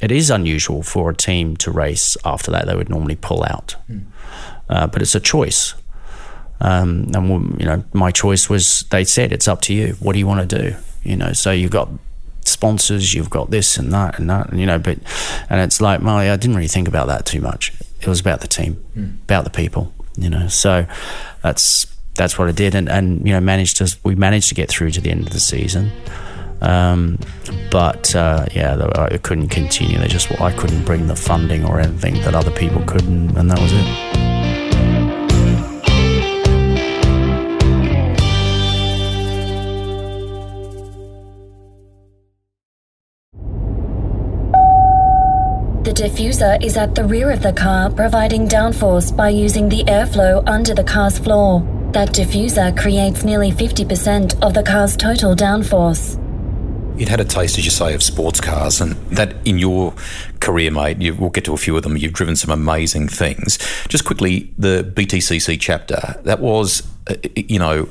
It 0.00 0.10
is 0.10 0.30
unusual 0.30 0.82
for 0.82 1.10
a 1.10 1.14
team 1.14 1.56
to 1.58 1.70
race 1.70 2.16
after 2.24 2.50
that. 2.50 2.66
They 2.66 2.74
would 2.74 2.88
normally 2.88 3.16
pull 3.16 3.44
out, 3.44 3.76
uh, 4.68 4.86
but 4.86 5.02
it's 5.02 5.14
a 5.14 5.20
choice. 5.20 5.74
Um, 6.60 7.10
and 7.14 7.60
you 7.60 7.66
know, 7.66 7.84
my 7.92 8.10
choice 8.10 8.48
was. 8.48 8.84
They 8.90 9.04
said 9.04 9.32
it's 9.32 9.48
up 9.48 9.60
to 9.62 9.74
you. 9.74 9.96
What 10.00 10.12
do 10.14 10.18
you 10.18 10.26
want 10.26 10.48
to 10.48 10.62
do? 10.62 10.76
You 11.02 11.16
know, 11.16 11.32
so 11.32 11.50
you've 11.50 11.70
got 11.70 11.88
sponsors, 12.44 13.14
you've 13.14 13.30
got 13.30 13.50
this 13.50 13.76
and 13.76 13.92
that 13.92 14.18
and 14.18 14.28
that, 14.28 14.50
and, 14.50 14.60
you 14.60 14.66
know, 14.66 14.78
but 14.78 14.98
and 15.48 15.60
it's 15.60 15.80
like, 15.80 16.00
Molly, 16.00 16.28
I 16.28 16.36
didn't 16.36 16.56
really 16.56 16.68
think 16.68 16.88
about 16.88 17.06
that 17.06 17.24
too 17.24 17.40
much. 17.40 17.72
It 18.00 18.06
was 18.06 18.20
about 18.20 18.40
the 18.40 18.48
team, 18.48 18.82
mm. 18.96 19.22
about 19.22 19.44
the 19.44 19.50
people. 19.50 19.94
You 20.16 20.28
know, 20.28 20.48
so 20.48 20.86
that's 21.42 21.86
that's 22.14 22.38
what 22.38 22.48
I 22.48 22.52
did, 22.52 22.74
and, 22.74 22.88
and 22.88 23.26
you 23.26 23.32
know 23.32 23.40
managed 23.40 23.78
to 23.78 23.96
we 24.04 24.14
managed 24.14 24.48
to 24.50 24.54
get 24.54 24.68
through 24.68 24.90
to 24.92 25.00
the 25.00 25.10
end 25.10 25.26
of 25.26 25.32
the 25.32 25.40
season. 25.40 25.92
Um, 26.60 27.18
but 27.70 28.14
uh, 28.14 28.46
yeah, 28.54 28.90
I 28.94 29.16
couldn't 29.18 29.48
continue. 29.48 29.98
They 29.98 30.08
just 30.08 30.30
I 30.40 30.52
couldn't 30.52 30.84
bring 30.84 31.06
the 31.06 31.16
funding 31.16 31.64
or 31.64 31.80
anything 31.80 32.14
that 32.22 32.34
other 32.34 32.50
people 32.50 32.82
could, 32.82 33.04
and, 33.04 33.36
and 33.36 33.50
that 33.50 33.58
was 33.58 33.72
it. 33.72 34.30
The 45.82 45.92
diffuser 45.92 46.62
is 46.62 46.76
at 46.76 46.94
the 46.94 47.04
rear 47.04 47.30
of 47.30 47.42
the 47.42 47.52
car, 47.52 47.90
providing 47.90 48.46
downforce 48.46 49.16
by 49.16 49.30
using 49.30 49.68
the 49.68 49.82
airflow 49.84 50.42
under 50.46 50.74
the 50.74 50.84
car's 50.84 51.18
floor. 51.18 51.62
That 51.92 52.10
diffuser 52.10 52.78
creates 52.78 53.24
nearly 53.24 53.50
50% 53.50 54.40
of 54.40 54.54
the 54.54 54.62
car's 54.62 54.96
total 54.96 55.34
downforce. 55.34 56.20
You'd 57.00 57.08
had 57.08 57.18
a 57.18 57.24
taste, 57.24 57.56
as 57.56 57.64
you 57.64 57.70
say, 57.70 57.94
of 57.94 58.02
sports 58.02 58.42
cars, 58.42 58.78
and 58.80 58.92
that 59.08 59.34
in 59.46 59.58
your 59.58 59.94
career, 60.40 60.70
mate, 60.70 61.00
you, 61.00 61.14
we'll 61.14 61.30
get 61.30 61.46
to 61.46 61.54
a 61.54 61.56
few 61.56 61.74
of 61.74 61.82
them. 61.82 61.96
You've 61.96 62.12
driven 62.12 62.36
some 62.36 62.50
amazing 62.50 63.08
things. 63.08 63.58
Just 63.88 64.04
quickly, 64.04 64.52
the 64.58 64.92
BTCC 64.94 65.58
chapter, 65.58 66.20
that 66.24 66.40
was, 66.40 66.86
uh, 67.08 67.14
you 67.34 67.58
know, 67.58 67.88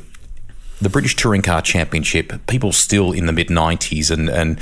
the 0.79 0.89
British 0.89 1.15
Touring 1.15 1.41
Car 1.41 1.63
Championship, 1.63 2.33
people 2.45 2.71
still 2.71 3.11
in 3.11 3.25
the 3.25 3.33
mid 3.33 3.47
90s 3.47 4.11
and, 4.11 4.29
and 4.29 4.59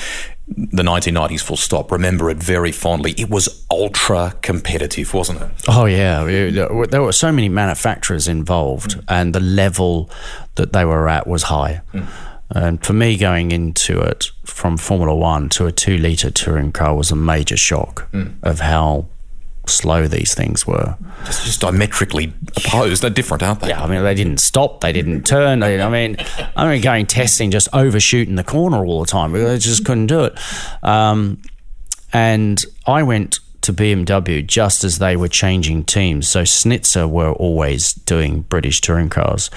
the 0.47 0.81
1990s 0.81 1.41
full 1.41 1.57
stop 1.57 1.91
remember 1.91 2.29
it 2.29 2.37
very 2.37 2.71
fondly 2.71 3.11
it 3.17 3.29
was 3.29 3.65
ultra 3.69 4.33
competitive 4.41 5.13
wasn't 5.13 5.39
it 5.41 5.49
oh 5.67 5.83
yeah 5.83 6.23
there 6.23 7.01
were 7.01 7.11
so 7.11 7.33
many 7.33 7.49
manufacturers 7.49 8.29
involved 8.29 8.91
mm. 8.91 9.03
and 9.09 9.35
the 9.35 9.41
level 9.41 10.09
that 10.55 10.71
they 10.71 10.85
were 10.85 11.09
at 11.09 11.27
was 11.27 11.43
high 11.43 11.81
mm. 11.93 12.07
And 12.49 12.83
for 12.83 12.93
me 12.93 13.17
going 13.17 13.51
into 13.51 13.99
it 13.99 14.31
from 14.45 14.77
formula 14.77 15.15
1 15.15 15.49
to 15.49 15.65
a 15.65 15.71
2 15.71 15.97
litre 15.97 16.31
touring 16.31 16.71
car 16.71 16.95
was 16.95 17.11
a 17.11 17.15
major 17.15 17.57
shock 17.57 18.09
mm. 18.11 18.33
of 18.43 18.59
how 18.59 19.05
slow 19.69 20.07
these 20.07 20.33
things 20.33 20.65
were. 20.65 20.97
Just, 21.25 21.45
just 21.45 21.61
diametrically 21.61 22.33
opposed. 22.55 23.01
They're 23.01 23.09
different, 23.09 23.43
aren't 23.43 23.61
they? 23.61 23.69
Yeah, 23.69 23.83
I 23.83 23.87
mean, 23.87 24.03
they 24.03 24.15
didn't 24.15 24.39
stop. 24.39 24.81
They 24.81 24.91
didn't 24.91 25.23
turn. 25.23 25.59
They, 25.59 25.81
I 25.81 25.89
mean, 25.89 26.17
I 26.55 26.69
mean, 26.69 26.81
going 26.81 27.05
testing, 27.05 27.51
just 27.51 27.67
overshooting 27.73 28.35
the 28.35 28.43
corner 28.43 28.85
all 28.85 29.01
the 29.01 29.07
time. 29.07 29.33
They 29.33 29.57
just 29.57 29.85
couldn't 29.85 30.07
do 30.07 30.23
it. 30.23 30.39
Um, 30.83 31.41
and 32.13 32.63
I 32.85 33.03
went 33.03 33.39
to 33.67 33.73
BMW 33.73 34.45
just 34.45 34.83
as 34.83 34.97
they 34.97 35.15
were 35.15 35.27
changing 35.27 35.83
teams. 35.83 36.27
So 36.27 36.43
Schnitzer 36.43 37.07
were 37.07 37.33
always 37.33 37.93
doing 37.93 38.41
British 38.41 38.81
touring 38.81 39.09
cars. 39.09 39.49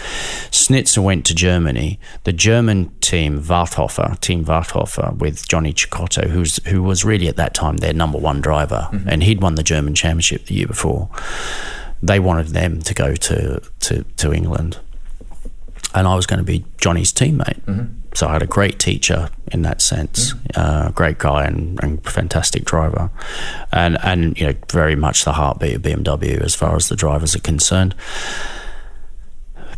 Schnitzer 0.50 1.00
went 1.00 1.24
to 1.26 1.34
Germany. 1.34 1.98
The 2.24 2.32
German 2.32 2.90
team, 3.00 3.40
Warthofer, 3.42 4.18
Team 4.20 4.44
Warthofer, 4.44 5.16
with 5.16 5.48
Johnny 5.48 5.72
Cecotto, 5.72 6.28
who's 6.28 6.56
who 6.66 6.82
was 6.82 7.04
really 7.04 7.28
at 7.28 7.36
that 7.36 7.54
time 7.54 7.78
their 7.78 7.94
number 7.94 8.18
one 8.18 8.40
driver, 8.40 8.88
mm-hmm. 8.92 9.08
and 9.08 9.22
he'd 9.22 9.40
won 9.40 9.54
the 9.54 9.62
German 9.62 9.94
championship 9.94 10.46
the 10.46 10.54
year 10.54 10.66
before. 10.66 11.08
They 12.02 12.18
wanted 12.18 12.48
them 12.48 12.82
to 12.82 12.94
go 12.94 13.14
to 13.14 13.62
to, 13.80 14.02
to 14.02 14.32
England, 14.32 14.78
and 15.94 16.06
I 16.06 16.16
was 16.16 16.26
going 16.26 16.38
to 16.38 16.44
be 16.44 16.64
Johnny's 16.78 17.12
teammate. 17.12 17.61
Mm-hmm 17.62 17.99
so 18.14 18.26
I 18.26 18.32
had 18.32 18.42
a 18.42 18.46
great 18.46 18.78
teacher 18.78 19.30
in 19.52 19.62
that 19.62 19.80
sense, 19.80 20.34
uh, 20.54 20.90
great 20.90 21.18
guy 21.18 21.44
and, 21.44 21.82
and, 21.82 22.04
fantastic 22.04 22.64
driver, 22.64 23.11
and 23.72 23.98
and 24.02 24.38
you 24.38 24.48
know 24.48 24.54
very 24.70 24.96
much 24.96 25.24
the 25.24 25.32
heartbeat 25.32 25.76
of 25.76 25.82
BMW 25.82 26.40
as 26.40 26.54
far 26.54 26.76
as 26.76 26.88
the 26.88 26.96
drivers 26.96 27.34
are 27.36 27.40
concerned. 27.40 27.94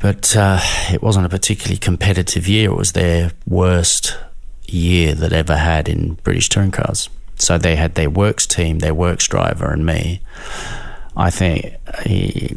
But 0.00 0.34
uh, 0.36 0.58
it 0.90 1.02
wasn't 1.02 1.26
a 1.26 1.28
particularly 1.28 1.78
competitive 1.78 2.48
year. 2.48 2.70
It 2.70 2.76
was 2.76 2.92
their 2.92 3.32
worst 3.46 4.16
year 4.66 5.14
that 5.14 5.32
ever 5.32 5.56
had 5.56 5.88
in 5.88 6.14
British 6.24 6.48
touring 6.48 6.72
cars. 6.72 7.08
So 7.36 7.58
they 7.58 7.76
had 7.76 7.94
their 7.94 8.10
works 8.10 8.46
team, 8.46 8.80
their 8.80 8.94
works 8.94 9.28
driver, 9.28 9.70
and 9.70 9.86
me. 9.86 10.20
I 11.16 11.30
think 11.30 11.76
he, 12.04 12.56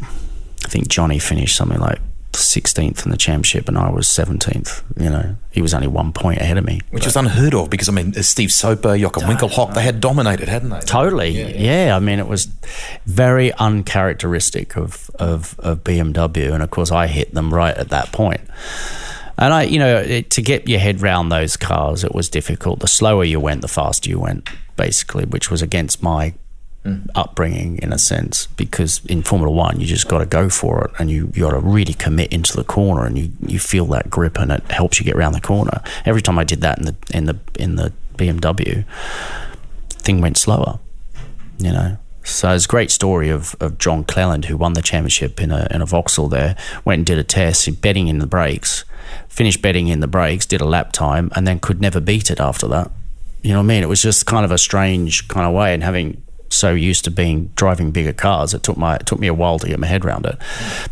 I 0.00 0.68
think 0.68 0.88
Johnny 0.88 1.18
finished 1.18 1.56
something 1.56 1.80
like 1.80 1.98
16th 2.38 3.04
in 3.04 3.10
the 3.10 3.16
championship, 3.16 3.68
and 3.68 3.78
I 3.78 3.90
was 3.90 4.06
17th. 4.06 4.82
You 5.02 5.10
know, 5.10 5.36
he 5.50 5.62
was 5.62 5.74
only 5.74 5.88
one 5.88 6.12
point 6.12 6.40
ahead 6.40 6.58
of 6.58 6.64
me. 6.64 6.80
Which 6.90 7.04
was 7.04 7.16
unheard 7.16 7.54
of 7.54 7.70
because, 7.70 7.88
I 7.88 7.92
mean, 7.92 8.12
Steve 8.14 8.52
Soper, 8.52 8.96
Jochen 8.96 9.24
Winkelhock, 9.24 9.74
they 9.74 9.82
had 9.82 10.00
dominated, 10.00 10.48
hadn't 10.48 10.70
they? 10.70 10.80
Totally, 10.80 11.28
yeah, 11.28 11.86
yeah. 11.86 11.96
I 11.96 12.00
mean, 12.00 12.18
it 12.18 12.28
was 12.28 12.46
very 13.06 13.52
uncharacteristic 13.54 14.76
of, 14.76 15.10
of, 15.16 15.58
of 15.60 15.84
BMW, 15.84 16.52
and 16.52 16.62
of 16.62 16.70
course, 16.70 16.90
I 16.90 17.06
hit 17.06 17.34
them 17.34 17.52
right 17.52 17.76
at 17.76 17.90
that 17.90 18.12
point. 18.12 18.40
And 19.38 19.54
I, 19.54 19.62
you 19.62 19.78
know, 19.78 19.98
it, 19.98 20.30
to 20.30 20.42
get 20.42 20.68
your 20.68 20.80
head 20.80 21.00
round 21.00 21.30
those 21.30 21.56
cars, 21.56 22.02
it 22.02 22.12
was 22.12 22.28
difficult. 22.28 22.80
The 22.80 22.88
slower 22.88 23.22
you 23.22 23.38
went, 23.38 23.60
the 23.60 23.68
faster 23.68 24.10
you 24.10 24.18
went, 24.18 24.48
basically, 24.76 25.24
which 25.24 25.50
was 25.50 25.62
against 25.62 26.02
my 26.02 26.34
Mm. 26.84 27.10
upbringing 27.16 27.78
in 27.78 27.92
a 27.92 27.98
sense 27.98 28.46
because 28.56 29.04
in 29.06 29.22
Formula 29.22 29.52
One 29.52 29.80
you 29.80 29.86
just 29.86 30.06
got 30.06 30.18
to 30.18 30.26
go 30.26 30.48
for 30.48 30.84
it 30.84 30.92
and 31.00 31.10
you 31.10 31.30
you 31.34 31.42
got 31.42 31.50
to 31.50 31.58
really 31.58 31.92
commit 31.92 32.32
into 32.32 32.56
the 32.56 32.62
corner 32.62 33.04
and 33.04 33.18
you, 33.18 33.32
you 33.44 33.58
feel 33.58 33.84
that 33.86 34.08
grip 34.08 34.38
and 34.38 34.52
it 34.52 34.62
helps 34.70 35.00
you 35.00 35.04
get 35.04 35.16
around 35.16 35.32
the 35.32 35.40
corner. 35.40 35.82
Every 36.04 36.22
time 36.22 36.38
I 36.38 36.44
did 36.44 36.60
that 36.60 36.78
in 36.78 36.84
the 36.84 36.96
in 37.12 37.24
the 37.24 37.40
in 37.58 37.74
the 37.74 37.92
BMW, 38.16 38.84
thing 39.88 40.20
went 40.20 40.36
slower, 40.38 40.78
you 41.58 41.72
know. 41.72 41.98
So 42.22 42.52
it's 42.52 42.66
a 42.66 42.68
great 42.68 42.92
story 42.92 43.28
of, 43.28 43.56
of 43.58 43.78
John 43.78 44.04
Cleland 44.04 44.44
who 44.44 44.56
won 44.56 44.74
the 44.74 44.82
championship 44.82 45.40
in 45.40 45.50
a 45.50 45.66
in 45.72 45.82
a 45.82 45.86
Vauxhall 45.86 46.28
there, 46.28 46.56
went 46.84 47.00
and 47.00 47.06
did 47.06 47.18
a 47.18 47.24
test 47.24 47.82
betting 47.82 48.06
in 48.06 48.20
the 48.20 48.26
brakes, 48.26 48.84
finished 49.28 49.62
betting 49.62 49.88
in 49.88 49.98
the 49.98 50.06
brakes, 50.06 50.46
did 50.46 50.60
a 50.60 50.64
lap 50.66 50.92
time 50.92 51.30
and 51.34 51.44
then 51.44 51.58
could 51.58 51.80
never 51.80 52.00
beat 52.00 52.30
it 52.30 52.38
after 52.38 52.68
that. 52.68 52.92
You 53.42 53.50
know 53.50 53.58
what 53.58 53.64
I 53.64 53.66
mean? 53.66 53.82
It 53.82 53.88
was 53.88 54.00
just 54.00 54.26
kind 54.26 54.44
of 54.44 54.52
a 54.52 54.58
strange 54.58 55.26
kind 55.26 55.46
of 55.46 55.52
way 55.52 55.74
and 55.74 55.82
having 55.82 56.22
so 56.48 56.72
used 56.72 57.04
to 57.04 57.10
being 57.10 57.46
driving 57.54 57.90
bigger 57.90 58.12
cars, 58.12 58.54
it 58.54 58.62
took 58.62 58.76
my 58.76 58.96
it 58.96 59.06
took 59.06 59.18
me 59.18 59.26
a 59.26 59.34
while 59.34 59.58
to 59.58 59.68
get 59.68 59.78
my 59.78 59.86
head 59.86 60.04
around 60.04 60.26
it. 60.26 60.36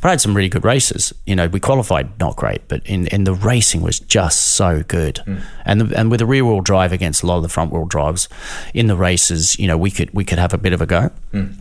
But 0.00 0.08
I 0.08 0.10
had 0.10 0.20
some 0.20 0.36
really 0.36 0.48
good 0.48 0.64
races. 0.64 1.12
You 1.24 1.36
know, 1.36 1.48
we 1.48 1.60
qualified 1.60 2.18
not 2.18 2.36
great, 2.36 2.68
but 2.68 2.84
in, 2.86 3.06
in 3.08 3.24
the 3.24 3.34
racing 3.34 3.82
was 3.82 3.98
just 3.98 4.54
so 4.56 4.82
good. 4.82 5.16
Mm. 5.26 5.42
And 5.64 5.80
the, 5.80 5.98
and 5.98 6.10
with 6.10 6.20
a 6.20 6.26
rear 6.26 6.44
wheel 6.44 6.60
drive 6.60 6.92
against 6.92 7.22
a 7.22 7.26
lot 7.26 7.38
of 7.38 7.42
the 7.42 7.48
front 7.48 7.72
wheel 7.72 7.86
drives, 7.86 8.28
in 8.74 8.86
the 8.86 8.96
races, 8.96 9.58
you 9.58 9.66
know, 9.66 9.78
we 9.78 9.90
could 9.90 10.12
we 10.12 10.24
could 10.24 10.38
have 10.38 10.52
a 10.52 10.58
bit 10.58 10.72
of 10.72 10.80
a 10.80 10.86
go. 10.86 11.10
Mm. 11.32 11.56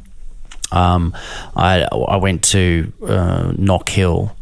Um, 0.71 1.15
I 1.55 1.83
I 1.83 2.17
went 2.17 2.43
to 2.45 2.91
uh, 3.07 3.53
Knock 3.57 3.89
Hill. 3.89 4.35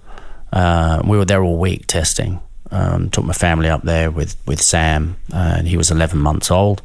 Uh, 0.51 1.01
we 1.05 1.17
were 1.17 1.25
there 1.25 1.43
all 1.43 1.57
week 1.57 1.87
testing. 1.87 2.39
Um, 2.71 3.11
took 3.11 3.23
my 3.23 3.33
family 3.33 3.69
up 3.69 3.83
there 3.83 4.09
with 4.09 4.35
with 4.47 4.61
Sam, 4.61 5.17
uh, 5.31 5.55
and 5.57 5.67
he 5.67 5.77
was 5.77 5.91
11 5.91 6.17
months 6.17 6.49
old, 6.49 6.81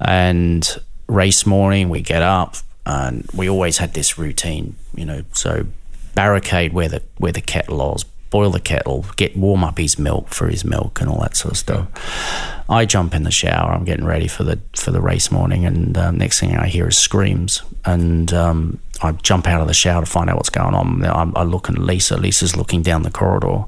and 0.00 0.80
race 1.10 1.44
morning, 1.44 1.88
we 1.88 2.00
get 2.00 2.22
up 2.22 2.56
and 2.86 3.28
we 3.34 3.48
always 3.48 3.78
had 3.78 3.94
this 3.94 4.18
routine, 4.18 4.76
you 4.94 5.04
know. 5.04 5.22
So 5.32 5.66
barricade 6.14 6.72
where 6.72 6.88
the 6.88 7.02
where 7.18 7.32
the 7.32 7.40
kettle 7.40 7.78
was, 7.78 8.04
boil 8.30 8.50
the 8.50 8.60
kettle, 8.60 9.04
get 9.16 9.36
warm 9.36 9.64
up 9.64 9.78
his 9.78 9.98
milk 9.98 10.28
for 10.28 10.48
his 10.48 10.64
milk 10.64 11.00
and 11.00 11.10
all 11.10 11.20
that 11.20 11.36
sort 11.36 11.52
of 11.52 11.58
stuff. 11.58 11.88
I 12.68 12.86
jump 12.86 13.14
in 13.14 13.24
the 13.24 13.30
shower. 13.30 13.72
I'm 13.72 13.84
getting 13.84 14.06
ready 14.06 14.28
for 14.28 14.44
the 14.44 14.60
for 14.74 14.90
the 14.90 15.00
race 15.00 15.30
morning, 15.30 15.64
and 15.66 15.96
um, 15.98 16.18
next 16.18 16.40
thing 16.40 16.56
I 16.56 16.68
hear 16.68 16.88
is 16.88 16.96
screams, 16.96 17.62
and 17.84 18.32
um, 18.32 18.78
I 19.02 19.12
jump 19.12 19.46
out 19.46 19.60
of 19.60 19.68
the 19.68 19.74
shower 19.74 20.04
to 20.04 20.10
find 20.10 20.30
out 20.30 20.36
what's 20.36 20.50
going 20.50 20.74
on. 20.74 21.04
I, 21.04 21.40
I 21.40 21.42
look 21.42 21.68
at 21.68 21.78
Lisa. 21.78 22.16
Lisa's 22.16 22.56
looking 22.56 22.82
down 22.82 23.02
the 23.02 23.10
corridor. 23.10 23.64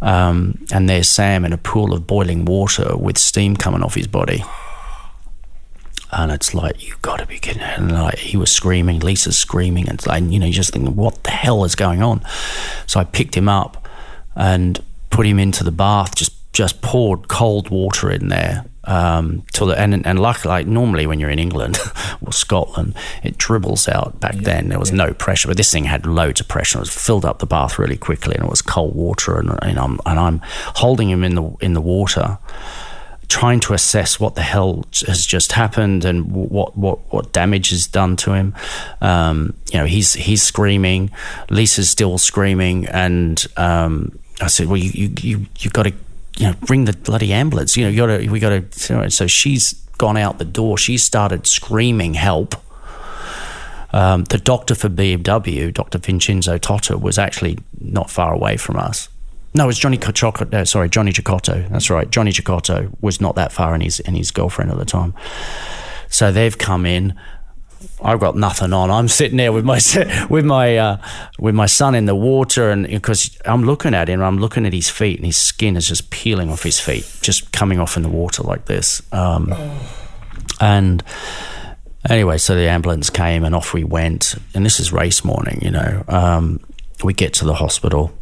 Um, 0.00 0.58
and 0.72 0.88
there's 0.88 1.08
Sam 1.08 1.44
in 1.44 1.52
a 1.52 1.58
pool 1.58 1.94
of 1.94 2.08
boiling 2.08 2.44
water 2.44 2.96
with 2.96 3.16
steam 3.18 3.56
coming 3.56 3.84
off 3.84 3.94
his 3.94 4.08
body 4.08 4.42
and 6.12 6.30
it's 6.30 6.54
like 6.54 6.86
you 6.86 6.94
got 7.02 7.18
to 7.18 7.26
be 7.26 7.38
kidding 7.38 7.62
and 7.62 7.92
like 7.92 8.18
he 8.18 8.36
was 8.36 8.50
screaming 8.50 9.00
lisa's 9.00 9.38
screaming 9.38 9.88
and, 9.88 10.04
and 10.08 10.32
you 10.32 10.38
know 10.38 10.46
you 10.46 10.52
just 10.52 10.72
thinking 10.72 10.94
what 10.94 11.22
the 11.24 11.30
hell 11.30 11.64
is 11.64 11.74
going 11.74 12.02
on 12.02 12.22
so 12.86 13.00
i 13.00 13.04
picked 13.04 13.36
him 13.36 13.48
up 13.48 13.88
and 14.36 14.82
put 15.10 15.26
him 15.26 15.38
into 15.38 15.64
the 15.64 15.72
bath 15.72 16.14
just 16.14 16.34
just 16.52 16.82
poured 16.82 17.28
cold 17.28 17.70
water 17.70 18.10
in 18.10 18.28
there 18.28 18.64
um, 18.84 19.44
till 19.52 19.68
the, 19.68 19.78
and 19.78 20.06
and 20.06 20.18
luckily, 20.18 20.50
like 20.50 20.66
normally 20.66 21.06
when 21.06 21.20
you're 21.20 21.30
in 21.30 21.38
England 21.38 21.78
or 22.20 22.32
Scotland, 22.32 22.94
it 23.22 23.38
dribbles 23.38 23.88
out. 23.88 24.18
Back 24.20 24.34
yeah, 24.34 24.40
then, 24.42 24.68
there 24.68 24.78
was 24.78 24.90
yeah. 24.90 24.96
no 24.96 25.14
pressure, 25.14 25.48
but 25.48 25.56
this 25.56 25.70
thing 25.70 25.84
had 25.84 26.04
loads 26.04 26.40
of 26.40 26.48
pressure. 26.48 26.78
It 26.78 26.80
was 26.80 26.90
filled 26.94 27.24
up 27.24 27.38
the 27.38 27.46
bath 27.46 27.78
really 27.78 27.96
quickly, 27.96 28.34
and 28.34 28.44
it 28.44 28.50
was 28.50 28.60
cold 28.60 28.94
water, 28.94 29.38
and, 29.38 29.56
and 29.62 29.78
I'm 29.78 30.00
and 30.04 30.18
I'm 30.18 30.40
holding 30.74 31.10
him 31.10 31.22
in 31.22 31.36
the 31.36 31.54
in 31.60 31.74
the 31.74 31.80
water, 31.80 32.38
trying 33.32 33.60
to 33.60 33.72
assess 33.72 34.20
what 34.20 34.34
the 34.34 34.42
hell 34.42 34.84
has 35.06 35.24
just 35.24 35.52
happened 35.52 36.04
and 36.04 36.30
what 36.30 36.76
what 36.76 36.98
what 37.10 37.32
damage 37.32 37.72
is 37.72 37.86
done 37.86 38.14
to 38.14 38.34
him. 38.34 38.54
Um, 39.00 39.54
you 39.72 39.78
know, 39.78 39.86
he's 39.86 40.12
he's 40.12 40.42
screaming, 40.42 41.10
Lisa's 41.48 41.88
still 41.88 42.18
screaming, 42.18 42.86
and 42.88 43.42
um, 43.56 44.18
I 44.42 44.48
said, 44.48 44.66
"Well, 44.66 44.76
you 44.76 44.90
you 44.90 45.14
you 45.20 45.46
you 45.60 45.70
got 45.70 45.84
to 45.84 45.94
you 46.36 46.48
know 46.48 46.54
bring 46.66 46.84
the 46.84 46.92
bloody 46.92 47.32
ambulance. 47.32 47.74
You 47.74 47.84
know, 47.84 47.90
you 47.90 47.96
got 47.96 48.18
to 48.18 48.28
we 48.28 48.38
got 48.38 48.70
to." 48.70 49.10
So 49.10 49.26
she's 49.26 49.72
gone 49.96 50.18
out 50.18 50.36
the 50.36 50.44
door. 50.44 50.76
She 50.76 50.98
started 50.98 51.46
screaming 51.46 52.12
help. 52.12 52.54
Um, 53.94 54.24
the 54.24 54.38
doctor 54.38 54.74
for 54.74 54.90
BMW, 54.90 55.72
Dr. 55.72 55.98
Vincenzo 55.98 56.58
Totta, 56.58 56.98
was 56.98 57.18
actually 57.18 57.58
not 57.80 58.10
far 58.10 58.32
away 58.34 58.58
from 58.58 58.76
us. 58.76 59.08
No, 59.54 59.64
it 59.64 59.66
was 59.66 59.78
Johnny 59.78 59.98
Cecotto. 59.98 60.52
Uh, 60.52 60.64
sorry, 60.64 60.88
Johnny 60.88 61.12
Cecotto. 61.12 61.68
That's 61.70 61.90
right. 61.90 62.10
Johnny 62.10 62.32
Cecotto 62.32 62.90
was 63.00 63.20
not 63.20 63.34
that 63.34 63.52
far, 63.52 63.74
and 63.74 63.82
his 63.82 64.00
and 64.00 64.16
his 64.16 64.30
girlfriend 64.30 64.70
at 64.70 64.78
the 64.78 64.84
time. 64.84 65.14
So 66.08 66.32
they've 66.32 66.56
come 66.56 66.86
in. 66.86 67.18
I've 68.00 68.20
got 68.20 68.36
nothing 68.36 68.72
on. 68.72 68.90
I'm 68.90 69.08
sitting 69.08 69.36
there 69.36 69.52
with 69.52 69.64
my 69.64 69.78
with 70.30 70.44
my 70.44 70.76
uh, 70.78 70.96
with 71.38 71.54
my 71.54 71.66
son 71.66 71.94
in 71.94 72.06
the 72.06 72.14
water, 72.14 72.70
and 72.70 72.86
because 72.86 73.36
I'm 73.44 73.64
looking 73.64 73.94
at 73.94 74.08
him, 74.08 74.22
I'm 74.22 74.38
looking 74.38 74.64
at 74.64 74.72
his 74.72 74.88
feet, 74.88 75.18
and 75.18 75.26
his 75.26 75.36
skin 75.36 75.76
is 75.76 75.86
just 75.86 76.10
peeling 76.10 76.50
off 76.50 76.62
his 76.62 76.80
feet, 76.80 77.10
just 77.20 77.52
coming 77.52 77.78
off 77.78 77.96
in 77.96 78.02
the 78.02 78.08
water 78.08 78.42
like 78.42 78.64
this. 78.66 79.02
Um, 79.12 79.52
and 80.60 81.02
anyway, 82.08 82.38
so 82.38 82.54
the 82.54 82.68
ambulance 82.68 83.10
came, 83.10 83.44
and 83.44 83.54
off 83.54 83.74
we 83.74 83.84
went. 83.84 84.36
And 84.54 84.64
this 84.64 84.80
is 84.80 84.92
race 84.92 85.24
morning, 85.24 85.60
you 85.60 85.70
know. 85.70 86.04
Um, 86.08 86.60
we 87.04 87.12
get 87.12 87.34
to 87.34 87.44
the 87.44 87.54
hospital 87.54 88.16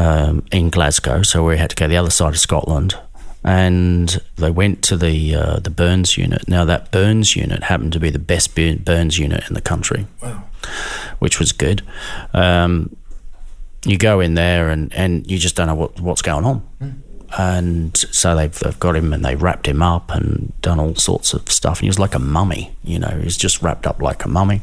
um, 0.00 0.44
in 0.50 0.70
Glasgow, 0.70 1.22
so 1.22 1.44
we 1.44 1.58
had 1.58 1.70
to 1.70 1.76
go 1.76 1.88
the 1.88 1.96
other 1.96 2.10
side 2.10 2.32
of 2.32 2.38
Scotland. 2.38 2.94
And 3.42 4.20
they 4.36 4.50
went 4.50 4.82
to 4.84 4.96
the 4.96 5.34
uh, 5.34 5.60
the 5.60 5.70
burns 5.70 6.18
unit. 6.18 6.46
Now 6.46 6.66
that 6.66 6.90
burns 6.90 7.36
unit 7.36 7.62
happened 7.62 7.92
to 7.94 8.00
be 8.00 8.10
the 8.10 8.18
best 8.18 8.54
burns 8.54 9.18
unit 9.18 9.48
in 9.48 9.54
the 9.54 9.62
country, 9.62 10.06
wow. 10.22 10.42
which 11.20 11.38
was 11.38 11.52
good. 11.52 11.82
Um, 12.34 12.94
you 13.84 13.96
go 13.96 14.20
in 14.20 14.34
there 14.34 14.68
and, 14.68 14.92
and 14.94 15.30
you 15.30 15.38
just 15.38 15.56
don't 15.56 15.68
know 15.68 15.74
what, 15.74 15.98
what's 16.00 16.22
going 16.22 16.44
on. 16.44 16.68
Mm. 16.82 16.94
And 17.38 17.96
so 17.96 18.34
they've, 18.36 18.58
they've 18.58 18.78
got 18.80 18.96
him 18.96 19.12
and 19.12 19.24
they 19.24 19.36
wrapped 19.36 19.66
him 19.66 19.82
up 19.82 20.10
and 20.10 20.52
done 20.60 20.80
all 20.80 20.94
sorts 20.96 21.32
of 21.32 21.50
stuff. 21.50 21.78
And 21.78 21.84
he 21.84 21.88
was 21.88 21.98
like 21.98 22.14
a 22.14 22.18
mummy, 22.18 22.76
you 22.82 22.98
know, 22.98 23.20
he's 23.22 23.36
just 23.36 23.62
wrapped 23.62 23.86
up 23.86 24.02
like 24.02 24.24
a 24.24 24.28
mummy. 24.28 24.60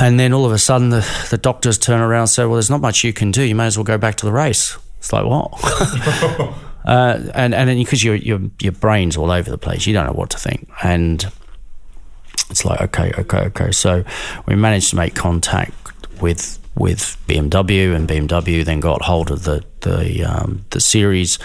And 0.00 0.18
then 0.18 0.32
all 0.32 0.44
of 0.44 0.52
a 0.52 0.58
sudden, 0.58 0.90
the, 0.90 1.26
the 1.30 1.38
doctors 1.38 1.78
turn 1.78 2.00
around 2.00 2.20
and 2.20 2.30
say, 2.30 2.44
Well, 2.44 2.54
there's 2.54 2.70
not 2.70 2.80
much 2.80 3.04
you 3.04 3.12
can 3.12 3.30
do. 3.30 3.42
You 3.42 3.54
may 3.54 3.66
as 3.66 3.76
well 3.76 3.84
go 3.84 3.98
back 3.98 4.16
to 4.16 4.26
the 4.26 4.32
race. 4.32 4.76
It's 4.98 5.12
like, 5.12 5.24
What? 5.24 5.52
uh, 6.84 7.20
and 7.34 7.54
and 7.54 7.68
then 7.68 7.78
because 7.78 8.02
your, 8.02 8.16
your, 8.16 8.40
your 8.60 8.72
brain's 8.72 9.16
all 9.16 9.30
over 9.30 9.50
the 9.50 9.58
place, 9.58 9.86
you 9.86 9.92
don't 9.92 10.06
know 10.06 10.12
what 10.12 10.30
to 10.30 10.38
think. 10.38 10.68
And 10.82 11.24
it's 12.50 12.64
like, 12.64 12.80
okay, 12.80 13.12
okay, 13.18 13.38
okay. 13.38 13.72
So 13.72 14.04
we 14.46 14.54
managed 14.54 14.90
to 14.90 14.96
make 14.96 15.14
contact 15.14 15.74
with 16.20 16.58
with 16.76 17.16
BMW, 17.28 17.94
and 17.94 18.08
BMW 18.08 18.64
then 18.64 18.80
got 18.80 19.02
hold 19.02 19.30
of 19.30 19.44
the 19.44 19.64
the 19.80 20.24
um, 20.24 20.64
the 20.70 20.80
series. 20.80 21.38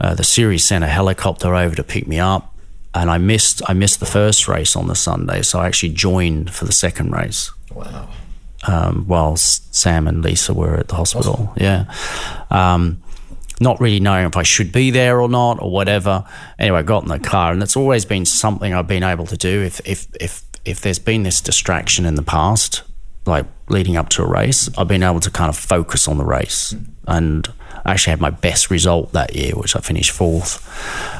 Uh, 0.00 0.14
the 0.14 0.24
series 0.24 0.64
sent 0.64 0.84
a 0.84 0.86
helicopter 0.86 1.54
over 1.54 1.74
to 1.74 1.82
pick 1.82 2.06
me 2.06 2.20
up, 2.20 2.54
and 2.98 3.10
I 3.10 3.18
missed 3.18 3.62
I 3.68 3.74
missed 3.74 4.00
the 4.00 4.06
first 4.06 4.48
race 4.48 4.74
on 4.74 4.88
the 4.88 4.94
Sunday, 4.94 5.42
so 5.42 5.60
I 5.60 5.66
actually 5.66 5.90
joined 5.90 6.52
for 6.52 6.64
the 6.64 6.72
second 6.72 7.12
race. 7.12 7.52
Wow. 7.72 8.08
Um, 8.66 9.04
while 9.06 9.36
Sam 9.36 10.08
and 10.08 10.22
Lisa 10.22 10.52
were 10.52 10.74
at 10.74 10.88
the 10.88 10.96
hospital. 10.96 11.52
Yeah. 11.56 11.84
Um, 12.50 13.00
not 13.60 13.80
really 13.80 14.00
knowing 14.00 14.26
if 14.26 14.36
I 14.36 14.42
should 14.42 14.72
be 14.72 14.90
there 14.90 15.20
or 15.20 15.28
not 15.28 15.62
or 15.62 15.70
whatever. 15.70 16.24
Anyway, 16.58 16.80
I 16.80 16.82
got 16.82 17.04
in 17.04 17.08
the 17.08 17.20
car, 17.20 17.52
and 17.52 17.62
it's 17.62 17.76
always 17.76 18.04
been 18.04 18.24
something 18.24 18.74
I've 18.74 18.88
been 18.88 19.04
able 19.04 19.26
to 19.26 19.36
do. 19.36 19.62
If 19.62 19.80
if 19.86 20.06
if 20.20 20.42
if 20.64 20.80
there's 20.80 20.98
been 20.98 21.22
this 21.22 21.40
distraction 21.40 22.04
in 22.04 22.16
the 22.16 22.22
past, 22.22 22.82
like 23.26 23.46
leading 23.68 23.96
up 23.96 24.08
to 24.10 24.22
a 24.22 24.26
race, 24.26 24.68
I've 24.76 24.88
been 24.88 25.04
able 25.04 25.20
to 25.20 25.30
kind 25.30 25.48
of 25.48 25.56
focus 25.56 26.08
on 26.08 26.18
the 26.18 26.24
race 26.24 26.74
and 27.06 27.48
I 27.88 27.92
actually 27.92 28.10
had 28.10 28.20
my 28.20 28.30
best 28.30 28.70
result 28.70 29.12
that 29.12 29.34
year, 29.34 29.52
which 29.52 29.74
I 29.74 29.80
finished 29.80 30.10
fourth. 30.10 30.62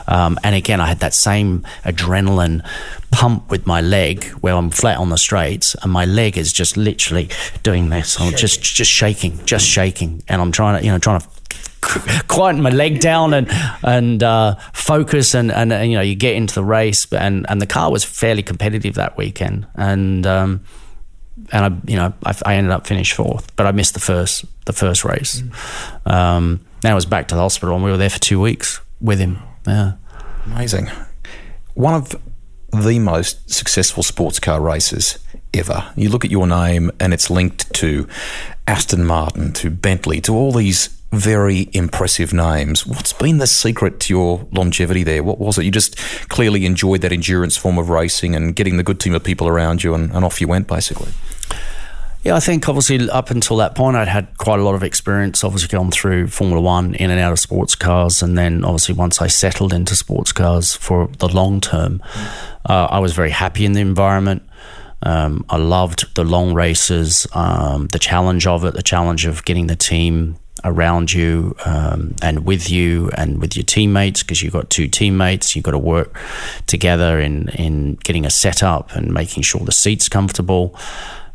Um, 0.07 0.39
and 0.45 0.55
again, 0.55 0.81
I 0.81 0.86
had 0.86 1.01
that 1.01 1.15
same 1.15 1.66
adrenaline 1.82 2.62
pump 3.11 3.51
with 3.51 3.66
my 3.66 3.81
leg 3.81 4.24
where 4.43 4.55
I'm 4.55 4.69
flat 4.69 4.99
on 4.99 5.09
the 5.09 5.16
straights, 5.16 5.74
and 5.82 5.90
my 5.90 6.05
leg 6.05 6.36
is 6.36 6.53
just 6.53 6.77
literally 6.77 7.31
doing 7.62 7.89
this. 7.89 8.20
I'm 8.20 8.35
just 8.36 8.62
just 8.62 8.90
shaking, 8.90 9.43
just 9.47 9.66
shaking, 9.66 10.23
and 10.28 10.43
I'm 10.43 10.53
trying 10.53 10.78
to 10.78 10.85
you 10.85 10.93
know 10.93 10.99
trying 10.99 11.20
to 11.20 11.28
quieten 12.28 12.61
my 12.61 12.70
leg 12.70 13.01
down 13.01 13.32
and 13.32 13.49
and 13.82 14.23
uh, 14.23 14.57
focus 14.74 15.35
and, 15.35 15.51
and, 15.51 15.73
and 15.73 15.90
you 15.90 15.97
know 15.97 16.03
you 16.03 16.16
get 16.16 16.36
into 16.36 16.55
the 16.55 16.65
race 16.65 17.11
and 17.12 17.47
and 17.49 17.62
the 17.62 17.66
car 17.66 17.90
was 17.90 18.05
fairly 18.05 18.43
competitive 18.43 18.95
that 18.95 19.16
weekend 19.16 19.66
and 19.74 20.27
um, 20.27 20.61
and 21.52 21.65
I 21.65 21.90
you 21.90 21.97
know 21.97 22.12
I, 22.24 22.35
I, 22.44 22.55
ended 22.55 22.73
up 22.73 22.86
finished 22.86 23.15
fourth 23.15 23.55
but 23.56 23.66
I 23.66 23.73
missed 23.73 23.94
the 23.94 24.01
first 24.01 24.44
the 24.65 24.73
first 24.73 25.05
race. 25.05 25.43
Mm. 25.43 26.12
um, 26.12 26.60
then 26.81 26.93
I 26.93 26.94
was 26.94 27.06
back 27.06 27.28
to 27.28 27.35
the 27.35 27.40
hospital 27.40 27.74
and 27.74 27.85
we 27.85 27.90
were 27.90 27.97
there 27.97 28.10
for 28.10 28.20
two 28.20 28.40
weeks 28.40 28.81
with 29.01 29.19
him. 29.19 29.39
Yeah. 29.66 29.93
Amazing. 30.47 30.90
One 31.74 31.94
of 31.94 32.15
the 32.73 32.98
most 32.98 33.51
successful 33.51 34.02
sports 34.02 34.39
car 34.39 34.60
races 34.60 35.19
ever. 35.55 35.90
You 35.97 36.09
look 36.10 36.24
at 36.24 36.31
your 36.31 36.47
name 36.47 36.90
and 37.01 37.12
it's 37.12 37.31
linked 37.31 37.73
to 37.74 38.06
Aston 38.66 39.05
Martin 39.05 39.52
to 39.55 39.70
Bentley 39.70 40.20
to 40.23 40.35
all 40.35 40.52
these 40.52 40.98
very 41.12 41.68
impressive 41.72 42.32
names. 42.32 42.86
What's 42.86 43.12
been 43.12 43.39
the 43.39 43.47
secret 43.47 43.98
to 44.01 44.12
your 44.12 44.47
longevity 44.52 45.05
there? 45.05 45.22
What 45.22 45.39
was 45.39 45.59
it? 45.59 45.64
You 45.64 45.70
just 45.70 45.97
clearly 46.28 46.66
enjoyed 46.66 47.01
that 47.01 47.12
endurance 47.12 47.56
form 47.56 47.78
of 47.78 47.89
racing 47.89 48.35
and 48.35 48.55
getting 48.55 48.76
the 48.76 48.82
good 48.82 49.01
team 49.01 49.14
of 49.14 49.24
people 49.24 49.48
around 49.48 49.82
you, 49.82 49.94
and, 49.94 50.10
and 50.12 50.24
off 50.24 50.40
you 50.40 50.48
went, 50.48 50.66
basically. 50.66 51.12
Yeah, 52.24 52.35
I 52.35 52.40
think 52.40 52.68
obviously 52.68 53.09
up 53.09 53.30
until 53.30 53.56
that 53.59 53.74
point, 53.74 53.97
I'd 53.97 54.09
had 54.09 54.36
quite 54.39 54.59
a 54.59 54.62
lot 54.64 54.74
of 54.74 54.82
experience, 54.82 55.44
obviously 55.44 55.68
gone 55.68 55.90
through 55.90 56.26
Formula 56.26 56.60
One, 56.60 56.94
in 56.97 57.10
and 57.10 57.20
out 57.20 57.32
of 57.32 57.39
sports 57.39 57.74
cars. 57.76 58.22
And 58.22 58.36
then 58.36 58.64
obviously 58.64 58.94
once 58.97 59.22
I 59.22 59.28
settled 59.28 59.72
into 59.72 59.94
sports 59.94 60.32
cars 60.32 60.74
for 60.74 61.09
the 61.18 61.28
long 61.28 61.60
term, 61.60 62.02
uh, 62.68 62.89
I 62.90 62.98
was 62.98 63.14
very 63.14 63.30
happy 63.30 63.64
in 63.64 63.72
the 63.72 63.80
environment. 63.80 64.43
Um, 65.01 65.47
I 65.48 65.59
loved 65.59 66.12
the 66.16 66.24
long 66.24 66.55
races, 66.55 67.26
um, 67.32 67.86
the 67.86 68.01
challenge 68.01 68.48
of 68.48 68.64
it, 68.64 68.74
the 68.74 68.82
challenge 68.82 69.24
of 69.24 69.44
getting 69.44 69.68
the 69.68 69.76
team 69.76 70.36
around 70.64 71.12
you 71.12 71.55
um, 71.64 72.14
and 72.22 72.44
with 72.44 72.70
you 72.70 73.10
and 73.16 73.40
with 73.40 73.56
your 73.56 73.64
teammates 73.64 74.22
because 74.22 74.43
you've 74.43 74.52
got 74.52 74.70
two 74.70 74.89
teammates 74.89 75.55
you've 75.55 75.64
got 75.64 75.72
to 75.72 75.78
work 75.78 76.16
together 76.66 77.20
in 77.20 77.48
in 77.51 77.94
getting 77.97 78.24
a 78.24 78.30
setup 78.30 78.94
and 78.94 79.12
making 79.12 79.43
sure 79.43 79.64
the 79.64 79.72
seat's 79.72 80.09
comfortable. 80.09 80.78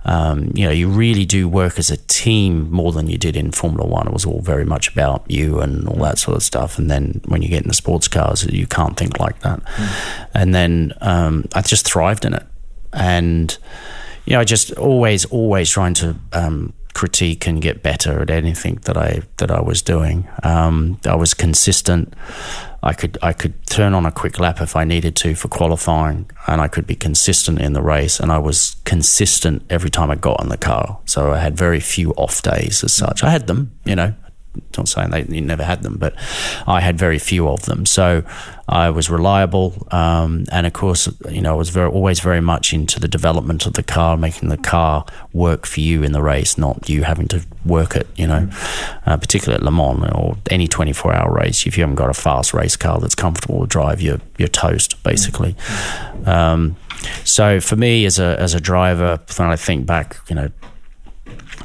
Um, 0.05 0.51
you 0.53 0.65
know 0.65 0.71
you 0.71 0.89
really 0.89 1.23
do 1.23 1.47
work 1.47 1.79
as 1.79 1.89
a 1.89 1.95
team 1.95 2.69
more 2.69 2.91
than 2.91 3.07
you 3.07 3.17
did 3.17 3.37
in 3.37 3.51
Formula 3.51 3.87
One. 3.87 4.07
It 4.07 4.13
was 4.13 4.25
all 4.25 4.41
very 4.41 4.65
much 4.65 4.89
about 4.89 5.23
you 5.29 5.61
and 5.61 5.87
all 5.87 6.03
that 6.03 6.17
sort 6.17 6.35
of 6.35 6.43
stuff. 6.43 6.77
And 6.77 6.91
then 6.91 7.21
when 7.25 7.41
you 7.41 7.47
get 7.47 7.61
in 7.61 7.69
the 7.69 7.73
sports 7.73 8.09
cars 8.09 8.43
you 8.45 8.67
can't 8.67 8.97
think 8.97 9.19
like 9.19 9.39
that. 9.41 9.63
Mm. 9.63 10.27
and 10.33 10.55
then 10.55 10.93
um, 10.99 11.45
I 11.55 11.61
just 11.61 11.85
thrived 11.85 12.25
in 12.25 12.33
it. 12.33 12.45
And 12.91 13.57
you 14.25 14.33
know 14.33 14.41
I 14.41 14.43
just 14.43 14.71
always 14.73 15.25
always 15.25 15.69
trying 15.69 15.93
to 15.95 16.15
um, 16.33 16.73
critique 16.93 17.47
and 17.47 17.61
get 17.61 17.81
better 17.81 18.21
at 18.21 18.29
anything 18.29 18.75
that 18.83 18.97
I 18.97 19.21
that 19.37 19.51
I 19.51 19.61
was 19.61 19.81
doing. 19.81 20.27
Um, 20.43 20.99
I 21.05 21.15
was 21.15 21.33
consistent. 21.33 22.13
I 22.81 22.93
could 22.93 23.17
I 23.21 23.33
could 23.33 23.65
turn 23.67 23.93
on 23.93 24.05
a 24.05 24.11
quick 24.11 24.39
lap 24.39 24.61
if 24.61 24.75
I 24.75 24.83
needed 24.83 25.15
to 25.17 25.35
for 25.35 25.47
qualifying, 25.47 26.29
and 26.47 26.61
I 26.61 26.67
could 26.67 26.85
be 26.85 26.95
consistent 26.95 27.59
in 27.59 27.73
the 27.73 27.81
race. 27.81 28.19
And 28.19 28.31
I 28.31 28.37
was 28.37 28.75
consistent 28.83 29.63
every 29.69 29.89
time 29.89 30.11
I 30.11 30.15
got 30.15 30.41
in 30.41 30.49
the 30.49 30.57
car. 30.57 30.99
So 31.05 31.33
I 31.33 31.39
had 31.39 31.57
very 31.57 31.79
few 31.79 32.11
off 32.11 32.41
days 32.41 32.83
as 32.83 32.93
such. 32.93 33.23
I 33.23 33.29
had 33.29 33.47
them, 33.47 33.71
you 33.85 33.95
know, 33.95 34.13
not 34.77 34.87
saying 34.87 35.09
they 35.09 35.23
never 35.41 35.63
had 35.63 35.83
them, 35.83 35.97
but 35.97 36.13
I 36.67 36.81
had 36.81 36.97
very 36.97 37.19
few 37.19 37.47
of 37.47 37.63
them. 37.63 37.85
So 37.85 38.23
I 38.65 38.89
was 38.91 39.09
reliable, 39.09 39.87
um, 39.91 40.45
and 40.49 40.65
of 40.65 40.71
course, 40.71 41.09
you 41.29 41.41
know, 41.41 41.53
I 41.53 41.57
was 41.57 41.69
very, 41.69 41.89
always 41.89 42.21
very 42.21 42.39
much 42.39 42.73
into 42.73 42.97
the 42.97 43.09
development 43.09 43.65
of 43.65 43.73
the 43.73 43.83
car, 43.83 44.15
making 44.15 44.47
the 44.47 44.57
car 44.57 45.05
work 45.33 45.65
for 45.65 45.81
you 45.81 46.01
in 46.01 46.13
the 46.13 46.21
race, 46.21 46.57
not 46.57 46.87
you 46.87 47.03
having 47.03 47.27
to 47.27 47.45
work 47.65 47.95
it. 47.95 48.07
You 48.15 48.27
know, 48.27 48.49
uh, 49.05 49.17
particularly 49.17 49.57
at 49.57 49.63
Le 49.63 49.71
Mans 49.71 50.09
or 50.15 50.37
any 50.49 50.67
twenty-four 50.67 51.13
hour 51.13 51.33
race, 51.33 51.67
if 51.67 51.77
you 51.77 51.83
haven't 51.83 51.97
got 51.97 52.09
a 52.09 52.13
fast 52.13 52.53
race 52.53 52.77
car 52.77 52.99
that's 52.99 53.15
comfortable 53.15 53.59
to 53.59 53.67
drive, 53.67 54.01
you're 54.01 54.21
you're 54.37 54.47
toast 54.47 55.03
basically. 55.03 55.57
Um, 56.25 56.77
so 57.25 57.59
for 57.59 57.75
me, 57.75 58.05
as 58.05 58.17
a 58.17 58.39
as 58.39 58.53
a 58.53 58.61
driver, 58.61 59.19
when 59.37 59.49
I 59.49 59.57
think 59.57 59.85
back, 59.85 60.17
you 60.29 60.35
know, 60.35 60.49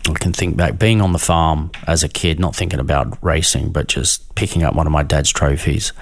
I 0.08 0.14
can 0.14 0.32
think 0.32 0.56
back 0.56 0.80
being 0.80 1.00
on 1.00 1.12
the 1.12 1.18
farm 1.20 1.70
as 1.86 2.02
a 2.02 2.08
kid, 2.08 2.40
not 2.40 2.56
thinking 2.56 2.80
about 2.80 3.22
racing, 3.22 3.70
but 3.70 3.86
just 3.86 4.34
picking 4.34 4.64
up 4.64 4.74
one 4.74 4.86
of 4.86 4.92
my 4.92 5.04
dad's 5.04 5.30
trophies. 5.30 5.92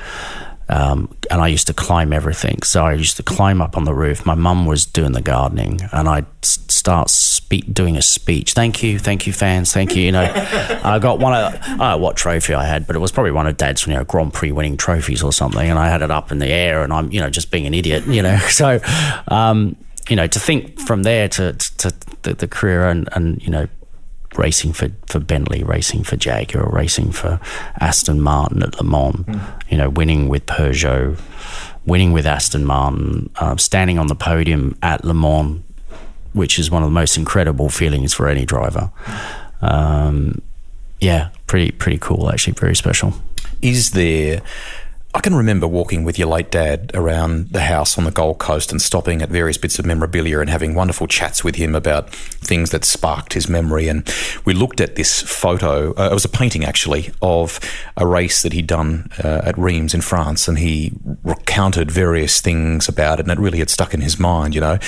Um, 0.69 1.15
and 1.31 1.41
I 1.41 1.49
used 1.49 1.67
to 1.69 1.75
climb 1.75 2.13
everything. 2.13 2.63
So 2.63 2.85
I 2.85 2.95
used 2.95 3.17
to 3.19 3.23
climb 3.23 3.61
up 3.63 3.77
on 3.77 3.85
the 3.85 3.95
roof. 3.95 4.27
My 4.27 4.35
mum 4.35 4.67
was 4.67 4.85
doing 4.85 5.13
the 5.13 5.23
gardening, 5.23 5.81
and 5.93 6.09
I'd 6.09 6.27
start 6.43 7.11
spe- 7.11 7.73
doing 7.73 7.97
a 7.97 8.03
speech. 8.03 8.53
Thank 8.53 8.83
you, 8.83 8.99
thank 8.99 9.27
you, 9.27 9.33
fans, 9.33 9.73
thank 9.73 9.95
you. 9.95 10.03
You 10.03 10.13
know, 10.13 10.25
I 10.85 10.99
got 10.99 11.19
one 11.19 11.35
of 11.35 11.81
I 11.81 11.95
what 11.95 12.17
trophy 12.17 12.55
I 12.55 12.65
had, 12.65 12.87
but 12.87 12.97
it 12.97 12.99
was 12.99 13.13
probably 13.13 13.33
one 13.33 13.47
of 13.47 13.57
Dad's 13.57 13.87
you 13.87 13.95
know 13.95 14.05
Grand 14.05 14.35
Prix 14.35 14.53
winning 14.53 14.77
trophies 14.77 15.23
or 15.23 15.33
something, 15.33 15.69
and 15.69 15.79
I 15.79 15.89
had 15.89 16.03
it 16.03 16.11
up 16.11 16.33
in 16.33 16.39
the 16.39 16.49
air, 16.49 16.83
and 16.83 16.93
I'm 16.93 17.11
you 17.13 17.21
know 17.21 17.31
just 17.31 17.51
being 17.51 17.67
an 17.67 17.75
idiot, 17.75 18.07
you 18.07 18.23
know. 18.23 18.39
So, 18.57 18.81
um, 19.29 19.77
you 20.09 20.17
know, 20.17 20.27
to 20.27 20.41
think 20.41 20.81
from 20.81 21.03
there 21.03 21.29
to 21.29 21.53
to, 21.53 21.91
to 21.91 21.95
the, 22.23 22.35
the 22.35 22.49
career 22.49 22.89
and 22.89 23.09
and 23.13 23.43
you 23.43 23.51
know 23.51 23.69
racing 24.39 24.73
for, 24.73 24.89
for 25.07 25.19
Bentley, 25.19 25.63
racing 25.63 26.05
for 26.05 26.17
Jaguar, 26.17 26.69
racing 26.71 27.13
for 27.13 27.41
Aston 27.81 28.21
Martin 28.21 28.63
at 28.63 28.77
Le 28.81 28.85
Mans, 28.85 29.17
mm. 29.17 29.71
you 29.71 29.79
know, 29.79 29.89
winning 29.89 30.29
with 30.29 30.47
Peugeot, 30.47 31.19
winning 31.85 32.13
with 32.13 32.27
Aston 32.27 32.65
Martin, 32.65 33.31
uh, 33.37 33.57
standing 33.57 33.99
on 33.99 34.07
the 34.09 34.15
podium 34.15 34.77
at 34.83 35.05
Le 35.05 35.15
Mans, 35.15 35.63
which 36.33 36.59
is 36.59 36.71
one 36.71 36.83
of 36.83 36.89
the 36.89 36.95
most 36.95 37.17
incredible 37.17 37.69
feelings 37.69 38.13
for 38.13 38.29
any 38.29 38.45
driver. 38.45 38.91
Um, 39.63 40.43
yeah, 41.01 41.31
pretty 41.47 41.71
pretty 41.73 41.99
cool 41.99 42.31
actually, 42.31 42.55
very 42.55 42.77
special. 42.77 43.15
Is 43.63 43.93
there 43.93 44.43
I 45.17 45.21
can 45.21 45.35
remember 45.35 45.67
walking 45.67 46.05
with 46.05 46.19
your 46.19 46.29
late 46.29 46.51
dad 46.51 46.91
around 46.93 47.49
the 47.49 47.63
house 47.63 47.97
on 47.97 48.05
the 48.05 48.11
Gold 48.11 48.39
Coast 48.39 48.71
and 48.71 48.83
stopping 48.83 49.23
at 49.23 49.31
various 49.31 49.57
bits 49.57 49.79
of 49.79 49.87
memorabilia 49.87 50.41
and 50.41 50.51
having 50.51 50.75
wonderful 50.75 51.07
chats 51.07 51.43
with 51.43 51.55
him 51.55 51.75
about 51.75 52.11
things 52.11 52.69
that 52.69 52.85
sparked 52.85 53.33
his 53.33 53.49
memory. 53.49 53.89
And 53.89 54.07
we 54.45 54.53
looked 54.53 54.79
at 54.79 54.97
this 54.97 55.23
photo, 55.23 55.95
uh, 55.95 56.11
it 56.11 56.13
was 56.13 56.27
a 56.27 56.29
painting 56.29 56.67
actually, 56.67 57.13
of 57.23 57.59
a 57.97 58.07
race 58.07 58.43
that 58.43 58.53
he'd 58.53 58.67
done 58.67 59.09
uh, 59.25 59.41
at 59.43 59.57
Reims 59.57 59.95
in 59.95 60.03
France. 60.03 60.49
And 60.49 60.59
he 60.59 60.93
recounted 61.25 61.91
various 61.91 62.43
things 62.43 62.87
about 62.87 63.19
it, 63.19 63.23
and 63.23 63.33
it 63.33 63.43
really 63.43 63.61
had 63.61 63.71
stuck 63.71 63.95
in 63.95 64.03
his 64.03 64.21
mind, 64.21 64.55
you 64.55 64.61
know. 64.61 64.79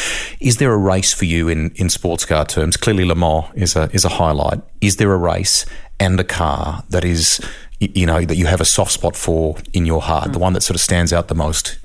Is 0.40 0.58
there 0.58 0.74
a 0.74 0.76
race 0.76 1.14
for 1.14 1.24
you 1.24 1.48
in, 1.48 1.70
in 1.76 1.88
sports 1.88 2.26
car 2.26 2.44
terms? 2.44 2.76
Clearly, 2.76 3.06
Le 3.06 3.14
Mans 3.14 3.46
is 3.54 3.76
a, 3.76 3.88
is 3.94 4.04
a 4.04 4.10
highlight. 4.10 4.60
Is 4.82 4.96
there 4.96 5.14
a 5.14 5.16
race 5.16 5.64
and 5.98 6.20
a 6.20 6.24
car 6.24 6.84
that 6.90 7.02
is 7.04 7.40
you 7.80 8.06
know 8.06 8.24
that 8.24 8.36
you 8.36 8.46
have 8.46 8.60
a 8.60 8.64
soft 8.64 8.92
spot 8.92 9.16
for 9.16 9.56
in 9.72 9.86
your 9.86 10.00
heart, 10.00 10.30
mm. 10.30 10.32
the 10.32 10.38
one 10.38 10.52
that 10.52 10.62
sort 10.62 10.74
of 10.74 10.80
stands 10.80 11.12
out 11.12 11.28
the 11.28 11.34
most? 11.34 11.78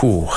Whew. 0.00 0.28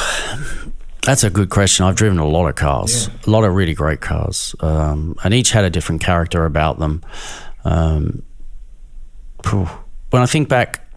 That's 1.03 1.23
a 1.23 1.29
good 1.29 1.49
question. 1.49 1.85
I've 1.85 1.95
driven 1.95 2.17
a 2.17 2.27
lot 2.27 2.47
of 2.47 2.55
cars, 2.55 3.07
yeah. 3.07 3.13
a 3.27 3.29
lot 3.29 3.43
of 3.43 3.53
really 3.53 3.73
great 3.73 3.99
cars, 3.99 4.55
um, 4.61 5.17
and 5.23 5.33
each 5.33 5.51
had 5.51 5.65
a 5.65 5.69
different 5.69 6.01
character 6.01 6.45
about 6.45 6.79
them. 6.79 7.03
Um, 7.65 8.23
when 9.51 10.21
I 10.21 10.25
think 10.25 10.47
back, 10.47 10.87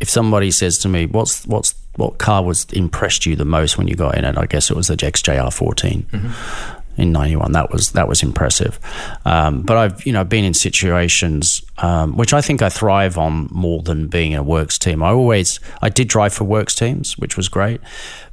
if 0.00 0.08
somebody 0.08 0.50
says 0.50 0.78
to 0.78 0.88
me, 0.88 1.04
"What's 1.04 1.46
what's 1.46 1.74
what 1.96 2.16
car 2.16 2.42
was 2.42 2.64
impressed 2.72 3.26
you 3.26 3.36
the 3.36 3.44
most 3.44 3.76
when 3.76 3.86
you 3.86 3.94
got 3.94 4.16
in 4.16 4.24
it?" 4.24 4.38
I 4.38 4.46
guess 4.46 4.70
it 4.70 4.76
was 4.76 4.86
the 4.86 4.96
XJR14. 4.96 6.06
Mm-hmm 6.06 6.77
in 6.98 7.12
'91. 7.12 7.52
That 7.52 7.70
was 7.72 7.92
that 7.92 8.08
was 8.08 8.22
impressive. 8.22 8.78
Um, 9.24 9.62
but 9.62 9.76
I've 9.76 10.06
you 10.06 10.12
know 10.12 10.24
been 10.24 10.44
in 10.44 10.54
situations 10.54 11.62
um, 11.78 12.16
which 12.16 12.34
I 12.34 12.40
think 12.40 12.60
I 12.60 12.68
thrive 12.68 13.16
on 13.18 13.48
more 13.50 13.82
than 13.82 14.08
being 14.08 14.32
in 14.32 14.38
a 14.38 14.42
works 14.42 14.78
team. 14.78 15.02
I 15.02 15.10
always 15.10 15.60
I 15.80 15.88
did 15.88 16.08
drive 16.08 16.32
for 16.32 16.44
works 16.44 16.74
teams, 16.74 17.16
which 17.16 17.36
was 17.36 17.48
great, 17.48 17.80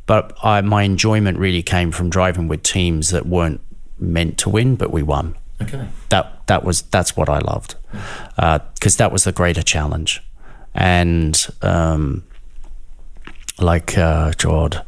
but 0.06 0.36
I, 0.44 0.62
my 0.62 0.84
enjoyment 0.84 1.38
really 1.38 1.64
came 1.64 1.92
from 1.92 2.10
driving 2.10 2.48
with 2.48 2.64
teams 2.64 3.10
that 3.12 3.26
weren't 3.26 3.62
meant 4.00 4.38
to 4.40 4.50
win, 4.50 4.76
but 4.76 4.92
we 4.92 5.04
won. 5.04 5.36
Okay. 5.62 5.88
That 6.10 6.46
that 6.48 6.64
was 6.64 6.82
that's 6.84 7.16
what 7.16 7.30
I 7.30 7.40
loved 7.40 7.76
because 8.36 8.96
uh, 8.96 8.98
that 8.98 9.12
was 9.12 9.24
the 9.24 9.32
greater 9.32 9.62
challenge, 9.62 10.22
and 10.74 11.48
um, 11.62 12.24
like 13.60 13.98
uh, 13.98 14.34
God 14.38 14.84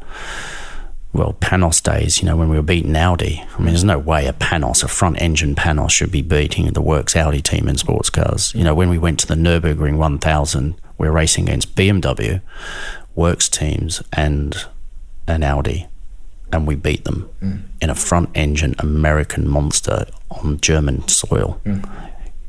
well, 1.12 1.34
Panoz 1.40 1.82
days, 1.82 2.20
you 2.20 2.26
know, 2.26 2.36
when 2.36 2.48
we 2.48 2.56
were 2.56 2.62
beating 2.62 2.94
Audi. 2.94 3.42
I 3.42 3.58
mean, 3.58 3.68
there's 3.68 3.84
no 3.84 3.98
way 3.98 4.26
a 4.26 4.32
Panoz, 4.32 4.84
a 4.84 4.88
front 4.88 5.20
engine 5.20 5.54
Panoz, 5.54 5.90
should 5.90 6.12
be 6.12 6.22
beating 6.22 6.66
the 6.72 6.82
works 6.82 7.16
Audi 7.16 7.40
team 7.40 7.68
in 7.68 7.78
sports 7.78 8.10
cars. 8.10 8.54
You 8.54 8.62
know, 8.62 8.74
when 8.74 8.90
we 8.90 8.98
went 8.98 9.18
to 9.20 9.26
the 9.26 9.34
Nürburgring 9.34 9.96
1000, 9.96 10.74
we 10.98 11.08
were 11.08 11.12
racing 11.12 11.44
against 11.44 11.74
BMW, 11.74 12.42
works 13.14 13.48
teams, 13.48 14.02
and 14.12 14.56
an 15.26 15.42
Audi, 15.42 15.86
and 16.52 16.66
we 16.66 16.74
beat 16.74 17.04
them 17.04 17.28
mm. 17.42 17.62
in 17.80 17.90
a 17.90 17.94
front 17.94 18.30
engine 18.34 18.74
American 18.78 19.48
monster 19.48 20.06
on 20.30 20.60
German 20.60 21.06
soil. 21.08 21.60
Mm. 21.64 22.07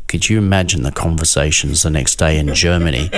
Could 0.10 0.28
you 0.28 0.40
imagine 0.40 0.82
the 0.82 0.92
conversations 0.92 1.84
the 1.84 1.92
next 1.92 2.16
day 2.16 2.40
in 2.40 2.52
Germany? 2.56 3.10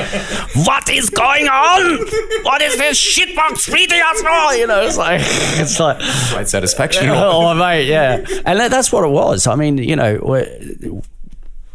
what 0.65 0.89
is 0.89 1.09
going 1.09 1.47
on? 1.47 1.97
What 2.43 2.61
is 2.61 2.77
this 2.77 2.99
shitbox 2.99 3.73
beating 3.73 4.01
us 4.01 4.21
for? 4.21 4.55
You 4.55 4.67
know, 4.67 4.81
it's 4.81 4.97
like 4.97 5.21
it's 5.23 5.79
like 5.79 5.99
Great 6.33 6.49
satisfaction. 6.49 7.07
oh 7.09 7.53
mate, 7.53 7.87
yeah, 7.87 8.25
and 8.45 8.59
that, 8.59 8.71
that's 8.71 8.91
what 8.91 9.05
it 9.05 9.09
was. 9.09 9.47
I 9.47 9.55
mean, 9.55 9.77
you 9.77 9.95
know, 9.95 10.61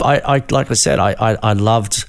I, 0.02 0.20
I 0.20 0.44
like 0.50 0.70
I 0.70 0.74
said, 0.74 0.98
I, 0.98 1.12
I, 1.18 1.34
I 1.42 1.52
loved 1.54 2.04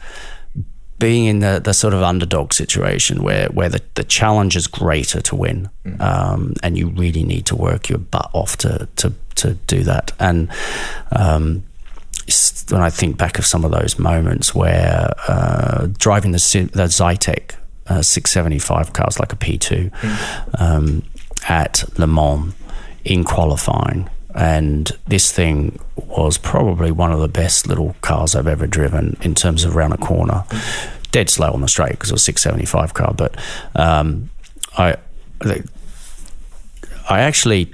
being 1.00 1.26
in 1.26 1.40
the, 1.40 1.62
the 1.64 1.74
sort 1.74 1.94
of 1.94 2.02
underdog 2.02 2.52
situation 2.52 3.24
where, 3.24 3.48
where 3.50 3.70
the, 3.70 3.82
the 3.94 4.04
challenge 4.04 4.56
is 4.56 4.66
greater 4.66 5.22
to 5.22 5.36
win 5.36 5.70
um, 6.00 6.54
and 6.64 6.76
you 6.76 6.90
really 6.90 7.24
need 7.24 7.46
to 7.46 7.56
work 7.56 7.88
your 7.88 8.00
butt 8.00 8.30
off 8.34 8.58
to, 8.58 8.90
to, 8.96 9.14
to 9.36 9.54
do 9.68 9.84
that. 9.84 10.12
And 10.20 10.50
um, 11.12 11.64
when 12.70 12.82
I 12.82 12.90
think 12.90 13.18
back 13.18 13.40
of 13.40 13.46
some 13.46 13.64
of 13.64 13.72
those 13.72 13.98
moments 13.98 14.54
where 14.54 15.14
uh, 15.28 15.88
driving 15.98 16.32
the, 16.32 16.70
the 16.74 16.84
Zytek 16.84 17.56
uh, 17.88 18.02
675 18.02 18.94
cars 18.94 19.20
like 19.20 19.32
a 19.32 19.36
P2 19.38 19.92
um, 20.60 21.04
at 21.48 21.86
Le 21.98 22.08
Mans 22.08 22.54
in 23.06 23.24
qualifying. 23.24 24.10
And 24.36 24.92
this 25.08 25.32
thing 25.32 25.80
was 25.96 26.38
probably 26.38 26.92
one 26.92 27.12
of 27.12 27.20
the 27.20 27.28
best 27.28 27.68
little 27.68 27.96
cars 28.02 28.36
I've 28.36 28.48
ever 28.48 28.68
driven 28.68 29.18
in 29.22 29.34
terms 29.34 29.64
of 29.64 29.76
around 29.76 29.94
a 29.94 29.98
corner. 29.98 30.44
Dead 31.12 31.30
slow 31.30 31.52
on 31.52 31.62
the 31.62 31.68
straight 31.68 31.92
because 31.92 32.10
it 32.10 32.14
was 32.14 32.24
675 32.24 32.94
car. 32.94 33.14
But 33.14 33.36
um, 33.76 34.30
I, 34.78 34.98
I 37.10 37.22
actually, 37.22 37.74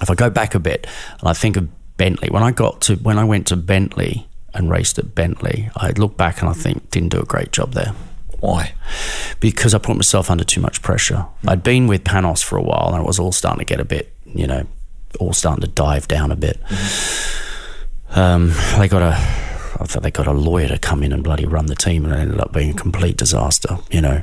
if 0.00 0.10
I 0.10 0.14
go 0.14 0.30
back 0.30 0.54
a 0.54 0.58
bit 0.58 0.86
and 1.20 1.28
I 1.28 1.34
think 1.34 1.56
of 1.56 1.68
Bentley, 1.96 2.28
when 2.30 2.42
I 2.42 2.50
got 2.50 2.80
to, 2.82 2.96
when 2.96 3.18
I 3.18 3.24
went 3.24 3.46
to 3.48 3.56
Bentley 3.56 4.26
and 4.54 4.70
raced 4.70 4.98
at 4.98 5.14
Bentley, 5.14 5.70
I 5.76 5.90
look 5.90 6.16
back 6.16 6.40
and 6.40 6.48
I 6.48 6.52
think 6.52 6.90
didn't 6.90 7.10
do 7.10 7.20
a 7.20 7.24
great 7.24 7.52
job 7.52 7.72
there 7.72 7.92
Why? 8.40 8.74
because 9.40 9.74
I 9.74 9.78
put 9.78 9.96
myself 9.96 10.30
under 10.30 10.44
too 10.44 10.60
much 10.60 10.82
pressure. 10.82 11.26
I'd 11.46 11.62
been 11.62 11.86
with 11.86 12.04
Panoz 12.04 12.42
for 12.42 12.56
a 12.56 12.62
while 12.62 12.90
and 12.92 13.02
it 13.02 13.06
was 13.06 13.18
all 13.18 13.32
starting 13.32 13.58
to 13.60 13.64
get 13.64 13.80
a 13.80 13.84
bit, 13.84 14.12
you 14.24 14.46
know, 14.46 14.66
all 15.20 15.32
starting 15.32 15.62
to 15.62 15.68
dive 15.68 16.08
down 16.08 16.30
a 16.30 16.36
bit. 16.36 16.58
Um, 18.10 18.52
they 18.78 18.88
got 18.88 19.02
a, 19.02 19.14
I 19.78 19.84
thought 19.84 20.02
they 20.02 20.10
got 20.10 20.26
a 20.26 20.32
lawyer 20.32 20.68
to 20.68 20.78
come 20.78 21.02
in 21.02 21.12
and 21.12 21.22
bloody 21.22 21.44
run 21.44 21.66
the 21.66 21.74
team, 21.74 22.04
and 22.04 22.14
it 22.14 22.18
ended 22.18 22.40
up 22.40 22.52
being 22.52 22.70
a 22.70 22.74
complete 22.74 23.16
disaster, 23.16 23.78
you 23.90 24.00
know. 24.00 24.22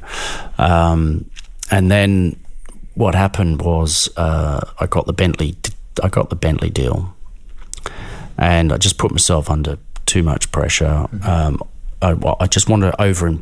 Um, 0.58 1.30
and 1.70 1.92
then 1.92 2.40
what 2.96 3.16
happened 3.16 3.62
was 3.62 4.10
uh, 4.18 4.62
I 4.80 4.88
got 4.88 5.06
the 5.06 5.14
Bentley, 5.14 5.56
I 6.02 6.10
got 6.10 6.30
the 6.30 6.36
Bentley 6.36 6.70
deal, 6.70 7.13
and 8.38 8.72
I 8.72 8.78
just 8.78 8.98
put 8.98 9.12
myself 9.12 9.50
under 9.50 9.78
too 10.06 10.24
much 10.24 10.52
pressure. 10.52 11.08
Um, 11.24 11.62
I, 12.02 12.16
I 12.40 12.48
just 12.48 12.70
wanted 12.70 12.92
to 12.92 13.02
over, 13.02 13.38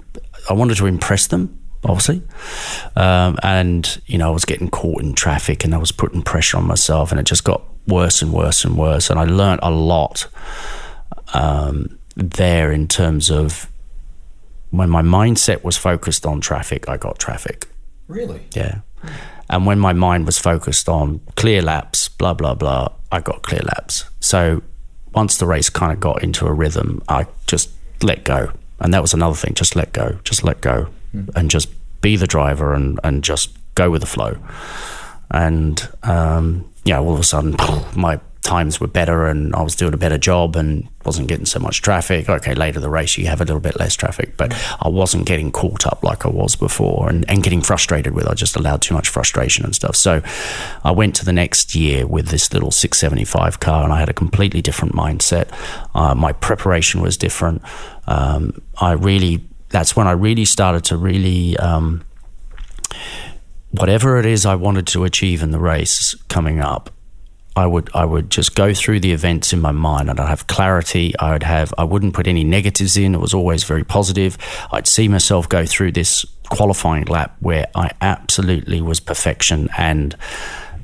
I 0.49 0.53
wanted 0.53 0.77
to 0.77 0.85
impress 0.85 1.27
them, 1.27 1.59
obviously, 1.83 2.21
um, 2.95 3.37
and 3.43 4.01
you 4.05 4.17
know 4.17 4.29
I 4.29 4.31
was 4.31 4.45
getting 4.45 4.69
caught 4.69 5.01
in 5.01 5.13
traffic 5.13 5.63
and 5.63 5.73
I 5.73 5.77
was 5.77 5.91
putting 5.91 6.21
pressure 6.21 6.57
on 6.57 6.65
myself, 6.67 7.11
and 7.11 7.19
it 7.19 7.25
just 7.25 7.43
got 7.43 7.61
worse 7.87 8.21
and 8.21 8.31
worse 8.31 8.63
and 8.63 8.77
worse. 8.77 9.09
And 9.09 9.19
I 9.19 9.25
learned 9.25 9.61
a 9.63 9.71
lot 9.71 10.27
um, 11.33 11.97
there 12.15 12.71
in 12.71 12.87
terms 12.87 13.31
of 13.31 13.67
when 14.69 14.89
my 14.89 15.01
mindset 15.01 15.63
was 15.63 15.77
focused 15.77 16.25
on 16.25 16.41
traffic, 16.41 16.87
I 16.87 16.97
got 16.97 17.19
traffic. 17.19 17.67
Really? 18.07 18.41
Yeah. 18.55 18.79
And 19.51 19.65
when 19.65 19.79
my 19.79 19.93
mind 19.93 20.25
was 20.25 20.39
focused 20.39 20.89
on 20.89 21.19
clear 21.35 21.61
laps, 21.61 22.07
blah, 22.07 22.33
blah, 22.33 22.55
blah, 22.55 22.87
I 23.11 23.19
got 23.19 23.43
clear 23.43 23.61
laps. 23.61 24.05
So 24.21 24.63
once 25.13 25.37
the 25.37 25.45
race 25.45 25.69
kind 25.69 25.91
of 25.91 25.99
got 25.99 26.23
into 26.23 26.47
a 26.47 26.53
rhythm, 26.53 27.03
I 27.09 27.27
just 27.47 27.69
let 28.01 28.23
go. 28.23 28.51
And 28.79 28.93
that 28.93 29.01
was 29.01 29.13
another 29.13 29.35
thing 29.35 29.53
just 29.53 29.75
let 29.75 29.93
go, 29.93 30.17
just 30.23 30.43
let 30.43 30.61
go, 30.61 30.87
and 31.35 31.51
just 31.51 31.69
be 32.01 32.15
the 32.15 32.25
driver 32.27 32.73
and, 32.73 32.99
and 33.03 33.23
just 33.23 33.51
go 33.75 33.91
with 33.91 34.01
the 34.01 34.07
flow. 34.07 34.37
And, 35.29 35.87
um, 36.03 36.69
yeah, 36.83 36.99
all 36.99 37.13
of 37.13 37.19
a 37.19 37.23
sudden, 37.23 37.55
my 37.95 38.19
times 38.41 38.79
were 38.79 38.87
better 38.87 39.25
and 39.25 39.55
I 39.55 39.61
was 39.61 39.75
doing 39.75 39.93
a 39.93 39.97
better 39.97 40.17
job 40.17 40.55
and 40.55 40.87
wasn't 41.05 41.27
getting 41.27 41.45
so 41.45 41.59
much 41.59 41.81
traffic. 41.81 42.27
Okay, 42.27 42.55
later 42.55 42.79
the 42.79 42.89
race, 42.89 43.17
you 43.17 43.27
have 43.27 43.39
a 43.39 43.45
little 43.45 43.59
bit 43.59 43.79
less 43.79 43.95
traffic, 43.95 44.35
but 44.35 44.53
I 44.81 44.89
wasn't 44.89 45.25
getting 45.25 45.51
caught 45.51 45.85
up 45.85 46.03
like 46.03 46.25
I 46.25 46.29
was 46.29 46.55
before 46.55 47.07
and, 47.09 47.23
and 47.29 47.43
getting 47.43 47.61
frustrated 47.61 48.13
with. 48.13 48.27
I 48.27 48.33
just 48.33 48.55
allowed 48.55 48.81
too 48.81 48.93
much 48.93 49.09
frustration 49.09 49.63
and 49.63 49.75
stuff. 49.75 49.95
So 49.95 50.21
I 50.83 50.91
went 50.91 51.15
to 51.17 51.25
the 51.25 51.33
next 51.33 51.75
year 51.75 52.07
with 52.07 52.29
this 52.29 52.51
little 52.53 52.71
675 52.71 53.59
car 53.59 53.83
and 53.83 53.93
I 53.93 53.99
had 53.99 54.09
a 54.09 54.13
completely 54.13 54.61
different 54.61 54.95
mindset. 54.95 55.49
Uh, 55.93 56.15
my 56.15 56.33
preparation 56.33 57.01
was 57.01 57.17
different. 57.17 57.61
Um, 58.07 58.61
I 58.79 58.93
really, 58.93 59.43
that's 59.69 59.95
when 59.95 60.07
I 60.07 60.11
really 60.11 60.45
started 60.45 60.83
to 60.85 60.97
really. 60.97 61.57
Um, 61.57 62.03
whatever 63.71 64.19
it 64.19 64.25
is 64.25 64.45
I 64.45 64.55
wanted 64.55 64.85
to 64.87 65.05
achieve 65.05 65.41
in 65.41 65.51
the 65.51 65.59
race 65.59 66.13
coming 66.27 66.59
up, 66.59 66.89
I 67.55 67.65
would 67.65 67.89
I 67.93 68.05
would 68.05 68.29
just 68.29 68.55
go 68.55 68.73
through 68.73 69.01
the 69.01 69.11
events 69.11 69.51
in 69.51 69.59
my 69.59 69.71
mind 69.71 70.09
and 70.09 70.19
I'd 70.19 70.29
have 70.29 70.47
clarity. 70.47 71.13
I 71.19 71.33
would 71.33 71.43
have 71.43 71.73
I 71.77 71.83
wouldn't 71.83 72.13
put 72.13 72.27
any 72.27 72.43
negatives 72.43 72.95
in. 72.95 73.13
It 73.13 73.19
was 73.19 73.33
always 73.33 73.63
very 73.63 73.83
positive. 73.83 74.37
I'd 74.71 74.87
see 74.87 75.07
myself 75.07 75.49
go 75.49 75.65
through 75.65 75.91
this 75.91 76.25
qualifying 76.49 77.05
lap 77.05 77.35
where 77.39 77.67
I 77.75 77.91
absolutely 78.01 78.81
was 78.81 78.99
perfection 78.99 79.69
and 79.77 80.15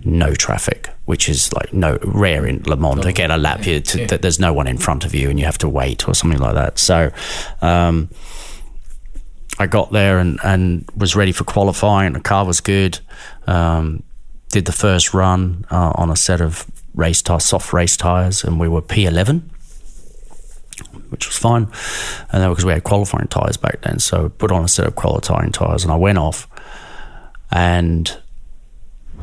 no 0.03 0.34
traffic, 0.34 0.89
which 1.06 1.30
is 1.30 1.53
like 1.53 1.73
no 1.73 1.99
rare 2.03 2.45
in 2.45 2.64
Le 2.64 2.76
Mans 2.76 3.02
to 3.02 3.14
get 3.14 3.31
a 3.31 3.38
lap 3.38 3.61
here 3.61 3.81
to, 3.81 4.06
that 4.07 4.22
there's 4.22 4.39
no 4.39 4.53
one 4.53 4.68
in 4.68 4.77
front 4.77 5.06
of 5.06 5.15
you 5.15 5.30
and 5.30 5.39
you 5.39 5.45
have 5.45 5.57
to 5.60 5.69
wait 5.69 6.07
or 6.07 6.14
something 6.14 6.39
like 6.39 6.56
that. 6.56 6.80
So. 6.80 7.11
Um, 7.61 8.10
I 9.60 9.65
got 9.65 9.91
there 9.91 10.19
and, 10.19 10.39
and 10.44 10.88
was 10.95 11.15
ready 11.15 11.31
for 11.31 11.44
qualifying. 11.44 12.14
The 12.14 12.19
car 12.19 12.45
was 12.45 12.61
good. 12.61 12.99
Um, 13.48 14.03
did 14.49 14.65
the 14.65 14.72
first 14.72 15.14
run 15.14 15.65
uh, 15.69 15.91
on 15.95 16.10
a 16.10 16.15
set 16.15 16.41
of 16.41 16.65
race 16.95 17.22
soft 17.22 17.74
race 17.74 17.98
tires, 17.98 18.44
and 18.44 18.60
we 18.60 18.68
were 18.68 18.82
P11, 18.82 19.41
which 21.10 21.28
was 21.28 21.38
fine. 21.38 21.64
And 22.32 22.44
that 22.44 22.48
was 22.48 22.57
because 22.57 22.65
we 22.65 22.74
had 22.74 22.84
qualifying 22.84 23.28
tires 23.28 23.57
back 23.57 23.82
then. 23.82 23.99
So 23.99 24.30
put 24.30 24.52
on 24.52 24.64
a 24.64 24.68
set 24.68 24.88
of 24.88 24.95
qualifying 24.95 25.52
tires, 25.52 25.84
and 25.84 25.91
I 25.91 25.95
went 25.95 26.18
off, 26.18 26.48
and 27.52 28.18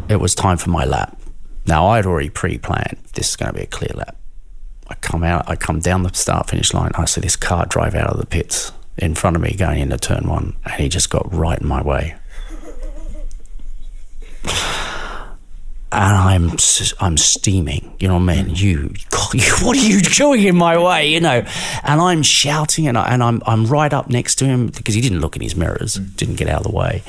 it 0.08 0.16
was 0.16 0.34
time 0.34 0.56
for 0.56 0.70
my 0.70 0.84
lap. 0.84 1.18
Now 1.66 1.86
I 1.86 1.96
had 1.96 2.06
already 2.06 2.28
pre-planned 2.28 2.98
this 3.14 3.30
is 3.30 3.36
going 3.36 3.52
to 3.52 3.58
be 3.58 3.64
a 3.64 3.66
clear 3.66 3.92
lap. 3.94 4.16
I 4.88 4.94
come 4.96 5.24
out, 5.24 5.48
I 5.48 5.56
come 5.56 5.80
down 5.80 6.02
the 6.02 6.12
start 6.12 6.50
finish 6.50 6.74
line. 6.74 6.90
I 6.94 7.06
see 7.06 7.20
this 7.20 7.36
car 7.36 7.64
drive 7.66 7.94
out 7.94 8.10
of 8.10 8.18
the 8.18 8.26
pits 8.26 8.72
in 8.98 9.14
front 9.14 9.36
of 9.36 9.42
me 9.42 9.54
going 9.56 9.80
into 9.80 9.96
turn 9.96 10.28
one, 10.28 10.56
and 10.64 10.74
he 10.74 10.88
just 10.88 11.10
got 11.10 11.32
right 11.32 11.58
in 11.58 11.66
my 11.66 11.82
way. 11.82 12.16
And 15.94 16.16
I'm 16.16 16.56
I'm 16.98 17.16
steaming, 17.16 17.94
you 18.00 18.08
know 18.08 18.14
what 18.14 18.28
I 18.28 18.42
mean? 18.42 18.54
You, 18.54 18.92
God, 19.10 19.34
you, 19.34 19.42
what 19.62 19.76
are 19.76 19.80
you 19.80 20.00
doing 20.00 20.42
in 20.42 20.56
my 20.56 20.76
way, 20.76 21.08
you 21.08 21.20
know? 21.20 21.44
And 21.84 22.00
I'm 22.00 22.24
shouting, 22.24 22.88
and, 22.88 22.98
I, 22.98 23.12
and 23.12 23.22
I'm 23.22 23.40
I'm 23.46 23.66
right 23.66 23.92
up 23.92 24.10
next 24.10 24.34
to 24.36 24.44
him 24.44 24.66
because 24.66 24.96
he 24.96 25.00
didn't 25.00 25.20
look 25.20 25.36
in 25.36 25.42
his 25.42 25.54
mirrors, 25.54 25.94
didn't 25.94 26.34
get 26.34 26.48
out 26.48 26.66
of 26.66 26.70
the 26.70 26.76
way, 26.76 27.02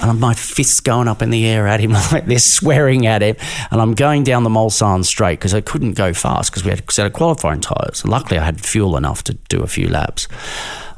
and 0.00 0.20
my 0.20 0.34
fists 0.34 0.78
going 0.78 1.08
up 1.08 1.20
in 1.20 1.30
the 1.30 1.46
air 1.46 1.66
at 1.66 1.80
him 1.80 1.90
like 2.12 2.26
this, 2.26 2.48
swearing 2.50 3.06
at 3.06 3.22
him, 3.22 3.34
and 3.72 3.80
I'm 3.80 3.94
going 3.94 4.22
down 4.22 4.44
the 4.44 4.50
Mulsanne 4.50 5.04
straight 5.04 5.40
because 5.40 5.52
I 5.52 5.60
couldn't 5.60 5.94
go 5.94 6.12
fast 6.12 6.52
because 6.52 6.64
we 6.64 6.70
had 6.70 6.80
a 6.86 6.92
set 6.92 7.06
of 7.06 7.14
qualifying 7.14 7.60
tires. 7.60 8.04
Luckily, 8.04 8.38
I 8.38 8.44
had 8.44 8.60
fuel 8.60 8.96
enough 8.96 9.24
to 9.24 9.34
do 9.48 9.62
a 9.62 9.66
few 9.66 9.88
laps, 9.88 10.28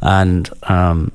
and 0.02 0.50
um, 0.64 1.10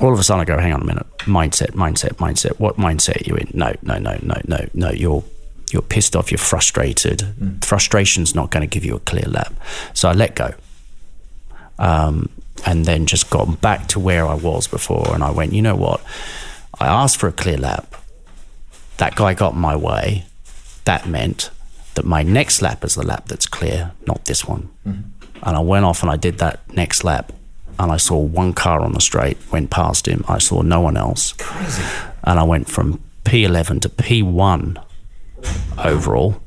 all 0.00 0.12
of 0.12 0.18
a 0.18 0.22
sudden 0.22 0.42
I 0.42 0.44
go, 0.44 0.58
hang 0.58 0.72
on 0.72 0.82
a 0.82 0.84
minute, 0.84 1.06
mindset, 1.20 1.70
mindset, 1.70 2.14
mindset. 2.16 2.60
What 2.60 2.76
mindset 2.76 3.22
are 3.22 3.28
you 3.28 3.34
in? 3.34 3.50
No, 3.52 3.74
no, 3.82 3.98
no, 3.98 4.16
no, 4.22 4.40
no, 4.46 4.66
no. 4.74 4.90
You're 4.90 5.24
you're 5.72 5.82
pissed 5.82 6.14
off. 6.16 6.30
You're 6.30 6.38
frustrated. 6.38 7.22
Frustration's 7.62 8.34
not 8.34 8.50
going 8.50 8.60
to 8.60 8.66
give 8.66 8.84
you 8.84 8.96
a 8.96 9.00
clear 9.00 9.28
lap. 9.28 9.52
So 9.94 10.08
I 10.08 10.12
let 10.12 10.34
go, 10.34 10.54
um, 11.78 12.28
and 12.64 12.84
then 12.84 13.06
just 13.06 13.30
got 13.30 13.60
back 13.60 13.88
to 13.88 14.00
where 14.00 14.26
I 14.26 14.34
was 14.34 14.66
before. 14.66 15.14
And 15.14 15.22
I 15.22 15.30
went, 15.30 15.52
you 15.52 15.62
know 15.62 15.76
what? 15.76 16.00
I 16.78 16.86
asked 16.86 17.18
for 17.18 17.28
a 17.28 17.32
clear 17.32 17.56
lap. 17.56 17.94
That 18.98 19.14
guy 19.14 19.34
got 19.34 19.54
in 19.54 19.60
my 19.60 19.76
way. 19.76 20.24
That 20.84 21.06
meant 21.06 21.50
that 21.94 22.04
my 22.04 22.22
next 22.22 22.62
lap 22.62 22.84
is 22.84 22.94
the 22.94 23.06
lap 23.06 23.26
that's 23.26 23.46
clear, 23.46 23.92
not 24.06 24.26
this 24.26 24.44
one. 24.46 24.70
And 24.84 25.56
I 25.56 25.60
went 25.60 25.84
off 25.84 26.02
and 26.02 26.10
I 26.10 26.16
did 26.16 26.38
that 26.38 26.60
next 26.74 27.04
lap, 27.04 27.32
and 27.78 27.92
I 27.92 27.96
saw 27.96 28.18
one 28.18 28.52
car 28.52 28.80
on 28.80 28.92
the 28.92 29.00
straight, 29.00 29.36
went 29.52 29.70
past 29.70 30.06
him. 30.08 30.24
I 30.28 30.38
saw 30.38 30.62
no 30.62 30.80
one 30.80 30.96
else. 30.96 31.32
Crazy. 31.34 31.82
And 32.24 32.38
I 32.38 32.42
went 32.42 32.68
from 32.68 33.00
P11 33.24 33.82
to 33.82 33.88
P1 33.88 34.82
overall, 35.78 36.40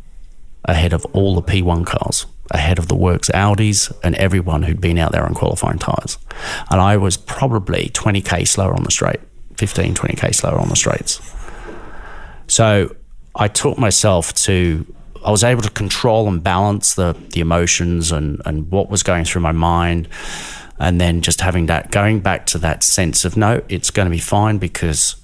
ahead 0.65 0.93
of 0.93 1.05
all 1.13 1.35
the 1.35 1.41
P1 1.41 1.85
cars, 1.85 2.25
ahead 2.51 2.79
of 2.79 2.87
the 2.87 2.95
works 2.95 3.29
Audis 3.33 3.91
and 4.03 4.15
everyone 4.15 4.63
who'd 4.63 4.81
been 4.81 4.97
out 4.97 5.11
there 5.11 5.25
on 5.25 5.33
qualifying 5.33 5.79
tyres. 5.79 6.17
And 6.69 6.81
I 6.81 6.97
was 6.97 7.17
probably 7.17 7.89
20k 7.93 8.47
slower 8.47 8.73
on 8.73 8.83
the 8.83 8.91
straight, 8.91 9.19
15, 9.57 9.93
20k 9.93 10.33
slower 10.33 10.59
on 10.59 10.69
the 10.69 10.75
straights. 10.75 11.21
So 12.47 12.95
I 13.35 13.47
taught 13.47 13.77
myself 13.77 14.33
to 14.35 14.85
I 15.25 15.31
was 15.31 15.43
able 15.43 15.61
to 15.61 15.69
control 15.69 16.27
and 16.27 16.41
balance 16.41 16.95
the 16.95 17.15
the 17.31 17.41
emotions 17.41 18.11
and 18.11 18.41
and 18.45 18.69
what 18.71 18.89
was 18.89 19.03
going 19.03 19.25
through 19.25 19.41
my 19.41 19.51
mind, 19.51 20.07
and 20.79 20.99
then 20.99 21.21
just 21.21 21.41
having 21.41 21.65
that 21.67 21.91
going 21.91 22.21
back 22.21 22.45
to 22.47 22.57
that 22.59 22.83
sense 22.83 23.25
of 23.25 23.35
no, 23.35 23.61
it's 23.69 23.91
going 23.91 24.05
to 24.05 24.11
be 24.11 24.19
fine 24.19 24.57
because 24.57 25.15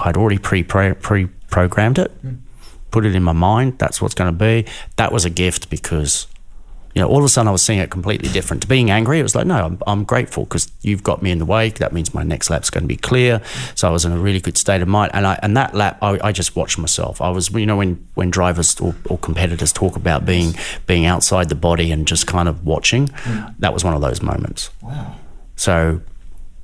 I'd 0.00 0.16
already 0.16 0.38
pre 0.38 0.62
pre 0.62 1.26
programmed 1.50 1.98
it, 1.98 2.10
hmm. 2.20 2.34
Put 2.92 3.04
it 3.06 3.14
in 3.14 3.22
my 3.22 3.32
mind. 3.32 3.78
That's 3.78 4.00
what's 4.00 4.14
going 4.14 4.32
to 4.32 4.38
be. 4.38 4.66
That 4.96 5.12
was 5.12 5.24
a 5.24 5.30
gift 5.30 5.70
because 5.70 6.26
you 6.94 7.00
know, 7.00 7.08
all 7.08 7.18
of 7.18 7.24
a 7.24 7.28
sudden 7.28 7.48
I 7.48 7.52
was 7.52 7.62
seeing 7.62 7.78
it 7.78 7.90
completely 7.90 8.28
different. 8.28 8.62
To 8.62 8.68
being 8.68 8.90
angry, 8.90 9.18
it 9.18 9.22
was 9.22 9.34
like, 9.34 9.46
no, 9.46 9.64
I'm, 9.64 9.78
I'm 9.86 10.04
grateful 10.04 10.44
because 10.44 10.70
you've 10.82 11.02
got 11.02 11.22
me 11.22 11.30
in 11.30 11.38
the 11.38 11.46
way. 11.46 11.70
That 11.70 11.92
means 11.92 12.12
my 12.12 12.22
next 12.22 12.50
lap's 12.50 12.68
going 12.68 12.84
to 12.84 12.88
be 12.88 12.96
clear. 12.96 13.40
So 13.74 13.88
I 13.88 13.90
was 13.90 14.04
in 14.04 14.12
a 14.12 14.18
really 14.18 14.40
good 14.40 14.58
state 14.58 14.82
of 14.82 14.88
mind. 14.88 15.12
And 15.14 15.26
I, 15.26 15.38
and 15.42 15.56
that 15.56 15.74
lap, 15.74 15.98
I, 16.02 16.18
I 16.22 16.32
just 16.32 16.54
watched 16.54 16.76
myself. 16.76 17.22
I 17.22 17.30
was, 17.30 17.50
you 17.50 17.64
know, 17.64 17.78
when, 17.78 18.06
when 18.14 18.30
drivers 18.30 18.78
or, 18.78 18.94
or 19.06 19.16
competitors 19.16 19.72
talk 19.72 19.96
about 19.96 20.26
being, 20.26 20.54
being 20.86 21.06
outside 21.06 21.48
the 21.48 21.54
body 21.54 21.90
and 21.92 22.06
just 22.06 22.26
kind 22.26 22.46
of 22.48 22.66
watching, 22.66 23.08
mm. 23.08 23.54
that 23.58 23.72
was 23.72 23.84
one 23.84 23.94
of 23.94 24.02
those 24.02 24.20
moments. 24.20 24.68
Wow. 24.82 25.14
So 25.56 26.02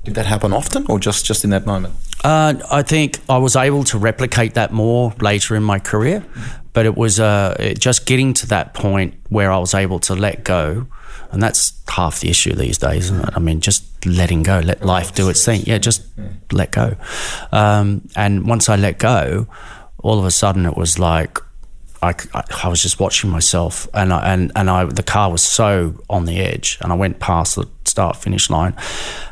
did 0.08 0.16
that 0.16 0.26
happen 0.26 0.52
often 0.52 0.86
or 0.88 0.98
just, 0.98 1.24
just 1.24 1.44
in 1.44 1.50
that 1.50 1.66
moment? 1.66 1.94
Uh, 2.24 2.54
I 2.70 2.82
think 2.82 3.18
I 3.28 3.38
was 3.38 3.54
able 3.54 3.84
to 3.84 3.98
replicate 3.98 4.54
that 4.54 4.72
more 4.72 5.12
later 5.20 5.54
in 5.54 5.62
my 5.62 5.78
career, 5.78 6.24
but 6.72 6.86
it 6.86 6.96
was 6.96 7.20
uh, 7.20 7.74
just 7.78 8.06
getting 8.06 8.34
to 8.34 8.46
that 8.48 8.74
point 8.74 9.14
where 9.28 9.52
I 9.52 9.58
was 9.58 9.74
able 9.74 9.98
to 10.00 10.14
let 10.14 10.44
go. 10.44 10.86
And 11.30 11.42
that's 11.42 11.72
half 11.88 12.20
the 12.20 12.30
issue 12.30 12.54
these 12.54 12.78
days, 12.78 13.04
isn't 13.06 13.28
it? 13.28 13.34
I 13.36 13.38
mean, 13.38 13.60
just 13.60 13.84
letting 14.06 14.42
go, 14.42 14.60
let 14.60 14.84
life 14.84 15.14
do 15.14 15.28
its 15.28 15.44
thing. 15.44 15.62
Yeah, 15.66 15.78
just 15.78 16.02
let 16.52 16.72
go. 16.72 16.96
Um, 17.52 18.08
and 18.16 18.48
once 18.48 18.68
I 18.68 18.76
let 18.76 18.98
go, 18.98 19.46
all 19.98 20.18
of 20.18 20.24
a 20.24 20.30
sudden 20.30 20.64
it 20.64 20.76
was 20.76 20.98
like, 20.98 21.38
I, 22.02 22.14
I, 22.64 22.68
was 22.68 22.82
just 22.82 23.00
watching 23.00 23.30
myself, 23.30 23.88
and 23.92 24.12
I, 24.12 24.32
and 24.32 24.52
and 24.54 24.70
I 24.70 24.84
the 24.84 25.02
car 25.02 25.30
was 25.30 25.42
so 25.42 25.94
on 26.08 26.24
the 26.26 26.38
edge, 26.38 26.78
and 26.80 26.92
I 26.92 26.94
went 26.94 27.18
past 27.18 27.56
the 27.56 27.68
start 27.84 28.16
finish 28.16 28.50
line, 28.50 28.74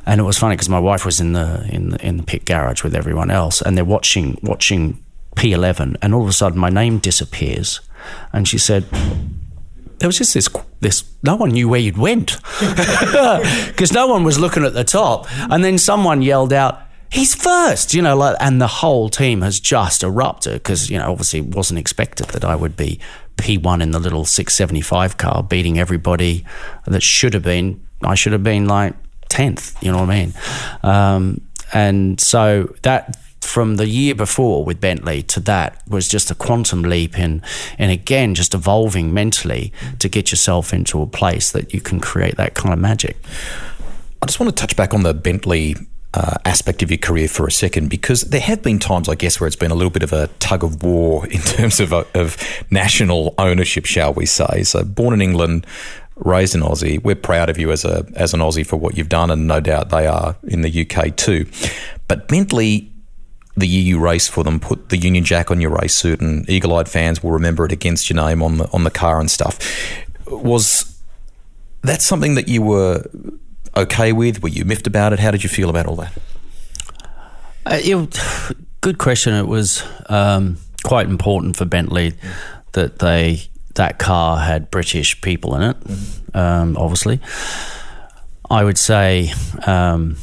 and 0.04 0.20
it 0.20 0.24
was 0.24 0.38
funny 0.38 0.54
because 0.54 0.68
my 0.68 0.80
wife 0.80 1.04
was 1.04 1.20
in 1.20 1.32
the 1.32 1.66
in 1.70 1.90
the, 1.90 2.06
in 2.06 2.16
the 2.16 2.22
pit 2.22 2.44
garage 2.44 2.82
with 2.82 2.94
everyone 2.94 3.30
else, 3.30 3.62
and 3.62 3.76
they're 3.76 3.84
watching 3.84 4.38
watching 4.42 5.02
P11, 5.36 5.96
and 6.02 6.14
all 6.14 6.22
of 6.22 6.28
a 6.28 6.32
sudden 6.32 6.58
my 6.58 6.70
name 6.70 6.98
disappears, 6.98 7.80
and 8.32 8.48
she 8.48 8.58
said, 8.58 8.84
there 9.98 10.08
was 10.08 10.18
just 10.18 10.34
this 10.34 10.48
this 10.80 11.04
no 11.22 11.36
one 11.36 11.50
knew 11.50 11.68
where 11.68 11.80
you'd 11.80 11.98
went. 11.98 12.36
Because 13.66 13.92
no 13.92 14.06
one 14.06 14.24
was 14.24 14.38
looking 14.38 14.64
at 14.64 14.72
the 14.72 14.84
top 14.84 15.26
and 15.50 15.62
then 15.62 15.76
someone 15.76 16.22
yelled 16.22 16.52
out 16.52 16.80
he's 17.10 17.34
first, 17.34 17.94
you 17.94 18.02
know, 18.02 18.16
like, 18.16 18.36
and 18.40 18.60
the 18.60 18.66
whole 18.66 19.08
team 19.08 19.42
has 19.42 19.60
just 19.60 20.02
erupted 20.02 20.54
because, 20.54 20.90
you 20.90 20.98
know, 20.98 21.10
obviously 21.10 21.40
it 21.40 21.54
wasn't 21.54 21.78
expected 21.78 22.28
that 22.28 22.44
I 22.44 22.56
would 22.56 22.76
be 22.76 23.00
P1 23.36 23.82
in 23.82 23.90
the 23.90 23.98
little 23.98 24.24
675 24.24 25.16
car 25.16 25.42
beating 25.42 25.78
everybody 25.78 26.44
that 26.86 27.02
should 27.02 27.34
have 27.34 27.42
been, 27.42 27.86
I 28.02 28.14
should 28.14 28.32
have 28.32 28.42
been 28.42 28.66
like 28.66 28.94
10th, 29.28 29.82
you 29.82 29.92
know 29.92 30.00
what 30.00 30.10
I 30.10 30.24
mean? 30.24 30.34
Um, 30.82 31.40
and 31.72 32.20
so 32.20 32.74
that, 32.82 33.16
from 33.40 33.76
the 33.76 33.86
year 33.86 34.14
before 34.14 34.64
with 34.64 34.80
Bentley 34.80 35.22
to 35.22 35.40
that 35.40 35.80
was 35.88 36.08
just 36.08 36.30
a 36.30 36.34
quantum 36.34 36.82
leap 36.82 37.18
in, 37.18 37.42
and 37.78 37.92
again, 37.92 38.34
just 38.34 38.54
evolving 38.54 39.14
mentally 39.14 39.72
to 40.00 40.08
get 40.08 40.30
yourself 40.30 40.74
into 40.74 41.00
a 41.00 41.06
place 41.06 41.52
that 41.52 41.72
you 41.72 41.80
can 41.80 42.00
create 42.00 42.36
that 42.36 42.54
kind 42.54 42.72
of 42.72 42.78
magic. 42.78 43.16
I 44.20 44.26
just 44.26 44.40
want 44.40 44.54
to 44.54 44.60
touch 44.60 44.76
back 44.76 44.92
on 44.92 45.04
the 45.04 45.14
Bentley 45.14 45.76
uh, 46.16 46.38
aspect 46.46 46.82
of 46.82 46.90
your 46.90 46.96
career 46.98 47.28
for 47.28 47.46
a 47.46 47.52
second 47.52 47.90
because 47.90 48.22
there 48.22 48.40
have 48.40 48.62
been 48.62 48.78
times, 48.78 49.06
I 49.06 49.14
guess, 49.14 49.38
where 49.38 49.46
it's 49.46 49.54
been 49.54 49.70
a 49.70 49.74
little 49.74 49.90
bit 49.90 50.02
of 50.02 50.14
a 50.14 50.28
tug 50.38 50.64
of 50.64 50.82
war 50.82 51.26
in 51.30 51.40
terms 51.40 51.78
of, 51.78 51.92
of 51.92 52.38
national 52.70 53.34
ownership, 53.36 53.84
shall 53.84 54.14
we 54.14 54.24
say. 54.24 54.62
So, 54.62 54.82
born 54.82 55.12
in 55.12 55.20
England, 55.20 55.66
raised 56.16 56.54
in 56.54 56.62
Aussie, 56.62 57.02
we're 57.04 57.14
proud 57.14 57.50
of 57.50 57.58
you 57.58 57.70
as 57.70 57.84
a 57.84 58.06
as 58.16 58.32
an 58.32 58.40
Aussie 58.40 58.66
for 58.66 58.76
what 58.76 58.96
you've 58.96 59.10
done, 59.10 59.30
and 59.30 59.46
no 59.46 59.60
doubt 59.60 59.90
they 59.90 60.06
are 60.06 60.36
in 60.44 60.62
the 60.62 60.86
UK 60.86 61.14
too. 61.16 61.46
But 62.08 62.30
mentally, 62.30 62.90
the 63.54 63.66
year 63.66 63.82
you 63.82 63.98
race 63.98 64.26
for 64.26 64.42
them, 64.42 64.58
put 64.58 64.88
the 64.88 64.96
Union 64.96 65.24
Jack 65.24 65.50
on 65.50 65.60
your 65.60 65.70
race 65.70 65.94
suit, 65.94 66.22
and 66.22 66.48
eagle-eyed 66.48 66.88
fans 66.88 67.22
will 67.22 67.32
remember 67.32 67.66
it 67.66 67.72
against 67.72 68.08
your 68.08 68.16
name 68.16 68.42
on 68.42 68.56
the 68.56 68.70
on 68.72 68.84
the 68.84 68.90
car 68.90 69.20
and 69.20 69.30
stuff. 69.30 69.58
Was 70.28 70.98
that 71.82 72.00
something 72.00 72.36
that 72.36 72.48
you 72.48 72.62
were 72.62 73.04
okay 73.76 74.12
with? 74.12 74.42
Were 74.42 74.48
you 74.48 74.64
miffed 74.64 74.86
about 74.86 75.12
it? 75.12 75.18
How 75.18 75.30
did 75.30 75.42
you 75.42 75.48
feel 75.48 75.70
about 75.70 75.86
all 75.86 75.96
that? 75.96 76.12
Uh, 77.66 77.78
it, 77.82 78.20
good 78.80 78.98
question. 78.98 79.34
It 79.34 79.46
was 79.46 79.84
um, 80.08 80.58
quite 80.84 81.08
important 81.08 81.56
for 81.56 81.64
Bentley 81.64 82.14
that 82.72 82.98
they 82.98 83.42
that 83.74 83.98
car 83.98 84.38
had 84.38 84.70
British 84.70 85.20
people 85.20 85.54
in 85.56 85.62
it. 85.62 85.80
Mm. 85.80 86.36
Um, 86.36 86.76
obviously, 86.76 87.20
I 88.50 88.64
would 88.64 88.78
say 88.78 89.32
um, 89.66 90.16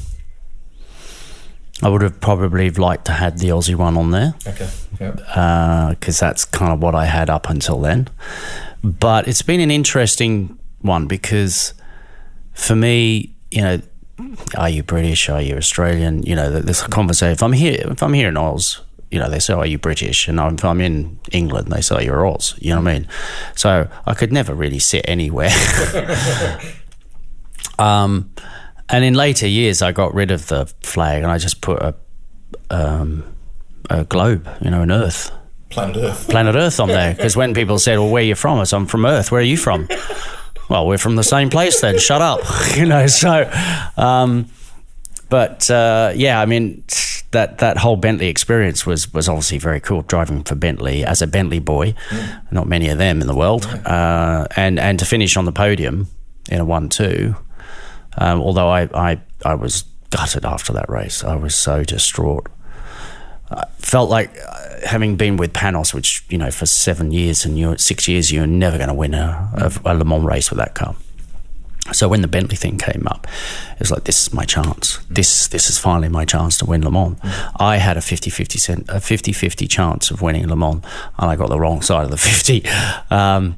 I 1.82 1.90
would 1.90 2.02
have 2.02 2.20
probably 2.22 2.70
liked 2.72 3.06
to 3.06 3.12
had 3.12 3.40
the 3.40 3.50
Aussie 3.50 3.76
one 3.76 3.98
on 3.98 4.12
there. 4.12 4.34
Okay. 4.48 4.70
Because 4.92 6.22
uh, 6.22 6.26
that's 6.26 6.46
kind 6.46 6.72
of 6.72 6.82
what 6.82 6.96
I 6.96 7.06
had 7.06 7.30
up 7.30 7.50
until 7.50 7.80
then. 7.80 8.08
But 8.84 9.28
it's 9.28 9.42
been 9.42 9.60
an 9.60 9.72
interesting 9.72 10.58
one 10.82 11.08
because 11.08 11.74
for 12.54 12.76
me, 12.76 13.33
you 13.54 13.62
know, 13.62 13.82
are 14.58 14.70
you 14.70 14.84
British? 14.84 15.30
Are 15.30 15.42
you 15.42 15.58
Australian? 15.58 16.24
You 16.24 16.36
know, 16.36 16.50
this 16.60 16.82
conversation. 16.84 17.34
If 17.34 17.44
I'm 17.44 17.54
here, 17.54 17.80
if 17.86 18.02
I'm 18.02 18.14
here 18.14 18.30
in 18.30 18.38
Oz, 18.38 18.82
you 19.12 19.20
know, 19.20 19.30
they 19.30 19.40
say, 19.40 19.54
"Are 19.54 19.66
you 19.66 19.78
British?" 19.78 20.28
And 20.28 20.40
if 20.40 20.66
I'm 20.66 20.82
in 20.82 21.20
England, 21.32 21.72
they 21.72 21.82
say, 21.82 22.06
"You're 22.06 22.26
Oz." 22.26 22.56
You 22.60 22.72
know 22.72 22.82
what 22.82 22.90
I 22.90 22.94
mean? 22.94 23.08
So 23.56 23.88
I 24.06 24.14
could 24.14 24.32
never 24.32 24.54
really 24.54 24.80
sit 24.80 25.06
anywhere. 25.08 25.52
um, 27.80 28.32
and 28.90 29.04
in 29.04 29.14
later 29.14 29.48
years, 29.48 29.82
I 29.82 29.92
got 29.92 30.14
rid 30.14 30.32
of 30.32 30.48
the 30.48 30.66
flag 30.82 31.24
and 31.24 31.32
I 31.32 31.38
just 31.38 31.62
put 31.62 31.82
a 31.82 31.96
um, 32.70 33.24
a 33.90 34.04
globe, 34.04 34.48
you 34.62 34.70
know, 34.70 34.82
an 34.82 34.92
Earth. 34.92 35.32
Planet 35.70 35.98
Earth. 35.98 36.30
Planet 36.30 36.56
Earth 36.56 36.80
on 36.80 36.88
there. 36.88 37.16
Because 37.16 37.36
when 37.36 37.54
people 37.54 37.80
said, 37.80 37.98
well, 37.98 38.10
where 38.10 38.22
are 38.22 38.26
you 38.26 38.36
from? 38.36 38.60
I 38.60 38.64
said, 38.64 38.78
I'm 38.78 38.86
from 38.86 39.06
Earth. 39.06 39.32
Where 39.32 39.42
are 39.42 39.44
you 39.44 39.58
from? 39.58 39.88
Well, 40.70 40.88
we're 40.88 40.98
from 40.98 41.16
the 41.16 41.24
same 41.24 41.50
place 41.50 41.82
then. 41.82 42.00
Shut 42.00 42.22
up, 42.22 42.42
you 42.76 42.86
know. 42.86 43.08
So, 43.08 43.50
um, 43.98 44.48
but 45.30 45.70
uh, 45.70 46.14
yeah, 46.16 46.40
I 46.40 46.46
mean 46.46 46.84
that 47.32 47.58
that 47.60 47.78
whole 47.78 47.98
Bentley 47.98 48.28
experience 48.28 48.86
was 48.86 49.14
was 49.14 49.28
obviously 49.28 49.58
very 49.58 49.80
cool. 49.80 50.02
Driving 50.04 50.44
for 50.44 50.56
Bentley 50.56 51.04
as 51.04 51.22
a 51.22 51.28
Bentley 51.28 51.60
boy, 51.60 51.94
mm. 52.10 52.52
not 52.52 52.68
many 52.68 52.90
of 52.90 52.98
them 52.98 53.22
in 53.22 53.28
the 53.28 53.36
world, 53.36 53.66
uh, 53.86 54.48
and 54.56 54.80
and 54.80 55.00
to 55.00 55.06
finish 55.06 55.36
on 55.38 55.46
the 55.46 55.52
podium 55.52 56.08
in 56.50 56.60
a 56.60 56.66
one 56.66 56.90
two. 56.90 57.36
Um, 58.18 58.42
although 58.42 58.70
I, 58.70 58.90
I 58.94 59.22
I 59.44 59.56
was 59.56 59.86
gutted 60.12 60.46
after 60.46 60.74
that 60.74 60.90
race, 60.90 61.24
I 61.24 61.36
was 61.36 61.56
so 61.56 61.84
distraught. 61.84 62.48
I 63.54 63.66
felt 63.78 64.10
like 64.10 64.32
uh, 64.38 64.88
having 64.88 65.16
been 65.16 65.38
with 65.38 65.54
Panoz, 65.54 65.94
which 65.94 66.26
you 66.30 66.38
know 66.38 66.52
for 66.52 66.66
seven 66.66 67.12
years 67.12 67.46
and 67.46 67.58
you're 67.58 67.78
six 67.78 68.08
years, 68.08 68.32
you're 68.32 68.48
never 68.48 68.78
going 68.78 68.90
to 68.90 68.94
win 68.94 69.14
a, 69.14 69.72
a, 69.86 69.94
Le 69.94 70.06
Mans 70.06 70.24
race 70.24 70.50
with 70.50 70.58
that 70.58 70.76
car. 70.76 70.96
So 71.92 72.08
when 72.08 72.22
the 72.22 72.30
Bentley 72.30 72.56
thing 72.56 72.78
came 72.78 73.06
up, 73.08 73.28
it 73.74 73.80
was 73.80 73.92
like, 73.92 74.06
this 74.06 74.22
is 74.22 74.34
my 74.34 74.46
chance. 74.46 75.00
This 75.10 75.48
this 75.50 75.70
is 75.70 75.78
finally 75.78 76.10
my 76.10 76.26
chance 76.26 76.58
to 76.60 76.66
win 76.66 76.82
Le 76.84 76.92
Mans. 76.92 77.20
Mm. 77.20 77.52
I 77.58 77.78
had 77.78 77.98
a 77.98 78.00
50-50, 78.00 78.60
cent, 78.60 78.90
a 78.90 78.96
50-50 78.96 79.70
chance 79.70 80.10
of 80.10 80.22
winning 80.22 80.48
Le 80.48 80.56
Mans, 80.56 80.84
and 81.18 81.30
I 81.30 81.36
got 81.36 81.50
the 81.50 81.60
wrong 81.60 81.82
side 81.82 82.06
of 82.06 82.12
the 82.12 82.18
50. 82.32 82.66
Um, 83.10 83.58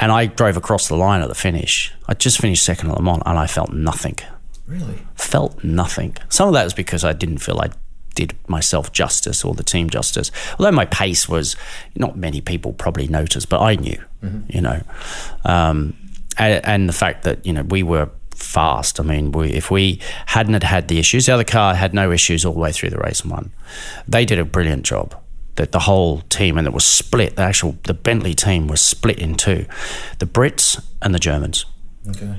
and 0.00 0.10
I 0.10 0.26
drove 0.26 0.56
across 0.56 0.88
the 0.88 0.96
line 0.96 1.22
at 1.22 1.28
the 1.28 1.34
finish. 1.34 1.92
I 2.08 2.14
just 2.14 2.40
finished 2.40 2.64
second 2.64 2.90
at 2.90 2.96
Le 2.96 3.02
Mans, 3.02 3.22
and 3.26 3.38
I 3.38 3.46
felt 3.46 3.72
nothing. 3.72 4.18
Really? 4.66 5.02
Felt 5.14 5.62
nothing. 5.62 6.16
Some 6.28 6.48
of 6.48 6.54
that 6.54 6.64
was 6.64 6.74
because 6.74 7.04
I 7.04 7.12
didn't 7.12 7.38
feel 7.38 7.60
I 7.60 7.70
did 8.14 8.36
myself 8.48 8.92
justice 8.92 9.44
or 9.44 9.54
the 9.54 9.62
team 9.62 9.90
justice. 9.90 10.30
Although 10.58 10.72
my 10.72 10.86
pace 10.86 11.28
was 11.28 11.56
not 11.96 12.16
many 12.16 12.40
people 12.40 12.72
probably 12.72 13.08
noticed, 13.08 13.48
but 13.48 13.60
I 13.60 13.76
knew, 13.76 14.02
mm-hmm. 14.22 14.40
you 14.48 14.60
know, 14.60 14.82
um, 15.44 15.96
and, 16.38 16.64
and, 16.64 16.88
the 16.88 16.92
fact 16.92 17.24
that 17.24 17.44
you 17.46 17.52
know 17.52 17.62
we 17.62 17.82
were 17.82 18.10
fast. 18.34 19.00
I 19.00 19.02
mean, 19.02 19.32
we, 19.32 19.50
if 19.50 19.70
we 19.70 20.00
hadn't 20.26 20.54
had, 20.54 20.64
had 20.64 20.88
the 20.88 20.98
issues, 20.98 21.26
the 21.26 21.32
other 21.32 21.44
car 21.44 21.74
had 21.74 21.94
no 21.94 22.10
issues 22.10 22.44
all 22.44 22.52
the 22.52 22.60
way 22.60 22.72
through 22.72 22.90
the 22.90 22.98
race 22.98 23.20
and 23.20 23.30
won. 23.30 23.52
They 24.08 24.24
did 24.24 24.38
a 24.38 24.44
brilliant 24.44 24.84
job. 24.84 25.20
That 25.56 25.70
the 25.70 25.78
whole 25.78 26.22
team 26.22 26.58
and 26.58 26.66
it 26.66 26.72
was 26.72 26.84
split. 26.84 27.36
The 27.36 27.42
actual 27.42 27.76
the 27.84 27.94
Bentley 27.94 28.34
team 28.34 28.66
was 28.66 28.80
split 28.80 29.20
in 29.20 29.36
two, 29.36 29.66
the 30.18 30.26
Brits 30.26 30.84
and 31.00 31.14
the 31.14 31.20
Germans. 31.20 31.64
Okay. 32.08 32.34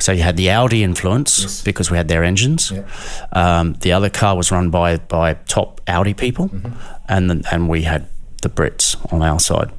So 0.00 0.12
you 0.12 0.22
had 0.22 0.36
the 0.36 0.50
Audi 0.50 0.82
influence 0.82 1.42
yes. 1.42 1.62
because 1.62 1.90
we 1.90 1.96
had 1.96 2.08
their 2.08 2.24
engines. 2.24 2.70
Yeah. 2.70 2.84
Um, 3.32 3.74
the 3.74 3.92
other 3.92 4.10
car 4.10 4.36
was 4.36 4.50
run 4.50 4.70
by 4.70 4.96
by 4.96 5.34
top 5.34 5.80
Audi 5.86 6.14
people, 6.14 6.48
mm-hmm. 6.48 6.72
and 7.08 7.30
the, 7.30 7.48
and 7.52 7.68
we 7.68 7.82
had 7.82 8.08
the 8.42 8.48
Brits 8.48 8.96
on 9.12 9.22
our 9.22 9.40
side. 9.40 9.70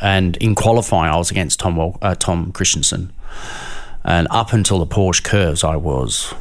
And 0.00 0.36
in 0.38 0.54
qualifying, 0.54 1.12
I 1.12 1.16
was 1.16 1.30
against 1.30 1.60
Tom 1.60 1.78
uh, 1.78 2.14
Tom 2.14 2.52
Kristensen, 2.52 3.10
and 4.04 4.28
up 4.30 4.52
until 4.52 4.78
the 4.78 4.86
Porsche 4.86 5.22
curves, 5.22 5.64
I 5.64 5.76
was 5.76 6.34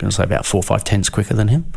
going 0.00 0.10
to 0.10 0.16
say 0.16 0.24
about 0.24 0.46
four 0.46 0.60
or 0.60 0.62
five 0.62 0.82
tenths 0.82 1.08
quicker 1.08 1.34
than 1.34 1.48
him. 1.48 1.72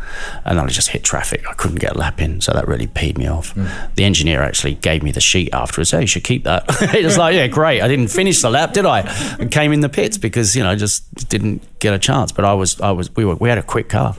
And 0.46 0.58
then 0.58 0.66
I 0.66 0.70
just 0.70 0.90
hit 0.90 1.04
traffic. 1.04 1.44
I 1.50 1.54
couldn't 1.54 1.80
get 1.80 1.96
a 1.96 1.98
lap 1.98 2.22
in. 2.22 2.42
So 2.42 2.54
that 2.54 2.68
really 2.68 2.88
peed 2.88 3.18
me 3.18 3.28
off. 3.28 3.54
Mm. 3.56 3.96
The 3.96 4.04
engineer 4.04 4.42
actually 4.42 4.76
gave 4.76 5.04
me 5.04 5.12
the 5.12 5.22
sheet 5.22 5.54
afterwards. 5.54 5.92
Hey, 5.92 6.02
you 6.02 6.08
should 6.08 6.24
keep 6.24 6.46
that. 6.46 6.70
he 6.92 7.04
was 7.04 7.18
like, 7.18 7.36
yeah, 7.36 7.48
great. 7.48 7.82
I 7.82 7.88
didn't 7.88 8.08
finish 8.08 8.42
the 8.42 8.50
lap, 8.50 8.74
did 8.74 8.86
I? 8.86 9.04
I 9.40 9.46
came 9.46 9.74
in 9.74 9.82
the 9.82 9.90
pits 9.90 10.18
because, 10.18 10.56
you 10.56 10.64
know, 10.64 10.76
just 10.76 11.30
didn't 11.30 11.62
get 11.80 11.94
a 11.94 12.00
chance. 12.00 12.32
But 12.32 12.46
I 12.46 12.54
was, 12.54 12.80
I 12.82 12.92
was, 12.92 13.14
we 13.16 13.26
were, 13.26 13.36
we 13.36 13.50
had 13.50 13.58
a 13.58 13.64
quick 13.64 13.90
car. 13.90 14.16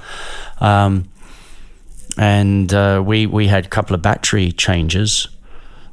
Um, 0.61 1.09
and 2.17 2.73
uh, 2.73 3.03
we, 3.05 3.27
we 3.27 3.49
had 3.49 3.67
a 3.67 3.69
couple 3.69 3.95
of 3.95 4.03
battery 4.03 4.53
changes. 4.53 5.29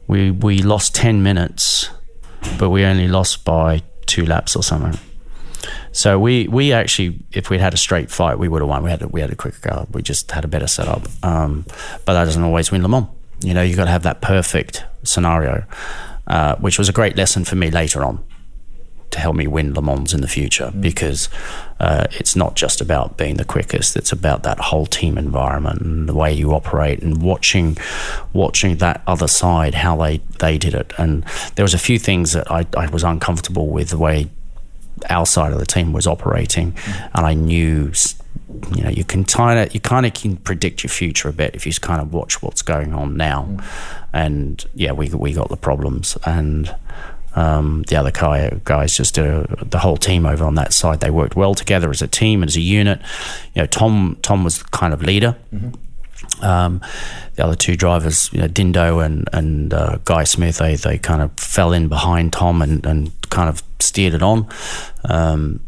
We, 0.07 0.31
we 0.31 0.61
lost 0.61 0.93
10 0.95 1.23
minutes, 1.23 1.89
but 2.59 2.69
we 2.69 2.83
only 2.83 3.07
lost 3.07 3.43
by 3.45 3.83
two 4.05 4.25
laps 4.25 4.55
or 4.55 4.63
something. 4.63 4.99
So 5.91 6.19
we 6.19 6.47
we 6.47 6.73
actually, 6.73 7.19
if 7.33 7.49
we'd 7.49 7.59
had 7.59 7.73
a 7.73 7.77
straight 7.77 8.09
fight, 8.09 8.39
we 8.39 8.47
would 8.47 8.61
have 8.61 8.69
won. 8.69 8.83
We 8.83 8.89
had 8.89 9.01
a, 9.01 9.07
we 9.07 9.21
had 9.21 9.31
a 9.31 9.35
quicker 9.35 9.69
car. 9.69 9.87
We 9.91 10.01
just 10.01 10.31
had 10.31 10.45
a 10.45 10.47
better 10.47 10.67
setup. 10.67 11.07
Um, 11.23 11.65
but 12.05 12.13
that 12.13 12.25
doesn't 12.25 12.43
always 12.43 12.71
win 12.71 12.81
Le 12.81 12.89
Mans. 12.89 13.07
You 13.43 13.53
know, 13.53 13.61
you've 13.61 13.77
got 13.77 13.85
to 13.85 13.91
have 13.91 14.03
that 14.03 14.21
perfect 14.21 14.85
scenario, 15.03 15.65
uh, 16.27 16.55
which 16.57 16.77
was 16.77 16.87
a 16.87 16.93
great 16.93 17.15
lesson 17.15 17.43
for 17.43 17.55
me 17.55 17.71
later 17.71 18.05
on 18.05 18.23
to 19.11 19.19
help 19.19 19.35
me 19.35 19.45
win 19.45 19.73
Le 19.73 19.81
Mans 19.81 20.13
in 20.13 20.21
the 20.21 20.27
future 20.27 20.71
mm. 20.73 20.81
because 20.81 21.29
uh, 21.79 22.07
it's 22.11 22.35
not 22.35 22.55
just 22.55 22.81
about 22.81 23.17
being 23.17 23.35
the 23.35 23.45
quickest. 23.45 23.95
It's 23.95 24.11
about 24.11 24.43
that 24.43 24.59
whole 24.59 24.85
team 24.85 25.17
environment 25.17 25.81
and 25.81 26.07
the 26.07 26.13
way 26.13 26.31
you 26.33 26.53
operate 26.53 27.01
and 27.01 27.21
watching 27.21 27.77
watching 28.33 28.77
that 28.77 29.01
other 29.07 29.27
side 29.27 29.75
how 29.75 29.97
they 29.97 30.21
they 30.39 30.57
did 30.57 30.73
it. 30.73 30.93
And 30.97 31.25
there 31.55 31.63
was 31.63 31.73
a 31.73 31.79
few 31.79 31.99
things 31.99 32.33
that 32.33 32.49
I, 32.49 32.65
I 32.77 32.87
was 32.87 33.03
uncomfortable 33.03 33.67
with 33.67 33.89
the 33.89 33.97
way 33.97 34.29
our 35.09 35.25
side 35.25 35.53
of 35.53 35.59
the 35.59 35.65
team 35.65 35.93
was 35.93 36.07
operating, 36.07 36.73
mm. 36.73 37.09
and 37.15 37.25
I 37.25 37.33
knew. 37.33 37.91
You 38.75 38.83
know, 38.83 38.89
you 38.89 39.05
can 39.05 39.23
kind 39.23 39.57
of 39.57 39.73
you 39.73 39.79
kind 39.79 40.05
of 40.05 40.13
can 40.13 40.35
predict 40.35 40.83
your 40.83 40.89
future 40.89 41.29
a 41.29 41.33
bit 41.33 41.55
if 41.55 41.65
you 41.65 41.71
kind 41.73 42.01
of 42.01 42.13
watch 42.13 42.41
what's 42.43 42.61
going 42.61 42.93
on 42.93 43.15
now, 43.15 43.47
mm. 43.49 43.63
and 44.11 44.63
yeah, 44.75 44.91
we 44.91 45.09
we 45.09 45.31
got 45.31 45.47
the 45.47 45.55
problems, 45.55 46.17
and 46.25 46.75
um, 47.35 47.83
the 47.83 47.95
other 47.95 48.11
guy, 48.11 48.59
guys 48.65 48.95
just 48.95 49.15
did 49.15 49.47
the 49.71 49.79
whole 49.79 49.97
team 49.97 50.25
over 50.25 50.43
on 50.43 50.55
that 50.55 50.73
side. 50.73 50.99
They 50.99 51.09
worked 51.11 51.35
well 51.35 51.55
together 51.55 51.89
as 51.89 52.01
a 52.01 52.07
team 52.07 52.43
and 52.43 52.49
as 52.49 52.57
a 52.57 52.61
unit. 52.61 53.01
You 53.53 53.61
know, 53.61 53.67
Tom 53.67 54.17
Tom 54.21 54.43
was 54.43 54.63
kind 54.63 54.93
of 54.93 55.01
leader. 55.01 55.37
Mm-hmm. 55.53 55.75
Um, 56.41 56.81
the 57.35 57.45
other 57.45 57.55
two 57.55 57.75
drivers, 57.75 58.31
you 58.33 58.39
know, 58.39 58.47
Dindo 58.47 59.03
and 59.05 59.27
and 59.33 59.73
uh, 59.73 59.97
Guy 60.05 60.23
Smith, 60.23 60.57
they 60.57 60.75
they 60.75 60.97
kind 60.97 61.21
of 61.21 61.31
fell 61.39 61.73
in 61.73 61.87
behind 61.87 62.33
Tom 62.33 62.61
and, 62.61 62.85
and 62.85 63.11
kind 63.29 63.49
of 63.49 63.63
steered 63.79 64.13
it 64.13 64.23
on. 64.23 64.47
Um, 65.05 65.61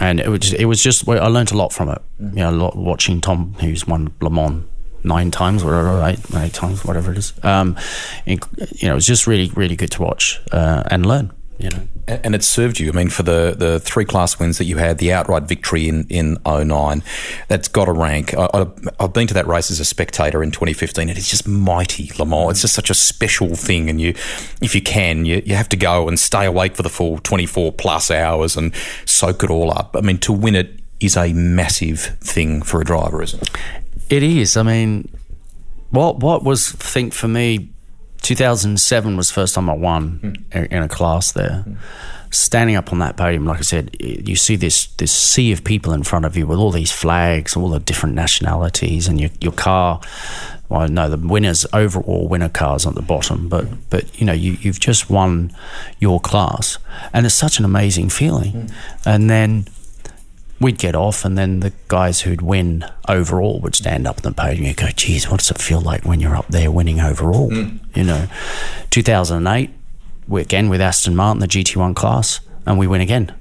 and 0.00 0.20
it 0.20 0.28
was 0.28 0.52
it 0.52 0.64
was 0.64 0.82
just 0.82 1.08
I 1.08 1.26
learned 1.28 1.52
a 1.52 1.56
lot 1.56 1.72
from 1.72 1.88
it. 1.88 2.02
You 2.18 2.30
know, 2.36 2.50
a 2.50 2.52
lot 2.52 2.76
watching 2.76 3.20
Tom, 3.20 3.54
who's 3.60 3.86
won 3.86 4.12
Le 4.20 4.30
Mans 4.30 4.64
nine 5.04 5.30
times, 5.30 5.62
whatever, 5.62 6.02
eight, 6.04 6.18
eight 6.36 6.54
times, 6.54 6.84
whatever 6.84 7.12
it 7.12 7.18
is. 7.18 7.32
Um, 7.42 7.76
you 8.24 8.38
know, 8.82 8.92
it 8.92 8.94
was 8.94 9.06
just 9.06 9.26
really, 9.26 9.50
really 9.54 9.76
good 9.76 9.90
to 9.92 10.02
watch 10.02 10.40
uh, 10.50 10.82
and 10.90 11.06
learn. 11.06 11.30
You 11.58 11.70
know. 11.70 11.88
And 12.06 12.34
it 12.34 12.42
served 12.42 12.80
you. 12.80 12.90
I 12.90 12.92
mean, 12.92 13.08
for 13.08 13.22
the, 13.22 13.54
the 13.56 13.80
three 13.80 14.04
class 14.04 14.38
wins 14.38 14.58
that 14.58 14.64
you 14.64 14.76
had, 14.76 14.98
the 14.98 15.12
outright 15.12 15.44
victory 15.44 15.88
in, 15.88 16.06
in 16.08 16.36
09, 16.44 17.02
that's 17.48 17.68
got 17.68 17.88
a 17.88 17.92
rank. 17.92 18.34
I, 18.36 18.66
have 19.00 19.12
been 19.12 19.26
to 19.28 19.34
that 19.34 19.46
race 19.46 19.70
as 19.70 19.80
a 19.80 19.84
spectator 19.84 20.42
in 20.42 20.50
2015, 20.50 21.08
and 21.08 21.16
it's 21.16 21.30
just 21.30 21.48
mighty, 21.48 22.10
Le 22.18 22.26
Mans. 22.26 22.50
It's 22.50 22.62
just 22.62 22.74
such 22.74 22.90
a 22.90 22.94
special 22.94 23.54
thing. 23.54 23.88
And 23.88 24.00
you, 24.00 24.10
if 24.60 24.74
you 24.74 24.82
can, 24.82 25.24
you, 25.24 25.42
you 25.46 25.54
have 25.54 25.68
to 25.70 25.76
go 25.76 26.08
and 26.08 26.18
stay 26.18 26.44
awake 26.44 26.76
for 26.76 26.82
the 26.82 26.90
full 26.90 27.18
24 27.18 27.72
plus 27.72 28.10
hours 28.10 28.56
and 28.56 28.74
soak 29.06 29.42
it 29.42 29.50
all 29.50 29.70
up. 29.70 29.94
I 29.96 30.00
mean, 30.00 30.18
to 30.18 30.32
win 30.32 30.56
it 30.56 30.80
is 31.00 31.16
a 31.16 31.32
massive 31.32 32.00
thing 32.20 32.62
for 32.62 32.80
a 32.80 32.84
driver, 32.84 33.22
isn't 33.22 33.42
it? 33.42 33.50
It 34.10 34.22
is. 34.22 34.56
I 34.56 34.62
mean, 34.62 35.08
what 35.90 36.18
what 36.18 36.44
was 36.44 36.70
think 36.72 37.12
for 37.12 37.28
me, 37.28 37.70
2007 38.24 39.16
was 39.16 39.28
the 39.28 39.34
first 39.34 39.54
time 39.54 39.68
I 39.68 39.74
won 39.74 40.44
mm. 40.50 40.72
in 40.72 40.82
a 40.82 40.88
class 40.88 41.32
there. 41.32 41.64
Mm. 41.66 41.76
Standing 42.30 42.74
up 42.74 42.92
on 42.92 42.98
that 42.98 43.16
podium, 43.16 43.46
like 43.46 43.58
I 43.58 43.62
said, 43.62 43.96
you 44.00 44.34
see 44.34 44.56
this 44.56 44.86
this 44.96 45.12
sea 45.12 45.52
of 45.52 45.62
people 45.62 45.92
in 45.92 46.02
front 46.02 46.24
of 46.24 46.36
you 46.36 46.48
with 46.48 46.58
all 46.58 46.72
these 46.72 46.90
flags, 46.90 47.54
all 47.54 47.68
the 47.68 47.78
different 47.78 48.16
nationalities, 48.16 49.06
and 49.06 49.20
your 49.20 49.30
your 49.40 49.52
car. 49.52 50.00
Well, 50.68 50.88
no, 50.88 51.08
the 51.08 51.28
winners 51.28 51.64
overall 51.72 52.26
winner 52.26 52.48
cars 52.48 52.86
at 52.86 52.94
the 52.96 53.02
bottom, 53.02 53.48
but 53.48 53.68
but 53.88 54.18
you 54.18 54.26
know 54.26 54.32
you 54.32 54.56
you've 54.60 54.80
just 54.80 55.08
won 55.08 55.54
your 56.00 56.18
class, 56.18 56.78
and 57.12 57.24
it's 57.24 57.36
such 57.36 57.60
an 57.60 57.64
amazing 57.64 58.08
feeling. 58.08 58.52
Mm. 58.52 58.72
And 59.06 59.30
then 59.30 59.66
we'd 60.64 60.78
get 60.78 60.96
off, 60.96 61.24
and 61.24 61.36
then 61.36 61.60
the 61.60 61.72
guys 61.88 62.22
who'd 62.22 62.40
win 62.40 62.84
overall 63.06 63.60
would 63.60 63.74
stand 63.74 64.06
up 64.06 64.16
on 64.16 64.22
the 64.22 64.32
podium 64.32 64.64
and 64.64 64.76
go, 64.76 64.88
geez, 64.88 65.28
what 65.30 65.40
does 65.40 65.50
it 65.50 65.58
feel 65.58 65.80
like 65.80 66.04
when 66.04 66.20
you're 66.20 66.34
up 66.34 66.48
there 66.48 66.70
winning 66.70 67.00
overall? 67.00 67.50
Mm. 67.50 67.78
You 67.94 68.04
know, 68.04 68.26
2008, 68.88 69.70
we, 70.26 70.40
again 70.40 70.70
with 70.70 70.80
Aston 70.80 71.14
Martin, 71.14 71.40
the 71.40 71.46
GT1 71.46 71.94
class, 71.94 72.40
and 72.64 72.78
we 72.78 72.86
win 72.86 73.02
again. 73.02 73.34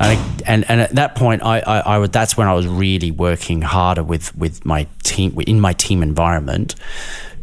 And, 0.00 0.42
and, 0.46 0.64
and 0.68 0.80
at 0.80 0.94
that 0.96 1.14
point, 1.14 1.42
I, 1.42 1.60
I, 1.60 1.78
I 1.80 1.98
would, 1.98 2.12
that's 2.12 2.36
when 2.36 2.48
I 2.48 2.54
was 2.54 2.66
really 2.66 3.10
working 3.10 3.62
harder 3.62 4.02
with, 4.02 4.34
with 4.36 4.64
my 4.64 4.88
team, 5.04 5.38
in 5.46 5.60
my 5.60 5.74
team 5.74 6.02
environment 6.02 6.74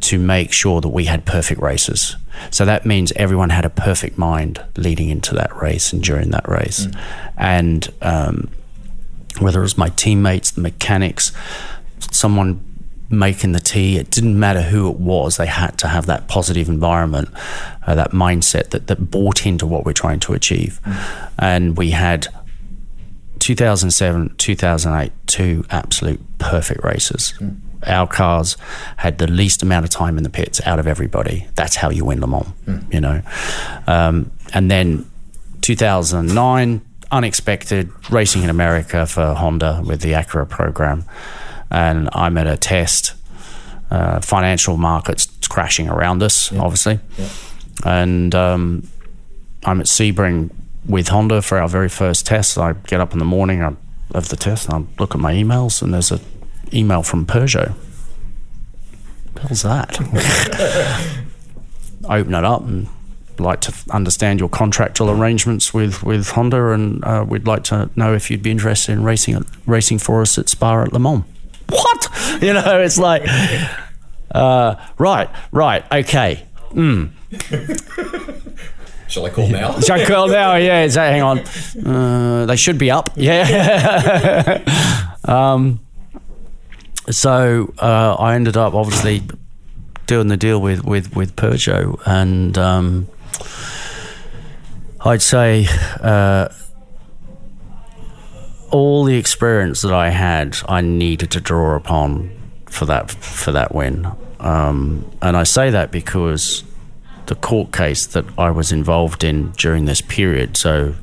to 0.01 0.17
make 0.17 0.51
sure 0.51 0.81
that 0.81 0.89
we 0.89 1.05
had 1.05 1.25
perfect 1.25 1.61
races. 1.61 2.15
So 2.51 2.65
that 2.65 2.85
means 2.85 3.13
everyone 3.15 3.51
had 3.51 3.65
a 3.65 3.69
perfect 3.69 4.17
mind 4.17 4.61
leading 4.75 5.09
into 5.09 5.35
that 5.35 5.55
race 5.61 5.93
and 5.93 6.03
during 6.03 6.31
that 6.31 6.49
race. 6.49 6.87
Mm. 6.87 6.99
And 7.37 7.93
um, 8.01 8.49
whether 9.39 9.59
it 9.59 9.63
was 9.63 9.77
my 9.77 9.89
teammates, 9.89 10.51
the 10.51 10.61
mechanics, 10.61 11.31
someone 12.11 12.63
making 13.09 13.53
the 13.53 13.59
tea. 13.59 13.97
It 13.97 14.11
didn't 14.11 14.39
matter 14.39 14.61
who 14.61 14.89
it 14.89 14.97
was. 14.97 15.37
They 15.37 15.47
had 15.47 15.77
to 15.79 15.87
have 15.87 16.05
that 16.05 16.27
positive 16.27 16.69
environment, 16.69 17.29
uh, 17.85 17.95
that 17.95 18.11
mindset 18.11 18.69
that, 18.69 18.87
that 18.87 19.11
bought 19.11 19.45
into 19.45 19.65
what 19.65 19.85
we're 19.85 19.93
trying 19.93 20.19
to 20.21 20.33
achieve. 20.33 20.79
Mm. 20.83 21.31
And 21.39 21.77
we 21.77 21.91
had 21.91 22.27
2007, 23.39 24.35
2008, 24.37 25.11
two 25.27 25.65
absolute 25.69 26.21
perfect 26.37 26.83
races. 26.83 27.33
Mm. 27.39 27.59
Our 27.87 28.07
cars 28.07 28.57
had 28.97 29.17
the 29.17 29.27
least 29.27 29.63
amount 29.63 29.85
of 29.85 29.89
time 29.89 30.17
in 30.17 30.23
the 30.23 30.29
pits 30.29 30.61
out 30.65 30.79
of 30.79 30.87
everybody. 30.87 31.47
That's 31.55 31.75
how 31.75 31.89
you 31.89 32.05
win 32.05 32.19
Le 32.19 32.27
Mans, 32.27 32.47
mm. 32.65 32.93
you 32.93 33.01
know. 33.01 33.21
Um, 33.87 34.31
and 34.53 34.69
then 34.69 35.09
2009, 35.61 36.81
unexpected 37.11 37.91
racing 38.11 38.43
in 38.43 38.49
America 38.49 39.05
for 39.05 39.33
Honda 39.33 39.81
with 39.85 40.01
the 40.01 40.13
Acura 40.13 40.47
program, 40.47 41.05
and 41.69 42.09
I'm 42.13 42.37
at 42.37 42.47
a 42.47 42.57
test. 42.57 43.13
Uh, 43.91 44.19
financial 44.21 44.77
markets 44.77 45.25
crashing 45.47 45.89
around 45.89 46.21
us, 46.21 46.51
yeah. 46.51 46.61
obviously, 46.61 46.99
yeah. 47.17 47.29
and 47.85 48.35
um, 48.35 48.87
I'm 49.63 49.79
at 49.79 49.87
Sebring 49.87 50.51
with 50.87 51.07
Honda 51.07 51.41
for 51.41 51.57
our 51.57 51.67
very 51.67 51.89
first 51.89 52.27
test. 52.27 52.57
I 52.59 52.73
get 52.73 53.01
up 53.01 53.13
in 53.13 53.19
the 53.19 53.25
morning 53.25 53.63
of 54.11 54.29
the 54.29 54.35
test 54.35 54.69
and 54.69 54.85
I 54.85 55.01
look 55.01 55.15
at 55.15 55.21
my 55.21 55.33
emails, 55.33 55.81
and 55.81 55.91
there's 55.91 56.11
an 56.11 56.19
email 56.71 57.01
from 57.01 57.25
Peugeot. 57.25 57.73
What 59.33 59.43
hell's 59.47 59.63
that? 59.63 59.97
I 62.09 62.19
open 62.19 62.35
it 62.35 62.45
up 62.45 62.61
and 62.61 62.87
like 63.39 63.61
to 63.61 63.73
understand 63.91 64.39
your 64.39 64.49
contractual 64.49 65.09
arrangements 65.09 65.73
with, 65.73 66.03
with 66.03 66.29
Honda, 66.29 66.69
and 66.71 67.03
uh, 67.03 67.25
we'd 67.27 67.47
like 67.47 67.63
to 67.65 67.89
know 67.95 68.13
if 68.13 68.29
you'd 68.29 68.43
be 68.43 68.51
interested 68.51 68.91
in 68.93 69.03
racing 69.03 69.45
racing 69.65 69.99
for 69.99 70.21
us 70.21 70.37
at 70.37 70.49
Spa 70.49 70.83
at 70.83 70.93
Le 70.93 70.99
Mans. 70.99 71.23
What? 71.69 72.07
You 72.41 72.53
know, 72.53 72.79
it's 72.79 72.97
like, 72.97 73.23
uh, 74.31 74.75
right, 74.97 75.29
right, 75.51 75.83
okay. 75.91 76.45
Mm. 76.71 77.09
Shall 79.09 79.25
I 79.25 79.29
call 79.31 79.49
now? 79.49 79.79
Shall 79.81 79.99
I 79.99 80.05
call 80.05 80.27
now? 80.27 80.55
Yeah. 80.55 80.87
So, 80.87 81.01
hang 81.01 81.21
on. 81.21 81.39
Uh, 81.83 82.45
they 82.45 82.55
should 82.55 82.77
be 82.77 82.91
up. 82.91 83.09
Yeah. 83.15 84.63
um, 85.25 85.79
so 87.09 87.73
uh, 87.79 88.15
I 88.19 88.35
ended 88.35 88.55
up 88.55 88.75
obviously 88.75 89.23
doing 90.05 90.27
the 90.27 90.37
deal 90.37 90.61
with 90.61 90.85
with 90.85 91.15
with 91.15 91.35
Peugeot, 91.35 91.99
and 92.05 92.55
um, 92.57 93.07
I'd 95.01 95.21
say 95.21 95.67
uh, 96.01 96.49
all 98.71 99.03
the 99.03 99.17
experience 99.17 99.81
that 99.81 99.93
I 99.93 100.09
had, 100.09 100.57
I 100.67 100.81
needed 100.81 101.31
to 101.31 101.41
draw 101.41 101.75
upon 101.75 102.31
for 102.65 102.85
that 102.85 103.11
for 103.11 103.51
that 103.51 103.73
win. 103.73 104.07
Um, 104.39 105.09
and 105.21 105.35
I 105.35 105.43
say 105.43 105.69
that 105.69 105.91
because 105.91 106.63
the 107.25 107.35
court 107.35 107.71
case 107.71 108.07
that 108.07 108.25
I 108.37 108.49
was 108.51 108.71
involved 108.71 109.23
in 109.23 109.51
during 109.51 109.85
this 109.85 110.01
period, 110.01 110.57
so 110.57 110.95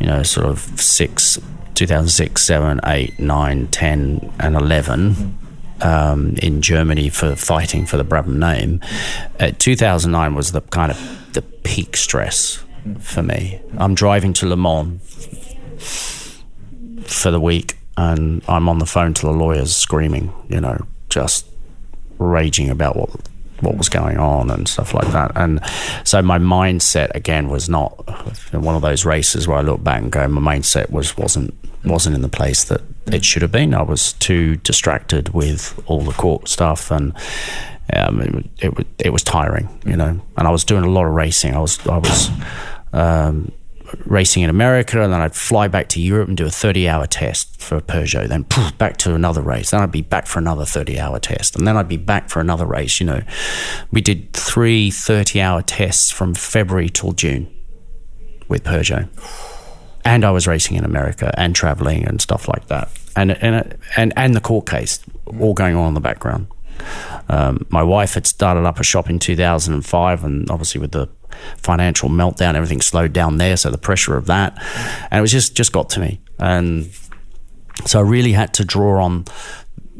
you 0.00 0.06
know, 0.06 0.22
sort 0.22 0.46
of 0.46 0.58
six, 0.80 1.38
2006, 1.74 2.42
7, 2.42 2.80
8, 2.84 3.18
9, 3.18 3.66
10, 3.68 4.32
and 4.38 4.54
11. 4.54 5.38
Um, 5.80 6.34
in 6.42 6.60
Germany 6.60 7.08
for 7.08 7.36
fighting 7.36 7.86
for 7.86 7.98
the 7.98 8.04
Brabham 8.04 8.38
name. 8.38 8.80
Uh, 9.38 9.52
2009 9.58 10.34
was 10.34 10.50
the 10.50 10.60
kind 10.60 10.90
of 10.90 11.32
the 11.34 11.42
peak 11.42 11.96
stress 11.96 12.64
for 12.98 13.22
me. 13.22 13.60
I'm 13.76 13.94
driving 13.94 14.32
to 14.34 14.48
Le 14.48 14.56
Mans 14.56 15.00
for 17.04 17.30
the 17.30 17.40
week, 17.40 17.78
and 17.96 18.42
I'm 18.48 18.68
on 18.68 18.78
the 18.78 18.86
phone 18.86 19.14
to 19.14 19.26
the 19.26 19.32
lawyers 19.32 19.74
screaming, 19.74 20.32
you 20.48 20.60
know, 20.60 20.84
just 21.08 21.46
raging 22.18 22.70
about 22.70 22.96
what 22.96 23.10
what 23.60 23.76
was 23.76 23.88
going 23.88 24.18
on 24.18 24.50
and 24.50 24.68
stuff 24.68 24.94
like 24.94 25.10
that. 25.12 25.32
And 25.34 25.60
so 26.04 26.22
my 26.22 26.38
mindset 26.38 27.10
again 27.14 27.48
was 27.48 27.68
not 27.68 27.90
one 28.52 28.76
of 28.76 28.82
those 28.82 29.04
races 29.04 29.48
where 29.48 29.58
I 29.58 29.62
look 29.62 29.82
back 29.82 30.00
and 30.00 30.12
go, 30.12 30.26
my 30.28 30.56
mindset 30.56 30.90
was 30.90 31.16
wasn't 31.16 31.54
wasn't 31.84 32.14
in 32.14 32.22
the 32.22 32.28
place 32.28 32.64
that 32.64 32.82
it 33.14 33.24
should 33.24 33.42
have 33.42 33.52
been. 33.52 33.74
I 33.74 33.82
was 33.82 34.14
too 34.14 34.56
distracted 34.56 35.30
with 35.30 35.80
all 35.86 36.00
the 36.00 36.12
court 36.12 36.48
stuff 36.48 36.90
and. 36.90 37.12
Um, 37.90 38.20
it, 38.20 38.78
it, 38.78 38.86
it 39.06 39.12
was 39.14 39.22
tiring, 39.22 39.80
you 39.86 39.96
know, 39.96 40.20
and 40.36 40.46
I 40.46 40.50
was 40.50 40.62
doing 40.62 40.84
a 40.84 40.90
lot 40.90 41.06
of 41.06 41.14
racing. 41.14 41.54
I 41.54 41.58
was 41.58 41.78
I 41.86 41.96
was 41.96 42.28
um, 42.92 43.50
racing 44.04 44.42
in 44.42 44.50
America, 44.50 45.02
and 45.02 45.12
then 45.12 45.20
I'd 45.20 45.34
fly 45.34 45.68
back 45.68 45.88
to 45.90 46.00
Europe 46.00 46.28
and 46.28 46.36
do 46.36 46.46
a 46.46 46.50
30 46.50 46.88
hour 46.88 47.06
test 47.06 47.60
for 47.60 47.80
Peugeot, 47.80 48.28
then 48.28 48.44
poof, 48.44 48.76
back 48.78 48.96
to 48.98 49.14
another 49.14 49.40
race. 49.40 49.70
Then 49.70 49.80
I'd 49.80 49.92
be 49.92 50.02
back 50.02 50.26
for 50.26 50.38
another 50.38 50.64
30 50.64 50.98
hour 50.98 51.18
test, 51.18 51.56
and 51.56 51.66
then 51.66 51.76
I'd 51.76 51.88
be 51.88 51.96
back 51.96 52.28
for 52.28 52.40
another 52.40 52.66
race. 52.66 53.00
You 53.00 53.06
know, 53.06 53.22
we 53.90 54.00
did 54.00 54.32
three 54.32 54.90
30 54.90 55.40
hour 55.40 55.62
tests 55.62 56.10
from 56.10 56.34
February 56.34 56.88
till 56.88 57.12
June 57.12 57.52
with 58.48 58.64
Peugeot. 58.64 59.08
And 60.04 60.24
I 60.24 60.30
was 60.30 60.46
racing 60.46 60.76
in 60.76 60.84
America 60.84 61.34
and 61.36 61.54
traveling 61.54 62.06
and 62.06 62.20
stuff 62.20 62.48
like 62.48 62.66
that. 62.68 62.90
And, 63.16 63.32
and, 63.42 63.76
and, 63.96 64.12
and 64.16 64.34
the 64.34 64.40
court 64.40 64.66
case 64.66 65.00
all 65.40 65.54
going 65.54 65.76
on 65.76 65.88
in 65.88 65.94
the 65.94 66.00
background. 66.00 66.46
Um, 67.28 67.66
my 67.68 67.82
wife 67.82 68.14
had 68.14 68.26
started 68.26 68.64
up 68.64 68.80
a 68.80 68.84
shop 68.84 69.10
in 69.10 69.18
2005, 69.18 70.24
and 70.24 70.50
obviously 70.50 70.80
with 70.80 70.92
the 70.92 71.08
financial 71.56 72.08
meltdown, 72.08 72.54
everything 72.54 72.80
slowed 72.80 73.12
down 73.12 73.36
there. 73.36 73.56
So 73.56 73.70
the 73.70 73.78
pressure 73.78 74.16
of 74.16 74.26
that, 74.26 74.56
and 75.10 75.18
it 75.18 75.20
was 75.20 75.32
just 75.32 75.54
just 75.54 75.72
got 75.72 75.90
to 75.90 76.00
me, 76.00 76.20
and 76.38 76.90
so 77.86 77.98
I 77.98 78.02
really 78.02 78.32
had 78.32 78.54
to 78.54 78.64
draw 78.64 79.04
on 79.04 79.24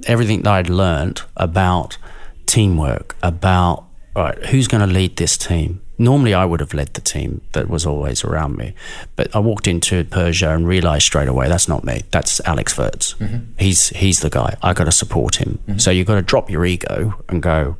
everything 0.06 0.42
that 0.42 0.52
I'd 0.52 0.70
learned 0.70 1.22
about 1.36 1.98
teamwork, 2.46 3.16
about 3.22 3.86
right, 4.16 4.38
who's 4.46 4.68
going 4.68 4.86
to 4.86 4.92
lead 4.92 5.16
this 5.16 5.36
team. 5.36 5.82
Normally, 5.98 6.32
I 6.32 6.44
would 6.44 6.60
have 6.60 6.72
led 6.72 6.94
the 6.94 7.00
team 7.00 7.40
that 7.52 7.68
was 7.68 7.84
always 7.84 8.24
around 8.24 8.56
me, 8.56 8.74
but 9.16 9.34
I 9.34 9.40
walked 9.40 9.66
into 9.66 10.04
Peugeot 10.04 10.54
and 10.54 10.66
realised 10.66 11.04
straight 11.06 11.28
away 11.28 11.48
that's 11.48 11.68
not 11.68 11.82
me. 11.84 12.02
That's 12.12 12.40
Alex 12.40 12.74
Wurz. 12.74 13.16
Mm-hmm. 13.16 13.52
He's 13.58 13.88
he's 13.90 14.20
the 14.20 14.30
guy. 14.30 14.56
I 14.62 14.72
got 14.74 14.84
to 14.84 14.92
support 14.92 15.36
him. 15.36 15.58
Mm-hmm. 15.66 15.78
So 15.78 15.90
you've 15.90 16.06
got 16.06 16.14
to 16.14 16.22
drop 16.22 16.50
your 16.50 16.64
ego 16.64 17.20
and 17.28 17.42
go 17.42 17.76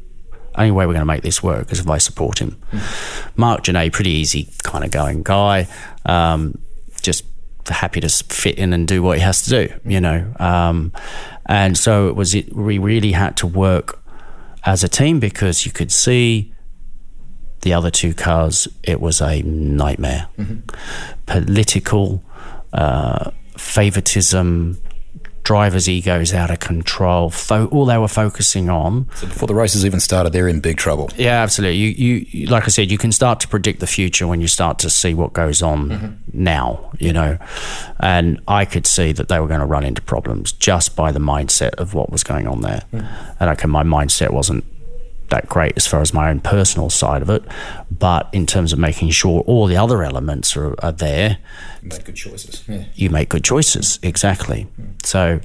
only 0.59 0.73
way 0.73 0.87
we're 0.87 0.95
going 0.95 1.03
to 1.03 1.07
make 1.07 1.23
this 1.23 1.43
work 1.43 1.71
is 1.71 1.81
if 1.81 1.89
I 1.89 1.99
support 1.99 2.41
him. 2.41 2.61
Mm. 2.73 3.37
Marc 3.37 3.63
Gené, 3.63 3.93
pretty 3.93 4.11
easy 4.11 4.49
kind 4.65 4.85
of 4.85 4.91
going 4.91 5.23
guy, 5.23 5.69
um, 6.05 6.59
just 7.01 7.25
happy 7.69 8.01
to 8.01 8.09
fit 8.09 8.59
in 8.59 8.73
and 8.73 8.89
do 8.89 9.03
what 9.03 9.19
he 9.19 9.23
has 9.23 9.43
to 9.43 9.51
do, 9.51 9.81
you 9.85 10.01
know. 10.01 10.33
Um, 10.41 10.93
and 11.47 11.79
so 11.79 12.09
it 12.09 12.17
was. 12.17 12.35
It, 12.35 12.55
we 12.55 12.79
really 12.79 13.13
had 13.13 13.37
to 13.39 13.47
work 13.47 14.03
as 14.65 14.83
a 14.83 14.89
team 14.89 15.21
because 15.21 15.65
you 15.65 15.73
could 15.73 15.93
see 15.93 16.53
the 17.63 17.73
other 17.73 17.91
two 17.91 18.15
cars. 18.15 18.69
It 18.83 19.01
was 19.01 19.21
a 19.21 19.43
nightmare. 19.43 20.29
Mm-hmm. 20.39 20.61
Political 21.27 22.23
uh, 22.73 23.31
favoritism, 23.57 24.81
drivers' 25.43 25.89
egos 25.89 26.35
out 26.35 26.51
of 26.51 26.61
control. 26.61 27.31
Fo- 27.31 27.67
all 27.69 27.87
they 27.87 27.97
were 27.97 28.07
focusing 28.07 28.69
on. 28.69 29.09
So 29.15 29.27
before 29.27 29.47
the 29.47 29.55
races 29.55 29.87
even 29.87 29.99
started, 29.99 30.33
they're 30.33 30.49
in 30.49 30.61
big 30.61 30.77
trouble. 30.77 31.11
Yeah, 31.17 31.43
absolutely. 31.43 31.79
You, 31.79 32.27
you, 32.31 32.47
like 32.47 32.65
I 32.65 32.69
said, 32.69 32.91
you 32.91 32.99
can 32.99 33.13
start 33.13 33.41
to 33.41 33.49
predict 33.49 33.81
the 33.81 33.87
future 33.87 34.27
when 34.27 34.41
you 34.41 34.47
start 34.47 34.79
to 34.81 34.91
see 34.91 35.15
what 35.15 35.33
goes 35.33 35.63
on 35.63 35.89
mm-hmm. 35.89 36.15
now. 36.33 36.91
You 36.99 37.13
know, 37.13 37.39
and 37.99 38.41
I 38.47 38.67
could 38.67 38.87
see 38.87 39.13
that 39.13 39.29
they 39.29 39.41
were 39.41 39.49
going 39.49 39.61
to 39.61 39.67
run 39.67 39.85
into 39.85 40.03
problems 40.03 40.53
just 40.53 40.95
by 40.95 41.13
the 41.13 41.21
mindset 41.21 41.71
of 41.75 41.95
what 41.95 42.11
was 42.11 42.23
going 42.23 42.47
on 42.47 42.61
there. 42.61 42.83
Mm. 42.93 43.35
And 43.41 43.51
okay, 43.51 43.69
my 43.69 43.83
mindset 43.83 44.31
wasn't 44.31 44.65
that 45.31 45.49
great 45.49 45.73
as 45.77 45.87
far 45.87 46.01
as 46.01 46.13
my 46.13 46.31
own 46.31 46.41
personal 46.41 46.91
side 46.91 47.23
of 47.23 47.31
it, 47.31 47.45
but 47.91 48.29
in 48.33 48.47
terms 48.47 48.73
of 48.73 48.79
making 48.79 49.11
sure 49.11 49.43
all 49.43 49.67
the 49.67 49.77
other 49.77 50.03
elements 50.03 50.57
are, 50.57 50.75
are 50.83 50.93
there, 50.93 51.39
you 51.83 51.89
make 51.89 52.05
good 52.05 52.17
choices. 52.17 52.65
Yeah. 52.69 52.85
You 52.95 53.11
make 53.11 53.29
good 53.29 53.45
choices, 53.45 53.99
exactly. 54.03 54.67
Mm. 54.81 55.07
So 55.07 55.41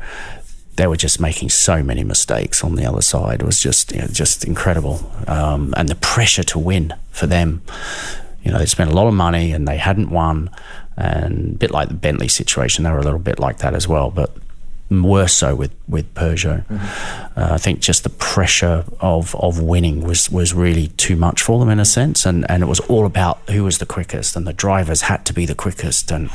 they 0.75 0.87
were 0.87 0.97
just 0.97 1.19
making 1.19 1.49
so 1.49 1.83
many 1.83 2.03
mistakes 2.03 2.63
on 2.63 2.75
the 2.75 2.85
other 2.85 3.01
side. 3.01 3.41
It 3.41 3.45
was 3.45 3.59
just 3.59 3.91
you 3.91 3.99
know, 3.99 4.07
just 4.07 4.43
incredible, 4.43 5.11
um, 5.27 5.73
and 5.77 5.89
the 5.89 5.95
pressure 5.95 6.43
to 6.43 6.59
win 6.59 6.93
for 7.11 7.27
them. 7.27 7.61
You 8.43 8.51
know, 8.51 8.57
they 8.57 8.65
spent 8.65 8.91
a 8.91 8.93
lot 8.93 9.07
of 9.07 9.13
money 9.13 9.53
and 9.53 9.67
they 9.67 9.77
hadn't 9.77 10.09
won, 10.09 10.49
and 10.97 11.55
a 11.55 11.57
bit 11.57 11.71
like 11.71 11.87
the 11.87 11.93
Bentley 11.93 12.27
situation, 12.27 12.83
they 12.83 12.91
were 12.91 12.99
a 12.99 13.03
little 13.03 13.19
bit 13.19 13.39
like 13.39 13.59
that 13.59 13.73
as 13.73 13.87
well. 13.87 14.09
But 14.11 14.35
worse 14.89 15.33
so 15.33 15.55
with 15.55 15.73
with 15.87 16.13
Peugeot. 16.13 16.65
Mm-hmm. 16.67 17.39
Uh, 17.39 17.53
I 17.53 17.57
think 17.57 17.79
just 17.79 18.03
the 18.03 18.09
pressure 18.09 18.85
of 18.99 19.35
of 19.35 19.61
winning 19.61 20.01
was 20.01 20.29
was 20.29 20.53
really 20.53 20.87
too 20.87 21.15
much 21.15 21.41
for 21.41 21.59
them 21.59 21.69
in 21.69 21.79
a 21.79 21.85
sense, 21.85 22.25
and 22.25 22.49
and 22.49 22.63
it 22.63 22.67
was 22.67 22.79
all 22.81 23.05
about 23.05 23.39
who 23.49 23.63
was 23.63 23.79
the 23.79 23.85
quickest, 23.85 24.35
and 24.35 24.45
the 24.45 24.53
drivers 24.53 25.01
had 25.01 25.25
to 25.25 25.33
be 25.33 25.45
the 25.45 25.55
quickest, 25.55 26.11
and 26.11 26.29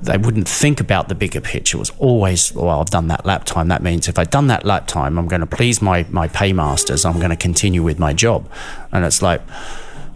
they 0.00 0.16
wouldn't 0.18 0.48
think 0.48 0.80
about 0.80 1.08
the 1.08 1.14
bigger 1.14 1.40
picture. 1.40 1.76
It 1.76 1.80
was 1.80 1.92
always, 1.98 2.52
well, 2.52 2.80
I've 2.80 2.90
done 2.90 3.08
that 3.08 3.24
lap 3.24 3.44
time. 3.44 3.68
That 3.68 3.82
means 3.82 4.06
if 4.06 4.18
I've 4.18 4.30
done 4.30 4.48
that 4.48 4.64
lap 4.64 4.86
time, 4.86 5.18
I'm 5.18 5.28
going 5.28 5.40
to 5.40 5.46
please 5.46 5.82
my 5.82 6.06
my 6.10 6.28
paymasters. 6.28 7.04
I'm 7.04 7.18
going 7.18 7.30
to 7.30 7.36
continue 7.36 7.82
with 7.82 7.98
my 7.98 8.12
job, 8.12 8.48
and 8.92 9.04
it's 9.04 9.22
like 9.22 9.42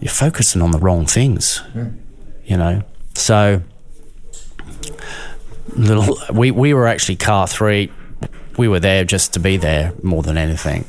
you're 0.01 0.11
focusing 0.11 0.63
on 0.63 0.71
the 0.71 0.79
wrong 0.79 1.07
things, 1.07 1.63
mm. 1.75 1.97
you 2.45 2.57
know. 2.57 2.83
So 3.15 3.63
little. 5.79 6.19
We 6.33 6.51
we 6.51 6.75
were 6.75 6.87
actually 6.87 7.17
car 7.17 7.47
three. 7.47 7.91
We 8.57 8.69
were 8.69 8.81
there 8.81 9.05
just 9.05 9.33
to 9.35 9.41
be 9.41 9.57
there 9.57 9.93
more 10.03 10.23
than 10.23 10.37
anything. 10.37 10.85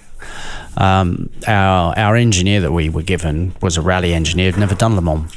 Um, 0.77 1.29
our 1.47 1.97
our 1.97 2.15
engineer 2.15 2.61
that 2.61 2.71
we 2.71 2.89
were 2.89 3.03
given 3.03 3.55
was 3.61 3.77
a 3.77 3.81
rally 3.81 4.13
engineer, 4.13 4.51
never 4.57 4.75
done 4.75 4.95
Le 4.95 5.01
Mans. 5.01 5.31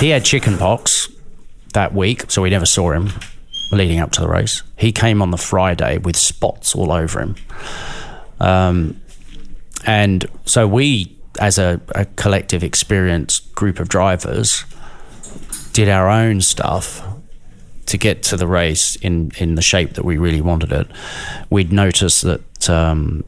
He 0.00 0.10
had 0.10 0.24
chicken 0.24 0.58
pox 0.58 1.08
that 1.74 1.94
week, 1.94 2.30
so 2.30 2.42
we 2.42 2.50
never 2.50 2.66
saw 2.66 2.92
him 2.92 3.10
leading 3.70 4.00
up 4.00 4.10
to 4.12 4.20
the 4.20 4.28
race. 4.28 4.62
He 4.76 4.92
came 4.92 5.22
on 5.22 5.30
the 5.30 5.38
Friday 5.38 5.98
with 5.98 6.16
spots 6.16 6.74
all 6.74 6.92
over 6.92 7.20
him. 7.20 7.36
Um, 8.38 9.00
and 9.86 10.26
so 10.44 10.68
we, 10.68 11.16
as 11.40 11.58
a, 11.58 11.80
a 11.94 12.04
collective 12.04 12.62
experienced 12.62 13.54
group 13.54 13.78
of 13.80 13.88
drivers, 13.88 14.64
did 15.72 15.88
our 15.88 16.08
own 16.08 16.40
stuff 16.40 17.02
to 17.86 17.98
get 17.98 18.22
to 18.24 18.36
the 18.36 18.46
race 18.46 18.96
in, 18.96 19.32
in 19.38 19.54
the 19.54 19.62
shape 19.62 19.94
that 19.94 20.04
we 20.04 20.16
really 20.16 20.40
wanted 20.40 20.72
it, 20.72 20.86
we'd 21.50 21.72
noticed 21.72 22.22
that 22.22 22.70
um, 22.70 23.24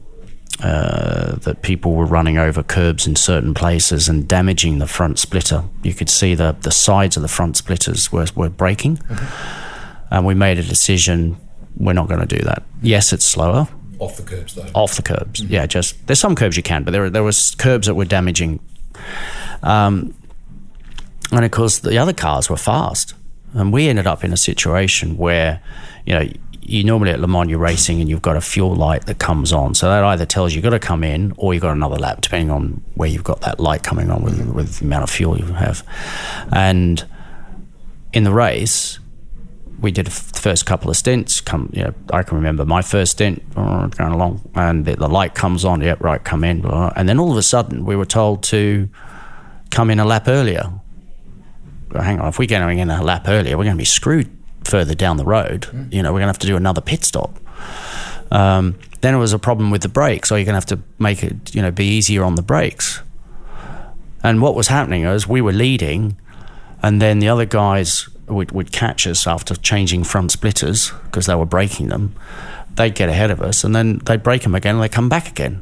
uh, 0.63 1.35
that 1.35 1.61
people 1.61 1.93
were 1.93 2.05
running 2.05 2.37
over 2.37 2.63
curbs 2.63 3.05
in 3.05 3.15
certain 3.15 3.53
places 3.53 4.07
and 4.07 4.27
damaging 4.27 4.79
the 4.79 4.87
front 4.87 5.19
splitter. 5.19 5.63
You 5.83 5.93
could 5.93 6.09
see 6.09 6.33
the, 6.33 6.55
the 6.61 6.71
sides 6.71 7.17
of 7.17 7.21
the 7.21 7.27
front 7.27 7.57
splitters 7.57 8.09
were, 8.11 8.27
were 8.35 8.49
breaking. 8.49 8.97
Mm-hmm. 8.97 10.13
And 10.13 10.25
we 10.25 10.33
made 10.33 10.57
a 10.57 10.63
decision 10.63 11.37
we're 11.77 11.93
not 11.93 12.07
going 12.07 12.25
to 12.25 12.37
do 12.37 12.41
that. 12.45 12.63
Yes, 12.81 13.11
it's 13.11 13.25
slower. 13.25 13.67
Off 13.99 14.17
the 14.17 14.23
curbs, 14.23 14.55
though. 14.55 14.69
Off 14.73 14.95
the 14.95 15.01
curbs, 15.01 15.41
mm-hmm. 15.41 15.53
yeah. 15.53 15.65
Just 15.65 16.07
there's 16.07 16.19
some 16.19 16.35
curbs 16.35 16.57
you 16.57 16.63
can, 16.63 16.83
but 16.83 16.91
there 16.91 17.09
there 17.09 17.23
was 17.23 17.55
curbs 17.55 17.87
that 17.87 17.95
were 17.95 18.05
damaging. 18.05 18.59
Um, 19.63 20.13
and 21.31 21.43
of 21.43 21.51
course, 21.51 21.79
the 21.79 21.97
other 21.97 22.13
cars 22.13 22.49
were 22.49 22.57
fast. 22.57 23.13
And 23.55 23.73
we 23.73 23.87
ended 23.87 24.05
up 24.05 24.23
in 24.23 24.33
a 24.33 24.37
situation 24.37 25.17
where, 25.17 25.61
you 26.05 26.13
know, 26.13 26.29
you 26.61 26.83
normally 26.83 27.11
at 27.11 27.19
Le 27.19 27.27
Mans 27.27 27.49
you're 27.49 27.59
racing 27.59 28.01
and 28.01 28.09
you've 28.09 28.21
got 28.21 28.35
a 28.35 28.41
fuel 28.41 28.75
light 28.75 29.05
that 29.05 29.19
comes 29.19 29.53
on. 29.53 29.75
So 29.75 29.87
that 29.87 30.03
either 30.03 30.25
tells 30.25 30.53
you 30.53 30.57
you've 30.57 30.63
got 30.63 30.71
to 30.71 30.79
come 30.79 31.03
in 31.03 31.33
or 31.37 31.53
you've 31.53 31.61
got 31.61 31.71
another 31.71 31.97
lap, 31.97 32.21
depending 32.21 32.51
on 32.51 32.83
where 32.95 33.07
you've 33.07 33.23
got 33.23 33.41
that 33.41 33.59
light 33.59 33.83
coming 33.83 34.09
on 34.09 34.23
with, 34.23 34.39
with 34.49 34.79
the 34.79 34.85
amount 34.85 35.03
of 35.03 35.09
fuel 35.09 35.37
you 35.37 35.45
have. 35.53 35.87
And 36.51 37.05
in 38.13 38.23
the 38.23 38.33
race, 38.33 38.99
we 39.79 39.91
did 39.91 40.07
the 40.07 40.11
first 40.11 40.65
couple 40.65 40.89
of 40.89 40.97
stints. 40.97 41.41
Come, 41.41 41.69
you 41.73 41.83
know, 41.83 41.93
I 42.11 42.23
can 42.23 42.37
remember 42.37 42.65
my 42.65 42.81
first 42.81 43.13
stint 43.13 43.43
uh, 43.55 43.87
going 43.87 44.13
along, 44.13 44.49
and 44.55 44.85
the, 44.85 44.95
the, 44.95 45.09
light 45.09 45.35
comes 45.35 45.65
on. 45.65 45.81
Yep, 45.81 46.01
right, 46.01 46.23
come 46.23 46.43
in. 46.43 46.65
And 46.65 47.07
then 47.07 47.19
all 47.19 47.31
of 47.31 47.37
a 47.37 47.43
sudden, 47.43 47.85
we 47.85 47.95
were 47.95 48.05
told 48.05 48.41
to 48.43 48.89
come 49.69 49.89
in 49.89 49.99
a 49.99 50.05
lap 50.05 50.27
earlier 50.27 50.71
hang 51.93 52.19
on, 52.19 52.27
if 52.27 52.39
we're 52.39 52.47
going 52.47 52.79
in 52.79 52.89
a 52.89 53.03
lap 53.03 53.25
earlier, 53.27 53.57
we're 53.57 53.63
going 53.63 53.75
to 53.75 53.81
be 53.81 53.85
screwed 53.85 54.29
further 54.63 54.95
down 54.95 55.17
the 55.17 55.25
road. 55.25 55.61
Mm. 55.61 55.93
You 55.93 56.03
know, 56.03 56.11
we're 56.11 56.19
going 56.19 56.27
to 56.27 56.33
have 56.33 56.39
to 56.39 56.47
do 56.47 56.55
another 56.55 56.81
pit 56.81 57.03
stop. 57.03 57.39
Um, 58.31 58.77
then 59.01 59.13
it 59.13 59.17
was 59.17 59.33
a 59.33 59.39
problem 59.39 59.71
with 59.71 59.81
the 59.81 59.89
brakes, 59.89 60.31
or 60.31 60.37
you're 60.37 60.45
going 60.45 60.53
to 60.53 60.55
have 60.55 60.65
to 60.65 60.79
make 60.99 61.23
it, 61.23 61.53
you 61.53 61.61
know, 61.61 61.71
be 61.71 61.85
easier 61.85 62.23
on 62.23 62.35
the 62.35 62.41
brakes. 62.41 63.01
And 64.23 64.41
what 64.41 64.55
was 64.55 64.67
happening 64.67 65.03
is 65.03 65.27
we 65.27 65.41
were 65.41 65.53
leading, 65.53 66.17
and 66.81 67.01
then 67.01 67.19
the 67.19 67.29
other 67.29 67.45
guys 67.45 68.09
would, 68.27 68.51
would 68.51 68.71
catch 68.71 69.05
us 69.05 69.27
after 69.27 69.55
changing 69.55 70.03
front 70.03 70.31
splitters 70.31 70.91
because 71.03 71.27
they 71.27 71.35
were 71.35 71.45
breaking 71.45 71.89
them. 71.89 72.15
They'd 72.73 72.95
get 72.95 73.09
ahead 73.09 73.31
of 73.31 73.41
us, 73.41 73.63
and 73.63 73.75
then 73.75 73.99
they'd 73.99 74.23
break 74.23 74.41
them 74.41 74.55
again, 74.55 74.75
and 74.75 74.83
they 74.83 74.89
come 74.89 75.09
back 75.09 75.29
again. 75.29 75.61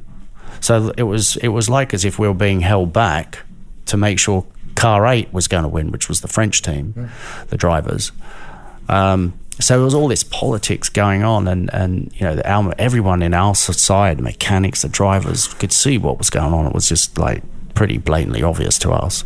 So 0.61 0.93
it 0.97 1.03
was 1.03 1.35
it 1.37 1.49
was 1.49 1.69
like 1.69 1.93
as 1.93 2.05
if 2.05 2.17
we 2.17 2.27
were 2.27 2.33
being 2.33 2.61
held 2.61 2.93
back 2.93 3.39
to 3.87 3.97
make 3.97 4.17
sure 4.17 4.45
car 4.75 5.07
eight 5.07 5.31
was 5.33 5.47
going 5.47 5.63
to 5.63 5.69
win, 5.69 5.91
which 5.91 6.09
was 6.09 6.21
the 6.21 6.27
French 6.27 6.61
team, 6.61 7.09
the 7.49 7.57
drivers. 7.57 8.11
Um, 8.89 9.33
so 9.59 9.75
there 9.75 9.85
was 9.85 9.93
all 9.93 10.07
this 10.07 10.23
politics 10.23 10.89
going 10.89 11.23
on, 11.23 11.47
and, 11.47 11.71
and 11.73 12.11
you 12.15 12.25
know, 12.25 12.35
the, 12.35 12.49
our, 12.49 12.73
everyone 12.79 13.21
in 13.21 13.33
our 13.33 13.53
side, 13.55 14.17
the 14.17 14.23
mechanics, 14.23 14.81
the 14.81 14.89
drivers, 14.89 15.47
could 15.47 15.71
see 15.71 15.97
what 15.97 16.17
was 16.17 16.29
going 16.29 16.53
on. 16.53 16.65
It 16.65 16.73
was 16.73 16.89
just 16.89 17.17
like 17.17 17.43
pretty 17.75 17.97
blatantly 17.97 18.43
obvious 18.43 18.79
to 18.79 18.91
us. 18.91 19.23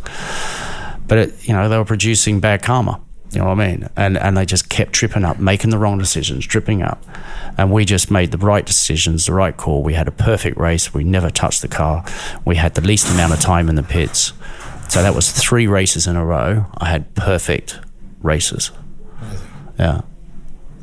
But 1.06 1.18
it, 1.18 1.48
you 1.48 1.54
know, 1.54 1.68
they 1.68 1.78
were 1.78 1.84
producing 1.84 2.40
bad 2.40 2.62
karma. 2.62 3.00
You 3.30 3.40
know 3.40 3.46
what 3.46 3.60
I 3.60 3.68
mean? 3.68 3.88
And 3.96 4.16
and 4.16 4.36
they 4.36 4.46
just 4.46 4.70
kept 4.70 4.92
tripping 4.92 5.24
up, 5.24 5.38
making 5.38 5.70
the 5.70 5.78
wrong 5.78 5.98
decisions, 5.98 6.46
tripping 6.46 6.82
up. 6.82 7.04
And 7.58 7.70
we 7.70 7.84
just 7.84 8.10
made 8.10 8.30
the 8.30 8.38
right 8.38 8.64
decisions, 8.64 9.26
the 9.26 9.34
right 9.34 9.56
call. 9.56 9.82
We 9.82 9.94
had 9.94 10.08
a 10.08 10.12
perfect 10.12 10.56
race. 10.56 10.94
We 10.94 11.04
never 11.04 11.28
touched 11.30 11.60
the 11.60 11.68
car. 11.68 12.04
We 12.44 12.56
had 12.56 12.74
the 12.74 12.80
least 12.80 13.10
amount 13.12 13.34
of 13.34 13.40
time 13.40 13.68
in 13.68 13.74
the 13.74 13.82
pits. 13.82 14.32
So 14.88 15.02
that 15.02 15.14
was 15.14 15.30
three 15.30 15.66
races 15.66 16.06
in 16.06 16.16
a 16.16 16.24
row. 16.24 16.66
I 16.78 16.88
had 16.88 17.14
perfect 17.14 17.78
races. 18.22 18.70
Yeah. 19.78 20.00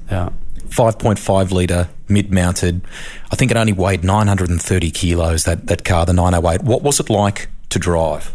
Yeah. 0.10 0.30
5.5 0.70 1.52
litre 1.52 1.90
mid 2.08 2.32
mounted. 2.32 2.82
I 3.32 3.36
think 3.36 3.52
it 3.52 3.58
only 3.58 3.74
weighed 3.74 4.04
930 4.04 4.92
kilos, 4.92 5.44
that, 5.46 5.68
that 5.68 5.84
car, 5.84 6.06
the 6.06 6.14
908. 6.14 6.64
What 6.64 6.84
was 6.84 7.00
it 7.00 7.10
like 7.10 7.50
to 7.70 7.80
drive? 7.80 8.34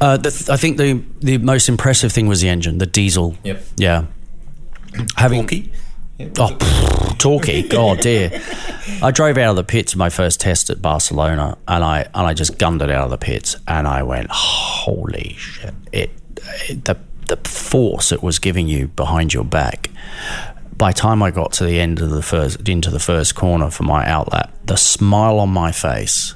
Uh, 0.00 0.16
the, 0.16 0.48
I 0.50 0.56
think 0.56 0.76
the 0.76 1.02
the 1.20 1.38
most 1.38 1.68
impressive 1.68 2.12
thing 2.12 2.26
was 2.28 2.40
the 2.40 2.48
engine, 2.48 2.78
the 2.78 2.86
diesel. 2.86 3.36
Yep. 3.44 3.62
Yeah. 3.76 4.04
Having 5.16 5.46
Torquey? 5.46 5.72
Oh, 6.20 6.56
torquey. 7.18 7.68
God 7.68 8.00
dear. 8.00 8.30
I 9.02 9.10
drove 9.10 9.36
out 9.38 9.50
of 9.50 9.56
the 9.56 9.64
pits 9.64 9.94
my 9.96 10.08
first 10.10 10.40
test 10.40 10.70
at 10.70 10.80
Barcelona, 10.80 11.58
and 11.68 11.84
I 11.84 12.02
and 12.14 12.26
I 12.26 12.34
just 12.34 12.58
gunned 12.58 12.82
it 12.82 12.90
out 12.90 13.04
of 13.04 13.10
the 13.10 13.18
pits, 13.18 13.56
and 13.66 13.86
I 13.86 14.02
went, 14.02 14.28
holy 14.30 15.34
shit! 15.38 15.74
It, 15.92 16.10
it 16.68 16.84
the 16.84 16.96
the 17.28 17.36
force 17.48 18.12
it 18.12 18.22
was 18.22 18.38
giving 18.38 18.68
you 18.68 18.88
behind 18.88 19.34
your 19.34 19.44
back. 19.44 19.90
By 20.76 20.92
time 20.92 21.22
I 21.22 21.30
got 21.30 21.52
to 21.54 21.64
the 21.64 21.80
end 21.80 22.00
of 22.00 22.10
the 22.10 22.22
first 22.22 22.68
into 22.68 22.90
the 22.90 22.98
first 23.00 23.34
corner 23.34 23.70
for 23.70 23.82
my 23.84 24.04
outlap, 24.04 24.50
the 24.64 24.76
smile 24.76 25.38
on 25.40 25.48
my 25.48 25.72
face, 25.72 26.34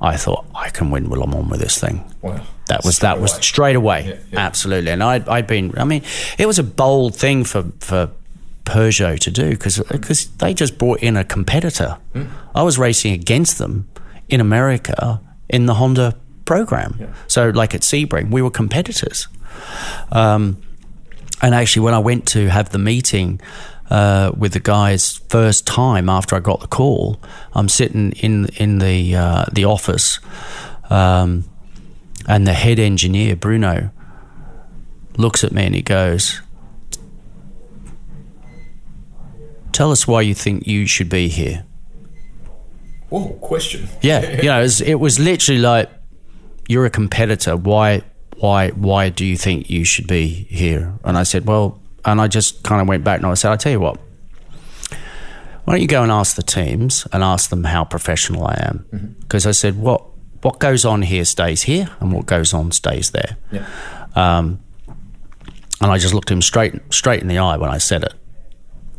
I 0.00 0.16
thought 0.16 0.46
I 0.54 0.70
can 0.70 0.90
win 0.90 1.10
Le 1.10 1.26
Mans 1.26 1.50
with 1.50 1.60
this 1.60 1.78
thing. 1.78 2.04
Wow. 2.22 2.40
That 2.68 2.84
was 2.84 2.96
Straight 2.96 3.08
that 3.08 3.20
was 3.20 3.32
away. 3.32 3.40
straight 3.42 3.76
away, 3.76 4.04
Yeah, 4.06 4.14
yeah. 4.32 4.38
absolutely. 4.46 4.92
And 4.92 5.02
I'd 5.02 5.28
I'd 5.28 5.46
been. 5.48 5.74
I 5.76 5.84
mean, 5.84 6.02
it 6.38 6.46
was 6.46 6.58
a 6.58 6.62
bold 6.64 7.16
thing 7.16 7.44
for 7.44 7.64
for 7.80 8.10
Peugeot 8.64 9.18
to 9.20 9.30
do 9.30 9.50
because 9.50 10.26
they 10.38 10.54
just 10.54 10.78
brought 10.78 11.00
in 11.00 11.16
a 11.16 11.24
competitor. 11.24 11.98
Hmm. 12.12 12.26
I 12.54 12.62
was 12.62 12.78
racing 12.78 13.12
against 13.12 13.58
them 13.58 13.88
in 14.28 14.40
America 14.40 15.20
in 15.48 15.66
the 15.66 15.74
Honda 15.74 16.16
program. 16.44 17.12
So 17.26 17.50
like 17.50 17.74
at 17.74 17.82
Sebring, 17.82 18.30
we 18.30 18.42
were 18.42 18.50
competitors. 18.50 19.28
Um, 20.12 20.62
and 21.42 21.54
actually, 21.54 21.82
when 21.84 21.94
I 21.94 21.98
went 21.98 22.26
to 22.28 22.48
have 22.48 22.70
the 22.70 22.78
meeting 22.78 23.40
uh, 23.88 24.32
with 24.36 24.52
the 24.52 24.60
guys 24.60 25.20
first 25.28 25.66
time 25.66 26.08
after 26.08 26.36
I 26.36 26.40
got 26.40 26.60
the 26.60 26.68
call, 26.68 27.20
I'm 27.54 27.68
sitting 27.68 28.12
in 28.12 28.46
in 28.56 28.78
the 28.78 29.16
uh, 29.16 29.44
the 29.52 29.64
office, 29.64 30.20
um, 30.90 31.44
and 32.28 32.46
the 32.46 32.52
head 32.52 32.78
engineer 32.78 33.36
Bruno 33.36 33.90
looks 35.16 35.44
at 35.44 35.52
me 35.52 35.64
and 35.64 35.74
he 35.74 35.82
goes, 35.82 36.40
"Tell 39.72 39.90
us 39.90 40.06
why 40.06 40.22
you 40.22 40.34
think 40.34 40.66
you 40.66 40.86
should 40.86 41.08
be 41.08 41.28
here." 41.28 41.64
Whoa, 43.08 43.28
question. 43.40 43.88
Yeah, 44.02 44.36
you 44.42 44.48
know, 44.48 44.60
it 44.60 44.62
was, 44.62 44.80
it 44.80 44.94
was 45.00 45.18
literally 45.18 45.60
like, 45.60 45.90
"You're 46.68 46.86
a 46.86 46.90
competitor. 46.90 47.56
Why, 47.56 48.02
why, 48.38 48.70
why 48.70 49.08
do 49.08 49.24
you 49.24 49.36
think 49.36 49.68
you 49.68 49.84
should 49.84 50.06
be 50.06 50.28
here?" 50.48 50.94
And 51.04 51.18
I 51.18 51.24
said, 51.24 51.46
"Well," 51.46 51.80
and 52.04 52.20
I 52.20 52.28
just 52.28 52.62
kind 52.62 52.80
of 52.80 52.88
went 52.88 53.04
back 53.04 53.18
and 53.18 53.26
I 53.26 53.34
said, 53.34 53.52
"I 53.52 53.56
tell 53.56 53.72
you 53.72 53.80
what, 53.80 53.98
why 55.64 55.74
don't 55.74 55.82
you 55.82 55.88
go 55.88 56.02
and 56.02 56.12
ask 56.12 56.36
the 56.36 56.42
teams 56.42 57.06
and 57.12 57.22
ask 57.22 57.50
them 57.50 57.64
how 57.64 57.84
professional 57.84 58.46
I 58.46 58.54
am?" 58.68 59.16
Because 59.20 59.46
I 59.46 59.52
said, 59.52 59.76
"What, 59.76 60.04
what 60.42 60.58
goes 60.58 60.84
on 60.84 61.02
here 61.02 61.24
stays 61.24 61.62
here, 61.62 61.90
and 62.00 62.12
what 62.12 62.26
goes 62.26 62.54
on 62.54 62.72
stays 62.72 63.10
there." 63.10 63.36
Yeah. 63.50 63.66
Um, 64.14 64.60
and 65.80 65.90
I 65.90 65.98
just 65.98 66.14
looked 66.14 66.30
him 66.30 66.42
straight 66.42 66.74
straight 66.90 67.22
in 67.22 67.28
the 67.28 67.38
eye 67.38 67.56
when 67.56 67.70
I 67.70 67.78
said 67.78 68.04
it, 68.04 68.14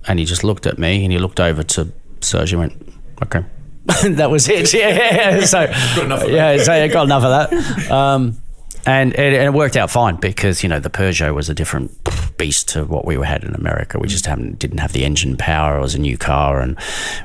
and 0.07 0.19
he 0.19 0.25
just 0.25 0.43
looked 0.43 0.65
at 0.65 0.77
me 0.77 1.03
and 1.03 1.11
he 1.11 1.19
looked 1.19 1.39
over 1.39 1.63
to 1.63 1.91
Serge 2.21 2.53
and 2.53 2.59
went, 2.59 2.93
"Okay." 3.23 3.43
that 4.03 4.29
was 4.29 4.47
it. 4.47 4.73
Yeah. 4.73 5.41
So 5.41 5.63
enough 6.01 6.23
of 6.23 6.29
yeah, 6.29 6.57
so 6.57 6.73
I 6.73 6.87
got 6.89 7.03
enough 7.05 7.23
of 7.23 7.49
that. 7.49 7.91
Um, 7.91 8.37
and 8.85 9.13
it, 9.13 9.33
and 9.33 9.43
it 9.43 9.53
worked 9.53 9.75
out 9.75 9.91
fine 9.91 10.15
because 10.15 10.63
you 10.63 10.69
know 10.69 10.79
the 10.79 10.89
Peugeot 10.89 11.35
was 11.35 11.49
a 11.49 11.53
different 11.53 11.91
beast 12.37 12.69
to 12.69 12.85
what 12.85 13.05
we 13.05 13.15
had 13.15 13.43
in 13.43 13.53
America. 13.53 13.99
We 13.99 14.07
just 14.07 14.25
haven't 14.25 14.57
didn't 14.57 14.79
have 14.79 14.93
the 14.93 15.05
engine 15.05 15.37
power. 15.37 15.77
It 15.77 15.81
was 15.81 15.93
a 15.93 15.99
new 15.99 16.17
car, 16.17 16.61
and 16.61 16.77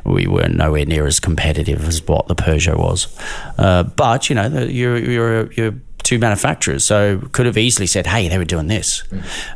we 0.04 0.26
were 0.26 0.48
nowhere 0.48 0.84
near 0.84 1.06
as 1.06 1.18
competitive 1.18 1.86
as 1.88 2.02
what 2.02 2.28
the 2.28 2.34
Peugeot 2.34 2.78
was. 2.78 3.06
Uh, 3.56 3.84
but 3.84 4.28
you 4.28 4.34
know, 4.34 4.48
the, 4.48 4.70
you're 4.70 4.98
you're 4.98 5.52
you're 5.52 5.74
two 6.06 6.18
manufacturers, 6.18 6.84
so 6.84 7.20
could 7.32 7.46
have 7.46 7.58
easily 7.58 7.86
said, 7.86 8.06
"Hey, 8.06 8.28
they 8.28 8.38
were 8.38 8.44
doing 8.44 8.68
this." 8.68 9.02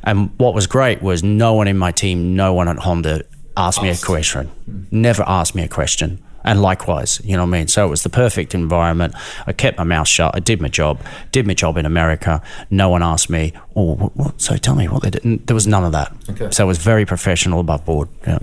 And 0.03 0.31
what 0.37 0.53
was 0.53 0.67
great 0.67 1.01
was 1.01 1.23
no 1.23 1.55
one 1.55 1.69
in 1.69 1.79
my 1.79 1.93
team, 1.93 2.35
no 2.35 2.53
one 2.53 2.69
at 2.69 2.79
Honda 2.79 3.23
asked 3.57 3.83
me 3.83 3.89
a 3.89 3.97
question. 3.97 4.51
Never 4.91 5.23
asked 5.27 5.55
me 5.55 5.63
a 5.63 5.69
question. 5.69 6.23
And 6.43 6.63
likewise, 6.63 7.21
you 7.23 7.37
know 7.37 7.45
what 7.45 7.55
I 7.55 7.59
mean? 7.59 7.69
So 7.69 7.87
it 7.87 7.91
was 7.91 8.03
the 8.03 8.09
perfect 8.09 8.55
environment. 8.55 9.15
I 9.47 9.53
kept 9.53 9.77
my 9.77 9.85
mouth 9.85 10.09
shut. 10.09 10.35
I 10.35 10.41
did 10.41 10.61
my 10.61 10.69
job, 10.69 10.99
did 11.33 11.47
my 11.47 11.55
job 11.55 11.77
in 11.77 11.85
America. 11.85 12.43
No 12.71 12.89
one 12.89 13.03
asked 13.03 13.29
me, 13.29 13.53
oh, 13.77 13.95
what, 13.95 14.17
what? 14.17 14.41
so 14.41 14.57
tell 14.57 14.75
me 14.75 14.89
what 14.89 15.03
they 15.03 15.11
did. 15.11 15.47
There 15.47 15.55
was 15.55 15.67
none 15.67 15.85
of 15.85 15.93
that. 15.93 16.13
Okay. 16.31 16.51
So 16.51 16.65
it 16.65 16.67
was 16.67 16.79
very 16.79 17.05
professional 17.05 17.61
above 17.61 17.85
board. 17.85 18.09
Yeah. 18.27 18.39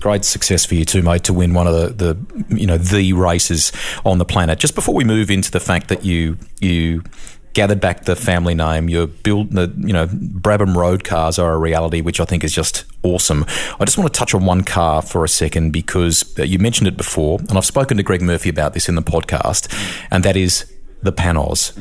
Great 0.00 0.24
success 0.24 0.64
for 0.64 0.74
you 0.74 0.84
too, 0.84 1.02
mate, 1.02 1.24
to 1.24 1.32
win 1.32 1.54
one 1.54 1.66
of 1.66 1.74
the, 1.74 2.14
the 2.14 2.56
you 2.56 2.66
know 2.66 2.76
the 2.76 3.14
races 3.14 3.72
on 4.04 4.18
the 4.18 4.24
planet. 4.26 4.58
Just 4.58 4.74
before 4.74 4.94
we 4.94 5.02
move 5.02 5.30
into 5.30 5.50
the 5.50 5.60
fact 5.60 5.88
that 5.88 6.04
you 6.04 6.36
you 6.60 7.02
gathered 7.54 7.80
back 7.80 8.04
the 8.04 8.16
family 8.16 8.54
name, 8.54 8.88
you're 8.88 9.06
building 9.06 9.54
the 9.54 9.72
you 9.78 9.92
know 9.92 10.06
Brabham 10.06 10.74
Road 10.74 11.04
cars 11.04 11.38
are 11.38 11.54
a 11.54 11.58
reality, 11.58 12.00
which 12.00 12.20
I 12.20 12.24
think 12.24 12.44
is 12.44 12.52
just 12.52 12.84
awesome. 13.02 13.44
I 13.80 13.84
just 13.84 13.96
want 13.96 14.12
to 14.12 14.18
touch 14.18 14.34
on 14.34 14.44
one 14.44 14.62
car 14.62 15.00
for 15.00 15.24
a 15.24 15.28
second 15.28 15.72
because 15.72 16.38
uh, 16.38 16.42
you 16.42 16.58
mentioned 16.58 16.88
it 16.88 16.96
before, 16.96 17.38
and 17.38 17.56
I've 17.56 17.64
spoken 17.64 17.96
to 17.96 18.02
Greg 18.02 18.22
Murphy 18.22 18.50
about 18.50 18.74
this 18.74 18.88
in 18.88 18.94
the 18.94 19.02
podcast, 19.02 19.72
and 20.10 20.24
that 20.24 20.36
is 20.36 20.70
the 21.02 21.12
Panoz 21.12 21.72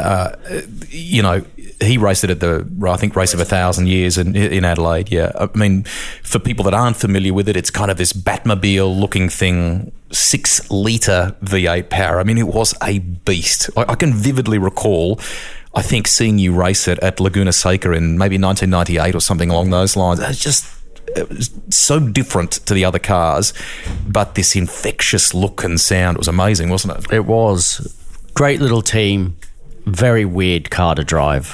uh, 0.00 0.62
you 0.88 1.22
know, 1.22 1.44
he 1.80 1.96
raced 1.98 2.24
it 2.24 2.30
at 2.30 2.40
the 2.40 2.66
I 2.86 2.96
think 2.96 3.16
race 3.16 3.34
of 3.34 3.40
a 3.40 3.44
thousand 3.44 3.88
years 3.88 4.18
in, 4.18 4.36
in 4.36 4.64
Adelaide. 4.64 5.10
Yeah, 5.10 5.32
I 5.34 5.48
mean, 5.56 5.84
for 6.22 6.38
people 6.38 6.64
that 6.64 6.74
aren't 6.74 6.96
familiar 6.96 7.32
with 7.32 7.48
it, 7.48 7.56
it's 7.56 7.70
kind 7.70 7.90
of 7.90 7.96
this 7.96 8.12
Batmobile 8.12 8.98
looking 8.98 9.28
thing, 9.28 9.92
six 10.10 10.70
liter 10.70 11.36
V8 11.42 11.88
power. 11.88 12.20
I 12.20 12.24
mean, 12.24 12.38
it 12.38 12.48
was 12.48 12.74
a 12.82 12.98
beast. 12.98 13.70
I, 13.76 13.92
I 13.92 13.94
can 13.94 14.12
vividly 14.12 14.58
recall. 14.58 15.20
I 15.74 15.82
think 15.82 16.08
seeing 16.08 16.38
you 16.38 16.52
race 16.52 16.88
it 16.88 16.98
at 16.98 17.20
Laguna 17.20 17.52
Seca 17.52 17.92
in 17.92 18.18
maybe 18.18 18.36
1998 18.38 19.14
or 19.14 19.20
something 19.20 19.50
along 19.50 19.70
those 19.70 19.96
lines. 19.96 20.20
Just 20.38 20.66
it 21.16 21.28
was 21.28 21.50
so 21.70 21.98
different 22.00 22.52
to 22.52 22.74
the 22.74 22.84
other 22.84 22.98
cars, 22.98 23.52
but 24.06 24.34
this 24.34 24.54
infectious 24.54 25.34
look 25.34 25.64
and 25.64 25.80
sound 25.80 26.18
was 26.18 26.28
amazing, 26.28 26.68
wasn't 26.68 26.98
it? 26.98 27.12
It 27.12 27.26
was 27.26 27.96
great 28.34 28.60
little 28.60 28.82
team, 28.82 29.36
very 29.90 30.24
weird 30.24 30.70
car 30.70 30.94
to 30.94 31.04
drive. 31.04 31.50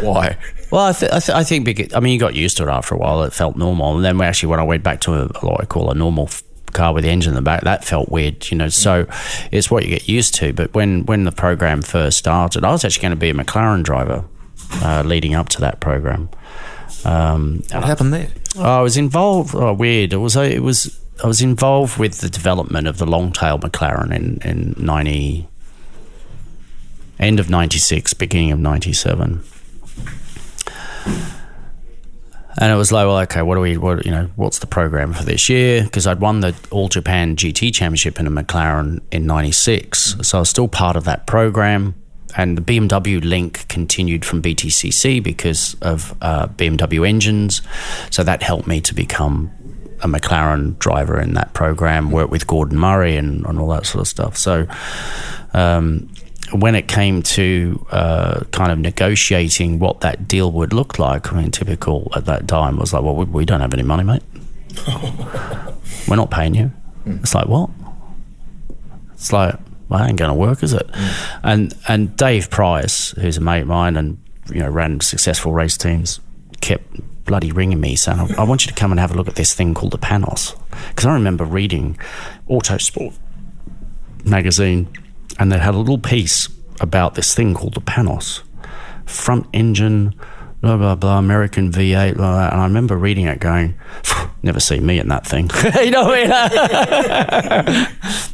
Why? 0.00 0.36
Well, 0.70 0.86
I, 0.86 0.92
th- 0.92 1.10
I, 1.12 1.18
th- 1.18 1.36
I 1.36 1.44
think 1.44 1.64
because, 1.64 1.92
I 1.94 2.00
mean 2.00 2.12
you 2.12 2.20
got 2.20 2.34
used 2.34 2.56
to 2.58 2.62
it 2.64 2.68
after 2.68 2.94
a 2.94 2.98
while. 2.98 3.22
It 3.24 3.32
felt 3.32 3.56
normal, 3.56 3.96
and 3.96 4.04
then 4.04 4.18
we 4.18 4.24
actually 4.24 4.48
when 4.50 4.60
I 4.60 4.64
went 4.64 4.82
back 4.84 5.00
to 5.02 5.14
a, 5.14 5.28
what 5.40 5.60
I 5.60 5.64
call 5.66 5.90
a 5.90 5.94
normal 5.94 6.24
f- 6.24 6.42
car 6.72 6.92
with 6.94 7.02
the 7.04 7.10
engine 7.10 7.30
in 7.32 7.34
the 7.34 7.42
back, 7.42 7.62
that 7.64 7.84
felt 7.84 8.08
weird. 8.08 8.50
You 8.50 8.56
know, 8.58 8.68
so 8.68 9.06
it's 9.50 9.70
what 9.70 9.82
you 9.84 9.90
get 9.90 10.08
used 10.08 10.34
to. 10.36 10.52
But 10.52 10.72
when 10.72 11.04
when 11.06 11.24
the 11.24 11.32
program 11.32 11.82
first 11.82 12.18
started, 12.18 12.64
I 12.64 12.70
was 12.70 12.84
actually 12.84 13.02
going 13.02 13.10
to 13.10 13.16
be 13.16 13.30
a 13.30 13.34
McLaren 13.34 13.82
driver 13.82 14.24
uh, 14.82 15.02
leading 15.04 15.34
up 15.34 15.48
to 15.50 15.60
that 15.60 15.80
program. 15.80 16.28
Um, 17.04 17.62
What 17.72 17.84
happened 17.84 18.12
there? 18.12 18.28
I 18.58 18.80
was 18.80 18.96
involved. 18.96 19.54
Oh, 19.54 19.72
weird. 19.72 20.12
It 20.12 20.18
was. 20.18 20.36
It 20.36 20.62
was. 20.62 20.96
I 21.22 21.26
was 21.26 21.42
involved 21.42 21.98
with 21.98 22.20
the 22.20 22.30
development 22.30 22.86
of 22.88 22.96
the 22.98 23.06
long 23.06 23.32
tail 23.32 23.58
McLaren 23.58 24.14
in 24.14 24.38
in 24.44 24.74
ninety, 24.78 25.48
end 27.20 27.38
of 27.38 27.48
ninety 27.48 27.78
six, 27.78 28.14
beginning 28.14 28.50
of 28.50 28.58
ninety 28.58 28.92
seven. 28.92 29.44
And 32.58 32.72
it 32.72 32.74
was 32.74 32.90
like, 32.90 33.06
well, 33.06 33.18
okay, 33.20 33.42
what 33.42 33.54
do 33.54 33.60
we, 33.60 33.76
what 33.76 34.04
you 34.04 34.10
know, 34.10 34.28
what's 34.36 34.58
the 34.58 34.66
program 34.66 35.12
for 35.12 35.24
this 35.24 35.48
year? 35.48 35.84
Because 35.84 36.06
I'd 36.06 36.20
won 36.20 36.40
the 36.40 36.54
All 36.70 36.88
Japan 36.88 37.36
GT 37.36 37.72
Championship 37.72 38.18
in 38.18 38.26
a 38.26 38.30
McLaren 38.30 39.00
in 39.12 39.26
'96, 39.26 40.16
so 40.22 40.38
I 40.38 40.40
was 40.40 40.50
still 40.50 40.68
part 40.68 40.96
of 40.96 41.04
that 41.04 41.26
program. 41.26 41.94
And 42.36 42.56
the 42.56 42.62
BMW 42.62 43.24
link 43.24 43.66
continued 43.68 44.24
from 44.24 44.40
BTCC 44.40 45.22
because 45.22 45.74
of 45.80 46.16
uh, 46.22 46.46
BMW 46.48 47.08
engines, 47.08 47.62
so 48.10 48.22
that 48.22 48.42
helped 48.42 48.66
me 48.66 48.80
to 48.82 48.94
become 48.94 49.50
a 50.02 50.06
McLaren 50.06 50.78
driver 50.78 51.20
in 51.20 51.34
that 51.34 51.54
program. 51.54 52.10
Work 52.10 52.30
with 52.30 52.46
Gordon 52.46 52.78
Murray 52.78 53.16
and, 53.16 53.44
and 53.46 53.58
all 53.58 53.68
that 53.68 53.86
sort 53.86 54.00
of 54.00 54.08
stuff. 54.08 54.36
So 54.36 54.66
um, 55.54 56.08
when 56.52 56.74
it 56.74 56.88
came 56.88 57.22
to 57.22 57.86
uh, 57.90 58.44
kind 58.52 58.72
of 58.72 58.78
negotiating 58.78 59.78
what 59.78 60.00
that 60.00 60.26
deal 60.26 60.50
would 60.52 60.72
look 60.72 60.98
like, 60.98 61.32
I 61.32 61.40
mean, 61.40 61.50
typical 61.50 62.10
at 62.14 62.24
that 62.26 62.48
time 62.48 62.76
was 62.76 62.92
like, 62.92 63.02
well, 63.02 63.14
we, 63.14 63.24
we 63.24 63.44
don't 63.44 63.60
have 63.60 63.74
any 63.74 63.82
money, 63.82 64.04
mate. 64.04 64.22
We're 66.08 66.16
not 66.16 66.30
paying 66.30 66.54
you. 66.54 66.72
Mm. 67.04 67.20
It's 67.22 67.34
like, 67.34 67.46
what? 67.46 67.70
It's 69.12 69.32
like, 69.32 69.56
well, 69.88 70.02
ain't 70.02 70.18
going 70.18 70.30
to 70.30 70.34
work, 70.34 70.62
is 70.62 70.72
it? 70.72 70.86
Mm. 70.88 71.40
And 71.42 71.74
and 71.88 72.16
Dave 72.16 72.50
Price, 72.50 73.10
who's 73.12 73.36
a 73.36 73.40
mate 73.40 73.62
of 73.62 73.68
mine 73.68 73.96
and 73.96 74.18
you 74.52 74.60
know 74.60 74.68
ran 74.68 75.00
successful 75.00 75.52
race 75.52 75.76
teams, 75.76 76.20
kept 76.60 76.84
bloody 77.24 77.52
ringing 77.52 77.80
me 77.80 77.96
saying, 77.96 78.18
I, 78.18 78.42
I 78.42 78.44
want 78.44 78.64
you 78.64 78.72
to 78.72 78.74
come 78.74 78.90
and 78.90 79.00
have 79.00 79.12
a 79.12 79.14
look 79.14 79.28
at 79.28 79.36
this 79.36 79.54
thing 79.54 79.74
called 79.74 79.92
the 79.92 79.98
Panoz. 79.98 80.58
Because 80.88 81.06
I 81.06 81.14
remember 81.14 81.44
reading 81.44 81.98
Autosport 82.48 83.16
magazine 84.24 84.88
and 85.38 85.50
they 85.50 85.58
had 85.58 85.74
a 85.74 85.78
little 85.78 85.98
piece 85.98 86.48
about 86.80 87.14
this 87.14 87.34
thing 87.34 87.54
called 87.54 87.74
the 87.74 87.80
Panoz. 87.80 88.42
Front 89.06 89.46
engine, 89.52 90.14
blah, 90.60 90.76
blah, 90.76 90.94
blah, 90.94 91.18
American 91.18 91.70
V8, 91.70 92.16
blah, 92.16 92.32
blah, 92.32 92.48
and 92.48 92.60
I 92.60 92.64
remember 92.64 92.96
reading 92.96 93.26
it 93.26 93.40
going, 93.40 93.74
never 94.42 94.60
see 94.60 94.80
me 94.80 94.98
in 94.98 95.08
that 95.08 95.26
thing. 95.26 95.50
you 95.82 95.90
know 95.90 96.04
what 96.04 96.28
I 96.30 97.64
mean? 97.66 97.86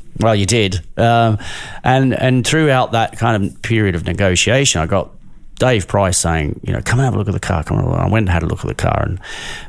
well, 0.21 0.35
you 0.35 0.47
did. 0.47 0.81
Um, 0.97 1.39
and, 1.85 2.15
and 2.15 2.47
throughout 2.47 2.93
that 2.93 3.19
kind 3.19 3.45
of 3.45 3.63
period 3.63 3.95
of 3.95 4.05
negotiation, 4.05 4.81
I 4.81 4.87
got 4.87 5.11
Dave 5.59 5.89
Price 5.89 6.19
saying, 6.19 6.61
you 6.63 6.73
know, 6.73 6.83
come 6.85 6.99
and 6.99 7.05
have 7.07 7.15
a 7.15 7.19
look 7.19 7.29
at 7.29 7.35
the 7.35 7.41
car. 7.41 7.65
Come 7.65 7.79
on. 7.79 7.99
I 7.99 8.09
went 8.09 8.25
and 8.25 8.31
had 8.31 8.43
a 8.43 8.47
look 8.47 8.61
at 8.61 8.67
the 8.67 8.75
car, 8.75 9.03
and 9.03 9.19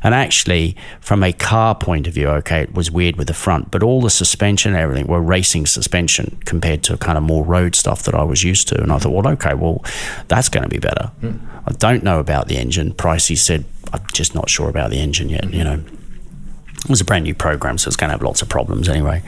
and 0.03 0.13
actually, 0.13 0.75
from 0.99 1.23
a 1.23 1.31
car 1.31 1.75
point 1.75 2.07
of 2.07 2.13
view, 2.13 2.27
okay, 2.27 2.61
it 2.61 2.73
was 2.73 2.91
weird 2.91 3.15
with 3.15 3.27
the 3.27 3.33
front, 3.33 3.71
but 3.71 3.83
all 3.83 4.01
the 4.01 4.09
suspension 4.09 4.73
and 4.73 4.81
everything 4.81 5.07
were 5.07 5.21
racing 5.21 5.65
suspension 5.65 6.39
compared 6.45 6.83
to 6.83 6.97
kind 6.97 7.17
of 7.17 7.23
more 7.23 7.43
road 7.43 7.75
stuff 7.75 8.03
that 8.03 8.15
I 8.15 8.23
was 8.23 8.43
used 8.43 8.67
to. 8.69 8.81
And 8.81 8.91
I 8.91 8.97
thought, 8.97 9.13
well, 9.13 9.27
okay, 9.33 9.53
well, 9.53 9.83
that's 10.27 10.49
going 10.49 10.63
to 10.63 10.69
be 10.69 10.79
better. 10.79 11.11
Mm. 11.21 11.39
I 11.65 11.71
don't 11.73 12.03
know 12.03 12.19
about 12.19 12.47
the 12.47 12.57
engine. 12.57 12.93
Pricey 12.93 13.37
said, 13.37 13.63
I'm 13.93 14.05
just 14.11 14.35
not 14.35 14.49
sure 14.49 14.69
about 14.69 14.89
the 14.89 14.99
engine 14.99 15.29
yet. 15.29 15.53
You 15.53 15.63
know, 15.63 15.83
it 16.83 16.89
was 16.89 16.99
a 16.99 17.05
brand 17.05 17.23
new 17.23 17.35
program, 17.35 17.77
so 17.77 17.87
it's 17.87 17.95
going 17.95 18.09
to 18.09 18.13
have 18.13 18.21
lots 18.21 18.41
of 18.41 18.49
problems 18.49 18.89
anyway. 18.89 19.23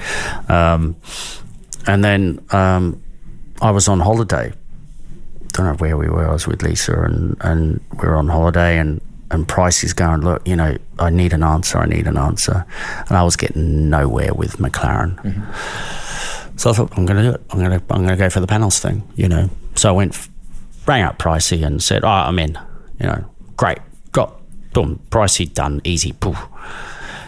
Um, 0.49 0.97
and 1.87 2.03
then 2.03 2.45
um, 2.51 3.01
I 3.61 3.71
was 3.71 3.87
on 3.87 4.01
holiday 4.01 4.51
don't 5.53 5.65
know 5.65 5.73
where 5.73 5.97
we 5.97 6.07
were. 6.07 6.27
I 6.27 6.31
was 6.31 6.47
with 6.47 6.61
Lisa 6.63 7.01
and, 7.01 7.37
and 7.41 7.79
we 8.01 8.07
were 8.07 8.15
on 8.15 8.27
holiday 8.27 8.77
and, 8.77 9.01
and 9.31 9.47
Price 9.47 9.83
is 9.83 9.93
going, 9.93 10.21
look, 10.21 10.47
you 10.47 10.55
know, 10.55 10.77
I 10.97 11.09
need 11.09 11.33
an 11.33 11.43
answer. 11.43 11.77
I 11.77 11.85
need 11.85 12.07
an 12.07 12.17
answer. 12.17 12.65
And 13.07 13.17
I 13.17 13.23
was 13.23 13.35
getting 13.35 13.89
nowhere 13.89 14.33
with 14.33 14.57
McLaren. 14.57 15.21
Mm-hmm. 15.23 16.57
So 16.57 16.71
I 16.71 16.73
thought, 16.73 16.97
I'm 16.97 17.05
going 17.05 17.17
to 17.17 17.23
do 17.23 17.35
it. 17.35 17.41
I'm 17.51 17.59
going 17.59 17.79
to, 17.79 17.85
I'm 17.89 18.05
going 18.05 18.09
to 18.09 18.15
go 18.17 18.29
for 18.29 18.39
the 18.39 18.47
Panoz 18.47 18.79
thing, 18.79 19.07
you 19.15 19.29
know. 19.29 19.49
So 19.75 19.89
I 19.89 19.91
went, 19.91 20.27
rang 20.85 21.03
up 21.03 21.17
Pricey 21.19 21.65
and 21.65 21.81
said, 21.81 22.03
oh, 22.03 22.07
I'm 22.07 22.39
in, 22.39 22.57
you 22.99 23.07
know, 23.07 23.23
great. 23.55 23.77
Got, 24.11 24.35
boom, 24.73 24.99
Pricey 25.09 25.51
done, 25.53 25.79
easy, 25.83 26.11
poof. 26.11 26.37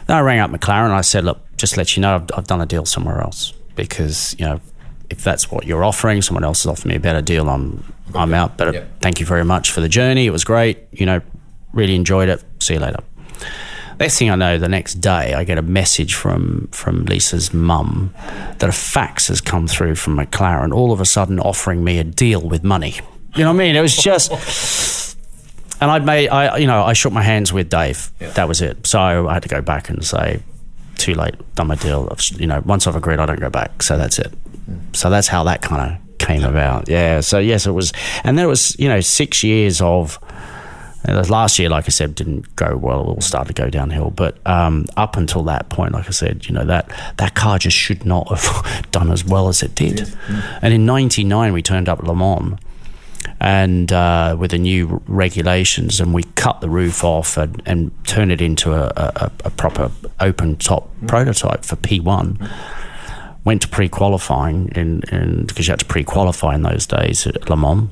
Then 0.07 0.17
I 0.17 0.21
rang 0.21 0.39
up 0.39 0.51
McLaren 0.51 0.85
and 0.85 0.93
I 0.93 1.01
said, 1.01 1.23
look, 1.23 1.39
just 1.57 1.77
let 1.77 1.95
you 1.95 2.01
know, 2.01 2.15
I've, 2.15 2.27
I've 2.35 2.47
done 2.47 2.61
a 2.61 2.65
deal 2.65 2.85
somewhere 2.85 3.21
else 3.21 3.53
because, 3.75 4.35
you 4.39 4.45
know, 4.45 4.59
if 5.09 5.23
that's 5.23 5.51
what 5.51 5.65
you're 5.65 5.83
offering, 5.83 6.21
someone 6.21 6.43
else 6.43 6.63
has 6.63 6.71
offered 6.71 6.87
me 6.87 6.95
a 6.95 6.99
better 6.99 7.21
deal, 7.21 7.49
I'm 7.49 7.83
I'm 8.15 8.33
out. 8.33 8.57
But 8.57 8.73
yeah. 8.73 8.85
thank 8.99 9.19
you 9.19 9.25
very 9.25 9.45
much 9.45 9.71
for 9.71 9.81
the 9.81 9.89
journey. 9.89 10.25
It 10.25 10.31
was 10.31 10.43
great. 10.43 10.79
You 10.91 11.05
know, 11.05 11.21
really 11.73 11.95
enjoyed 11.95 12.29
it. 12.29 12.43
See 12.59 12.75
you 12.75 12.79
later. 12.79 12.99
Next 13.99 14.17
thing 14.17 14.31
I 14.31 14.35
know, 14.35 14.57
the 14.57 14.67
next 14.67 14.95
day 14.95 15.35
I 15.35 15.43
get 15.43 15.59
a 15.59 15.61
message 15.61 16.15
from 16.15 16.69
from 16.71 17.05
Lisa's 17.05 17.53
mum 17.53 18.13
that 18.57 18.67
a 18.67 18.71
fax 18.71 19.27
has 19.27 19.41
come 19.41 19.67
through 19.67 19.95
from 19.95 20.17
McLaren, 20.17 20.73
all 20.73 20.91
of 20.91 20.99
a 20.99 21.05
sudden 21.05 21.39
offering 21.39 21.83
me 21.83 21.99
a 21.99 22.03
deal 22.03 22.41
with 22.41 22.63
money. 22.63 22.95
You 23.35 23.43
know 23.43 23.51
what 23.51 23.61
I 23.61 23.65
mean? 23.65 23.75
It 23.75 23.81
was 23.81 23.95
just. 23.95 25.17
And 25.79 25.89
I 25.89 25.97
made, 25.99 26.29
I 26.29 26.57
you 26.57 26.67
know, 26.67 26.83
I 26.83 26.93
shook 26.93 27.13
my 27.13 27.23
hands 27.23 27.51
with 27.53 27.69
Dave. 27.69 28.11
Yeah. 28.19 28.31
That 28.31 28.47
was 28.47 28.61
it. 28.61 28.85
So 28.85 28.99
I 28.99 29.33
had 29.33 29.43
to 29.43 29.49
go 29.49 29.61
back 29.61 29.89
and 29.89 30.05
say, 30.05 30.41
too 30.97 31.15
late, 31.15 31.35
done 31.55 31.67
my 31.67 31.75
deal. 31.75 32.11
You 32.37 32.47
know, 32.47 32.61
once 32.65 32.87
I've 32.87 32.95
agreed, 32.95 33.19
I 33.19 33.25
don't 33.25 33.39
go 33.39 33.49
back. 33.49 33.81
So 33.81 33.97
that's 33.97 34.19
it. 34.19 34.31
Mm. 34.69 34.95
So 34.95 35.09
that's 35.09 35.27
how 35.27 35.43
that 35.45 35.61
kind 35.61 35.91
of 35.91 36.10
came 36.21 36.43
about. 36.43 36.87
Yeah. 36.87 37.19
So 37.21 37.39
yes, 37.39 37.65
it 37.65 37.71
was, 37.71 37.91
and 38.23 38.37
then 38.37 38.45
it 38.45 38.49
was 38.49 38.77
you 38.79 38.87
know 38.87 39.01
six 39.01 39.43
years 39.43 39.81
of. 39.81 40.19
Last 41.03 41.57
year, 41.57 41.67
like 41.67 41.85
I 41.85 41.89
said, 41.89 42.13
didn't 42.13 42.55
go 42.55 42.77
well. 42.77 43.01
It 43.01 43.05
all 43.05 43.21
started 43.21 43.55
to 43.55 43.59
go 43.59 43.71
downhill. 43.71 44.11
But 44.11 44.37
um, 44.45 44.85
up 44.97 45.17
until 45.17 45.41
that 45.45 45.67
point, 45.69 45.93
like 45.93 46.05
I 46.05 46.11
said, 46.11 46.45
you 46.45 46.53
know 46.53 46.63
that 46.65 46.91
that 47.17 47.33
car 47.33 47.57
just 47.57 47.75
should 47.75 48.05
not 48.05 48.27
have 48.29 48.87
done 48.91 49.11
as 49.11 49.25
well 49.25 49.47
as 49.47 49.63
it 49.63 49.73
did. 49.73 50.01
Yeah. 50.29 50.59
And 50.61 50.75
in 50.75 50.85
'99, 50.85 51.53
we 51.53 51.63
turned 51.63 51.89
up 51.89 52.03
Le 52.03 52.15
Mans, 52.15 52.59
and 53.39 53.91
uh, 53.91 54.35
with 54.37 54.51
the 54.51 54.59
new 54.59 55.01
regulations, 55.07 55.99
and 55.99 56.13
we 56.13 56.21
cut 56.35 56.61
the 56.61 56.69
roof 56.69 57.03
off 57.03 57.35
and, 57.35 57.63
and 57.65 57.91
turned 58.05 58.31
it 58.31 58.39
into 58.39 58.71
a, 58.71 58.93
a, 58.95 59.31
a 59.45 59.49
proper 59.49 59.91
open 60.19 60.55
top 60.57 60.87
mm. 61.01 61.07
prototype 61.07 61.65
for 61.65 61.77
P1. 61.77 62.37
Mm 62.37 62.51
went 63.43 63.61
to 63.63 63.67
pre-qualifying 63.67 64.69
in, 64.75 65.01
in 65.11 65.45
because 65.45 65.67
you 65.67 65.71
had 65.71 65.79
to 65.79 65.85
pre-qualify 65.85 66.55
in 66.55 66.61
those 66.61 66.85
days 66.85 67.25
at 67.25 67.49
Le 67.49 67.57
Mans 67.57 67.89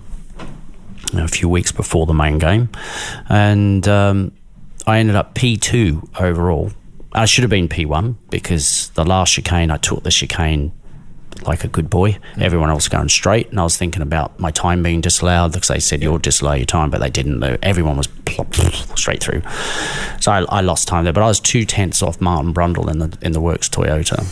a 1.13 1.27
few 1.27 1.49
weeks 1.49 1.71
before 1.71 2.05
the 2.05 2.13
main 2.13 2.37
game, 2.37 2.69
and 3.29 3.87
um, 3.87 4.31
I 4.85 4.99
ended 4.99 5.15
up 5.15 5.35
P2 5.35 6.21
overall. 6.21 6.71
I 7.13 7.25
should 7.25 7.43
have 7.43 7.49
been 7.49 7.67
P1 7.67 8.15
because 8.29 8.89
the 8.89 9.03
last 9.03 9.33
chicane 9.33 9.71
I 9.71 9.77
took 9.77 10.03
the 10.03 10.11
chicane 10.11 10.71
like 11.43 11.63
a 11.63 11.67
good 11.67 11.89
boy. 11.89 12.11
Mm. 12.11 12.41
Everyone 12.41 12.69
else 12.69 12.87
going 12.87 13.09
straight, 13.09 13.49
and 13.49 13.59
I 13.59 13.63
was 13.63 13.77
thinking 13.77 14.01
about 14.01 14.39
my 14.39 14.51
time 14.51 14.83
being 14.83 15.01
disallowed 15.01 15.53
because 15.53 15.69
they 15.69 15.79
said 15.79 16.01
you'll 16.01 16.17
disallow 16.17 16.53
your 16.53 16.65
time, 16.65 16.89
but 16.89 17.01
they 17.01 17.09
didn't. 17.09 17.39
Though 17.39 17.57
everyone 17.63 17.97
was 17.97 18.07
plop, 18.07 18.53
straight 18.95 19.23
through, 19.23 19.41
so 20.19 20.31
I, 20.31 20.41
I, 20.49 20.61
lost 20.61 20.87
time 20.87 21.03
there. 21.03 21.13
But 21.13 21.23
I 21.23 21.27
was 21.27 21.39
two 21.39 21.65
tenths 21.65 22.01
off 22.01 22.21
Martin 22.21 22.53
Brundle 22.53 22.89
in 22.89 22.99
the 22.99 23.17
in 23.21 23.31
the 23.31 23.41
works 23.41 23.69
Toyota. 23.69 24.25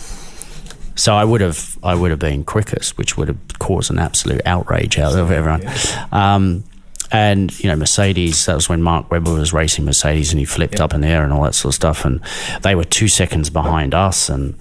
So 0.98 1.16
I 1.16 1.24
would 1.24 1.42
have 1.42 1.78
I 1.84 1.96
would 1.96 2.12
have 2.12 2.20
been 2.20 2.44
quickest, 2.44 2.98
which 2.98 3.18
would 3.18 3.30
have 3.30 3.38
caused 3.60 3.90
an 3.90 4.00
absolute 4.00 4.42
outrage 4.46 5.00
out 5.00 5.18
of 5.18 5.32
everyone. 5.32 5.64
Um, 6.12 6.64
and 7.12 7.58
you 7.60 7.70
know 7.70 7.76
Mercedes. 7.76 8.46
That 8.48 8.56
was 8.56 8.68
when 8.68 8.82
Mark 8.82 9.10
Webber 9.10 9.34
was 9.34 9.54
racing 9.54 9.86
Mercedes, 9.86 10.32
and 10.32 10.40
he 10.40 10.46
flipped 10.46 10.74
yep. 10.74 10.82
up 10.82 10.94
in 10.94 11.02
the 11.02 11.08
air 11.08 11.24
and 11.24 11.32
all 11.32 11.44
that 11.44 11.56
sort 11.56 11.72
of 11.72 11.76
stuff. 11.76 12.04
And 12.04 12.20
they 12.64 12.76
were 12.76 12.84
two 12.84 13.08
seconds 13.08 13.50
behind 13.50 13.94
us, 13.94 14.28
and 14.28 14.56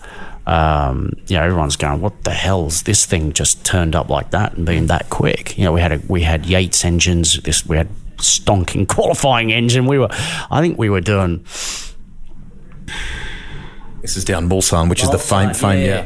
um, 0.47 1.13
you 1.27 1.37
know 1.37 1.43
everyone's 1.43 1.77
going, 1.77 2.01
"What 2.01 2.23
the 2.23 2.31
hell's 2.31 2.83
this 2.83 3.05
thing 3.05 3.33
just 3.33 3.65
turned 3.65 3.97
up 3.97 4.09
like 4.09 4.31
that 4.31 4.55
and 4.55 4.65
being 4.65 4.87
that 4.87 5.11
quick?" 5.11 5.59
You 5.59 5.65
know 5.65 5.73
we 5.73 5.81
had 5.81 5.93
a, 5.93 6.01
we 6.07 6.23
had 6.23 6.47
Yates 6.47 6.85
engines. 6.85 7.41
This 7.43 7.67
we 7.67 7.77
had 7.77 7.89
stonking 8.19 8.87
qualifying 8.95 9.53
engine. 9.53 9.87
We 9.87 9.99
were, 9.99 10.09
I 10.11 10.61
think 10.61 10.79
we 10.79 10.89
were 10.89 11.01
doing 11.01 11.45
this 14.07 14.17
is 14.17 14.25
down 14.25 14.49
Mulsanne, 14.49 14.89
which 14.89 15.01
Mulsanne, 15.01 15.05
is 15.05 15.11
the 15.11 15.19
fame, 15.19 15.53
fame, 15.53 15.85
yeah. 15.85 15.87
yeah. 15.87 16.05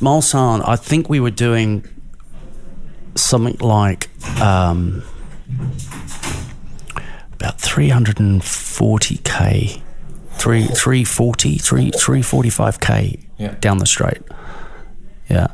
Mulsanne. 0.00 0.62
I 0.68 0.76
think 0.76 1.08
we 1.08 1.20
were 1.20 1.30
doing 1.30 1.88
something 3.14 3.56
like 3.60 4.10
um, 4.40 5.02
about 7.32 7.56
340k, 7.56 9.80
three, 10.32 10.66
340, 10.66 11.56
3, 11.56 11.90
345k 11.90 13.24
yeah. 13.38 13.54
down 13.60 13.78
the 13.78 13.86
straight. 13.86 14.20
Yeah. 15.30 15.46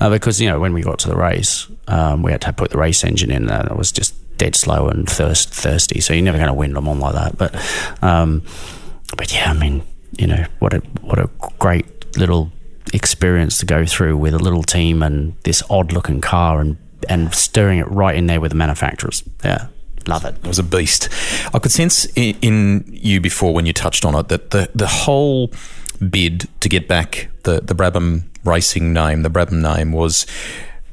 Uh, 0.00 0.08
because, 0.08 0.40
you 0.40 0.48
know, 0.48 0.58
when 0.58 0.72
we 0.72 0.80
got 0.80 0.98
to 1.00 1.08
the 1.08 1.16
race, 1.16 1.68
um, 1.88 2.22
we 2.22 2.32
had 2.32 2.40
to 2.40 2.54
put 2.54 2.70
the 2.70 2.78
race 2.78 3.04
engine 3.04 3.30
in 3.30 3.50
and 3.50 3.70
it 3.70 3.76
was 3.76 3.92
just 3.92 4.14
dead 4.38 4.56
slow 4.56 4.88
and 4.88 5.06
thirst, 5.08 5.50
thirsty. 5.50 6.00
So 6.00 6.14
you're 6.14 6.24
never 6.24 6.38
going 6.38 6.48
to 6.48 6.54
win 6.54 6.72
them 6.72 6.88
on 6.88 7.00
like 7.00 7.14
that. 7.14 7.36
But, 7.36 7.54
um, 8.02 8.42
but 9.16 9.32
yeah, 9.32 9.50
I 9.50 9.54
mean, 9.54 9.84
you 10.18 10.26
know 10.26 10.44
what 10.58 10.74
a 10.74 10.78
what 11.00 11.18
a 11.18 11.28
great 11.58 11.86
little 12.16 12.52
experience 12.92 13.58
to 13.58 13.66
go 13.66 13.84
through 13.86 14.16
with 14.16 14.34
a 14.34 14.38
little 14.38 14.62
team 14.62 15.02
and 15.02 15.36
this 15.42 15.62
odd 15.70 15.92
looking 15.92 16.20
car 16.20 16.60
and 16.60 16.76
and 17.08 17.34
stirring 17.34 17.78
it 17.78 17.90
right 17.90 18.16
in 18.16 18.26
there 18.26 18.40
with 18.40 18.50
the 18.50 18.56
manufacturers. 18.56 19.22
Yeah. 19.44 19.68
Love 20.06 20.24
it. 20.24 20.36
It 20.36 20.46
was 20.46 20.58
a 20.58 20.62
beast. 20.62 21.08
I 21.54 21.58
could 21.58 21.72
sense 21.72 22.04
in, 22.14 22.36
in 22.42 22.84
you 22.90 23.20
before 23.20 23.54
when 23.54 23.64
you 23.64 23.72
touched 23.72 24.04
on 24.04 24.14
it 24.14 24.28
that 24.28 24.50
the, 24.50 24.70
the 24.74 24.86
whole 24.86 25.50
bid 26.10 26.48
to 26.60 26.68
get 26.68 26.88
back 26.88 27.30
the, 27.44 27.60
the 27.60 27.74
Brabham 27.74 28.24
racing 28.44 28.92
name, 28.92 29.22
the 29.22 29.30
Brabham 29.30 29.62
name, 29.62 29.92
was 29.92 30.26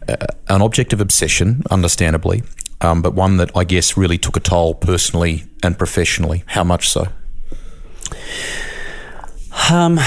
uh, 0.07 0.15
an 0.47 0.61
object 0.61 0.93
of 0.93 1.01
obsession, 1.01 1.63
understandably, 1.69 2.43
um, 2.79 3.01
but 3.01 3.13
one 3.13 3.37
that 3.37 3.51
I 3.55 3.65
guess 3.65 3.97
really 3.97 4.17
took 4.17 4.37
a 4.37 4.39
toll 4.39 4.75
personally 4.75 5.43
and 5.61 5.77
professionally. 5.77 6.43
How 6.47 6.63
much 6.63 6.89
so? 6.89 7.07
Um, 9.69 9.99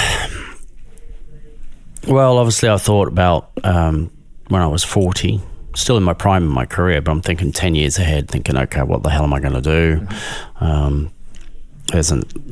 well, 2.07 2.37
obviously, 2.37 2.69
I 2.69 2.77
thought 2.77 3.07
about 3.07 3.51
um, 3.63 4.11
when 4.49 4.61
I 4.61 4.67
was 4.67 4.83
40, 4.83 5.41
still 5.75 5.97
in 5.97 6.03
my 6.03 6.13
prime 6.13 6.43
of 6.43 6.51
my 6.51 6.65
career, 6.65 7.01
but 7.01 7.11
I'm 7.11 7.21
thinking 7.21 7.51
10 7.51 7.75
years 7.75 7.97
ahead, 7.97 8.29
thinking, 8.29 8.57
okay, 8.57 8.83
what 8.83 9.03
the 9.03 9.09
hell 9.09 9.23
am 9.23 9.33
I 9.33 9.39
going 9.39 9.53
to 9.53 9.61
do? 9.61 9.97
Mm-hmm. 9.97 10.63
Um, 10.63 11.11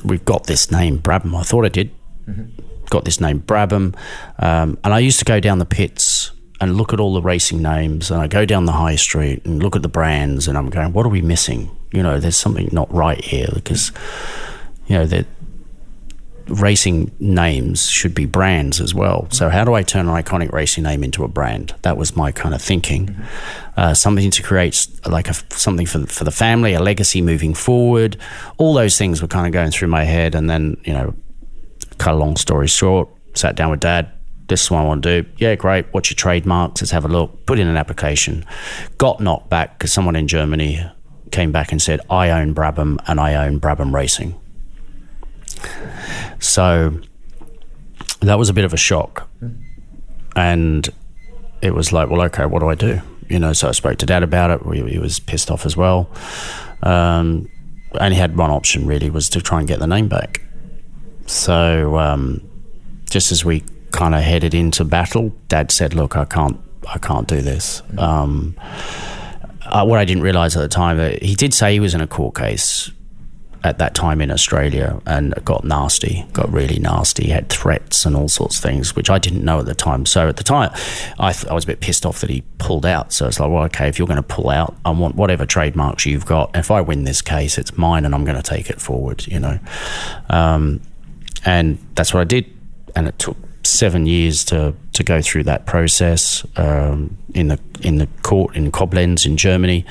we've 0.05 0.25
got 0.25 0.45
this 0.45 0.71
name, 0.71 0.99
Brabham. 0.99 1.35
I 1.35 1.43
thought 1.43 1.65
I 1.65 1.69
did. 1.69 1.91
Mm-hmm. 2.27 2.85
Got 2.89 3.05
this 3.05 3.19
name, 3.19 3.41
Brabham. 3.41 3.95
Um, 4.39 4.77
and 4.83 4.93
I 4.93 4.99
used 4.99 5.19
to 5.19 5.25
go 5.25 5.39
down 5.39 5.59
the 5.59 5.65
pits 5.65 6.31
and 6.61 6.77
look 6.77 6.93
at 6.93 6.99
all 6.99 7.13
the 7.13 7.21
racing 7.21 7.61
names, 7.61 8.09
and 8.09 8.21
I 8.21 8.27
go 8.27 8.45
down 8.45 8.65
the 8.65 8.71
high 8.73 8.95
street 8.95 9.45
and 9.45 9.61
look 9.61 9.75
at 9.75 9.81
the 9.81 9.89
brands, 9.89 10.47
and 10.47 10.57
I'm 10.57 10.69
going, 10.69 10.93
what 10.93 11.05
are 11.05 11.09
we 11.09 11.21
missing? 11.21 11.69
You 11.91 12.01
know, 12.01 12.19
there's 12.19 12.37
something 12.37 12.69
not 12.71 12.91
right 12.93 13.23
here 13.23 13.49
because, 13.53 13.91
you 14.87 14.97
know, 14.97 15.05
that 15.05 15.25
racing 16.47 17.11
names 17.19 17.89
should 17.89 18.13
be 18.13 18.25
brands 18.25 18.81
as 18.81 18.93
well. 18.93 19.27
So 19.31 19.49
how 19.49 19.63
do 19.63 19.73
I 19.73 19.83
turn 19.83 20.07
an 20.07 20.23
iconic 20.23 20.51
racing 20.51 20.83
name 20.83 21.03
into 21.03 21.23
a 21.23 21.27
brand? 21.27 21.75
That 21.83 21.97
was 21.97 22.15
my 22.15 22.31
kind 22.31 22.53
of 22.53 22.61
thinking. 22.61 23.07
Mm-hmm. 23.07 23.23
Uh, 23.75 23.93
something 23.93 24.29
to 24.29 24.43
create 24.43 24.87
like 25.05 25.29
a, 25.29 25.33
something 25.53 25.85
for 25.85 26.05
for 26.07 26.23
the 26.23 26.31
family, 26.31 26.73
a 26.73 26.81
legacy 26.81 27.21
moving 27.21 27.53
forward. 27.53 28.17
All 28.57 28.73
those 28.73 28.97
things 28.97 29.21
were 29.21 29.27
kind 29.27 29.47
of 29.47 29.53
going 29.53 29.71
through 29.71 29.87
my 29.87 30.03
head, 30.03 30.35
and 30.35 30.49
then 30.49 30.77
you 30.83 30.93
know, 30.93 31.15
cut 31.97 32.13
a 32.13 32.17
long 32.17 32.35
story 32.35 32.67
short, 32.67 33.09
sat 33.33 33.55
down 33.55 33.71
with 33.71 33.79
dad. 33.79 34.11
This 34.47 34.63
is 34.63 34.71
what 34.71 34.79
I 34.79 34.83
want 34.83 35.03
to 35.03 35.23
do. 35.23 35.29
Yeah, 35.37 35.55
great. 35.55 35.85
What's 35.93 36.11
your 36.11 36.15
trademarks? 36.15 36.81
Let's 36.81 36.91
have 36.91 37.05
a 37.05 37.07
look. 37.07 37.45
Put 37.45 37.59
in 37.59 37.67
an 37.67 37.77
application. 37.77 38.45
Got 38.97 39.21
knocked 39.21 39.49
back 39.49 39.77
because 39.77 39.93
someone 39.93 40.17
in 40.17 40.27
Germany 40.27 40.85
came 41.31 41.51
back 41.51 41.71
and 41.71 41.81
said, 41.81 42.01
I 42.09 42.29
own 42.29 42.53
Brabham 42.53 42.99
and 43.07 43.19
I 43.19 43.35
own 43.35 43.59
Brabham 43.59 43.93
Racing. 43.93 44.39
So 46.39 46.99
that 48.21 48.37
was 48.37 48.49
a 48.49 48.53
bit 48.53 48.65
of 48.65 48.73
a 48.73 48.77
shock. 48.77 49.29
And 50.35 50.89
it 51.61 51.73
was 51.73 51.93
like, 51.93 52.09
well, 52.09 52.21
okay, 52.23 52.45
what 52.45 52.59
do 52.59 52.69
I 52.69 52.75
do? 52.75 53.01
You 53.29 53.39
know, 53.39 53.53
so 53.53 53.69
I 53.69 53.71
spoke 53.71 53.97
to 53.99 54.05
dad 54.05 54.23
about 54.23 54.51
it. 54.51 54.89
He 54.89 54.99
was 54.99 55.19
pissed 55.19 55.49
off 55.49 55.65
as 55.65 55.77
well. 55.77 56.09
Um, 56.81 57.49
and 57.99 58.13
he 58.13 58.19
had 58.19 58.35
one 58.35 58.51
option 58.51 58.85
really 58.87 59.09
was 59.09 59.29
to 59.29 59.41
try 59.41 59.59
and 59.59 59.67
get 59.67 59.79
the 59.79 59.87
name 59.87 60.07
back. 60.07 60.41
So 61.25 61.97
um, 61.97 62.41
just 63.09 63.31
as 63.31 63.45
we 63.45 63.63
kind 63.91 64.15
of 64.15 64.21
headed 64.21 64.53
into 64.53 64.83
battle, 64.83 65.33
dad 65.47 65.71
said, 65.71 65.93
look, 65.93 66.17
I 66.17 66.25
can't, 66.25 66.59
I 66.87 66.97
can't 66.97 67.27
do 67.27 67.41
this. 67.41 67.81
Um, 67.97 68.55
uh, 69.65 69.85
what 69.85 69.99
I 69.99 70.05
didn't 70.05 70.23
realize 70.23 70.57
at 70.57 70.61
the 70.61 70.67
time 70.67 70.97
that 70.97 71.23
he 71.23 71.35
did 71.35 71.53
say 71.53 71.73
he 71.73 71.79
was 71.79 71.93
in 71.93 72.01
a 72.01 72.07
court 72.07 72.35
case 72.35 72.91
at 73.63 73.77
that 73.77 73.95
time 73.95 74.19
in 74.19 74.29
Australia 74.29 75.01
and 75.05 75.33
got 75.45 75.63
nasty, 75.63 76.25
got 76.33 76.51
really 76.51 76.79
nasty, 76.79 77.29
had 77.29 77.49
threats 77.49 78.05
and 78.05 78.15
all 78.15 78.27
sorts 78.27 78.57
of 78.57 78.63
things, 78.63 78.95
which 78.95 79.09
I 79.09 79.17
didn't 79.17 79.43
know 79.43 79.59
at 79.59 79.65
the 79.65 79.75
time. 79.75 80.05
So 80.05 80.27
at 80.27 80.35
the 80.37 80.43
time, 80.43 80.71
I, 81.17 81.31
th- 81.31 81.47
I 81.47 81.53
was 81.53 81.63
a 81.63 81.67
bit 81.67 81.79
pissed 81.79 82.05
off 82.05 82.19
that 82.21 82.29
he 82.29 82.43
pulled 82.57 82.85
out. 82.85 83.13
So 83.13 83.27
it's 83.27 83.39
like, 83.39 83.49
well, 83.49 83.63
okay, 83.65 83.87
if 83.87 83.97
you're 83.97 84.07
going 84.07 84.17
to 84.17 84.23
pull 84.23 84.49
out, 84.49 84.75
I 84.83 84.91
want 84.91 85.15
whatever 85.15 85.45
trademarks 85.45 86.05
you've 86.05 86.25
got. 86.25 86.51
If 86.55 86.71
I 86.71 86.81
win 86.81 87.05
this 87.05 87.21
case, 87.21 87.57
it's 87.57 87.77
mine 87.77 88.05
and 88.05 88.13
I'm 88.13 88.25
going 88.25 88.41
to 88.41 88.43
take 88.43 88.69
it 88.69 88.81
forward, 88.81 89.25
you 89.27 89.39
know. 89.39 89.59
Um, 90.29 90.81
and 91.45 91.77
that's 91.95 92.13
what 92.13 92.21
I 92.21 92.25
did. 92.25 92.45
And 92.95 93.07
it 93.07 93.17
took 93.17 93.37
seven 93.65 94.05
years 94.05 94.43
to, 94.45 94.75
to 94.91 95.03
go 95.03 95.21
through 95.21 95.43
that 95.43 95.65
process 95.65 96.45
um, 96.57 97.17
in 97.33 97.47
the 97.47 97.59
in 97.81 97.97
the 97.97 98.07
court 98.21 98.55
in 98.55 98.71
Koblenz 98.71 99.25
in 99.25 99.37
Germany. 99.37 99.85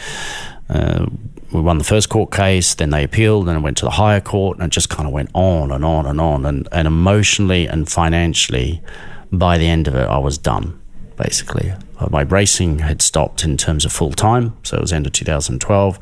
Uh, 0.69 1.07
we 1.53 1.61
won 1.61 1.79
the 1.79 1.85
first 1.85 2.09
court 2.09 2.31
case, 2.31 2.75
then 2.75 2.91
they 2.91 3.05
appealed, 3.05 3.49
and 3.49 3.59
it 3.59 3.61
went 3.61 3.77
to 3.79 3.85
the 3.85 3.93
higher 3.93 4.21
court, 4.21 4.59
and 4.59 4.67
it 4.67 4.71
just 4.71 4.89
kind 4.89 5.07
of 5.07 5.13
went 5.13 5.31
on 5.35 5.71
and 5.71 5.85
on 5.85 6.07
and 6.07 6.21
on. 6.21 6.47
And, 6.47 6.69
and 6.73 6.87
emotionally 6.87 7.67
and 7.67 7.89
financially, 7.89 8.83
by 9.31 9.59
the 9.59 9.67
end 9.67 9.89
of 9.89 9.95
it, 9.95 10.09
I 10.09 10.19
was 10.19 10.39
done, 10.39 10.81
basically. 11.17 11.73
Uh, 11.99 12.09
my 12.11 12.23
racing 12.23 12.81
had 12.81 13.03
stopped 13.03 13.45
in 13.45 13.57
terms 13.57 13.85
of 13.85 13.93
full 13.93 14.13
time, 14.13 14.57
so 14.63 14.77
it 14.77 14.81
was 14.81 14.93
end 14.93 15.07
of 15.07 15.13
2012. 15.13 15.99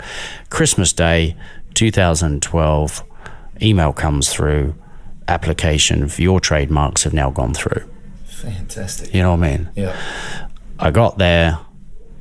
Christmas 0.51 0.93
Day, 0.93 1.37
2012, 1.75 3.05
email 3.63 3.93
comes 3.93 4.33
through, 4.33 4.75
application 5.29 6.09
for 6.09 6.23
your 6.23 6.41
trademarks 6.41 7.05
have 7.05 7.13
now 7.13 7.31
gone 7.31 7.55
through. 7.55 7.89
Fantastic. 8.27 9.15
You 9.15 9.23
know 9.23 9.35
what 9.35 9.45
I 9.45 9.57
mean? 9.57 9.71
Yeah. 9.77 10.49
I 10.79 10.91
got 10.91 11.19
there, 11.19 11.59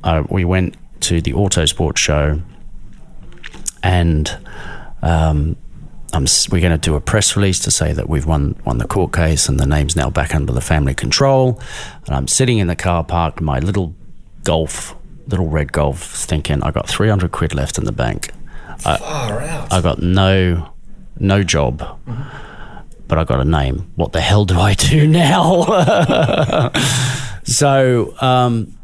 uh, 0.04 0.24
we 0.28 0.44
went 0.44 0.76
to 1.00 1.20
the 1.20 1.32
Autosport 1.32 1.96
show 1.96 2.42
and 3.82 4.38
um, 5.02 5.56
we're 6.50 6.60
going 6.60 6.72
to 6.72 6.78
do 6.78 6.96
a 6.96 7.00
press 7.00 7.36
release 7.36 7.60
to 7.60 7.70
say 7.70 7.92
that 7.92 8.08
we've 8.08 8.26
won 8.26 8.56
won 8.64 8.78
the 8.78 8.86
court 8.86 9.12
case 9.12 9.48
and 9.48 9.58
the 9.58 9.66
name's 9.66 9.96
now 9.96 10.10
back 10.10 10.34
under 10.34 10.52
the 10.52 10.60
family 10.60 10.94
control. 10.94 11.60
And 12.06 12.14
I'm 12.14 12.28
sitting 12.28 12.58
in 12.58 12.66
the 12.66 12.76
car 12.76 13.04
park, 13.04 13.40
my 13.40 13.58
little 13.58 13.94
Golf, 14.42 14.96
little 15.26 15.48
red 15.48 15.72
Golf, 15.72 16.02
thinking 16.02 16.62
I 16.62 16.70
got 16.70 16.88
300 16.88 17.30
quid 17.30 17.54
left 17.54 17.78
in 17.78 17.84
the 17.84 17.92
bank. 17.92 18.32
Far 18.78 19.40
I, 19.40 19.48
out. 19.48 19.72
I 19.72 19.80
got 19.80 20.00
no 20.00 20.72
no 21.18 21.42
job. 21.42 21.80
Mm-hmm. 21.80 22.46
But 23.06 23.18
I 23.18 23.24
got 23.24 23.40
a 23.40 23.44
name. 23.44 23.90
What 23.96 24.12
the 24.12 24.20
hell 24.20 24.44
do 24.44 24.58
I 24.58 24.74
do 24.74 25.06
now? 25.24 25.64
so 27.44 28.14
um, 28.20 28.78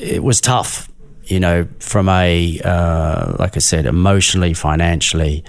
it 0.00 0.22
was 0.22 0.40
tough 0.40 0.88
you 1.24 1.40
know, 1.40 1.68
from 1.78 2.08
a, 2.08 2.60
uh, 2.64 3.36
like 3.38 3.56
I 3.56 3.60
said, 3.60 3.86
emotionally, 3.86 4.54
financially, 4.54 5.44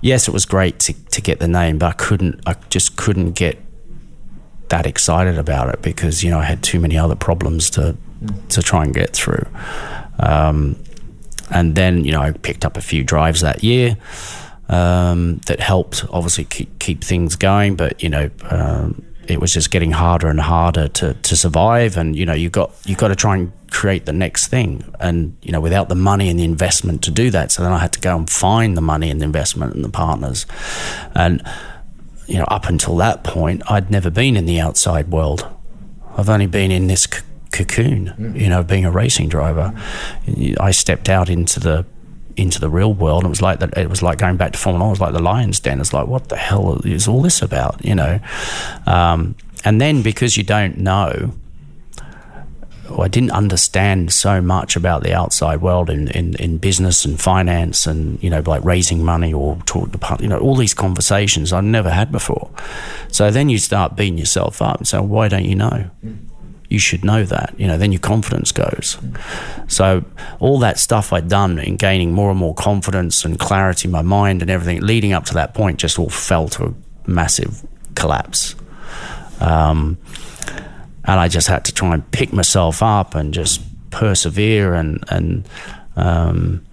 yes, 0.00 0.28
it 0.28 0.32
was 0.32 0.44
great 0.44 0.78
to, 0.80 0.92
to 1.10 1.20
get 1.20 1.40
the 1.40 1.48
name, 1.48 1.78
but 1.78 1.86
I 1.86 1.92
couldn't, 1.92 2.40
I 2.46 2.56
just 2.70 2.96
couldn't 2.96 3.32
get 3.32 3.58
that 4.68 4.86
excited 4.86 5.38
about 5.38 5.68
it 5.72 5.82
because, 5.82 6.24
you 6.24 6.30
know, 6.30 6.38
I 6.38 6.44
had 6.44 6.62
too 6.62 6.80
many 6.80 6.98
other 6.98 7.16
problems 7.16 7.70
to, 7.70 7.96
to 8.50 8.62
try 8.62 8.84
and 8.84 8.94
get 8.94 9.10
through. 9.10 9.46
Um, 10.18 10.76
and 11.50 11.74
then, 11.74 12.04
you 12.04 12.12
know, 12.12 12.20
I 12.20 12.32
picked 12.32 12.64
up 12.64 12.76
a 12.76 12.80
few 12.80 13.04
drives 13.04 13.40
that 13.42 13.62
year. 13.62 13.96
Um, 14.66 15.42
that 15.46 15.60
helped 15.60 16.06
obviously 16.08 16.44
keep, 16.44 16.78
keep 16.78 17.04
things 17.04 17.36
going, 17.36 17.76
but 17.76 18.02
you 18.02 18.08
know, 18.08 18.30
um, 18.44 19.04
it 19.28 19.40
was 19.40 19.52
just 19.52 19.70
getting 19.70 19.92
harder 19.92 20.28
and 20.28 20.40
harder 20.40 20.88
to, 20.88 21.14
to 21.14 21.36
survive. 21.36 21.96
And 21.96 22.16
you 22.16 22.26
know, 22.26 22.32
you 22.32 22.50
got 22.50 22.72
you 22.84 22.96
got 22.96 23.08
to 23.08 23.16
try 23.16 23.36
and 23.36 23.52
create 23.70 24.06
the 24.06 24.12
next 24.12 24.48
thing. 24.48 24.84
And 25.00 25.36
you 25.42 25.52
know, 25.52 25.60
without 25.60 25.88
the 25.88 25.94
money 25.94 26.28
and 26.28 26.38
the 26.38 26.44
investment 26.44 27.02
to 27.04 27.10
do 27.10 27.30
that, 27.30 27.52
so 27.52 27.62
then 27.62 27.72
I 27.72 27.78
had 27.78 27.92
to 27.94 28.00
go 28.00 28.16
and 28.16 28.28
find 28.28 28.76
the 28.76 28.82
money 28.82 29.10
and 29.10 29.20
the 29.20 29.24
investment 29.24 29.74
and 29.74 29.84
the 29.84 29.90
partners. 29.90 30.46
And 31.14 31.42
you 32.26 32.38
know, 32.38 32.44
up 32.44 32.66
until 32.66 32.96
that 32.96 33.24
point, 33.24 33.62
I'd 33.70 33.90
never 33.90 34.10
been 34.10 34.36
in 34.36 34.46
the 34.46 34.60
outside 34.60 35.08
world. 35.08 35.46
I've 36.16 36.28
only 36.28 36.46
been 36.46 36.70
in 36.70 36.86
this 36.86 37.02
c- 37.02 37.22
cocoon, 37.52 38.14
mm. 38.16 38.40
you 38.40 38.48
know, 38.48 38.62
being 38.62 38.84
a 38.84 38.90
racing 38.90 39.28
driver. 39.28 39.74
I 40.60 40.70
stepped 40.70 41.08
out 41.08 41.28
into 41.28 41.60
the 41.60 41.84
into 42.36 42.60
the 42.60 42.68
real 42.68 42.92
world. 42.92 43.24
It 43.24 43.28
was 43.28 43.42
like 43.42 43.60
that. 43.60 43.76
It 43.76 43.88
was 43.88 44.02
like 44.02 44.18
going 44.18 44.36
back 44.36 44.52
to 44.52 44.58
Formula 44.58 44.84
One. 44.84 44.90
It 44.90 44.92
was 44.92 45.00
like 45.00 45.12
the 45.12 45.22
Lions 45.22 45.60
Den. 45.60 45.80
It's 45.80 45.92
like, 45.92 46.06
what 46.06 46.28
the 46.28 46.36
hell 46.36 46.80
is 46.84 47.08
all 47.08 47.22
this 47.22 47.42
about? 47.42 47.84
You 47.84 47.94
know. 47.94 48.20
Um, 48.86 49.34
and 49.64 49.80
then 49.80 50.02
because 50.02 50.36
you 50.36 50.42
don't 50.42 50.78
know, 50.78 51.32
I 52.98 53.08
didn't 53.08 53.30
understand 53.30 54.12
so 54.12 54.42
much 54.42 54.76
about 54.76 55.02
the 55.02 55.14
outside 55.14 55.62
world 55.62 55.88
in, 55.88 56.08
in, 56.08 56.34
in 56.36 56.58
business 56.58 57.04
and 57.04 57.20
finance 57.20 57.86
and 57.86 58.22
you 58.22 58.28
know 58.30 58.40
like 58.40 58.62
raising 58.64 59.04
money 59.04 59.32
or 59.32 59.56
talk 59.64 59.92
to 59.92 60.16
you 60.20 60.28
know 60.28 60.38
all 60.38 60.54
these 60.54 60.74
conversations 60.74 61.52
I'd 61.52 61.64
never 61.64 61.90
had 61.90 62.12
before. 62.12 62.50
So 63.08 63.30
then 63.30 63.48
you 63.48 63.58
start 63.58 63.96
beating 63.96 64.18
yourself 64.18 64.60
up 64.60 64.78
and 64.78 64.88
say, 64.88 65.00
why 65.00 65.28
don't 65.28 65.44
you 65.46 65.54
know? 65.54 65.90
You 66.74 66.78
should 66.80 67.04
know 67.04 67.24
that. 67.24 67.54
You 67.56 67.66
know, 67.66 67.78
then 67.78 67.92
your 67.92 68.00
confidence 68.00 68.52
goes. 68.52 68.98
So 69.68 70.04
all 70.40 70.58
that 70.58 70.78
stuff 70.78 71.12
I'd 71.12 71.28
done 71.28 71.58
in 71.58 71.76
gaining 71.76 72.12
more 72.12 72.30
and 72.30 72.38
more 72.38 72.54
confidence 72.54 73.24
and 73.24 73.38
clarity 73.38 73.88
in 73.88 73.92
my 73.92 74.02
mind 74.02 74.42
and 74.42 74.50
everything 74.50 74.82
leading 74.82 75.12
up 75.12 75.24
to 75.26 75.34
that 75.34 75.54
point 75.54 75.78
just 75.78 75.98
all 75.98 76.10
fell 76.10 76.48
to 76.48 76.64
a 76.64 76.74
massive 77.10 77.64
collapse. 77.94 78.54
Um, 79.40 79.96
and 81.04 81.20
I 81.20 81.28
just 81.28 81.48
had 81.48 81.64
to 81.66 81.72
try 81.72 81.94
and 81.94 82.10
pick 82.10 82.32
myself 82.32 82.82
up 82.82 83.14
and 83.14 83.32
just 83.32 83.62
persevere 83.90 84.74
and 84.74 85.04
and 85.08 85.48
um, 85.96 86.66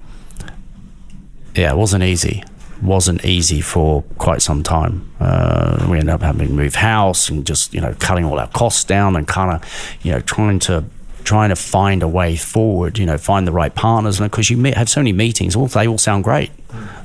yeah, 1.55 1.71
it 1.71 1.77
wasn't 1.77 2.03
easy 2.03 2.43
wasn't 2.81 3.23
easy 3.25 3.61
for 3.61 4.03
quite 4.17 4.41
some 4.41 4.63
time. 4.63 5.11
Uh, 5.19 5.87
we 5.89 5.97
ended 5.97 6.09
up 6.09 6.21
having 6.21 6.47
to 6.47 6.53
move 6.53 6.75
house 6.75 7.29
and 7.29 7.45
just 7.45 7.73
you 7.73 7.81
know 7.81 7.95
cutting 7.99 8.25
all 8.25 8.39
our 8.39 8.47
costs 8.49 8.83
down 8.83 9.15
and 9.15 9.27
kind 9.27 9.51
of 9.51 9.97
you 10.01 10.11
know 10.11 10.19
trying 10.21 10.59
to 10.59 10.83
trying 11.23 11.49
to 11.49 11.55
find 11.55 12.03
a 12.03 12.07
way 12.07 12.35
forward. 12.35 12.97
You 12.97 13.05
know, 13.05 13.17
find 13.17 13.47
the 13.47 13.51
right 13.51 13.73
partners, 13.73 14.19
and 14.19 14.29
because 14.29 14.49
you 14.49 14.61
have 14.73 14.89
so 14.89 14.99
many 14.99 15.13
meetings, 15.13 15.55
all 15.55 15.67
they 15.67 15.87
all 15.87 15.97
sound 15.97 16.23
great. 16.23 16.51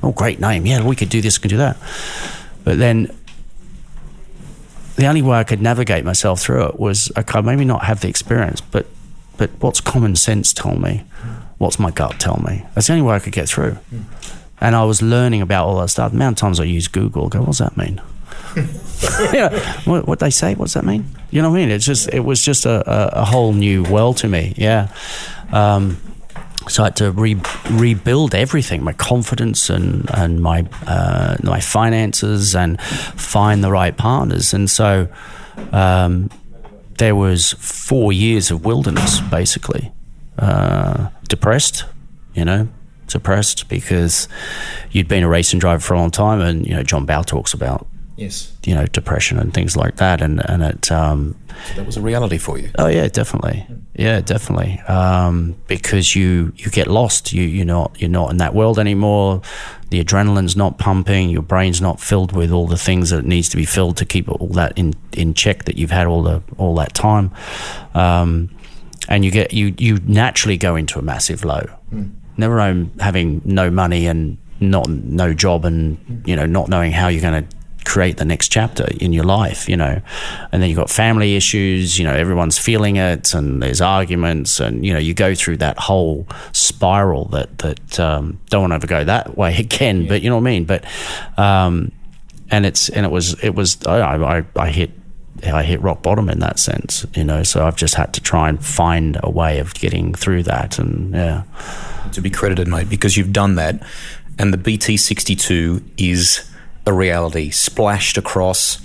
Oh, 0.03 0.13
great 0.13 0.41
name! 0.41 0.67
Yeah, 0.67 0.85
we 0.85 0.97
could 0.97 1.09
do 1.09 1.21
this, 1.21 1.39
we 1.39 1.43
could 1.43 1.51
do 1.51 1.59
that. 1.59 1.77
But 2.65 2.79
then 2.79 3.15
the 4.97 5.07
only 5.07 5.23
way 5.23 5.39
I 5.39 5.45
could 5.45 5.61
navigate 5.61 6.05
myself 6.05 6.41
through 6.41 6.67
it 6.67 6.81
was 6.81 7.13
okay, 7.17 7.41
maybe 7.43 7.65
not 7.65 7.85
have 7.85 8.01
the 8.01 8.09
experience, 8.09 8.61
but 8.61 8.87
but 9.37 9.51
what's 9.61 9.81
common 9.81 10.17
sense 10.17 10.53
tell 10.53 10.77
me? 10.77 11.05
What's 11.59 11.79
my 11.79 11.91
gut 11.91 12.19
tell 12.19 12.41
me? 12.43 12.65
That's 12.75 12.87
the 12.87 12.95
only 12.95 13.07
way 13.07 13.15
I 13.15 13.19
could 13.19 13.33
get 13.33 13.49
through. 13.49 13.79
And 14.61 14.75
I 14.75 14.85
was 14.85 15.03
learning 15.03 15.43
about 15.43 15.67
all 15.67 15.81
that 15.81 15.89
stuff. 15.89 16.13
The 16.13 16.17
amount 16.17 16.39
of 16.39 16.41
times 16.41 16.61
I 16.61 16.65
use 16.65 16.89
Google, 16.89 17.29
go, 17.29 17.41
what 17.41 17.47
does 17.47 17.59
that 17.59 17.77
mean? 17.77 18.01
yeah, 19.33 19.83
what, 19.85 20.07
what 20.07 20.19
they 20.19 20.31
say, 20.31 20.55
what 20.55 20.67
does 20.67 20.75
that 20.75 20.85
mean? 20.85 21.05
You 21.31 21.43
know 21.43 21.51
what 21.51 21.59
I 21.59 21.61
mean? 21.61 21.71
It's 21.71 21.85
just, 21.85 22.09
it 22.13 22.21
was 22.21 22.43
just 22.43 22.65
a, 22.65 22.91
a, 22.91 23.23
a 23.23 23.25
whole 23.25 23.53
new 23.53 23.83
world 23.83 24.17
to 24.19 24.29
me. 24.29 24.55
Yeah. 24.57 24.89
Um, 25.53 25.99
so 26.69 26.83
I 26.83 26.87
had 26.87 26.97
to 26.97 27.11
re- 27.13 27.41
rebuild 27.71 28.35
everything, 28.35 28.83
my 28.83 28.93
confidence 28.93 29.71
and 29.71 30.11
and 30.13 30.41
my 30.41 30.67
uh, 30.87 31.37
my 31.43 31.61
finances, 31.61 32.57
and 32.57 32.81
find 32.81 33.63
the 33.63 33.71
right 33.71 33.97
partners. 33.97 34.53
And 34.53 34.69
so, 34.69 35.09
um, 35.71 36.29
there 36.99 37.15
was 37.15 37.53
four 37.53 38.13
years 38.13 38.51
of 38.51 38.65
wilderness, 38.65 39.21
basically. 39.21 39.93
Uh, 40.39 41.09
depressed, 41.29 41.85
you 42.35 42.45
know, 42.45 42.69
depressed 43.13 43.69
because 43.69 44.29
you'd 44.91 45.09
been 45.09 45.23
a 45.25 45.29
racing 45.29 45.59
driver 45.61 45.81
for 45.81 45.95
a 45.95 45.99
long 45.99 46.11
time, 46.11 46.41
and 46.41 46.67
you 46.67 46.75
know 46.75 46.83
John 46.83 47.05
Bowe 47.07 47.23
talks 47.23 47.55
about 47.55 47.87
Yes. 48.17 48.53
you 48.65 48.75
know 48.75 48.87
depression 48.87 49.39
and 49.39 49.53
things 49.53 49.77
like 49.77 49.97
that, 49.97 50.23
and 50.23 50.41
and 50.49 50.63
it. 50.63 50.91
Um, 50.91 51.35
That 51.77 51.85
was 51.87 51.97
a 51.97 52.01
reality 52.03 52.39
for 52.39 52.59
you. 52.59 52.71
Oh 52.79 52.87
yeah, 52.89 53.09
definitely. 53.09 53.67
Yeah, 53.95 54.21
definitely. 54.21 54.79
Um, 54.89 55.57
because 55.69 56.15
you 56.17 56.53
you 56.57 56.71
get 56.71 56.87
lost. 56.87 57.33
You 57.33 57.43
you're 57.43 57.67
not 57.67 57.97
you're 58.01 58.11
not 58.11 58.31
in 58.31 58.37
that 58.39 58.55
world 58.55 58.79
anymore. 58.79 59.41
The 59.91 60.03
adrenaline's 60.03 60.57
not 60.57 60.79
pumping. 60.79 61.31
Your 61.31 61.43
brain's 61.43 61.81
not 61.81 62.01
filled 62.01 62.33
with 62.33 62.51
all 62.51 62.67
the 62.67 62.77
things 62.79 63.11
that 63.11 63.19
it 63.21 63.25
needs 63.27 63.49
to 63.51 63.57
be 63.57 63.65
filled 63.67 63.97
to 63.99 64.05
keep 64.05 64.29
all 64.29 64.49
that 64.49 64.73
in 64.77 64.95
in 65.13 65.35
check 65.35 65.65
that 65.65 65.77
you've 65.79 65.93
had 65.93 66.07
all 66.07 66.23
the 66.23 66.43
all 66.59 66.75
that 66.77 66.93
time. 66.95 67.31
Um, 67.95 68.49
and 69.09 69.25
you 69.25 69.31
get 69.31 69.53
you 69.53 69.75
you 69.79 69.99
naturally 70.07 70.57
go 70.59 70.75
into 70.77 70.99
a 70.99 71.03
massive 71.03 71.45
low. 71.45 71.65
Never 72.37 72.61
own 72.61 72.91
having 73.01 73.43
no 73.45 73.71
money 73.71 74.07
and 74.07 74.39
not 74.61 74.89
no 74.89 75.35
job 75.35 75.65
and 75.67 76.23
you 76.27 76.35
know 76.35 76.47
not 76.47 76.69
knowing 76.69 76.91
how 76.91 77.09
you're 77.09 77.21
going 77.21 77.45
to 77.45 77.57
create 77.87 78.17
the 78.17 78.25
next 78.25 78.49
chapter 78.49 78.87
in 79.01 79.13
your 79.13 79.25
life, 79.25 79.69
you 79.69 79.77
know. 79.77 80.03
And 80.53 80.61
then 80.61 80.69
you've 80.69 80.77
got 80.77 80.91
family 80.91 81.37
issues, 81.37 81.99
you 81.99 82.05
know, 82.05 82.13
everyone's 82.13 82.59
feeling 82.59 82.97
it 82.97 83.33
and 83.33 83.63
there's 83.63 83.81
arguments 83.81 84.61
and, 84.61 84.85
you 84.85 84.93
know, 84.93 84.99
you 84.99 85.15
go 85.15 85.35
through 85.35 85.59
that 85.59 85.79
whole 85.79 86.27
spiral 86.53 87.27
that, 87.27 87.59
that, 87.59 88.01
um, 88.01 88.41
don't 88.51 88.63
want 88.63 88.73
to 88.73 88.75
ever 88.75 88.87
go 88.89 89.05
that 89.05 89.39
way 89.39 89.57
again, 89.59 90.09
but 90.09 90.21
you 90.21 90.29
know 90.29 90.37
what 90.37 90.43
I 90.43 90.45
mean? 90.45 90.65
But, 90.65 90.85
um, 91.39 91.93
and 92.51 92.67
it's, 92.67 92.89
and 92.89 93.07
it 93.07 93.13
was, 93.13 93.43
it 93.43 93.55
was, 93.55 93.79
I, 93.87 94.39
I, 94.39 94.45
I 94.57 94.71
hit, 94.71 94.91
I 95.45 95.63
hit 95.63 95.81
rock 95.83 96.03
bottom 96.03 96.29
in 96.29 96.39
that 96.41 96.59
sense, 96.59 97.07
you 97.15 97.25
know, 97.25 97.43
so 97.43 97.67
I've 97.67 97.77
just 97.77 97.95
had 97.95 98.15
to 98.15 98.21
try 98.21 98.49
and 98.49 98.65
find 98.65 99.19
a 99.23 99.31
way 99.31 99.59
of 99.59 99.75
getting 99.75 100.15
through 100.15 100.45
that. 100.45 100.79
And 100.79 101.15
yeah. 101.15 101.43
to 102.13 102.21
be 102.21 102.31
credited, 102.31 102.69
mate, 102.69 102.89
because 102.89 103.17
you've 103.17 103.33
done 103.33 103.57
that. 103.57 103.83
And 104.39 104.53
the 104.53 104.59
BT62 104.59 105.83
is 105.97 106.49
a 106.87 106.93
reality 106.93 107.51
splashed 107.51 108.17
across, 108.17 108.81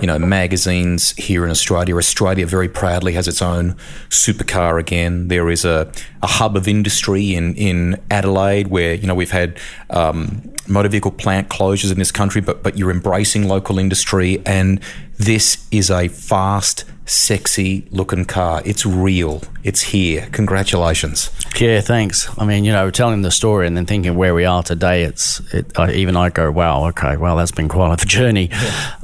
you 0.00 0.06
know, 0.06 0.18
magazines 0.18 1.10
here 1.12 1.44
in 1.44 1.50
Australia. 1.50 1.96
Australia 1.96 2.46
very 2.46 2.68
proudly 2.68 3.14
has 3.14 3.26
its 3.26 3.42
own 3.42 3.74
supercar 4.08 4.78
again. 4.78 5.28
There 5.28 5.50
is 5.50 5.64
a, 5.64 5.90
a 6.22 6.26
hub 6.26 6.56
of 6.56 6.68
industry 6.68 7.34
in, 7.34 7.54
in 7.56 8.00
Adelaide 8.10 8.68
where, 8.68 8.94
you 8.94 9.06
know, 9.06 9.14
we've 9.14 9.32
had 9.32 9.58
um, 9.90 10.42
motor 10.68 10.88
vehicle 10.88 11.10
plant 11.10 11.48
closures 11.48 11.90
in 11.90 11.98
this 11.98 12.12
country, 12.12 12.40
but, 12.40 12.62
but 12.62 12.78
you're 12.78 12.90
embracing 12.90 13.48
local 13.48 13.78
industry. 13.78 14.40
And 14.46 14.80
this 15.20 15.66
is 15.70 15.90
a 15.90 16.08
fast, 16.08 16.86
sexy 17.04 17.86
looking 17.90 18.24
car. 18.24 18.62
It's 18.64 18.86
real. 18.86 19.42
It's 19.62 19.82
here. 19.82 20.26
Congratulations. 20.32 21.30
Yeah, 21.60 21.82
thanks. 21.82 22.26
I 22.38 22.46
mean, 22.46 22.64
you 22.64 22.72
know, 22.72 22.90
telling 22.90 23.20
the 23.20 23.30
story 23.30 23.66
and 23.66 23.76
then 23.76 23.84
thinking 23.84 24.14
where 24.16 24.34
we 24.34 24.46
are 24.46 24.62
today, 24.62 25.02
it's 25.02 25.40
it, 25.52 25.78
I, 25.78 25.92
even 25.92 26.16
I 26.16 26.30
go, 26.30 26.50
wow, 26.50 26.86
okay, 26.88 27.18
well, 27.18 27.36
that's 27.36 27.50
been 27.50 27.68
quite 27.68 28.02
a 28.02 28.06
journey, 28.18 28.50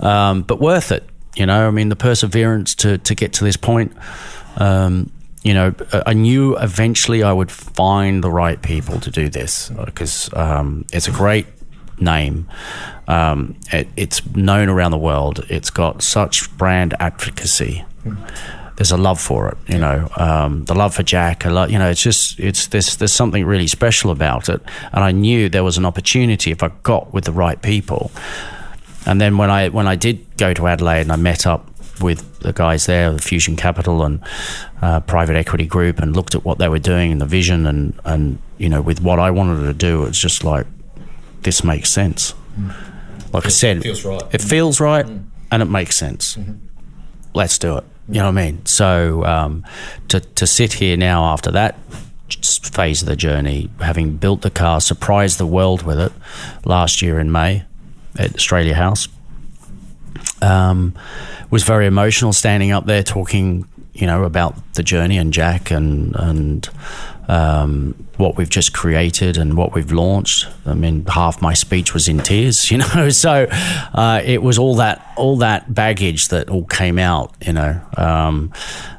um, 0.01 0.41
but 0.41 0.59
worth 0.59 0.91
it. 0.91 1.05
You 1.37 1.45
know, 1.45 1.69
I 1.69 1.71
mean, 1.71 1.91
the 1.91 1.97
perseverance 1.97 2.75
to 2.77 2.97
to 2.97 3.15
get 3.15 3.35
to 3.35 3.45
this 3.45 3.59
point. 3.59 3.93
Um, 4.57 5.13
you 5.43 5.53
know, 5.55 5.75
I 5.93 6.15
knew 6.15 6.57
eventually 6.57 7.23
I 7.23 7.33
would 7.33 7.53
find 7.53 8.25
the 8.25 8.31
right 8.31 8.61
people 8.61 8.99
to 9.01 9.11
do 9.11 9.29
this 9.29 9.69
because 9.69 10.29
um, 10.33 10.87
it's 10.93 11.07
a 11.07 11.13
great 11.13 11.47
name. 12.01 12.49
Um, 13.09 13.57
it, 13.73 13.89
it's 13.97 14.25
known 14.35 14.69
around 14.69 14.91
the 14.91 14.99
world. 14.99 15.45
It's 15.49 15.71
got 15.71 16.03
such 16.03 16.55
brand 16.57 16.95
advocacy. 17.01 17.85
There's 18.77 18.93
a 18.93 18.97
love 18.97 19.19
for 19.19 19.49
it, 19.49 19.57
you 19.69 19.79
know, 19.79 20.09
um, 20.17 20.65
the 20.67 20.75
love 20.75 20.95
for 20.95 21.03
Jack. 21.03 21.47
A 21.47 21.51
lot, 21.51 21.71
you 21.71 21.79
know, 21.79 21.89
it's 21.89 22.03
just 22.03 22.39
it's 22.39 22.67
there's 22.67 22.97
there's 22.97 23.13
something 23.13 23.45
really 23.45 23.67
special 23.67 24.11
about 24.11 24.51
it, 24.51 24.61
and 24.93 25.03
I 25.03 25.13
knew 25.13 25.49
there 25.49 25.65
was 25.65 25.79
an 25.79 25.87
opportunity 25.87 26.51
if 26.51 26.63
I 26.63 26.71
got 26.83 27.15
with 27.15 27.25
the 27.25 27.33
right 27.33 27.61
people. 27.61 28.11
And 29.07 29.19
then 29.19 29.39
when 29.39 29.51
I 29.51 29.71
when 29.71 29.87
I 29.87 29.97
did 29.97 30.37
go 30.37 30.53
to 30.53 30.67
Adelaide 30.67 31.03
and 31.03 31.13
I 31.13 31.17
met 31.17 31.47
up 31.47 31.71
with 32.03 32.41
the 32.41 32.53
guys 32.53 32.85
there, 32.85 33.13
the 33.13 33.23
Fusion 33.23 33.57
Capital 33.57 34.05
and 34.05 34.21
uh, 34.83 35.01
private 35.01 35.37
equity 35.37 35.65
group, 35.65 35.99
and 35.99 36.15
looked 36.15 36.35
at 36.35 36.45
what 36.45 36.59
they 36.59 36.69
were 36.69 36.79
doing 36.79 37.13
and 37.13 37.21
the 37.21 37.27
vision, 37.27 37.65
and 37.67 37.99
and 38.05 38.39
you 38.59 38.69
know, 38.69 38.83
with 38.83 39.01
what 39.01 39.19
I 39.19 39.31
wanted 39.31 39.63
to 39.63 39.73
do, 39.73 40.05
it's 40.05 40.19
just 40.19 40.45
like 40.45 40.67
this 41.47 41.63
makes 41.63 41.91
sense. 41.91 42.35
Like 43.33 43.47
I 43.47 43.51
said, 43.51 43.81
feels 43.81 44.05
right. 44.05 44.23
It 44.33 44.43
feels 44.43 44.81
right, 44.81 45.07
and 45.07 45.63
it 45.63 45.67
makes 45.67 45.97
sense. 45.97 46.37
Let's 47.35 47.57
do 47.57 47.77
it. 47.77 47.85
You 48.09 48.15
know 48.15 48.25
what 48.25 48.39
I 48.41 48.47
mean? 48.47 48.67
So 48.67 49.25
um, 49.25 49.65
to 50.09 50.19
to 50.19 50.47
sit 50.47 50.73
here 50.75 50.97
now 50.97 51.23
after 51.27 51.53
that 51.53 51.77
phase 52.75 53.01
of 53.03 53.07
the 53.07 53.15
journey, 53.15 53.71
having 53.81 54.17
built 54.17 54.43
the 54.43 54.51
car, 54.51 54.81
surprised 54.81 55.39
the 55.39 55.47
world 55.47 55.83
with 55.83 56.01
it 56.01 56.13
last 56.65 57.01
year 57.01 57.21
in 57.21 57.31
May 57.31 57.65
at 58.19 58.35
Australia 58.35 58.75
House, 58.75 59.07
um, 60.43 60.95
was 61.51 61.63
very 61.63 61.87
emotional 61.87 62.33
standing 62.33 62.73
up 62.73 62.87
there 62.87 63.05
talking, 63.05 63.69
you 63.95 64.09
know, 64.09 64.25
about 64.25 64.75
the 64.75 64.83
journey 64.83 65.17
and 65.17 65.33
Jack 65.33 65.71
and 65.71 66.17
and 66.17 66.69
um, 67.29 67.95
what 68.17 68.37
we've 68.37 68.49
just 68.49 68.73
created 68.73 69.37
and 69.37 69.57
what 69.57 69.75
we've 69.75 69.93
launched. 69.93 70.47
I 70.65 70.75
mean, 70.75 71.05
half 71.07 71.43
my 71.43 71.55
speech 71.55 71.93
was 71.93 72.09
in 72.09 72.19
tears, 72.19 72.71
you 72.71 72.79
know. 72.79 73.11
So 73.11 73.47
uh, 73.51 74.23
it 74.25 74.43
was 74.43 74.59
all 74.59 74.77
that 74.77 75.13
all 75.17 75.39
that 75.39 75.73
baggage 75.73 76.29
that 76.29 76.49
all 76.49 76.65
came 76.65 76.99
out, 76.99 77.35
you 77.45 77.53
know. 77.53 77.81
Um, 77.97 78.53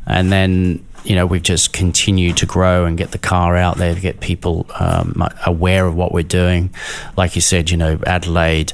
and 0.06 0.32
then 0.32 0.84
you 1.04 1.16
know 1.16 1.26
we've 1.26 1.44
just 1.44 1.74
continued 1.74 2.38
to 2.38 2.46
grow 2.46 2.86
and 2.86 2.98
get 2.98 3.12
the 3.12 3.18
car 3.18 3.56
out 3.56 3.78
there 3.78 3.96
to 3.96 4.02
get 4.02 4.20
people 4.20 4.66
um, 4.80 5.28
aware 5.46 5.86
of 5.86 5.96
what 5.96 6.12
we're 6.12 6.24
doing. 6.24 6.74
Like 7.16 7.36
you 7.36 7.42
said, 7.42 7.70
you 7.70 7.78
know, 7.78 8.00
Adelaide. 8.06 8.74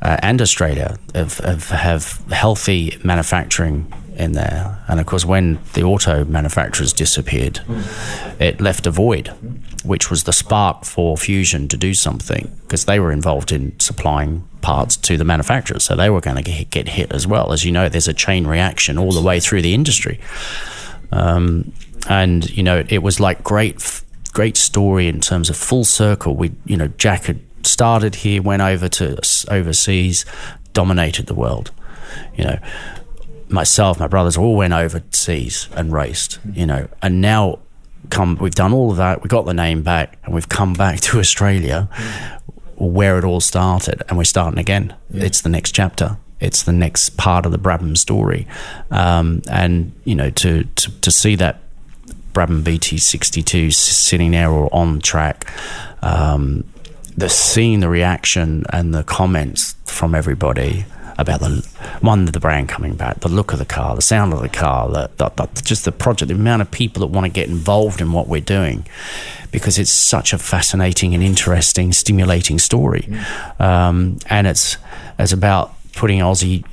Uh, 0.00 0.16
and 0.22 0.40
Australia 0.40 0.96
have, 1.12 1.38
have, 1.38 1.70
have 1.70 2.24
healthy 2.30 2.96
manufacturing 3.02 3.92
in 4.18 4.32
there. 4.32 4.82
And 4.88 5.00
of 5.00 5.06
course, 5.06 5.24
when 5.24 5.58
the 5.74 5.82
auto 5.82 6.24
manufacturers 6.24 6.92
disappeared, 6.92 7.60
it 8.38 8.60
left 8.60 8.86
a 8.86 8.90
void, 8.90 9.28
which 9.84 10.10
was 10.10 10.24
the 10.24 10.32
spark 10.32 10.84
for 10.84 11.16
Fusion 11.16 11.68
to 11.68 11.76
do 11.76 11.94
something 11.94 12.50
because 12.62 12.84
they 12.84 12.98
were 13.00 13.12
involved 13.12 13.52
in 13.52 13.78
supplying 13.78 14.46
parts 14.60 14.96
to 14.96 15.16
the 15.16 15.24
manufacturers. 15.24 15.84
So 15.84 15.94
they 15.94 16.10
were 16.10 16.20
going 16.20 16.36
to 16.36 16.42
get, 16.42 16.70
get 16.70 16.88
hit 16.88 17.12
as 17.12 17.26
well. 17.26 17.52
As 17.52 17.64
you 17.64 17.72
know, 17.72 17.88
there's 17.88 18.08
a 18.08 18.14
chain 18.14 18.46
reaction 18.46 18.98
all 18.98 19.12
the 19.12 19.22
way 19.22 19.40
through 19.40 19.62
the 19.62 19.74
industry. 19.74 20.20
Um, 21.12 21.72
and, 22.08 22.50
you 22.50 22.62
know, 22.62 22.84
it 22.88 23.02
was 23.02 23.20
like 23.20 23.42
great, 23.44 24.02
great 24.32 24.56
story 24.56 25.08
in 25.08 25.20
terms 25.20 25.48
of 25.48 25.56
full 25.56 25.84
circle. 25.84 26.34
We, 26.34 26.52
you 26.66 26.76
know, 26.76 26.88
Jack 26.88 27.24
had 27.24 27.40
started 27.62 28.16
here, 28.16 28.42
went 28.42 28.62
over 28.62 28.88
to 28.88 29.18
overseas, 29.48 30.24
dominated 30.72 31.26
the 31.26 31.34
world. 31.34 31.70
You 32.36 32.44
know, 32.44 32.58
myself, 33.50 34.00
my 34.00 34.06
brothers 34.06 34.36
all 34.36 34.56
went 34.56 34.72
overseas 34.72 35.68
and 35.74 35.92
raced. 35.92 36.38
You 36.52 36.66
know, 36.66 36.88
and 37.02 37.20
now 37.20 37.60
come 38.10 38.36
we've 38.40 38.54
done 38.54 38.72
all 38.72 38.90
of 38.90 38.96
that. 38.96 39.22
We 39.22 39.28
got 39.28 39.46
the 39.46 39.54
name 39.54 39.82
back, 39.82 40.18
and 40.24 40.34
we've 40.34 40.48
come 40.48 40.74
back 40.74 41.00
to 41.08 41.18
Australia, 41.18 41.88
where 42.76 43.18
it 43.18 43.24
all 43.24 43.40
started, 43.40 44.02
and 44.08 44.18
we're 44.18 44.24
starting 44.24 44.58
again. 44.58 44.94
It's 45.10 45.40
the 45.40 45.48
next 45.48 45.72
chapter. 45.72 46.16
It's 46.40 46.62
the 46.62 46.72
next 46.72 47.16
part 47.16 47.46
of 47.46 47.52
the 47.52 47.58
Brabham 47.58 47.96
story, 47.96 48.46
um, 48.90 49.42
and 49.50 49.92
you 50.04 50.14
know 50.14 50.30
to, 50.30 50.64
to 50.64 51.00
to 51.00 51.10
see 51.10 51.34
that 51.36 51.60
Brabham 52.32 52.62
BT62 52.62 53.72
sitting 53.72 54.32
there 54.32 54.50
or 54.50 54.72
on 54.72 55.00
track. 55.00 55.50
Um, 56.02 56.64
the 57.16 57.28
seeing 57.28 57.80
the 57.80 57.88
reaction 57.88 58.64
and 58.72 58.94
the 58.94 59.02
comments 59.02 59.74
from 59.86 60.14
everybody 60.14 60.84
about 61.18 61.40
the 61.40 61.68
one 62.00 62.24
the 62.24 62.40
brand 62.40 62.68
coming 62.68 62.94
back, 62.94 63.20
the 63.20 63.28
look 63.28 63.52
of 63.52 63.58
the 63.58 63.64
car, 63.64 63.94
the 63.96 64.02
sound 64.02 64.32
of 64.32 64.40
the 64.40 64.48
car, 64.48 64.88
the, 64.88 65.10
the, 65.16 65.28
the, 65.30 65.62
just 65.62 65.84
the 65.84 65.92
project, 65.92 66.28
the 66.28 66.34
amount 66.34 66.62
of 66.62 66.70
people 66.70 67.00
that 67.00 67.08
want 67.08 67.24
to 67.24 67.30
get 67.30 67.48
involved 67.48 68.00
in 68.00 68.12
what 68.12 68.28
we're 68.28 68.40
doing, 68.40 68.86
because 69.50 69.78
it's 69.78 69.90
such 69.90 70.32
a 70.32 70.38
fascinating 70.38 71.14
and 71.14 71.22
interesting, 71.22 71.92
stimulating 71.92 72.58
story, 72.58 73.08
um, 73.58 74.18
and 74.26 74.46
it's 74.46 74.78
it's 75.18 75.32
about 75.32 75.74
putting 75.92 76.20
Aussie 76.20 76.64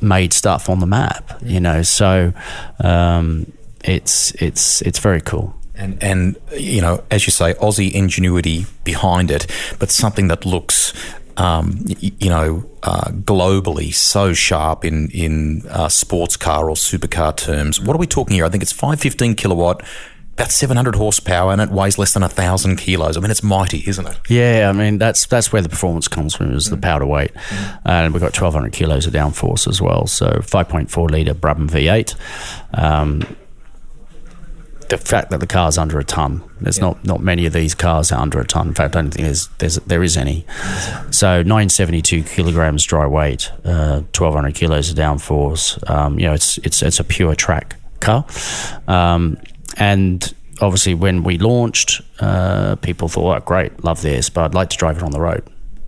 made 0.00 0.32
stuff 0.32 0.68
on 0.68 0.80
the 0.80 0.86
map, 0.86 1.38
you 1.42 1.60
know. 1.60 1.82
So 1.82 2.32
um, 2.80 3.52
it's 3.84 4.32
it's 4.32 4.82
it's 4.82 4.98
very 4.98 5.20
cool. 5.20 5.54
And, 5.78 6.02
and 6.02 6.36
you 6.52 6.80
know, 6.80 7.04
as 7.10 7.26
you 7.26 7.30
say, 7.30 7.52
Aussie 7.54 7.92
ingenuity 7.92 8.64
behind 8.84 9.30
it, 9.30 9.46
but 9.78 9.90
something 9.90 10.28
that 10.28 10.46
looks, 10.46 10.94
um, 11.36 11.84
y- 11.86 12.12
you 12.18 12.30
know, 12.30 12.68
uh, 12.82 13.10
globally 13.10 13.92
so 13.94 14.32
sharp 14.32 14.84
in 14.84 15.10
in 15.10 15.62
uh, 15.68 15.88
sports 15.88 16.36
car 16.36 16.68
or 16.70 16.76
supercar 16.76 17.36
terms. 17.36 17.80
What 17.80 17.94
are 17.94 17.98
we 17.98 18.06
talking 18.06 18.34
here? 18.36 18.44
I 18.44 18.48
think 18.48 18.62
it's 18.62 18.72
five 18.72 19.00
fifteen 19.00 19.34
kilowatt 19.34 19.82
about 20.34 20.50
700 20.50 20.96
horsepower 20.96 21.50
and 21.50 21.62
it 21.62 21.70
weighs 21.70 21.96
less 21.96 22.12
than 22.12 22.22
a 22.22 22.28
thousand 22.28 22.76
kilos. 22.76 23.16
I 23.16 23.20
mean, 23.20 23.30
it's 23.30 23.42
mighty, 23.42 23.82
isn't 23.88 24.06
it? 24.06 24.18
Yeah, 24.28 24.68
I 24.68 24.72
mean 24.76 24.98
that's 24.98 25.24
that's 25.24 25.50
where 25.50 25.62
the 25.62 25.68
performance 25.70 26.08
comes 26.08 26.34
from 26.34 26.52
is 26.52 26.68
the 26.68 26.76
powder 26.76 27.06
weight, 27.06 27.30
and 27.86 28.12
we've 28.12 28.20
got 28.20 28.38
1,200 28.38 28.70
kilos 28.70 29.06
of 29.06 29.14
downforce 29.14 29.66
as 29.66 29.80
well. 29.80 30.06
So 30.06 30.26
5.4 30.42 31.10
liter 31.10 31.32
Brabham 31.32 31.70
V8. 31.70 32.14
Um, 32.78 33.22
the 34.88 34.98
fact 34.98 35.30
that 35.30 35.40
the 35.40 35.46
car's 35.46 35.78
under 35.78 35.98
a 35.98 36.04
ton. 36.04 36.42
There's 36.60 36.80
not, 36.80 37.04
not 37.04 37.20
many 37.20 37.46
of 37.46 37.52
these 37.52 37.74
cars 37.74 38.12
are 38.12 38.20
under 38.20 38.40
a 38.40 38.46
ton. 38.46 38.68
In 38.68 38.74
fact, 38.74 38.96
I 38.96 39.02
don't 39.02 39.10
think 39.10 39.24
there's, 39.24 39.48
there's 39.58 39.76
there 39.76 40.02
is 40.02 40.16
any. 40.16 40.46
So 41.10 41.42
972 41.42 42.22
kilograms 42.24 42.84
dry 42.84 43.06
weight, 43.06 43.50
uh, 43.64 44.00
1,200 44.12 44.54
kilos 44.54 44.90
of 44.90 44.96
downforce. 44.96 45.88
Um, 45.90 46.18
you 46.18 46.26
know, 46.26 46.34
it's 46.34 46.58
it's 46.58 46.82
it's 46.82 47.00
a 47.00 47.04
pure 47.04 47.34
track 47.34 47.76
car, 48.00 48.26
um, 48.86 49.38
and 49.76 50.34
obviously 50.60 50.94
when 50.94 51.22
we 51.22 51.38
launched, 51.38 52.00
uh, 52.20 52.76
people 52.76 53.08
thought, 53.08 53.36
"Oh, 53.36 53.44
great, 53.44 53.84
love 53.84 54.02
this, 54.02 54.30
but 54.30 54.44
I'd 54.44 54.54
like 54.54 54.70
to 54.70 54.76
drive 54.76 54.96
it 54.96 55.02
on 55.02 55.10
the 55.10 55.20
road." 55.20 55.42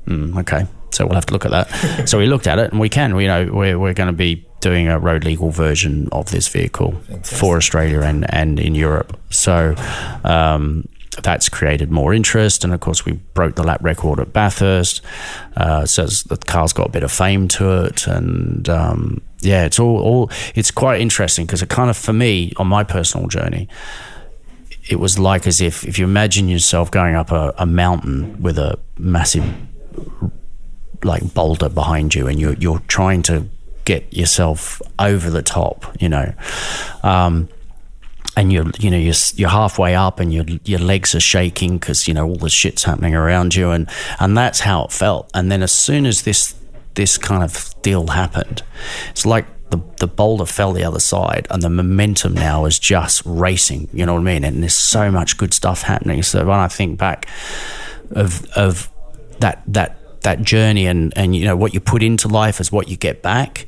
Mm, 0.07 0.39
okay, 0.41 0.67
so 0.91 1.07
we'll 1.07 1.15
have 1.15 1.27
to 1.27 1.33
look 1.33 1.45
at 1.45 1.51
that. 1.51 2.09
so 2.09 2.19
we 2.19 2.27
looked 2.27 2.47
at 2.47 2.59
it, 2.59 2.71
and 2.71 2.81
we 2.81 2.89
can. 2.89 3.15
We 3.15 3.27
know 3.27 3.49
we're 3.53 3.79
we're 3.79 3.95
going 3.95 4.09
to 4.09 4.13
be 4.17 4.48
doing 4.61 4.89
a 4.89 4.99
road 4.99 5.25
legal 5.25 5.51
version 5.51 6.09
of 6.13 6.31
this 6.31 6.49
vehicle 6.49 6.93
for 7.23 7.57
Australia 7.57 8.01
and 8.03 8.33
and 8.35 8.59
in 8.59 8.75
Europe. 8.75 9.19
So. 9.31 9.75
Um, 10.25 10.89
that's 11.23 11.49
created 11.49 11.91
more 11.91 12.15
interest, 12.15 12.63
and 12.63 12.73
of 12.73 12.79
course, 12.79 13.05
we 13.05 13.13
broke 13.35 13.57
the 13.57 13.65
lap 13.65 13.81
record 13.83 14.21
at 14.21 14.33
Bathurst. 14.33 15.03
Uh, 15.57 15.85
so 15.85 16.07
the 16.07 16.37
car's 16.37 16.73
got 16.73 16.89
a 16.89 16.91
bit 16.93 17.03
of 17.03 17.11
fame 17.11 17.49
to 17.49 17.85
it, 17.85 18.07
and 18.07 18.69
um, 18.69 19.21
yeah, 19.41 19.65
it's 19.65 19.79
all, 19.79 19.99
all 20.01 20.31
it's 20.55 20.71
quite 20.71 21.01
interesting 21.01 21.47
because 21.47 21.63
it 21.63 21.69
kind 21.69 21.91
of, 21.91 21.97
for 21.97 22.13
me, 22.13 22.53
on 22.57 22.69
my 22.69 22.85
personal 22.85 23.27
journey, 23.27 23.69
it 24.89 25.01
was 25.01 25.19
like 25.19 25.47
as 25.47 25.61
if 25.61 25.85
if 25.85 25.99
you 25.99 26.05
imagine 26.05 26.49
yourself 26.49 26.91
going 26.91 27.15
up 27.15 27.31
a, 27.31 27.55
a 27.59 27.67
mountain 27.67 28.41
with 28.43 28.59
a 28.59 28.79
massive 28.97 29.45
like 31.05 31.35
boulder 31.35 31.69
behind 31.69 32.15
you 32.15 32.27
and 32.27 32.41
you're 32.41 32.55
you're 32.55 32.81
trying 32.89 33.23
to 33.23 33.49
get 33.89 34.13
yourself 34.13 34.83
over 34.99 35.31
the 35.31 35.43
top 35.43 35.97
you 35.99 36.09
know. 36.09 36.33
Um 37.03 37.49
and 38.37 38.53
you're 38.53 38.71
you 38.79 38.91
know 38.91 38.99
you're, 38.99 39.15
you're 39.35 39.49
halfway 39.49 39.97
up 39.97 40.21
and 40.21 40.33
your 40.33 40.45
your 40.65 40.79
legs 40.79 41.15
are 41.15 41.21
shaking 41.21 41.79
because 41.79 42.07
you 42.07 42.15
know 42.15 42.27
all 42.29 42.37
the 42.37 42.51
shit's 42.51 42.85
happening 42.85 43.15
around 43.15 43.55
you. 43.55 43.71
And 43.71 43.89
and 44.21 44.37
that's 44.37 44.61
how 44.61 44.85
it 44.85 44.93
felt. 44.93 45.31
And 45.35 45.51
then 45.51 45.63
as 45.63 45.73
soon 45.73 46.07
as 46.07 46.23
this 46.23 46.55
this 46.95 47.17
kind 47.17 47.43
of 47.43 47.75
deal 47.83 48.09
happened 48.09 48.63
it's 49.11 49.25
like 49.25 49.47
the, 49.71 49.79
the 49.99 50.09
boulder 50.09 50.47
fell 50.47 50.73
the 50.73 50.83
other 50.83 50.99
side 50.99 51.47
and 51.51 51.63
the 51.63 51.71
momentum 51.71 52.35
now 52.35 52.65
is 52.65 52.79
just 52.79 53.23
racing 53.25 53.89
you 53.93 54.05
know 54.05 54.15
what 54.15 54.21
I 54.21 54.33
mean? 54.33 54.45
And 54.45 54.63
there's 54.63 54.77
so 54.77 55.11
much 55.11 55.37
good 55.37 55.55
stuff 55.55 55.83
happening. 55.83 56.23
So 56.23 56.45
when 56.45 56.59
I 56.59 56.69
think 56.69 56.99
back 56.99 57.29
of 58.11 58.45
of 58.57 58.91
that 59.41 59.63
that 59.67 59.98
that 60.23 60.43
journey 60.43 60.87
and 60.87 61.13
and 61.17 61.35
you 61.35 61.45
know 61.45 61.57
what 61.57 61.75
you 61.75 61.81
put 61.81 62.03
into 62.03 62.29
life 62.29 62.61
is 62.61 62.71
what 62.73 62.89
you 62.89 62.97
get 62.97 63.23
back 63.23 63.67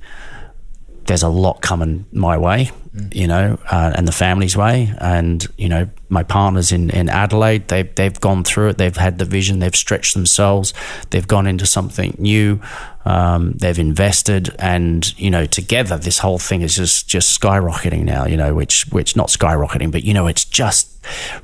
there's 1.10 1.24
a 1.24 1.28
lot 1.28 1.60
coming 1.60 2.06
my 2.12 2.39
way, 2.39 2.70
you 3.12 3.26
know, 3.26 3.58
uh, 3.70 3.92
and 3.94 4.06
the 4.08 4.12
family's 4.12 4.56
way. 4.56 4.92
And, 4.98 5.46
you 5.56 5.68
know, 5.68 5.88
my 6.08 6.22
partners 6.22 6.72
in, 6.72 6.90
in 6.90 7.08
Adelaide, 7.08 7.68
they've, 7.68 7.94
they've 7.94 8.20
gone 8.20 8.42
through 8.42 8.70
it. 8.70 8.78
They've 8.78 8.96
had 8.96 9.18
the 9.18 9.24
vision. 9.24 9.60
They've 9.60 9.76
stretched 9.76 10.14
themselves. 10.14 10.74
They've 11.10 11.26
gone 11.26 11.46
into 11.46 11.66
something 11.66 12.16
new. 12.18 12.60
Um, 13.04 13.52
they've 13.52 13.78
invested 13.78 14.54
and, 14.58 15.18
you 15.18 15.30
know, 15.30 15.46
together 15.46 15.96
this 15.96 16.18
whole 16.18 16.38
thing 16.38 16.62
is 16.62 16.76
just, 16.76 17.08
just 17.08 17.40
skyrocketing 17.40 18.04
now, 18.04 18.26
you 18.26 18.36
know, 18.36 18.54
which, 18.54 18.86
which 18.90 19.16
not 19.16 19.28
skyrocketing, 19.28 19.90
but, 19.90 20.04
you 20.04 20.12
know, 20.12 20.26
it's 20.26 20.44
just 20.44 20.88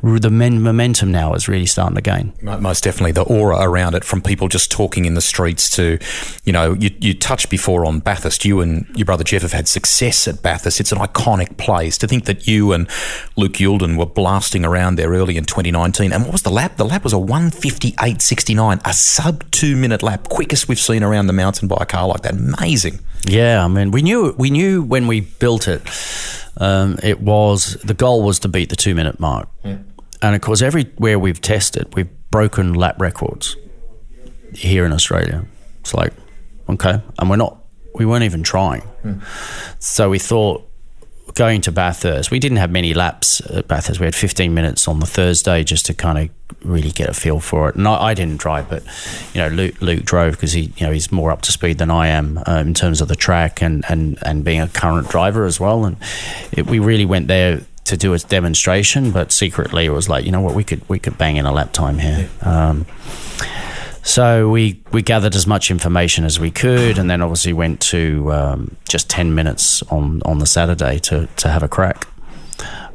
the 0.02 0.30
men- 0.30 0.60
momentum 0.60 1.10
now 1.10 1.32
is 1.32 1.48
really 1.48 1.64
starting 1.64 1.94
to 1.94 2.02
gain. 2.02 2.34
Most 2.42 2.84
definitely, 2.84 3.12
the 3.12 3.22
aura 3.22 3.58
around 3.62 3.94
it 3.94 4.04
from 4.04 4.20
people 4.20 4.48
just 4.48 4.70
talking 4.70 5.06
in 5.06 5.14
the 5.14 5.22
streets 5.22 5.70
to, 5.76 5.98
you 6.44 6.52
know, 6.52 6.74
you, 6.74 6.90
you 7.00 7.14
touched 7.14 7.48
before 7.48 7.86
on 7.86 8.00
Bathurst. 8.00 8.44
You 8.44 8.60
and 8.60 8.86
your 8.94 9.06
brother 9.06 9.24
Geoff 9.24 9.40
have 9.42 9.52
had 9.52 9.66
success 9.66 10.28
at 10.28 10.42
Bathurst. 10.42 10.78
It's 10.78 10.92
an 10.92 10.98
iconic 10.98 11.35
place. 11.56 11.98
To 11.98 12.06
think 12.06 12.24
that 12.24 12.46
you 12.46 12.72
and 12.72 12.88
Luke 13.36 13.54
Youlden 13.54 13.96
were 13.98 14.06
blasting 14.06 14.64
around 14.64 14.96
there 14.96 15.10
early 15.10 15.36
in 15.36 15.44
2019. 15.44 16.12
And 16.12 16.24
what 16.24 16.32
was 16.32 16.42
the 16.42 16.50
lap? 16.50 16.76
The 16.76 16.84
lap 16.84 17.04
was 17.04 17.12
a 17.12 17.16
158.69, 17.16 18.80
a 18.84 18.92
sub 18.92 19.50
two 19.50 19.76
minute 19.76 20.02
lap, 20.02 20.28
quickest 20.28 20.68
we've 20.68 20.80
seen 20.80 21.02
around 21.02 21.26
the 21.26 21.32
mountain 21.32 21.68
by 21.68 21.78
a 21.80 21.86
car 21.86 22.08
like 22.08 22.22
that. 22.22 22.34
Amazing. 22.34 23.00
Yeah, 23.26 23.64
I 23.64 23.68
mean, 23.68 23.90
we 23.90 24.02
knew 24.02 24.34
we 24.38 24.50
knew 24.50 24.82
when 24.82 25.06
we 25.06 25.20
built 25.20 25.66
it, 25.68 25.82
um, 26.58 26.96
it 27.02 27.20
was 27.20 27.74
the 27.82 27.94
goal 27.94 28.22
was 28.22 28.38
to 28.40 28.48
beat 28.48 28.68
the 28.68 28.76
two 28.76 28.94
minute 28.94 29.18
mark, 29.18 29.48
and 30.22 30.34
of 30.34 30.40
course, 30.40 30.62
everywhere 30.62 31.18
we've 31.18 31.40
tested, 31.40 31.92
we've 31.94 32.08
broken 32.30 32.74
lap 32.74 33.00
records 33.00 33.56
here 34.54 34.84
in 34.84 34.92
Australia. 34.92 35.44
It's 35.80 35.92
like, 35.94 36.12
okay, 36.68 37.00
and 37.18 37.30
we're 37.30 37.36
not, 37.36 37.58
we 37.94 38.06
weren't 38.06 38.24
even 38.24 38.42
trying. 38.42 38.82
So 39.78 40.10
we 40.10 40.18
thought 40.18 40.68
going 41.36 41.60
to 41.60 41.70
Bathurst, 41.70 42.30
we 42.30 42.40
didn't 42.40 42.56
have 42.56 42.70
many 42.70 42.94
laps 42.94 43.40
at 43.50 43.68
Bathurst. 43.68 44.00
We 44.00 44.06
had 44.06 44.14
15 44.16 44.52
minutes 44.52 44.88
on 44.88 44.98
the 44.98 45.06
Thursday 45.06 45.62
just 45.62 45.86
to 45.86 45.94
kind 45.94 46.18
of 46.18 46.30
really 46.68 46.90
get 46.90 47.08
a 47.08 47.14
feel 47.14 47.38
for 47.38 47.68
it. 47.68 47.76
And 47.76 47.86
I, 47.86 48.06
I 48.06 48.14
didn't 48.14 48.38
drive, 48.38 48.68
but 48.68 48.82
you 49.34 49.40
know, 49.40 49.48
Luke, 49.48 49.80
Luke 49.80 50.04
drove 50.04 50.32
because 50.32 50.52
he, 50.52 50.72
you 50.76 50.86
know, 50.86 50.92
he's 50.92 51.12
more 51.12 51.30
up 51.30 51.42
to 51.42 51.52
speed 51.52 51.78
than 51.78 51.90
I 51.90 52.08
am 52.08 52.42
uh, 52.46 52.62
in 52.66 52.74
terms 52.74 53.00
of 53.00 53.08
the 53.08 53.16
track 53.16 53.62
and, 53.62 53.84
and, 53.88 54.18
and 54.22 54.44
being 54.44 54.60
a 54.60 54.68
current 54.68 55.08
driver 55.08 55.44
as 55.44 55.60
well. 55.60 55.84
And 55.84 55.96
it, 56.52 56.66
we 56.66 56.78
really 56.78 57.04
went 57.04 57.28
there 57.28 57.60
to 57.84 57.96
do 57.96 58.14
a 58.14 58.18
demonstration, 58.18 59.12
but 59.12 59.30
secretly 59.30 59.84
it 59.84 59.90
was 59.90 60.08
like, 60.08 60.24
you 60.24 60.32
know 60.32 60.40
what, 60.40 60.54
we 60.54 60.64
could 60.64 60.86
we 60.88 60.98
could 60.98 61.16
bang 61.16 61.36
in 61.36 61.46
a 61.46 61.52
lap 61.52 61.72
time 61.72 61.98
here. 61.98 62.28
Um, 62.42 62.84
so 64.06 64.48
we, 64.48 64.80
we 64.92 65.02
gathered 65.02 65.34
as 65.34 65.48
much 65.48 65.68
information 65.68 66.24
as 66.24 66.38
we 66.38 66.52
could, 66.52 66.96
and 66.96 67.10
then 67.10 67.20
obviously 67.22 67.52
went 67.52 67.80
to 67.80 68.32
um, 68.32 68.76
just 68.88 69.10
ten 69.10 69.34
minutes 69.34 69.82
on, 69.84 70.22
on 70.24 70.38
the 70.38 70.46
Saturday 70.46 71.00
to, 71.00 71.28
to 71.38 71.48
have 71.48 71.64
a 71.64 71.68
crack. 71.68 72.06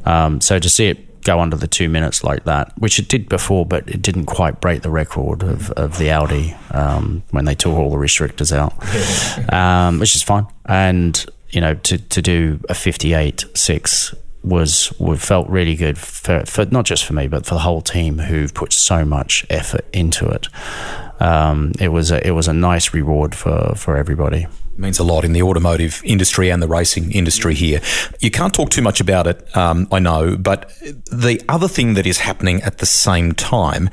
Um, 0.06 0.40
so 0.40 0.58
to 0.58 0.70
see 0.70 0.88
it 0.88 1.22
go 1.24 1.42
under 1.42 1.58
the 1.58 1.68
two 1.68 1.90
minutes 1.90 2.24
like 2.24 2.46
that, 2.46 2.72
which 2.78 2.98
it 2.98 3.10
did 3.10 3.28
before, 3.28 3.66
but 3.66 3.88
it 3.90 4.02
didn't 4.02 4.26
quite 4.26 4.62
break 4.62 4.84
the 4.84 4.90
record 4.90 5.44
of, 5.44 5.70
of 5.72 5.98
the 5.98 6.10
Audi 6.10 6.56
um, 6.72 7.24
when 7.32 7.44
they 7.44 7.56
took 7.56 7.74
all 7.74 7.92
the 7.92 7.98
restrictors 7.98 8.54
out, 8.54 8.74
um, 9.54 10.00
which 10.00 10.16
is 10.16 10.24
fine. 10.24 10.48
And 10.66 11.24
you 11.50 11.60
know, 11.60 11.76
to, 11.76 11.98
to 11.98 12.22
do 12.22 12.62
a 12.70 12.74
fifty-eight 12.74 13.44
six 13.54 14.16
was 14.44 14.92
felt 15.18 15.48
really 15.50 15.76
good 15.76 15.98
for, 15.98 16.44
for 16.46 16.66
not 16.66 16.86
just 16.86 17.06
for 17.06 17.14
me 17.14 17.28
but 17.28 17.46
for 17.46 17.54
the 17.54 17.62
whole 17.62 17.82
team 17.82 18.18
who've 18.18 18.54
put 18.54 18.74
so 18.74 19.06
much 19.06 19.46
effort 19.50 19.86
into 19.94 20.28
it. 20.28 20.48
Um, 21.20 21.74
it 21.80 21.90
was 21.90 22.10
a, 22.10 22.26
it 22.26 22.32
was 22.32 22.48
a 22.48 22.54
nice 22.54 22.94
reward 22.94 23.36
for, 23.36 23.76
for 23.76 23.96
everybody. 23.96 24.48
means 24.76 24.98
a 24.98 25.04
lot 25.04 25.24
in 25.24 25.34
the 25.34 25.44
automotive 25.44 26.02
industry 26.04 26.50
and 26.50 26.64
the 26.64 26.68
racing 26.68 27.12
industry 27.12 27.54
here. 27.54 27.80
You 28.20 28.32
can't 28.32 28.54
talk 28.54 28.72
too 28.72 28.82
much 28.82 29.00
about 29.00 29.28
it, 29.28 29.56
um, 29.56 29.88
I 29.92 30.00
know, 30.00 30.36
but 30.36 30.72
the 31.12 31.40
other 31.48 31.68
thing 31.68 31.94
that 31.94 32.08
is 32.08 32.20
happening 32.20 32.64
at 32.64 32.80
the 32.80 32.88
same 32.88 33.34
time 33.34 33.90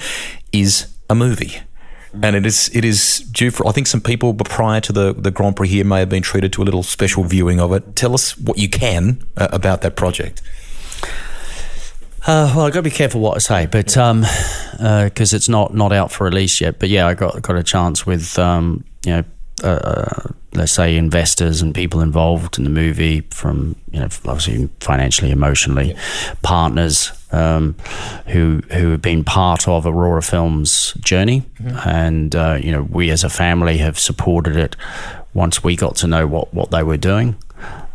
is 0.53 0.87
a 1.11 1.15
movie. 1.15 1.61
And 2.23 2.35
it 2.35 2.47
is 2.47 2.71
it 2.75 2.85
is 2.85 3.21
due 3.33 3.51
for 3.51 3.67
I 3.67 3.73
think 3.73 3.87
some 3.87 4.01
people 4.01 4.35
prior 4.35 4.81
to 4.81 4.93
the, 4.93 5.13
the 5.13 5.31
Grand 5.31 5.57
Prix 5.57 5.69
here 5.69 5.85
may 5.85 6.01
have 6.01 6.09
been 6.09 6.23
treated 6.23 6.53
to 6.55 6.63
a 6.63 6.65
little 6.65 6.83
special 6.83 7.25
viewing 7.25 7.61
of 7.61 7.73
it. 7.73 7.97
Tell 7.97 8.15
us 8.15 8.37
what 8.39 8.59
you 8.59 8.69
can 8.69 9.27
uh, 9.37 9.49
about 9.53 9.83
that 9.83 9.97
project. 9.97 10.43
Uh, 12.27 12.53
well, 12.55 12.67
I 12.67 12.71
got 12.71 12.81
to 12.81 12.83
be 12.83 12.91
careful 12.91 13.21
what 13.21 13.37
I 13.37 13.39
say, 13.39 13.67
but 13.67 13.87
because 13.87 15.33
it's 15.33 15.49
not 15.49 15.75
not 15.75 15.93
out 15.93 16.13
for 16.13 16.25
release 16.25 16.61
yet. 16.61 16.79
But 16.79 16.89
yeah, 16.89 17.07
I 17.07 17.15
got 17.15 17.41
got 17.43 17.57
a 17.57 17.63
chance 17.63 18.07
with 18.07 18.39
um, 18.39 18.85
you 19.05 19.13
know. 19.13 19.25
Uh, 19.63 19.67
uh, 19.67 20.29
let's 20.55 20.71
say 20.71 20.97
investors 20.97 21.61
and 21.61 21.75
people 21.75 22.01
involved 22.01 22.59
in 22.59 22.65
the 22.65 22.71
movie 22.71 23.23
from 23.31 23.75
you 23.91 23.99
know 23.99 24.07
obviously 24.25 24.69
financially 24.81 25.33
emotionally 25.33 25.97
partners 26.43 27.13
um, 27.33 27.75
who 28.27 28.61
who 28.73 28.91
have 28.91 29.03
been 29.03 29.25
part 29.25 29.69
of 29.69 29.87
Aurora 29.87 30.23
Films 30.23 30.95
journey. 31.01 31.45
And 31.85 32.35
uh, 32.35 32.59
you 32.61 32.73
know 32.73 32.83
we 32.83 33.11
as 33.11 33.25
a 33.25 33.31
family 33.31 33.79
have 33.79 33.99
supported 33.99 34.57
it 34.57 34.77
once 35.35 35.63
we 35.63 35.77
got 35.77 35.97
to 35.97 36.07
know 36.07 36.27
what 36.27 36.53
what 36.55 36.71
they 36.71 36.83
were 36.83 36.97
doing. 36.97 37.37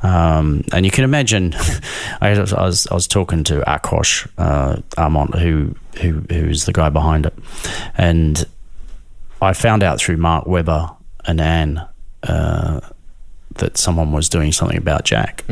Um, 0.04 0.66
and 0.74 0.84
you 0.86 0.92
can 0.92 1.06
imagine, 1.06 1.54
I 2.22 2.38
was, 2.38 2.52
I 2.54 2.66
was 2.66 2.88
I 2.88 2.94
was 2.94 3.08
talking 3.08 3.46
to 3.46 3.62
Ákos 3.62 4.28
uh, 4.38 4.82
Armont, 4.98 5.40
who 5.40 5.76
who 6.02 6.24
who's 6.30 6.66
the 6.66 6.74
guy 6.74 6.90
behind 6.90 7.26
it, 7.26 7.34
and 7.98 8.46
I 9.42 9.54
found 9.54 9.82
out 9.82 10.00
through 10.00 10.18
Mark 10.18 10.46
Webber 10.46 10.90
and 11.26 11.40
Anne 11.40 11.88
uh, 12.24 12.82
that 13.56 13.78
someone 13.78 14.12
was 14.12 14.28
doing 14.28 14.52
something 14.52 14.78
about 14.78 15.06
Jack. 15.06 15.46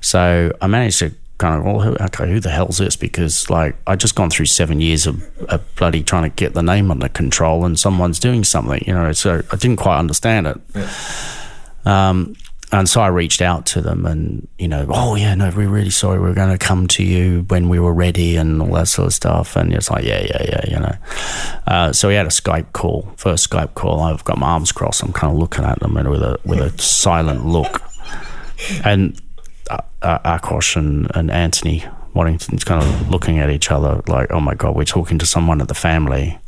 So 0.00 0.52
I 0.60 0.66
managed 0.66 0.98
to 0.98 1.12
kind 1.38 1.58
of, 1.58 1.64
well, 1.64 1.80
who, 1.80 1.96
okay, 1.96 2.30
who 2.30 2.40
the 2.40 2.50
hell's 2.50 2.78
this? 2.78 2.96
Because 2.96 3.50
like 3.50 3.76
I 3.86 3.96
just 3.96 4.14
gone 4.14 4.30
through 4.30 4.46
seven 4.46 4.80
years 4.80 5.06
of, 5.06 5.22
of 5.48 5.62
bloody 5.76 6.02
trying 6.02 6.30
to 6.30 6.34
get 6.34 6.54
the 6.54 6.62
name 6.62 6.90
under 6.90 7.08
control, 7.08 7.64
and 7.64 7.78
someone's 7.78 8.18
doing 8.18 8.44
something, 8.44 8.82
you 8.86 8.94
know. 8.94 9.12
So 9.12 9.42
I 9.50 9.56
didn't 9.56 9.76
quite 9.76 9.98
understand 9.98 10.46
it. 10.46 10.60
Um, 11.86 12.34
and 12.72 12.88
so 12.88 13.00
I 13.00 13.06
reached 13.06 13.40
out 13.40 13.66
to 13.66 13.80
them 13.80 14.04
and, 14.04 14.48
you 14.58 14.66
know, 14.66 14.86
oh, 14.88 15.14
yeah, 15.14 15.34
no, 15.36 15.52
we're 15.54 15.68
really 15.68 15.90
sorry. 15.90 16.18
We're 16.18 16.34
going 16.34 16.50
to 16.50 16.58
come 16.58 16.88
to 16.88 17.04
you 17.04 17.44
when 17.46 17.68
we 17.68 17.78
were 17.78 17.92
ready 17.92 18.34
and 18.34 18.60
all 18.60 18.72
that 18.72 18.88
sort 18.88 19.06
of 19.06 19.14
stuff. 19.14 19.54
And 19.54 19.72
it's 19.72 19.90
like, 19.90 20.04
yeah, 20.04 20.22
yeah, 20.22 20.42
yeah, 20.42 20.64
you 20.66 20.80
know. 20.80 20.96
Uh, 21.68 21.92
so 21.92 22.08
we 22.08 22.14
had 22.14 22.26
a 22.26 22.30
Skype 22.30 22.72
call, 22.72 23.12
first 23.16 23.48
Skype 23.48 23.74
call. 23.74 24.00
I've 24.00 24.24
got 24.24 24.38
my 24.38 24.48
arms 24.48 24.72
crossed. 24.72 25.04
I'm 25.04 25.12
kind 25.12 25.32
of 25.32 25.38
looking 25.38 25.64
at 25.64 25.78
them 25.78 25.96
and 25.96 26.10
with 26.10 26.22
a, 26.22 26.36
with 26.44 26.58
a 26.58 26.76
silent 26.82 27.46
look. 27.46 27.80
And 28.82 29.20
uh, 29.70 30.38
and, 30.76 31.10
and 31.14 31.30
Anthony 31.30 31.84
Waddington's 32.14 32.64
kind 32.64 32.82
of 32.82 33.10
looking 33.10 33.38
at 33.38 33.50
each 33.50 33.70
other 33.70 34.02
like, 34.06 34.30
oh 34.30 34.40
my 34.40 34.54
God, 34.54 34.76
we're 34.76 34.84
talking 34.84 35.18
to 35.18 35.26
someone 35.26 35.60
at 35.60 35.68
the 35.68 35.74
family 35.74 36.38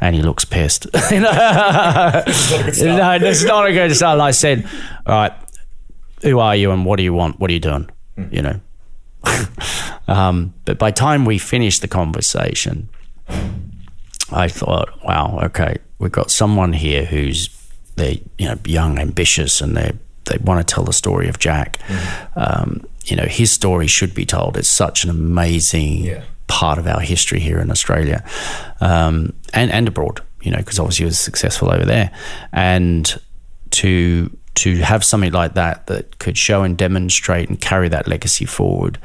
and 0.00 0.14
he 0.14 0.22
looks 0.22 0.44
pissed. 0.44 0.86
no, 0.94 2.22
it's 2.26 3.44
not 3.44 3.66
a 3.66 3.72
good 3.72 3.94
start. 3.96 4.20
I 4.20 4.30
said, 4.30 4.68
all 5.06 5.14
right, 5.14 5.32
who 6.22 6.38
are 6.38 6.54
you 6.56 6.70
and 6.70 6.84
what 6.84 6.96
do 6.96 7.02
you 7.02 7.14
want? 7.14 7.40
What 7.40 7.50
are 7.50 7.54
you 7.54 7.60
doing? 7.60 7.90
Mm. 8.16 8.32
You 8.32 8.42
know. 8.42 8.60
um, 10.12 10.54
but 10.64 10.78
by 10.78 10.90
time 10.90 11.24
we 11.24 11.38
finished 11.38 11.82
the 11.82 11.88
conversation, 11.88 12.88
I 14.30 14.48
thought, 14.48 14.90
wow, 15.04 15.40
okay, 15.44 15.76
we've 15.98 16.12
got 16.12 16.30
someone 16.30 16.72
here 16.72 17.04
who's 17.04 17.50
they 17.96 18.22
you 18.38 18.46
know 18.46 18.58
young, 18.64 18.98
ambitious, 18.98 19.60
and 19.60 19.76
they 19.76 19.92
they 20.26 20.38
want 20.38 20.66
to 20.66 20.74
tell 20.74 20.84
the 20.84 20.92
story 20.92 21.28
of 21.28 21.38
Jack. 21.38 21.78
Mm. 21.86 22.30
Um, 22.36 22.86
you 23.04 23.16
know, 23.16 23.26
his 23.26 23.50
story 23.50 23.86
should 23.86 24.14
be 24.14 24.26
told. 24.26 24.56
It's 24.56 24.68
such 24.68 25.04
an 25.04 25.10
amazing 25.10 26.04
yeah. 26.04 26.24
part 26.46 26.78
of 26.78 26.86
our 26.86 27.00
history 27.00 27.40
here 27.40 27.58
in 27.58 27.70
Australia 27.70 28.24
um, 28.80 29.32
and 29.52 29.70
and 29.70 29.88
abroad. 29.88 30.20
You 30.42 30.52
know, 30.52 30.58
because 30.58 30.78
obviously 30.78 31.04
he 31.04 31.06
was 31.06 31.18
successful 31.18 31.72
over 31.72 31.84
there, 31.84 32.10
and 32.52 33.20
to 33.70 34.30
to 34.56 34.76
have 34.76 35.04
something 35.04 35.32
like 35.32 35.54
that 35.54 35.86
that 35.86 36.18
could 36.18 36.38
show 36.38 36.62
and 36.62 36.78
demonstrate 36.78 37.48
and 37.48 37.60
carry 37.60 37.88
that 37.88 38.08
legacy 38.08 38.46
forward, 38.46 38.98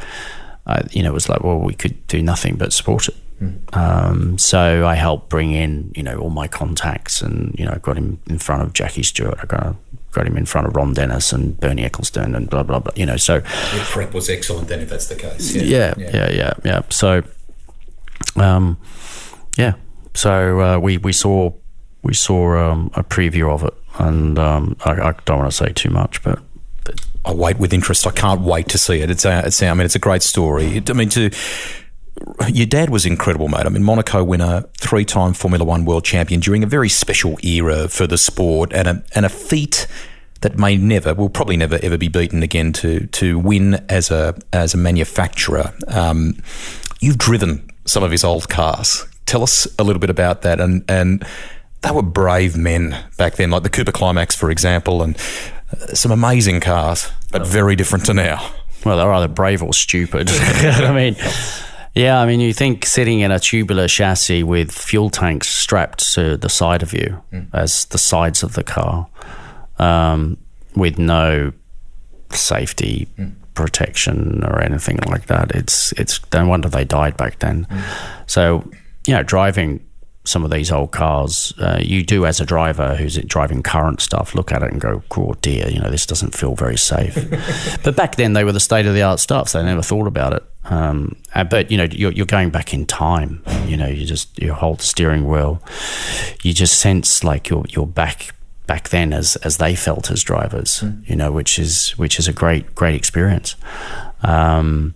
uh, 0.65 0.83
you 0.91 1.03
know, 1.03 1.09
it 1.09 1.13
was 1.13 1.29
like, 1.29 1.43
well, 1.43 1.59
we 1.59 1.73
could 1.73 2.07
do 2.07 2.21
nothing 2.21 2.55
but 2.55 2.71
support 2.71 3.07
it. 3.09 3.15
Mm. 3.41 3.75
Um, 3.75 4.37
so 4.37 4.85
I 4.87 4.95
helped 4.95 5.29
bring 5.29 5.51
in, 5.51 5.91
you 5.95 6.03
know, 6.03 6.17
all 6.17 6.29
my 6.29 6.47
contacts 6.47 7.21
and, 7.21 7.53
you 7.59 7.65
know, 7.65 7.77
got 7.81 7.97
him 7.97 8.19
in 8.27 8.37
front 8.37 8.61
of 8.61 8.73
Jackie 8.73 9.03
Stewart. 9.03 9.39
I 9.41 9.45
got, 9.45 9.75
got 10.11 10.27
him 10.27 10.37
in 10.37 10.45
front 10.45 10.67
of 10.67 10.75
Ron 10.75 10.93
Dennis 10.93 11.33
and 11.33 11.59
Bernie 11.59 11.83
Ecclestone 11.83 12.35
and 12.35 12.49
blah, 12.49 12.63
blah, 12.63 12.79
blah, 12.79 12.91
you 12.95 13.05
know, 13.05 13.17
so. 13.17 13.35
Your 13.35 13.85
prep 13.85 14.13
was 14.13 14.29
excellent 14.29 14.67
then 14.67 14.79
if 14.81 14.89
that's 14.89 15.07
the 15.07 15.15
case. 15.15 15.55
Yeah, 15.55 15.93
yeah, 15.97 16.09
yeah, 16.13 16.31
yeah. 16.31 16.53
yeah. 16.63 16.81
So, 16.89 17.23
um, 18.35 18.77
yeah. 19.57 19.73
So 20.13 20.59
uh, 20.59 20.79
we, 20.79 20.97
we 20.97 21.13
saw, 21.13 21.51
we 22.03 22.13
saw 22.13 22.57
um, 22.57 22.91
a 22.93 23.03
preview 23.03 23.51
of 23.51 23.63
it 23.63 23.73
and 23.99 24.37
um, 24.37 24.75
I, 24.85 24.91
I, 24.91 25.13
don't 25.25 25.39
want 25.39 25.51
to 25.51 25.57
say 25.57 25.71
too 25.73 25.89
much, 25.89 26.21
but. 26.23 26.39
I 27.23 27.33
wait 27.33 27.59
with 27.59 27.71
interest. 27.71 28.07
I 28.07 28.11
can't 28.11 28.41
wait 28.41 28.67
to 28.69 28.79
see 28.79 28.99
it. 29.01 29.11
It's, 29.11 29.25
a, 29.25 29.45
it's 29.45 29.61
a, 29.61 29.67
I 29.67 29.75
mean, 29.75 29.85
it's 29.85 29.93
a 29.93 29.99
great 29.99 30.23
story. 30.23 30.77
It, 30.77 30.89
I 30.89 30.93
mean, 30.93 31.09
to 31.09 31.29
your 32.49 32.65
dad 32.65 32.89
was 32.89 33.05
incredible, 33.05 33.47
mate. 33.47 33.65
I 33.65 33.69
mean, 33.69 33.83
Monaco 33.83 34.23
winner, 34.23 34.65
three-time 34.77 35.33
Formula 35.33 35.63
One 35.63 35.85
world 35.85 36.03
champion 36.03 36.39
during 36.39 36.63
a 36.63 36.67
very 36.67 36.89
special 36.89 37.37
era 37.43 37.87
for 37.87 38.07
the 38.07 38.17
sport, 38.17 38.73
and 38.73 38.87
a 38.87 39.03
and 39.15 39.25
a 39.25 39.29
feat 39.29 39.87
that 40.41 40.57
may 40.57 40.75
never, 40.75 41.13
will 41.13 41.29
probably 41.29 41.57
never 41.57 41.79
ever 41.81 41.97
be 41.97 42.07
beaten 42.07 42.43
again. 42.43 42.73
To 42.73 43.07
to 43.07 43.39
win 43.39 43.75
as 43.89 44.11
a 44.11 44.35
as 44.51 44.73
a 44.73 44.77
manufacturer, 44.77 45.73
um, 45.87 46.37
you've 46.99 47.17
driven 47.17 47.69
some 47.85 48.03
of 48.03 48.11
his 48.11 48.23
old 48.23 48.49
cars. 48.49 49.05
Tell 49.25 49.43
us 49.43 49.67
a 49.79 49.83
little 49.83 49.99
bit 49.99 50.09
about 50.09 50.41
that, 50.41 50.59
and 50.59 50.83
and 50.89 51.25
they 51.81 51.91
were 51.91 52.03
brave 52.03 52.57
men 52.57 52.95
back 53.17 53.35
then, 53.35 53.51
like 53.51 53.63
the 53.63 53.69
Cooper 53.69 53.91
Climax, 53.91 54.35
for 54.35 54.51
example, 54.51 55.01
and 55.01 55.15
uh, 55.71 55.93
some 55.93 56.11
amazing 56.11 56.59
cars, 56.59 57.09
but 57.31 57.47
very 57.47 57.75
different 57.75 58.05
to 58.05 58.13
now. 58.13 58.51
Well, 58.85 58.97
they're 58.97 59.13
either 59.13 59.27
brave 59.27 59.61
or 59.63 59.73
stupid. 59.73 60.29
I 60.31 60.93
mean, 60.93 61.15
yeah, 61.93 62.21
I 62.21 62.25
mean, 62.25 62.39
you 62.39 62.53
think 62.53 62.85
sitting 62.85 63.19
in 63.19 63.31
a 63.31 63.39
tubular 63.39 63.87
chassis 63.87 64.43
with 64.43 64.71
fuel 64.71 65.09
tanks 65.09 65.49
strapped 65.49 66.13
to 66.13 66.37
the 66.37 66.49
side 66.49 66.83
of 66.83 66.93
you 66.93 67.21
mm. 67.33 67.47
as 67.53 67.85
the 67.85 67.97
sides 67.97 68.43
of 68.43 68.53
the 68.53 68.63
car, 68.63 69.07
um, 69.77 70.37
with 70.75 70.97
no 70.97 71.51
safety 72.29 73.09
mm. 73.17 73.33
protection 73.55 74.41
or 74.45 74.61
anything 74.61 74.99
like 75.07 75.25
that. 75.25 75.51
It's 75.51 75.91
it's 75.93 76.19
no 76.33 76.47
wonder 76.47 76.69
they 76.69 76.85
died 76.85 77.17
back 77.17 77.39
then. 77.39 77.65
Mm. 77.65 77.83
So, 78.25 78.71
you 79.05 79.13
know, 79.13 79.23
driving 79.23 79.85
some 80.23 80.45
of 80.45 80.51
these 80.51 80.71
old 80.71 80.91
cars, 80.91 81.51
uh, 81.59 81.79
you 81.81 82.03
do 82.03 82.25
as 82.25 82.39
a 82.39 82.45
driver 82.45 82.95
who's 82.95 83.17
driving 83.17 83.63
current 83.63 84.01
stuff, 84.01 84.35
look 84.35 84.51
at 84.51 84.63
it 84.63 84.71
and 84.71 84.79
go, 84.79 85.03
"Oh 85.17 85.33
dear, 85.41 85.67
you 85.67 85.79
know 85.79 85.89
this 85.89 86.05
doesn't 86.05 86.35
feel 86.35 86.55
very 86.55 86.77
safe." 86.77 87.17
but 87.83 87.97
back 87.97 88.15
then 88.15 88.33
they 88.33 88.43
were 88.43 88.51
the 88.51 88.59
state 88.59 88.85
of 88.85 88.93
the 88.93 89.01
art 89.01 89.19
stuff, 89.19 89.49
so 89.49 89.59
they 89.59 89.65
never 89.65 89.81
thought 89.81 90.07
about 90.07 90.33
it. 90.33 90.43
Um, 90.65 91.15
uh, 91.33 91.43
but 91.43 91.71
you 91.71 91.77
know, 91.77 91.85
you're, 91.85 92.11
you're, 92.11 92.25
going 92.25 92.51
back 92.51 92.73
in 92.73 92.85
time. 92.85 93.43
You 93.65 93.77
know, 93.77 93.87
you 93.87 94.05
just 94.05 94.37
you 94.39 94.53
hold 94.53 94.79
the 94.79 94.83
steering 94.83 95.27
wheel, 95.27 95.61
you 96.43 96.53
just 96.53 96.79
sense 96.79 97.23
like 97.23 97.49
you're 97.49 97.65
you're 97.69 97.87
back 97.87 98.35
back 98.67 98.89
then 98.89 99.11
as 99.11 99.37
as 99.37 99.57
they 99.57 99.75
felt 99.75 100.11
as 100.11 100.23
drivers. 100.23 100.81
Mm. 100.81 101.09
You 101.09 101.15
know, 101.15 101.31
which 101.31 101.57
is 101.57 101.91
which 101.97 102.19
is 102.19 102.27
a 102.27 102.33
great 102.33 102.75
great 102.75 102.95
experience. 102.95 103.55
Um, 104.21 104.93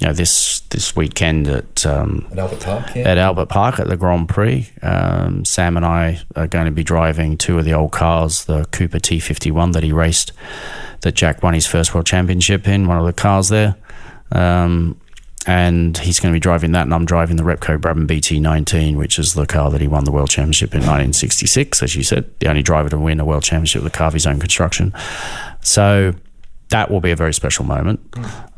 you 0.00 0.08
know, 0.08 0.12
this 0.12 0.60
this 0.70 0.94
weekend 0.94 1.48
at 1.48 1.86
um, 1.86 2.26
at 2.30 2.38
Albert 2.38 2.60
Park, 2.60 2.94
yeah. 2.94 3.08
at 3.08 3.18
Albert 3.18 3.48
Park 3.48 3.80
at 3.80 3.88
the 3.88 3.96
Grand 3.96 4.28
Prix. 4.28 4.68
Um, 4.82 5.44
Sam 5.44 5.76
and 5.76 5.86
I 5.86 6.20
are 6.34 6.46
going 6.46 6.66
to 6.66 6.70
be 6.70 6.84
driving 6.84 7.38
two 7.38 7.58
of 7.58 7.64
the 7.64 7.72
old 7.72 7.92
cars, 7.92 8.44
the 8.44 8.66
Cooper 8.66 8.98
T51 8.98 9.72
that 9.72 9.82
he 9.82 9.92
raced, 9.92 10.32
that 11.00 11.14
Jack 11.14 11.42
won 11.42 11.54
his 11.54 11.66
first 11.66 11.94
world 11.94 12.06
championship 12.06 12.68
in. 12.68 12.86
One 12.86 12.98
of 12.98 13.06
the 13.06 13.14
cars 13.14 13.48
there, 13.48 13.76
um, 14.32 15.00
and 15.46 15.96
he's 15.98 16.18
going 16.18 16.32
to 16.32 16.36
be 16.36 16.40
driving 16.40 16.72
that, 16.72 16.82
and 16.82 16.94
I'm 16.94 17.04
driving 17.04 17.36
the 17.36 17.44
Repco 17.44 17.78
Brabham 17.78 18.06
BT19, 18.06 18.96
which 18.96 19.18
is 19.18 19.34
the 19.34 19.46
car 19.46 19.70
that 19.70 19.80
he 19.80 19.86
won 19.86 20.04
the 20.04 20.10
world 20.10 20.28
championship 20.28 20.74
in 20.74 20.80
1966. 20.80 21.82
As 21.82 21.94
you 21.94 22.02
said, 22.02 22.28
the 22.40 22.48
only 22.48 22.62
driver 22.62 22.88
to 22.88 22.98
win 22.98 23.20
a 23.20 23.24
world 23.24 23.44
championship 23.44 23.82
with 23.82 23.94
a 23.94 23.96
car 23.96 24.08
of 24.08 24.12
his 24.12 24.26
own 24.26 24.40
construction. 24.40 24.92
So 25.60 26.14
that 26.70 26.90
will 26.90 27.00
be 27.00 27.12
a 27.12 27.16
very 27.16 27.32
special 27.32 27.64
moment. 27.64 28.00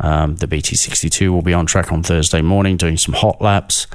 Um, 0.01 0.37
the 0.37 0.47
BT62 0.47 1.29
will 1.29 1.43
be 1.43 1.53
on 1.53 1.67
track 1.67 1.93
on 1.93 2.03
Thursday 2.03 2.41
morning 2.41 2.79
doing 2.79 2.97
some 2.97 3.15
hot 3.15 3.43
laps. 3.43 3.87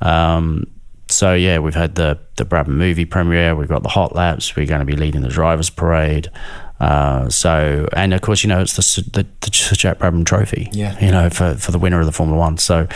Um, 0.00 0.66
so 1.08 1.34
yeah, 1.34 1.58
we've 1.58 1.74
had 1.74 1.94
the 1.94 2.18
the 2.36 2.44
Brabham 2.44 2.68
movie 2.68 3.04
premiere. 3.04 3.54
We've 3.54 3.68
got 3.68 3.82
the 3.82 3.88
hot 3.88 4.14
laps. 4.14 4.56
We're 4.56 4.66
going 4.66 4.80
to 4.80 4.86
be 4.86 4.96
leading 4.96 5.22
the 5.22 5.28
drivers' 5.28 5.70
parade. 5.70 6.30
Uh, 6.80 7.28
so 7.28 7.88
and 7.92 8.14
of 8.14 8.22
course, 8.22 8.42
you 8.42 8.48
know, 8.48 8.60
it's 8.60 8.76
the 8.76 9.10
the, 9.10 9.26
the 9.40 9.50
Jack 9.76 9.98
Brabham 9.98 10.24
Trophy. 10.24 10.68
Yeah. 10.72 10.98
You 11.04 11.10
know, 11.10 11.30
for 11.30 11.54
for 11.54 11.72
the 11.72 11.78
winner 11.78 12.00
of 12.00 12.06
the 12.06 12.12
Formula 12.12 12.38
One. 12.38 12.58
So 12.58 12.88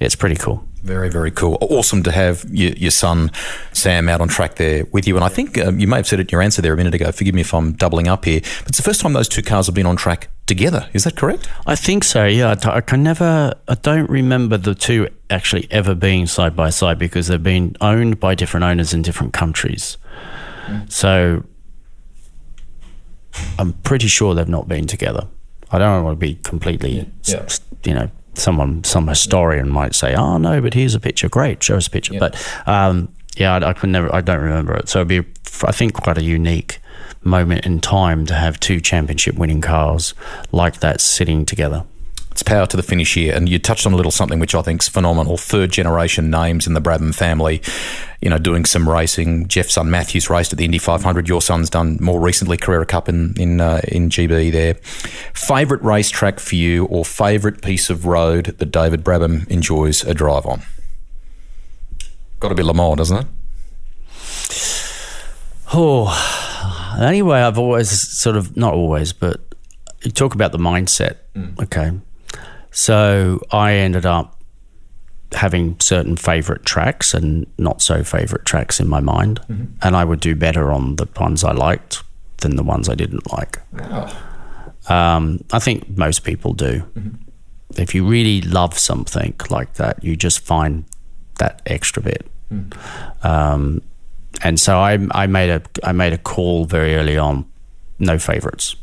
it's 0.00 0.14
pretty 0.14 0.36
cool. 0.36 0.66
Very, 0.82 1.10
very 1.10 1.30
cool. 1.30 1.58
Awesome 1.60 2.02
to 2.02 2.10
have 2.10 2.44
your, 2.50 2.72
your, 2.72 2.90
son 2.90 3.30
Sam 3.72 4.08
out 4.08 4.20
on 4.20 4.26
track 4.26 4.56
there 4.56 4.84
with 4.86 5.06
you. 5.06 5.14
And 5.14 5.24
I 5.24 5.28
think 5.28 5.56
um, 5.58 5.78
you 5.78 5.86
may 5.86 5.96
have 5.96 6.08
said 6.08 6.18
it 6.18 6.22
in 6.22 6.28
your 6.32 6.42
answer 6.42 6.60
there 6.60 6.72
a 6.72 6.76
minute 6.76 6.92
ago. 6.92 7.12
Forgive 7.12 7.36
me 7.36 7.42
if 7.42 7.54
I'm 7.54 7.72
doubling 7.72 8.08
up 8.08 8.24
here, 8.24 8.40
but 8.40 8.70
it's 8.70 8.78
the 8.78 8.82
first 8.82 9.00
time 9.00 9.12
those 9.12 9.28
two 9.28 9.42
cars 9.42 9.66
have 9.66 9.76
been 9.76 9.86
on 9.86 9.94
track 9.94 10.28
together. 10.46 10.88
Is 10.92 11.04
that 11.04 11.14
correct? 11.14 11.48
I 11.66 11.76
think 11.76 12.02
so. 12.02 12.26
Yeah, 12.26 12.56
I, 12.64 12.80
can 12.80 13.04
never. 13.04 13.54
I 13.68 13.74
don't 13.76 14.10
remember 14.10 14.56
the 14.56 14.74
two 14.74 15.08
actually 15.30 15.68
ever 15.70 15.94
being 15.94 16.26
side 16.26 16.56
by 16.56 16.70
side 16.70 16.98
because 16.98 17.28
they've 17.28 17.40
been 17.40 17.76
owned 17.80 18.18
by 18.18 18.34
different 18.34 18.64
owners 18.64 18.92
in 18.92 19.02
different 19.02 19.32
countries. 19.32 19.98
Mm. 20.66 20.90
So 20.90 21.44
I'm 23.58 23.72
pretty 23.72 24.08
sure 24.08 24.34
they've 24.34 24.48
not 24.48 24.68
been 24.68 24.86
together. 24.86 25.26
I 25.70 25.78
don't 25.78 26.04
want 26.04 26.18
to 26.18 26.20
be 26.20 26.34
completely, 26.42 27.10
yeah. 27.24 27.48
you 27.84 27.94
know, 27.94 28.10
someone, 28.34 28.84
some 28.84 29.08
historian 29.08 29.68
might 29.68 29.94
say, 29.94 30.14
"Oh 30.14 30.36
no, 30.38 30.60
but 30.60 30.74
here's 30.74 30.94
a 30.94 31.00
picture. 31.00 31.28
Great, 31.28 31.62
show 31.62 31.76
us 31.76 31.86
a 31.86 31.90
picture." 31.90 32.14
Yeah. 32.14 32.20
But 32.20 32.52
um, 32.66 33.08
yeah, 33.36 33.54
I, 33.54 33.70
I 33.70 33.72
can 33.72 33.92
never, 33.92 34.14
I 34.14 34.20
don't 34.20 34.40
remember 34.40 34.74
it. 34.76 34.88
So 34.88 35.00
it'd 35.00 35.08
be, 35.08 35.20
I 35.64 35.72
think, 35.72 35.94
quite 35.94 36.18
a 36.18 36.22
unique 36.22 36.80
moment 37.24 37.64
in 37.64 37.80
time 37.80 38.26
to 38.26 38.34
have 38.34 38.58
two 38.60 38.80
championship 38.80 39.36
winning 39.36 39.60
cars 39.60 40.14
like 40.50 40.80
that 40.80 41.00
sitting 41.00 41.46
together. 41.46 41.84
It's 42.32 42.42
power 42.42 42.66
to 42.66 42.76
the 42.76 42.82
finish 42.82 43.14
here. 43.14 43.34
And 43.34 43.48
you 43.48 43.58
touched 43.58 43.86
on 43.86 43.92
a 43.92 43.96
little 43.96 44.10
something 44.10 44.38
which 44.38 44.54
I 44.54 44.62
think 44.62 44.82
is 44.82 44.88
phenomenal. 44.88 45.36
Third 45.36 45.70
generation 45.70 46.30
names 46.30 46.66
in 46.66 46.72
the 46.72 46.80
Brabham 46.80 47.14
family, 47.14 47.60
you 48.22 48.30
know, 48.30 48.38
doing 48.38 48.64
some 48.64 48.88
racing. 48.88 49.48
Geoff's 49.48 49.74
son 49.74 49.90
Matthew's 49.90 50.30
raced 50.30 50.52
at 50.52 50.58
the 50.58 50.64
Indy 50.64 50.78
500. 50.78 51.28
Your 51.28 51.42
son's 51.42 51.68
done 51.68 51.98
more 52.00 52.20
recently 52.20 52.56
Carrera 52.56 52.86
Cup 52.86 53.08
in 53.08 53.34
in, 53.38 53.60
uh, 53.60 53.82
in 53.86 54.08
GB 54.08 54.50
there. 54.50 54.74
Favourite 55.34 55.84
racetrack 55.84 56.40
for 56.40 56.56
you 56.56 56.86
or 56.86 57.04
favourite 57.04 57.60
piece 57.60 57.90
of 57.90 58.06
road 58.06 58.46
that 58.58 58.72
David 58.72 59.04
Brabham 59.04 59.46
enjoys 59.48 60.02
a 60.02 60.14
drive 60.14 60.46
on? 60.46 60.62
Got 62.40 62.48
to 62.48 62.54
be 62.54 62.62
Le 62.62 62.74
Mans, 62.74 62.96
doesn't 62.96 63.18
it? 63.18 63.26
Oh, 65.74 66.96
anyway, 67.00 67.40
I've 67.40 67.58
always 67.58 67.90
sort 68.18 68.36
of, 68.36 68.56
not 68.56 68.74
always, 68.74 69.12
but 69.12 69.40
you 70.02 70.10
talk 70.10 70.34
about 70.34 70.52
the 70.52 70.58
mindset. 70.58 71.16
Mm. 71.34 71.62
Okay. 71.62 71.92
So 72.72 73.40
I 73.50 73.74
ended 73.74 74.04
up 74.06 74.42
having 75.32 75.78
certain 75.80 76.16
favorite 76.16 76.64
tracks 76.64 77.14
and 77.14 77.46
not 77.58 77.80
so 77.80 78.02
favorite 78.02 78.44
tracks 78.44 78.80
in 78.80 78.88
my 78.88 79.00
mind. 79.00 79.40
Mm-hmm. 79.42 79.64
And 79.82 79.96
I 79.96 80.04
would 80.04 80.20
do 80.20 80.34
better 80.34 80.72
on 80.72 80.96
the 80.96 81.08
ones 81.18 81.44
I 81.44 81.52
liked 81.52 82.02
than 82.38 82.56
the 82.56 82.62
ones 82.62 82.88
I 82.88 82.94
didn't 82.94 83.30
like. 83.32 83.60
Um, 84.90 85.44
I 85.52 85.58
think 85.58 85.96
most 85.96 86.24
people 86.24 86.52
do. 86.54 86.82
If 87.76 87.94
you 87.94 88.06
really 88.06 88.42
love 88.42 88.78
something 88.78 89.34
like 89.48 89.74
that, 89.74 90.02
you 90.02 90.16
just 90.16 90.40
find 90.40 90.84
that 91.38 91.62
extra 91.66 92.02
bit. 92.02 92.26
Um, 93.22 93.80
and 94.42 94.58
so 94.60 94.78
I, 94.78 94.98
I 95.12 95.26
made 95.26 95.50
a 95.50 95.62
I 95.82 95.92
made 95.92 96.12
a 96.12 96.18
call 96.18 96.64
very 96.66 96.96
early 96.96 97.16
on. 97.16 97.46
No 97.98 98.18
favorites. 98.18 98.76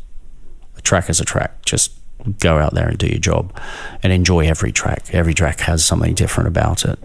A 0.78 0.82
track 0.82 1.10
is 1.10 1.20
a 1.20 1.26
track. 1.26 1.64
Just 1.66 1.99
go 2.40 2.58
out 2.58 2.74
there 2.74 2.90
and 2.90 2.98
do 2.98 3.08
your 3.08 3.20
job, 3.20 3.58
and 4.04 4.12
enjoy 4.12 4.46
every 4.48 4.72
track. 4.72 5.14
Every 5.14 5.34
track 5.34 5.62
has 5.62 5.84
something 5.84 6.14
different 6.14 6.48
about 6.48 6.86
it. 6.86 7.00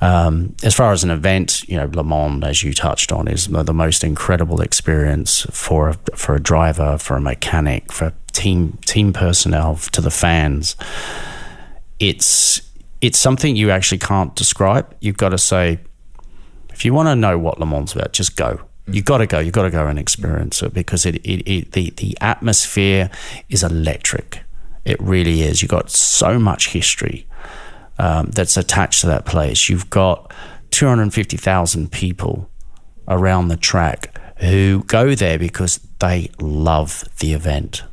Um, 0.00 0.54
as 0.62 0.74
far 0.74 0.92
as 0.92 1.04
an 1.04 1.10
event, 1.10 1.62
you 1.68 1.76
know, 1.76 1.88
Le 1.92 2.02
Mans, 2.02 2.42
as 2.44 2.62
you 2.62 2.72
touched 2.72 3.12
on, 3.12 3.28
is 3.28 3.46
the 3.46 3.74
most 3.74 4.02
incredible 4.02 4.60
experience 4.60 5.46
for 5.50 5.90
a, 5.90 6.16
for 6.16 6.34
a 6.34 6.40
driver, 6.40 6.98
for 6.98 7.16
a 7.16 7.20
mechanic, 7.20 7.92
for 7.92 8.12
team 8.32 8.78
team 8.84 9.12
personnel, 9.12 9.76
to 9.76 10.00
the 10.00 10.10
fans. 10.10 10.76
It's 11.98 12.62
it's 13.00 13.18
something 13.18 13.56
you 13.56 13.70
actually 13.70 13.98
can't 13.98 14.34
describe. 14.34 14.94
You've 15.00 15.16
got 15.16 15.30
to 15.30 15.38
say, 15.38 15.78
if 16.70 16.84
you 16.84 16.94
want 16.94 17.08
to 17.08 17.16
know 17.16 17.38
what 17.38 17.60
Le 17.60 17.66
Mans 17.66 17.94
about, 17.94 18.12
just 18.12 18.36
go. 18.36 18.60
You've 18.86 19.04
got 19.04 19.18
to 19.18 19.26
go. 19.26 19.38
You've 19.38 19.52
got 19.52 19.62
to 19.62 19.70
go 19.70 19.86
and 19.86 19.98
experience 19.98 20.62
it 20.62 20.74
because 20.74 21.06
it, 21.06 21.16
it, 21.16 21.48
it 21.48 21.72
the 21.72 21.90
the 21.90 22.16
atmosphere 22.20 23.10
is 23.48 23.62
electric. 23.62 24.42
It 24.84 25.00
really 25.00 25.42
is. 25.42 25.62
You've 25.62 25.70
got 25.70 25.90
so 25.90 26.38
much 26.38 26.70
history 26.70 27.26
um, 27.98 28.26
that's 28.26 28.56
attached 28.56 29.02
to 29.02 29.06
that 29.06 29.24
place. 29.24 29.68
You've 29.68 29.90
got 29.90 30.32
250,000 30.70 31.92
people 31.92 32.50
around 33.06 33.48
the 33.48 33.56
track 33.56 34.18
who 34.38 34.82
go 34.86 35.14
there 35.14 35.38
because 35.38 35.78
they 36.00 36.30
love 36.40 37.04
the 37.20 37.32
event. 37.32 37.84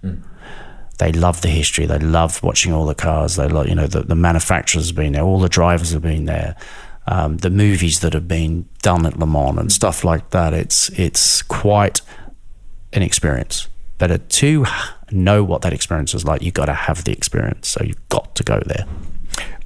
They 0.98 1.11
love 1.11 1.41
the 1.41 1.49
history. 1.49 1.86
They 1.86 1.99
love 1.99 2.41
watching 2.44 2.74
all 2.74 2.86
the 2.86 2.95
cars. 2.95 3.36
They 3.36 3.48
love, 3.48 3.68
you 3.68 3.76
know, 3.76 3.88
the, 3.88 4.02
the 4.02 4.16
manufacturers 4.16 4.88
have 4.88 4.95
been 4.95 5.14
there. 5.14 5.24
All 5.24 5.40
the 5.40 5.49
drivers 5.49 5.91
have 5.91 6.02
been 6.02 6.26
there. 6.26 6.56
Um, 7.11 7.38
the 7.38 7.49
movies 7.49 8.02
that 8.02 8.14
have 8.14 8.27
been 8.27 8.69
done 8.84 9.03
at 9.07 9.18
Le 9.18 9.26
Mans 9.26 9.57
and 9.57 9.72
stuff 9.72 10.03
like 10.03 10.30
that. 10.30 10.53
It's 10.53 10.90
it's 10.90 11.41
quite 11.41 12.02
an 12.94 13.02
experience. 13.02 13.68
But 13.98 14.30
to 14.30 14.65
know 15.11 15.44
what 15.44 15.64
that 15.64 15.73
experience 15.73 16.14
is 16.14 16.23
like, 16.23 16.44
you've 16.44 16.53
got 16.53 16.65
to 16.65 16.73
have 16.73 17.03
the 17.06 17.11
experience. 17.11 17.68
So 17.68 17.84
you've 17.84 18.10
got 18.10 18.36
to 18.36 18.44
go 18.44 18.61
there. 18.64 18.86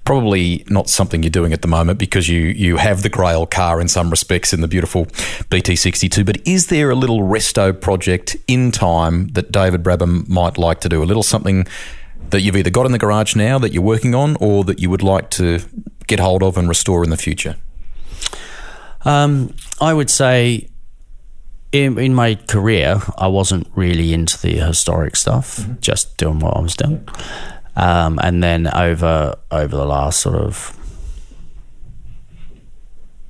Probably 0.06 0.64
not 0.70 0.90
something 0.90 1.22
you're 1.22 1.30
doing 1.30 1.52
at 1.52 1.62
the 1.62 1.68
moment 1.68 2.00
because 2.00 2.30
you 2.30 2.40
you 2.40 2.78
have 2.78 3.04
the 3.04 3.10
Grail 3.10 3.46
car 3.46 3.82
in 3.82 3.90
some 3.90 4.10
respects 4.10 4.54
in 4.54 4.62
the 4.62 4.68
beautiful 4.70 5.06
BT62. 5.52 6.26
But 6.26 6.46
is 6.48 6.68
there 6.68 6.92
a 6.92 6.96
little 6.96 7.20
resto 7.20 7.78
project 7.80 8.38
in 8.48 8.72
time 8.72 9.28
that 9.30 9.52
David 9.52 9.84
Brabham 9.84 10.30
might 10.30 10.58
like 10.58 10.80
to 10.82 10.90
do? 10.90 11.04
A 11.04 11.06
little 11.06 11.24
something 11.24 11.68
that 12.30 12.42
you've 12.42 12.56
either 12.56 12.70
got 12.70 12.86
in 12.86 12.92
the 12.94 12.98
garage 12.98 13.36
now 13.36 13.60
that 13.60 13.74
you're 13.74 13.84
working 13.84 14.16
on, 14.16 14.36
or 14.40 14.64
that 14.64 14.80
you 14.80 14.90
would 14.90 15.04
like 15.04 15.30
to 15.32 15.60
get 16.08 16.20
hold 16.20 16.44
of 16.44 16.58
and 16.58 16.68
restore 16.68 17.04
in 17.04 17.10
the 17.10 17.18
future? 17.18 17.56
Um, 19.06 19.56
I 19.82 19.94
would 19.94 20.10
say 20.10 20.70
in, 21.72 21.98
in 21.98 22.14
my 22.14 22.36
career, 22.36 23.02
I 23.18 23.28
wasn't 23.28 23.68
really 23.76 24.14
into 24.14 24.40
the 24.40 24.58
historic 24.58 25.16
stuff, 25.16 25.68
just 25.82 26.18
doing 26.18 26.40
what 26.40 26.56
I 26.56 26.62
was 26.62 26.76
doing. 26.76 27.08
Um, 27.76 28.20
and 28.22 28.44
then 28.44 28.68
over 28.68 29.36
over 29.50 29.76
the 29.76 29.86
last 29.86 30.20
sort 30.20 30.36
of 30.36 30.78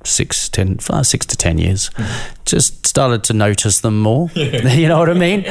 six, 0.04 0.48
ten, 0.48 0.78
uh, 0.90 1.02
six 1.02 1.26
to 1.26 1.36
ten 1.36 1.58
years, 1.58 1.90
just 2.44 2.86
started 2.86 3.24
to 3.24 3.32
notice 3.32 3.80
them 3.80 4.00
more. 4.00 4.30
you 4.34 4.88
know 4.88 4.98
what 4.98 5.10
I 5.10 5.14
mean? 5.14 5.44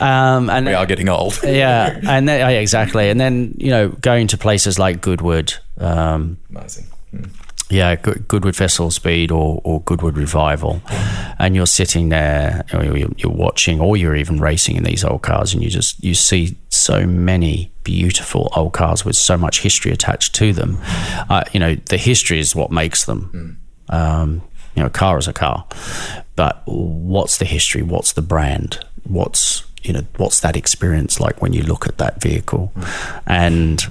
Um, 0.00 0.50
and 0.50 0.66
We 0.66 0.74
are 0.74 0.86
getting 0.86 1.08
old. 1.08 1.38
yeah, 1.44 1.98
and 2.08 2.28
then, 2.28 2.38
yeah, 2.40 2.48
exactly. 2.60 3.10
And 3.10 3.18
then 3.20 3.54
you 3.58 3.70
know, 3.70 3.88
going 3.88 4.26
to 4.28 4.38
places 4.38 4.78
like 4.78 5.00
Goodwood, 5.00 5.54
um, 5.78 6.36
Amazing. 6.50 6.86
yeah, 7.70 7.94
Good- 7.96 8.26
Goodwood 8.28 8.56
Festival 8.56 8.90
Speed 8.90 9.30
or, 9.30 9.60
or 9.64 9.80
Goodwood 9.82 10.16
Revival, 10.16 10.82
and 11.38 11.54
you're 11.56 11.66
sitting 11.66 12.08
there, 12.08 12.64
you're, 12.72 12.96
you're 13.16 13.32
watching, 13.32 13.80
or 13.80 13.96
you're 13.96 14.16
even 14.16 14.40
racing 14.40 14.76
in 14.76 14.84
these 14.84 15.04
old 15.04 15.22
cars, 15.22 15.54
and 15.54 15.62
you 15.62 15.70
just 15.70 16.02
you 16.02 16.14
see 16.14 16.56
so 16.68 17.06
many 17.06 17.72
beautiful 17.82 18.52
old 18.54 18.72
cars 18.72 19.04
with 19.04 19.16
so 19.16 19.36
much 19.36 19.60
history 19.62 19.90
attached 19.90 20.34
to 20.34 20.52
them. 20.52 20.78
Uh, 21.28 21.42
you 21.52 21.58
know, 21.60 21.74
the 21.86 21.96
history 21.96 22.38
is 22.38 22.54
what 22.54 22.70
makes 22.70 23.04
them. 23.06 23.58
Um, 23.90 24.42
you 24.74 24.82
know, 24.82 24.86
a 24.86 24.90
car 24.90 25.18
is 25.18 25.28
a 25.28 25.32
car, 25.32 25.66
but 26.36 26.62
what's 26.64 27.38
the 27.38 27.44
history? 27.44 27.82
What's 27.82 28.12
the 28.12 28.22
brand? 28.22 28.84
What's 29.04 29.64
you 29.82 29.92
know, 29.92 30.02
what's 30.16 30.40
that 30.40 30.56
experience 30.56 31.20
like 31.20 31.40
when 31.40 31.52
you 31.52 31.62
look 31.62 31.86
at 31.86 31.98
that 31.98 32.20
vehicle? 32.20 32.72
And 33.26 33.82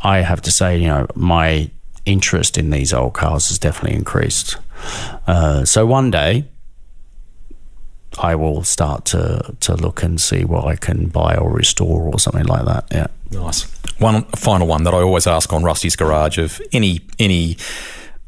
I 0.00 0.18
have 0.18 0.40
to 0.42 0.50
say, 0.50 0.78
you 0.78 0.86
know, 0.86 1.06
my 1.14 1.70
interest 2.04 2.56
in 2.58 2.70
these 2.70 2.92
old 2.92 3.14
cars 3.14 3.48
has 3.48 3.58
definitely 3.58 3.96
increased. 3.96 4.56
Uh, 5.26 5.64
so 5.64 5.86
one 5.86 6.10
day, 6.10 6.44
I 8.18 8.34
will 8.36 8.62
start 8.62 9.04
to 9.06 9.56
to 9.60 9.74
look 9.74 10.02
and 10.02 10.20
see 10.20 10.44
what 10.44 10.66
I 10.66 10.76
can 10.76 11.08
buy 11.08 11.36
or 11.36 11.50
restore 11.50 12.02
or 12.02 12.18
something 12.18 12.44
like 12.44 12.64
that. 12.66 12.86
Yeah. 12.92 13.06
Nice. 13.30 13.64
One 13.98 14.24
final 14.36 14.66
one 14.66 14.84
that 14.84 14.94
I 14.94 14.98
always 14.98 15.26
ask 15.26 15.52
on 15.52 15.64
Rusty's 15.64 15.96
Garage 15.96 16.38
of 16.38 16.60
any 16.72 17.00
any 17.18 17.56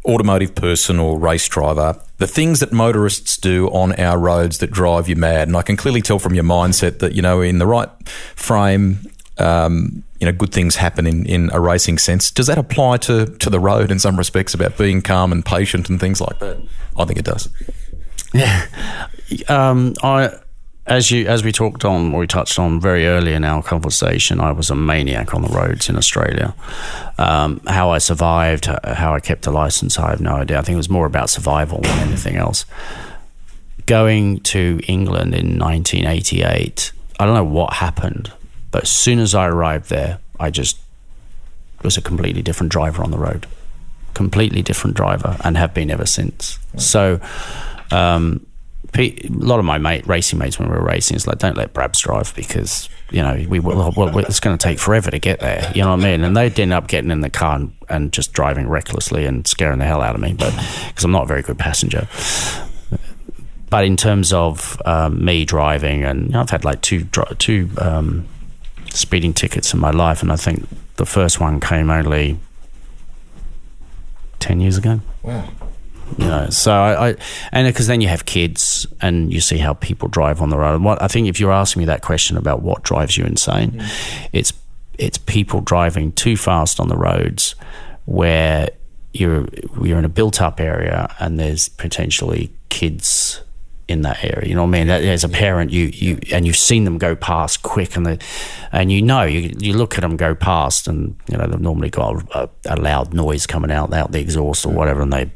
automotive 0.06 0.54
person 0.54 0.98
or 0.98 1.18
race 1.18 1.48
driver, 1.48 2.00
the 2.18 2.26
things 2.26 2.60
that 2.60 2.72
motorists 2.72 3.36
do 3.36 3.68
on 3.68 3.92
our 3.94 4.18
roads 4.18 4.58
that 4.58 4.70
drive 4.70 5.08
you 5.08 5.16
mad. 5.16 5.48
And 5.48 5.56
I 5.56 5.62
can 5.62 5.76
clearly 5.76 6.02
tell 6.02 6.18
from 6.18 6.34
your 6.34 6.44
mindset 6.44 7.00
that, 7.00 7.14
you 7.14 7.22
know, 7.22 7.40
in 7.40 7.58
the 7.58 7.66
right 7.66 7.88
frame, 8.34 9.00
um, 9.38 10.02
you 10.18 10.26
know, 10.26 10.32
good 10.32 10.52
things 10.52 10.76
happen 10.76 11.06
in, 11.06 11.26
in 11.26 11.50
a 11.52 11.60
racing 11.60 11.98
sense. 11.98 12.30
Does 12.30 12.46
that 12.46 12.56
apply 12.56 12.98
to, 12.98 13.26
to 13.26 13.50
the 13.50 13.60
road 13.60 13.90
in 13.90 13.98
some 13.98 14.16
respects 14.16 14.54
about 14.54 14.78
being 14.78 15.02
calm 15.02 15.32
and 15.32 15.44
patient 15.44 15.90
and 15.90 16.00
things 16.00 16.20
like 16.20 16.38
that? 16.38 16.56
I 16.96 17.04
think 17.04 17.18
it 17.18 17.24
does. 17.26 17.48
Um, 19.48 19.94
I, 20.02 20.30
as 20.86 21.10
you 21.10 21.26
as 21.26 21.42
we 21.42 21.50
talked 21.50 21.84
on, 21.84 22.12
we 22.12 22.26
touched 22.26 22.58
on 22.58 22.80
very 22.80 23.06
early 23.06 23.32
in 23.32 23.44
our 23.44 23.62
conversation, 23.62 24.40
I 24.40 24.52
was 24.52 24.70
a 24.70 24.74
maniac 24.74 25.34
on 25.34 25.42
the 25.42 25.48
roads 25.48 25.88
in 25.88 25.96
Australia. 25.96 26.54
Um, 27.18 27.60
how 27.66 27.90
I 27.90 27.98
survived, 27.98 28.66
how 28.66 29.14
I 29.14 29.20
kept 29.20 29.46
a 29.46 29.50
license, 29.50 29.98
I 29.98 30.10
have 30.10 30.20
no 30.20 30.36
idea. 30.36 30.58
I 30.58 30.62
think 30.62 30.74
it 30.74 30.78
was 30.78 30.90
more 30.90 31.06
about 31.06 31.28
survival 31.28 31.80
than 31.80 31.98
anything 32.08 32.36
else. 32.36 32.64
Going 33.86 34.40
to 34.40 34.80
England 34.86 35.34
in 35.34 35.58
1988, 35.58 36.92
I 37.18 37.24
don't 37.24 37.34
know 37.34 37.44
what 37.44 37.74
happened, 37.74 38.32
but 38.70 38.84
as 38.84 38.90
soon 38.90 39.18
as 39.18 39.34
I 39.34 39.46
arrived 39.46 39.90
there, 39.90 40.18
I 40.38 40.50
just 40.50 40.78
was 41.82 41.96
a 41.96 42.02
completely 42.02 42.42
different 42.42 42.70
driver 42.70 43.02
on 43.02 43.10
the 43.10 43.18
road, 43.18 43.46
completely 44.14 44.62
different 44.62 44.96
driver, 44.96 45.36
and 45.42 45.56
have 45.56 45.74
been 45.74 45.90
ever 45.90 46.06
since. 46.06 46.60
So. 46.76 47.20
Um, 47.90 48.45
a 48.94 49.28
lot 49.28 49.58
of 49.58 49.64
my 49.64 49.78
mate 49.78 50.06
racing 50.06 50.38
mates 50.38 50.58
when 50.58 50.68
we 50.68 50.76
were 50.76 50.84
racing 50.84 51.16
is 51.16 51.26
like, 51.26 51.38
don't 51.38 51.56
let 51.56 51.72
Brabs 51.72 52.00
drive 52.00 52.34
because 52.34 52.88
you 53.10 53.22
know 53.22 53.44
we 53.48 53.60
well, 53.60 53.92
well 53.96 54.18
it's 54.18 54.40
going 54.40 54.56
to 54.56 54.62
take 54.62 54.78
forever 54.78 55.10
to 55.10 55.18
get 55.18 55.40
there. 55.40 55.70
You 55.74 55.82
know 55.82 55.90
what 55.90 56.00
I 56.00 56.10
mean? 56.10 56.24
And 56.24 56.36
they'd 56.36 56.58
end 56.58 56.72
up 56.72 56.88
getting 56.88 57.10
in 57.10 57.20
the 57.20 57.30
car 57.30 57.56
and, 57.56 57.72
and 57.88 58.12
just 58.12 58.32
driving 58.32 58.68
recklessly 58.68 59.24
and 59.26 59.46
scaring 59.46 59.78
the 59.78 59.84
hell 59.84 60.02
out 60.02 60.14
of 60.14 60.20
me, 60.20 60.34
but 60.34 60.54
because 60.88 61.04
I'm 61.04 61.12
not 61.12 61.24
a 61.24 61.26
very 61.26 61.42
good 61.42 61.58
passenger. 61.58 62.08
But 63.68 63.84
in 63.84 63.96
terms 63.96 64.32
of 64.32 64.80
um, 64.86 65.24
me 65.24 65.44
driving, 65.44 66.04
and 66.04 66.26
you 66.26 66.32
know, 66.32 66.40
I've 66.40 66.50
had 66.50 66.64
like 66.64 66.82
two 66.82 67.04
two 67.38 67.68
um, 67.78 68.26
speeding 68.90 69.34
tickets 69.34 69.74
in 69.74 69.80
my 69.80 69.90
life, 69.90 70.22
and 70.22 70.30
I 70.30 70.36
think 70.36 70.66
the 70.96 71.06
first 71.06 71.40
one 71.40 71.60
came 71.60 71.90
only 71.90 72.38
ten 74.38 74.60
years 74.60 74.78
ago 74.78 75.00
Wow. 75.26 75.48
You 76.18 76.24
know 76.24 76.48
so 76.50 76.72
I, 76.72 77.08
I 77.08 77.16
and 77.52 77.66
because 77.66 77.86
then 77.86 78.00
you 78.00 78.08
have 78.08 78.24
kids 78.24 78.86
and 79.00 79.32
you 79.32 79.40
see 79.40 79.58
how 79.58 79.74
people 79.74 80.08
drive 80.08 80.40
on 80.40 80.50
the 80.50 80.58
road. 80.58 80.82
What 80.82 81.02
i 81.02 81.08
think 81.08 81.28
if 81.28 81.40
you're 81.40 81.52
asking 81.52 81.80
me 81.80 81.86
that 81.86 82.02
question 82.02 82.36
about 82.36 82.62
what 82.62 82.82
drives 82.82 83.16
you 83.16 83.24
insane 83.24 83.72
mm. 83.72 84.28
it's 84.32 84.52
it's 84.98 85.18
people 85.18 85.60
driving 85.60 86.12
too 86.12 86.36
fast 86.36 86.80
on 86.80 86.88
the 86.88 86.96
roads 86.96 87.54
where 88.04 88.70
you're 89.12 89.46
you're 89.82 89.98
in 89.98 90.04
a 90.04 90.08
built 90.08 90.40
up 90.40 90.60
area 90.60 91.14
and 91.18 91.38
there's 91.38 91.68
potentially 91.68 92.52
kids 92.68 93.42
in 93.88 94.02
that 94.02 94.22
area. 94.24 94.48
You 94.48 94.54
know 94.54 94.62
what 94.62 94.68
I 94.68 94.78
mean? 94.78 94.86
That, 94.88 95.04
as 95.04 95.24
a 95.24 95.28
parent, 95.28 95.70
you, 95.70 95.86
you 95.86 96.18
and 96.32 96.46
you've 96.46 96.56
seen 96.56 96.84
them 96.84 96.98
go 96.98 97.14
past 97.14 97.62
quick, 97.62 97.96
and 97.96 98.06
they, 98.06 98.18
and 98.72 98.90
you 98.90 99.00
know 99.02 99.22
you, 99.22 99.54
you 99.58 99.74
look 99.74 99.94
at 99.94 100.00
them 100.00 100.16
go 100.16 100.34
past, 100.34 100.88
and 100.88 101.16
you 101.30 101.36
know 101.36 101.46
they've 101.46 101.60
normally 101.60 101.90
got 101.90 102.24
a, 102.34 102.50
a 102.66 102.76
loud 102.76 103.14
noise 103.14 103.46
coming 103.46 103.70
out 103.70 103.92
out 103.92 104.12
the 104.12 104.20
exhaust 104.20 104.66
or 104.66 104.72
whatever, 104.72 105.02
and 105.02 105.12
they 105.12 105.30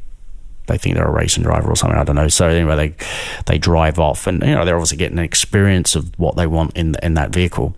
they 0.70 0.78
think 0.78 0.94
they're 0.94 1.06
a 1.06 1.10
racing 1.10 1.42
driver 1.42 1.70
or 1.70 1.76
something. 1.76 1.98
I 1.98 2.04
don't 2.04 2.16
know. 2.16 2.28
So 2.28 2.48
anyway, 2.48 2.76
they 2.76 3.06
they 3.46 3.58
drive 3.58 3.98
off, 3.98 4.26
and 4.26 4.42
you 4.42 4.54
know 4.54 4.64
they're 4.64 4.76
obviously 4.76 4.96
getting 4.98 5.18
an 5.18 5.24
experience 5.24 5.94
of 5.96 6.18
what 6.18 6.36
they 6.36 6.46
want 6.46 6.76
in 6.76 6.94
in 7.02 7.14
that 7.14 7.30
vehicle. 7.30 7.74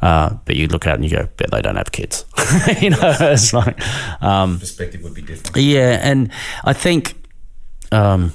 Uh, 0.00 0.34
but 0.44 0.56
you 0.56 0.66
look 0.66 0.86
at 0.86 0.92
it 0.92 0.94
and 0.96 1.04
you 1.04 1.10
go, 1.10 1.28
"Bet 1.36 1.50
they 1.50 1.62
don't 1.62 1.76
have 1.76 1.92
kids." 1.92 2.24
you 2.80 2.90
know, 2.90 2.98
it's 3.20 3.52
like, 3.52 3.80
um, 4.22 4.58
Perspective 4.58 5.02
would 5.02 5.14
be 5.14 5.22
different. 5.22 5.56
yeah, 5.56 6.00
and 6.02 6.30
I 6.64 6.72
think 6.72 7.14
um, 7.92 8.32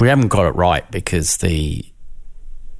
we 0.00 0.08
haven't 0.08 0.28
got 0.28 0.46
it 0.46 0.54
right 0.54 0.88
because 0.90 1.36
the 1.38 1.84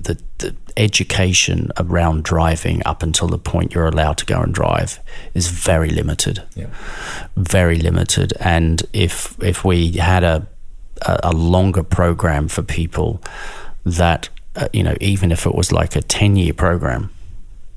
the, 0.04 0.20
the 0.38 0.54
education 0.76 1.70
around 1.76 2.24
driving 2.24 2.82
up 2.86 3.02
until 3.02 3.28
the 3.28 3.38
point 3.38 3.74
you're 3.74 3.86
allowed 3.86 4.18
to 4.18 4.26
go 4.26 4.40
and 4.40 4.54
drive 4.54 5.00
is 5.34 5.48
very 5.48 5.90
limited. 5.90 6.42
Yeah. 6.54 6.68
Very 7.36 7.78
limited. 7.78 8.32
And 8.40 8.82
if 8.92 9.36
if 9.42 9.64
we 9.64 9.92
had 9.92 10.24
a 10.24 10.46
a, 11.04 11.32
longer 11.32 11.82
program 11.82 12.48
for 12.48 12.62
people 12.62 13.20
that 13.84 14.28
uh, 14.56 14.68
you 14.72 14.82
know 14.82 14.94
even 15.00 15.32
if 15.32 15.46
it 15.46 15.54
was 15.54 15.72
like 15.72 15.96
a 15.96 16.02
10 16.02 16.36
year 16.36 16.52
program 16.52 17.10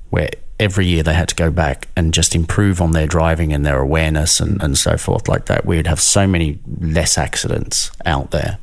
where 0.09 0.29
every 0.59 0.85
year 0.85 1.03
they 1.03 1.13
had 1.13 1.27
to 1.27 1.35
go 1.35 1.51
back 1.51 1.87
and 1.95 2.13
just 2.13 2.35
improve 2.35 2.81
on 2.81 2.91
their 2.91 3.07
driving 3.07 3.51
and 3.51 3.65
their 3.65 3.79
awareness 3.79 4.39
and, 4.39 4.61
and 4.61 4.77
so 4.77 4.97
forth 4.97 5.27
like 5.27 5.45
that 5.45 5.65
we 5.65 5.75
would 5.75 5.87
have 5.87 5.99
so 5.99 6.27
many 6.27 6.59
less 6.79 7.17
accidents 7.17 7.91
out 8.05 8.31
there 8.31 8.57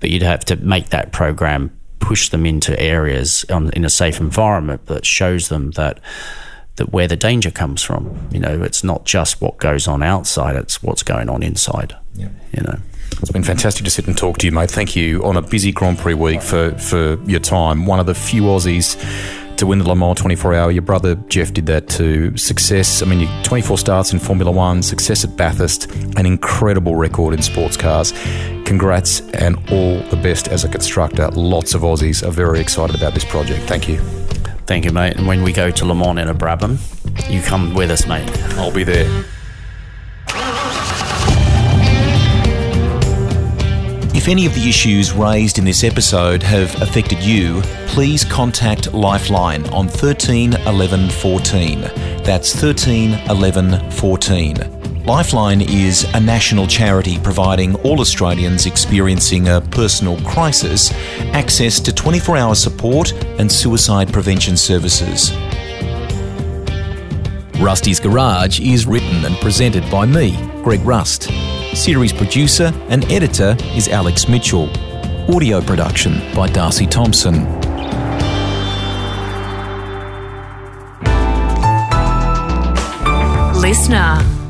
but 0.00 0.10
you'd 0.10 0.22
have 0.22 0.44
to 0.44 0.56
make 0.56 0.88
that 0.88 1.12
program 1.12 1.70
push 2.00 2.30
them 2.30 2.44
into 2.44 2.78
areas 2.80 3.44
on, 3.50 3.70
in 3.70 3.84
a 3.84 3.90
safe 3.90 4.20
environment 4.20 4.86
that 4.86 5.06
shows 5.06 5.48
them 5.48 5.70
that 5.72 6.00
that 6.76 6.92
where 6.92 7.06
the 7.06 7.16
danger 7.16 7.50
comes 7.50 7.82
from. 7.82 8.28
You 8.30 8.40
know, 8.40 8.62
it's 8.62 8.82
not 8.82 9.04
just 9.04 9.40
what 9.40 9.58
goes 9.58 9.86
on 9.86 10.02
outside; 10.02 10.56
it's 10.56 10.82
what's 10.82 11.02
going 11.02 11.28
on 11.28 11.42
inside. 11.42 11.96
Yeah. 12.14 12.28
You 12.52 12.62
know. 12.62 12.78
It's 13.20 13.30
been 13.30 13.44
fantastic 13.44 13.84
to 13.84 13.90
sit 13.90 14.06
and 14.06 14.16
talk 14.16 14.38
to 14.38 14.46
you, 14.46 14.52
mate. 14.52 14.70
Thank 14.70 14.96
you 14.96 15.22
on 15.24 15.36
a 15.36 15.42
busy 15.42 15.72
Grand 15.72 15.98
Prix 15.98 16.14
week 16.14 16.40
for, 16.40 16.72
for 16.78 17.22
your 17.24 17.40
time. 17.40 17.84
One 17.84 18.00
of 18.00 18.06
the 18.06 18.14
few 18.14 18.42
Aussies 18.44 18.96
to 19.60 19.66
win 19.66 19.78
the 19.78 19.86
Le 19.86 19.94
Mans 19.94 20.18
24 20.18 20.54
hour. 20.54 20.70
Your 20.70 20.82
brother 20.82 21.14
Geoff 21.28 21.52
did 21.52 21.66
that 21.66 21.86
too. 21.86 22.36
Success, 22.36 23.02
I 23.02 23.06
mean, 23.06 23.28
24 23.42 23.76
starts 23.76 24.12
in 24.12 24.18
Formula 24.18 24.50
One, 24.50 24.82
success 24.82 25.22
at 25.22 25.36
Bathurst, 25.36 25.90
an 26.16 26.24
incredible 26.24 26.96
record 26.96 27.34
in 27.34 27.42
sports 27.42 27.76
cars. 27.76 28.12
Congrats 28.64 29.20
and 29.34 29.56
all 29.70 30.00
the 30.08 30.18
best 30.22 30.48
as 30.48 30.64
a 30.64 30.68
constructor. 30.68 31.28
Lots 31.28 31.74
of 31.74 31.82
Aussies 31.82 32.26
are 32.26 32.30
very 32.30 32.58
excited 32.58 32.96
about 32.96 33.12
this 33.12 33.24
project. 33.24 33.68
Thank 33.68 33.86
you. 33.86 33.98
Thank 34.66 34.86
you, 34.86 34.92
mate. 34.92 35.16
And 35.16 35.26
when 35.26 35.42
we 35.42 35.52
go 35.52 35.70
to 35.70 35.84
Le 35.84 35.94
Mans 35.94 36.18
in 36.18 36.28
a 36.28 36.34
Brabham, 36.34 36.78
you 37.30 37.42
come 37.42 37.74
with 37.74 37.90
us, 37.90 38.06
mate. 38.06 38.30
I'll 38.54 38.72
be 38.72 38.84
there. 38.84 39.24
If 44.12 44.26
any 44.26 44.44
of 44.44 44.54
the 44.54 44.68
issues 44.68 45.12
raised 45.12 45.58
in 45.58 45.64
this 45.64 45.84
episode 45.84 46.42
have 46.42 46.82
affected 46.82 47.22
you, 47.22 47.62
please 47.86 48.24
contact 48.24 48.92
Lifeline 48.92 49.64
on 49.68 49.86
13 49.86 50.54
11 50.54 51.08
14. 51.10 51.80
That's 52.24 52.54
13 52.54 53.14
11 53.30 53.90
14. 53.92 55.04
Lifeline 55.04 55.60
is 55.62 56.04
a 56.14 56.20
national 56.20 56.66
charity 56.66 57.18
providing 57.20 57.76
all 57.76 58.00
Australians 58.00 58.66
experiencing 58.66 59.48
a 59.48 59.60
personal 59.60 60.20
crisis 60.22 60.92
access 61.32 61.78
to 61.80 61.92
24 61.92 62.36
hour 62.36 62.54
support 62.56 63.12
and 63.38 63.50
suicide 63.50 64.12
prevention 64.12 64.56
services. 64.56 65.30
Rusty's 67.60 68.00
Garage 68.00 68.58
is 68.58 68.86
written 68.86 69.26
and 69.26 69.36
presented 69.36 69.88
by 69.90 70.06
me, 70.06 70.34
Greg 70.62 70.80
Rust. 70.80 71.24
Series 71.74 72.10
producer 72.10 72.72
and 72.88 73.04
editor 73.12 73.54
is 73.74 73.86
Alex 73.86 74.28
Mitchell. 74.28 74.70
Audio 75.30 75.60
production 75.60 76.34
by 76.34 76.48
Darcy 76.48 76.86
Thompson. 76.86 77.44
LiSTNR. 83.60 84.49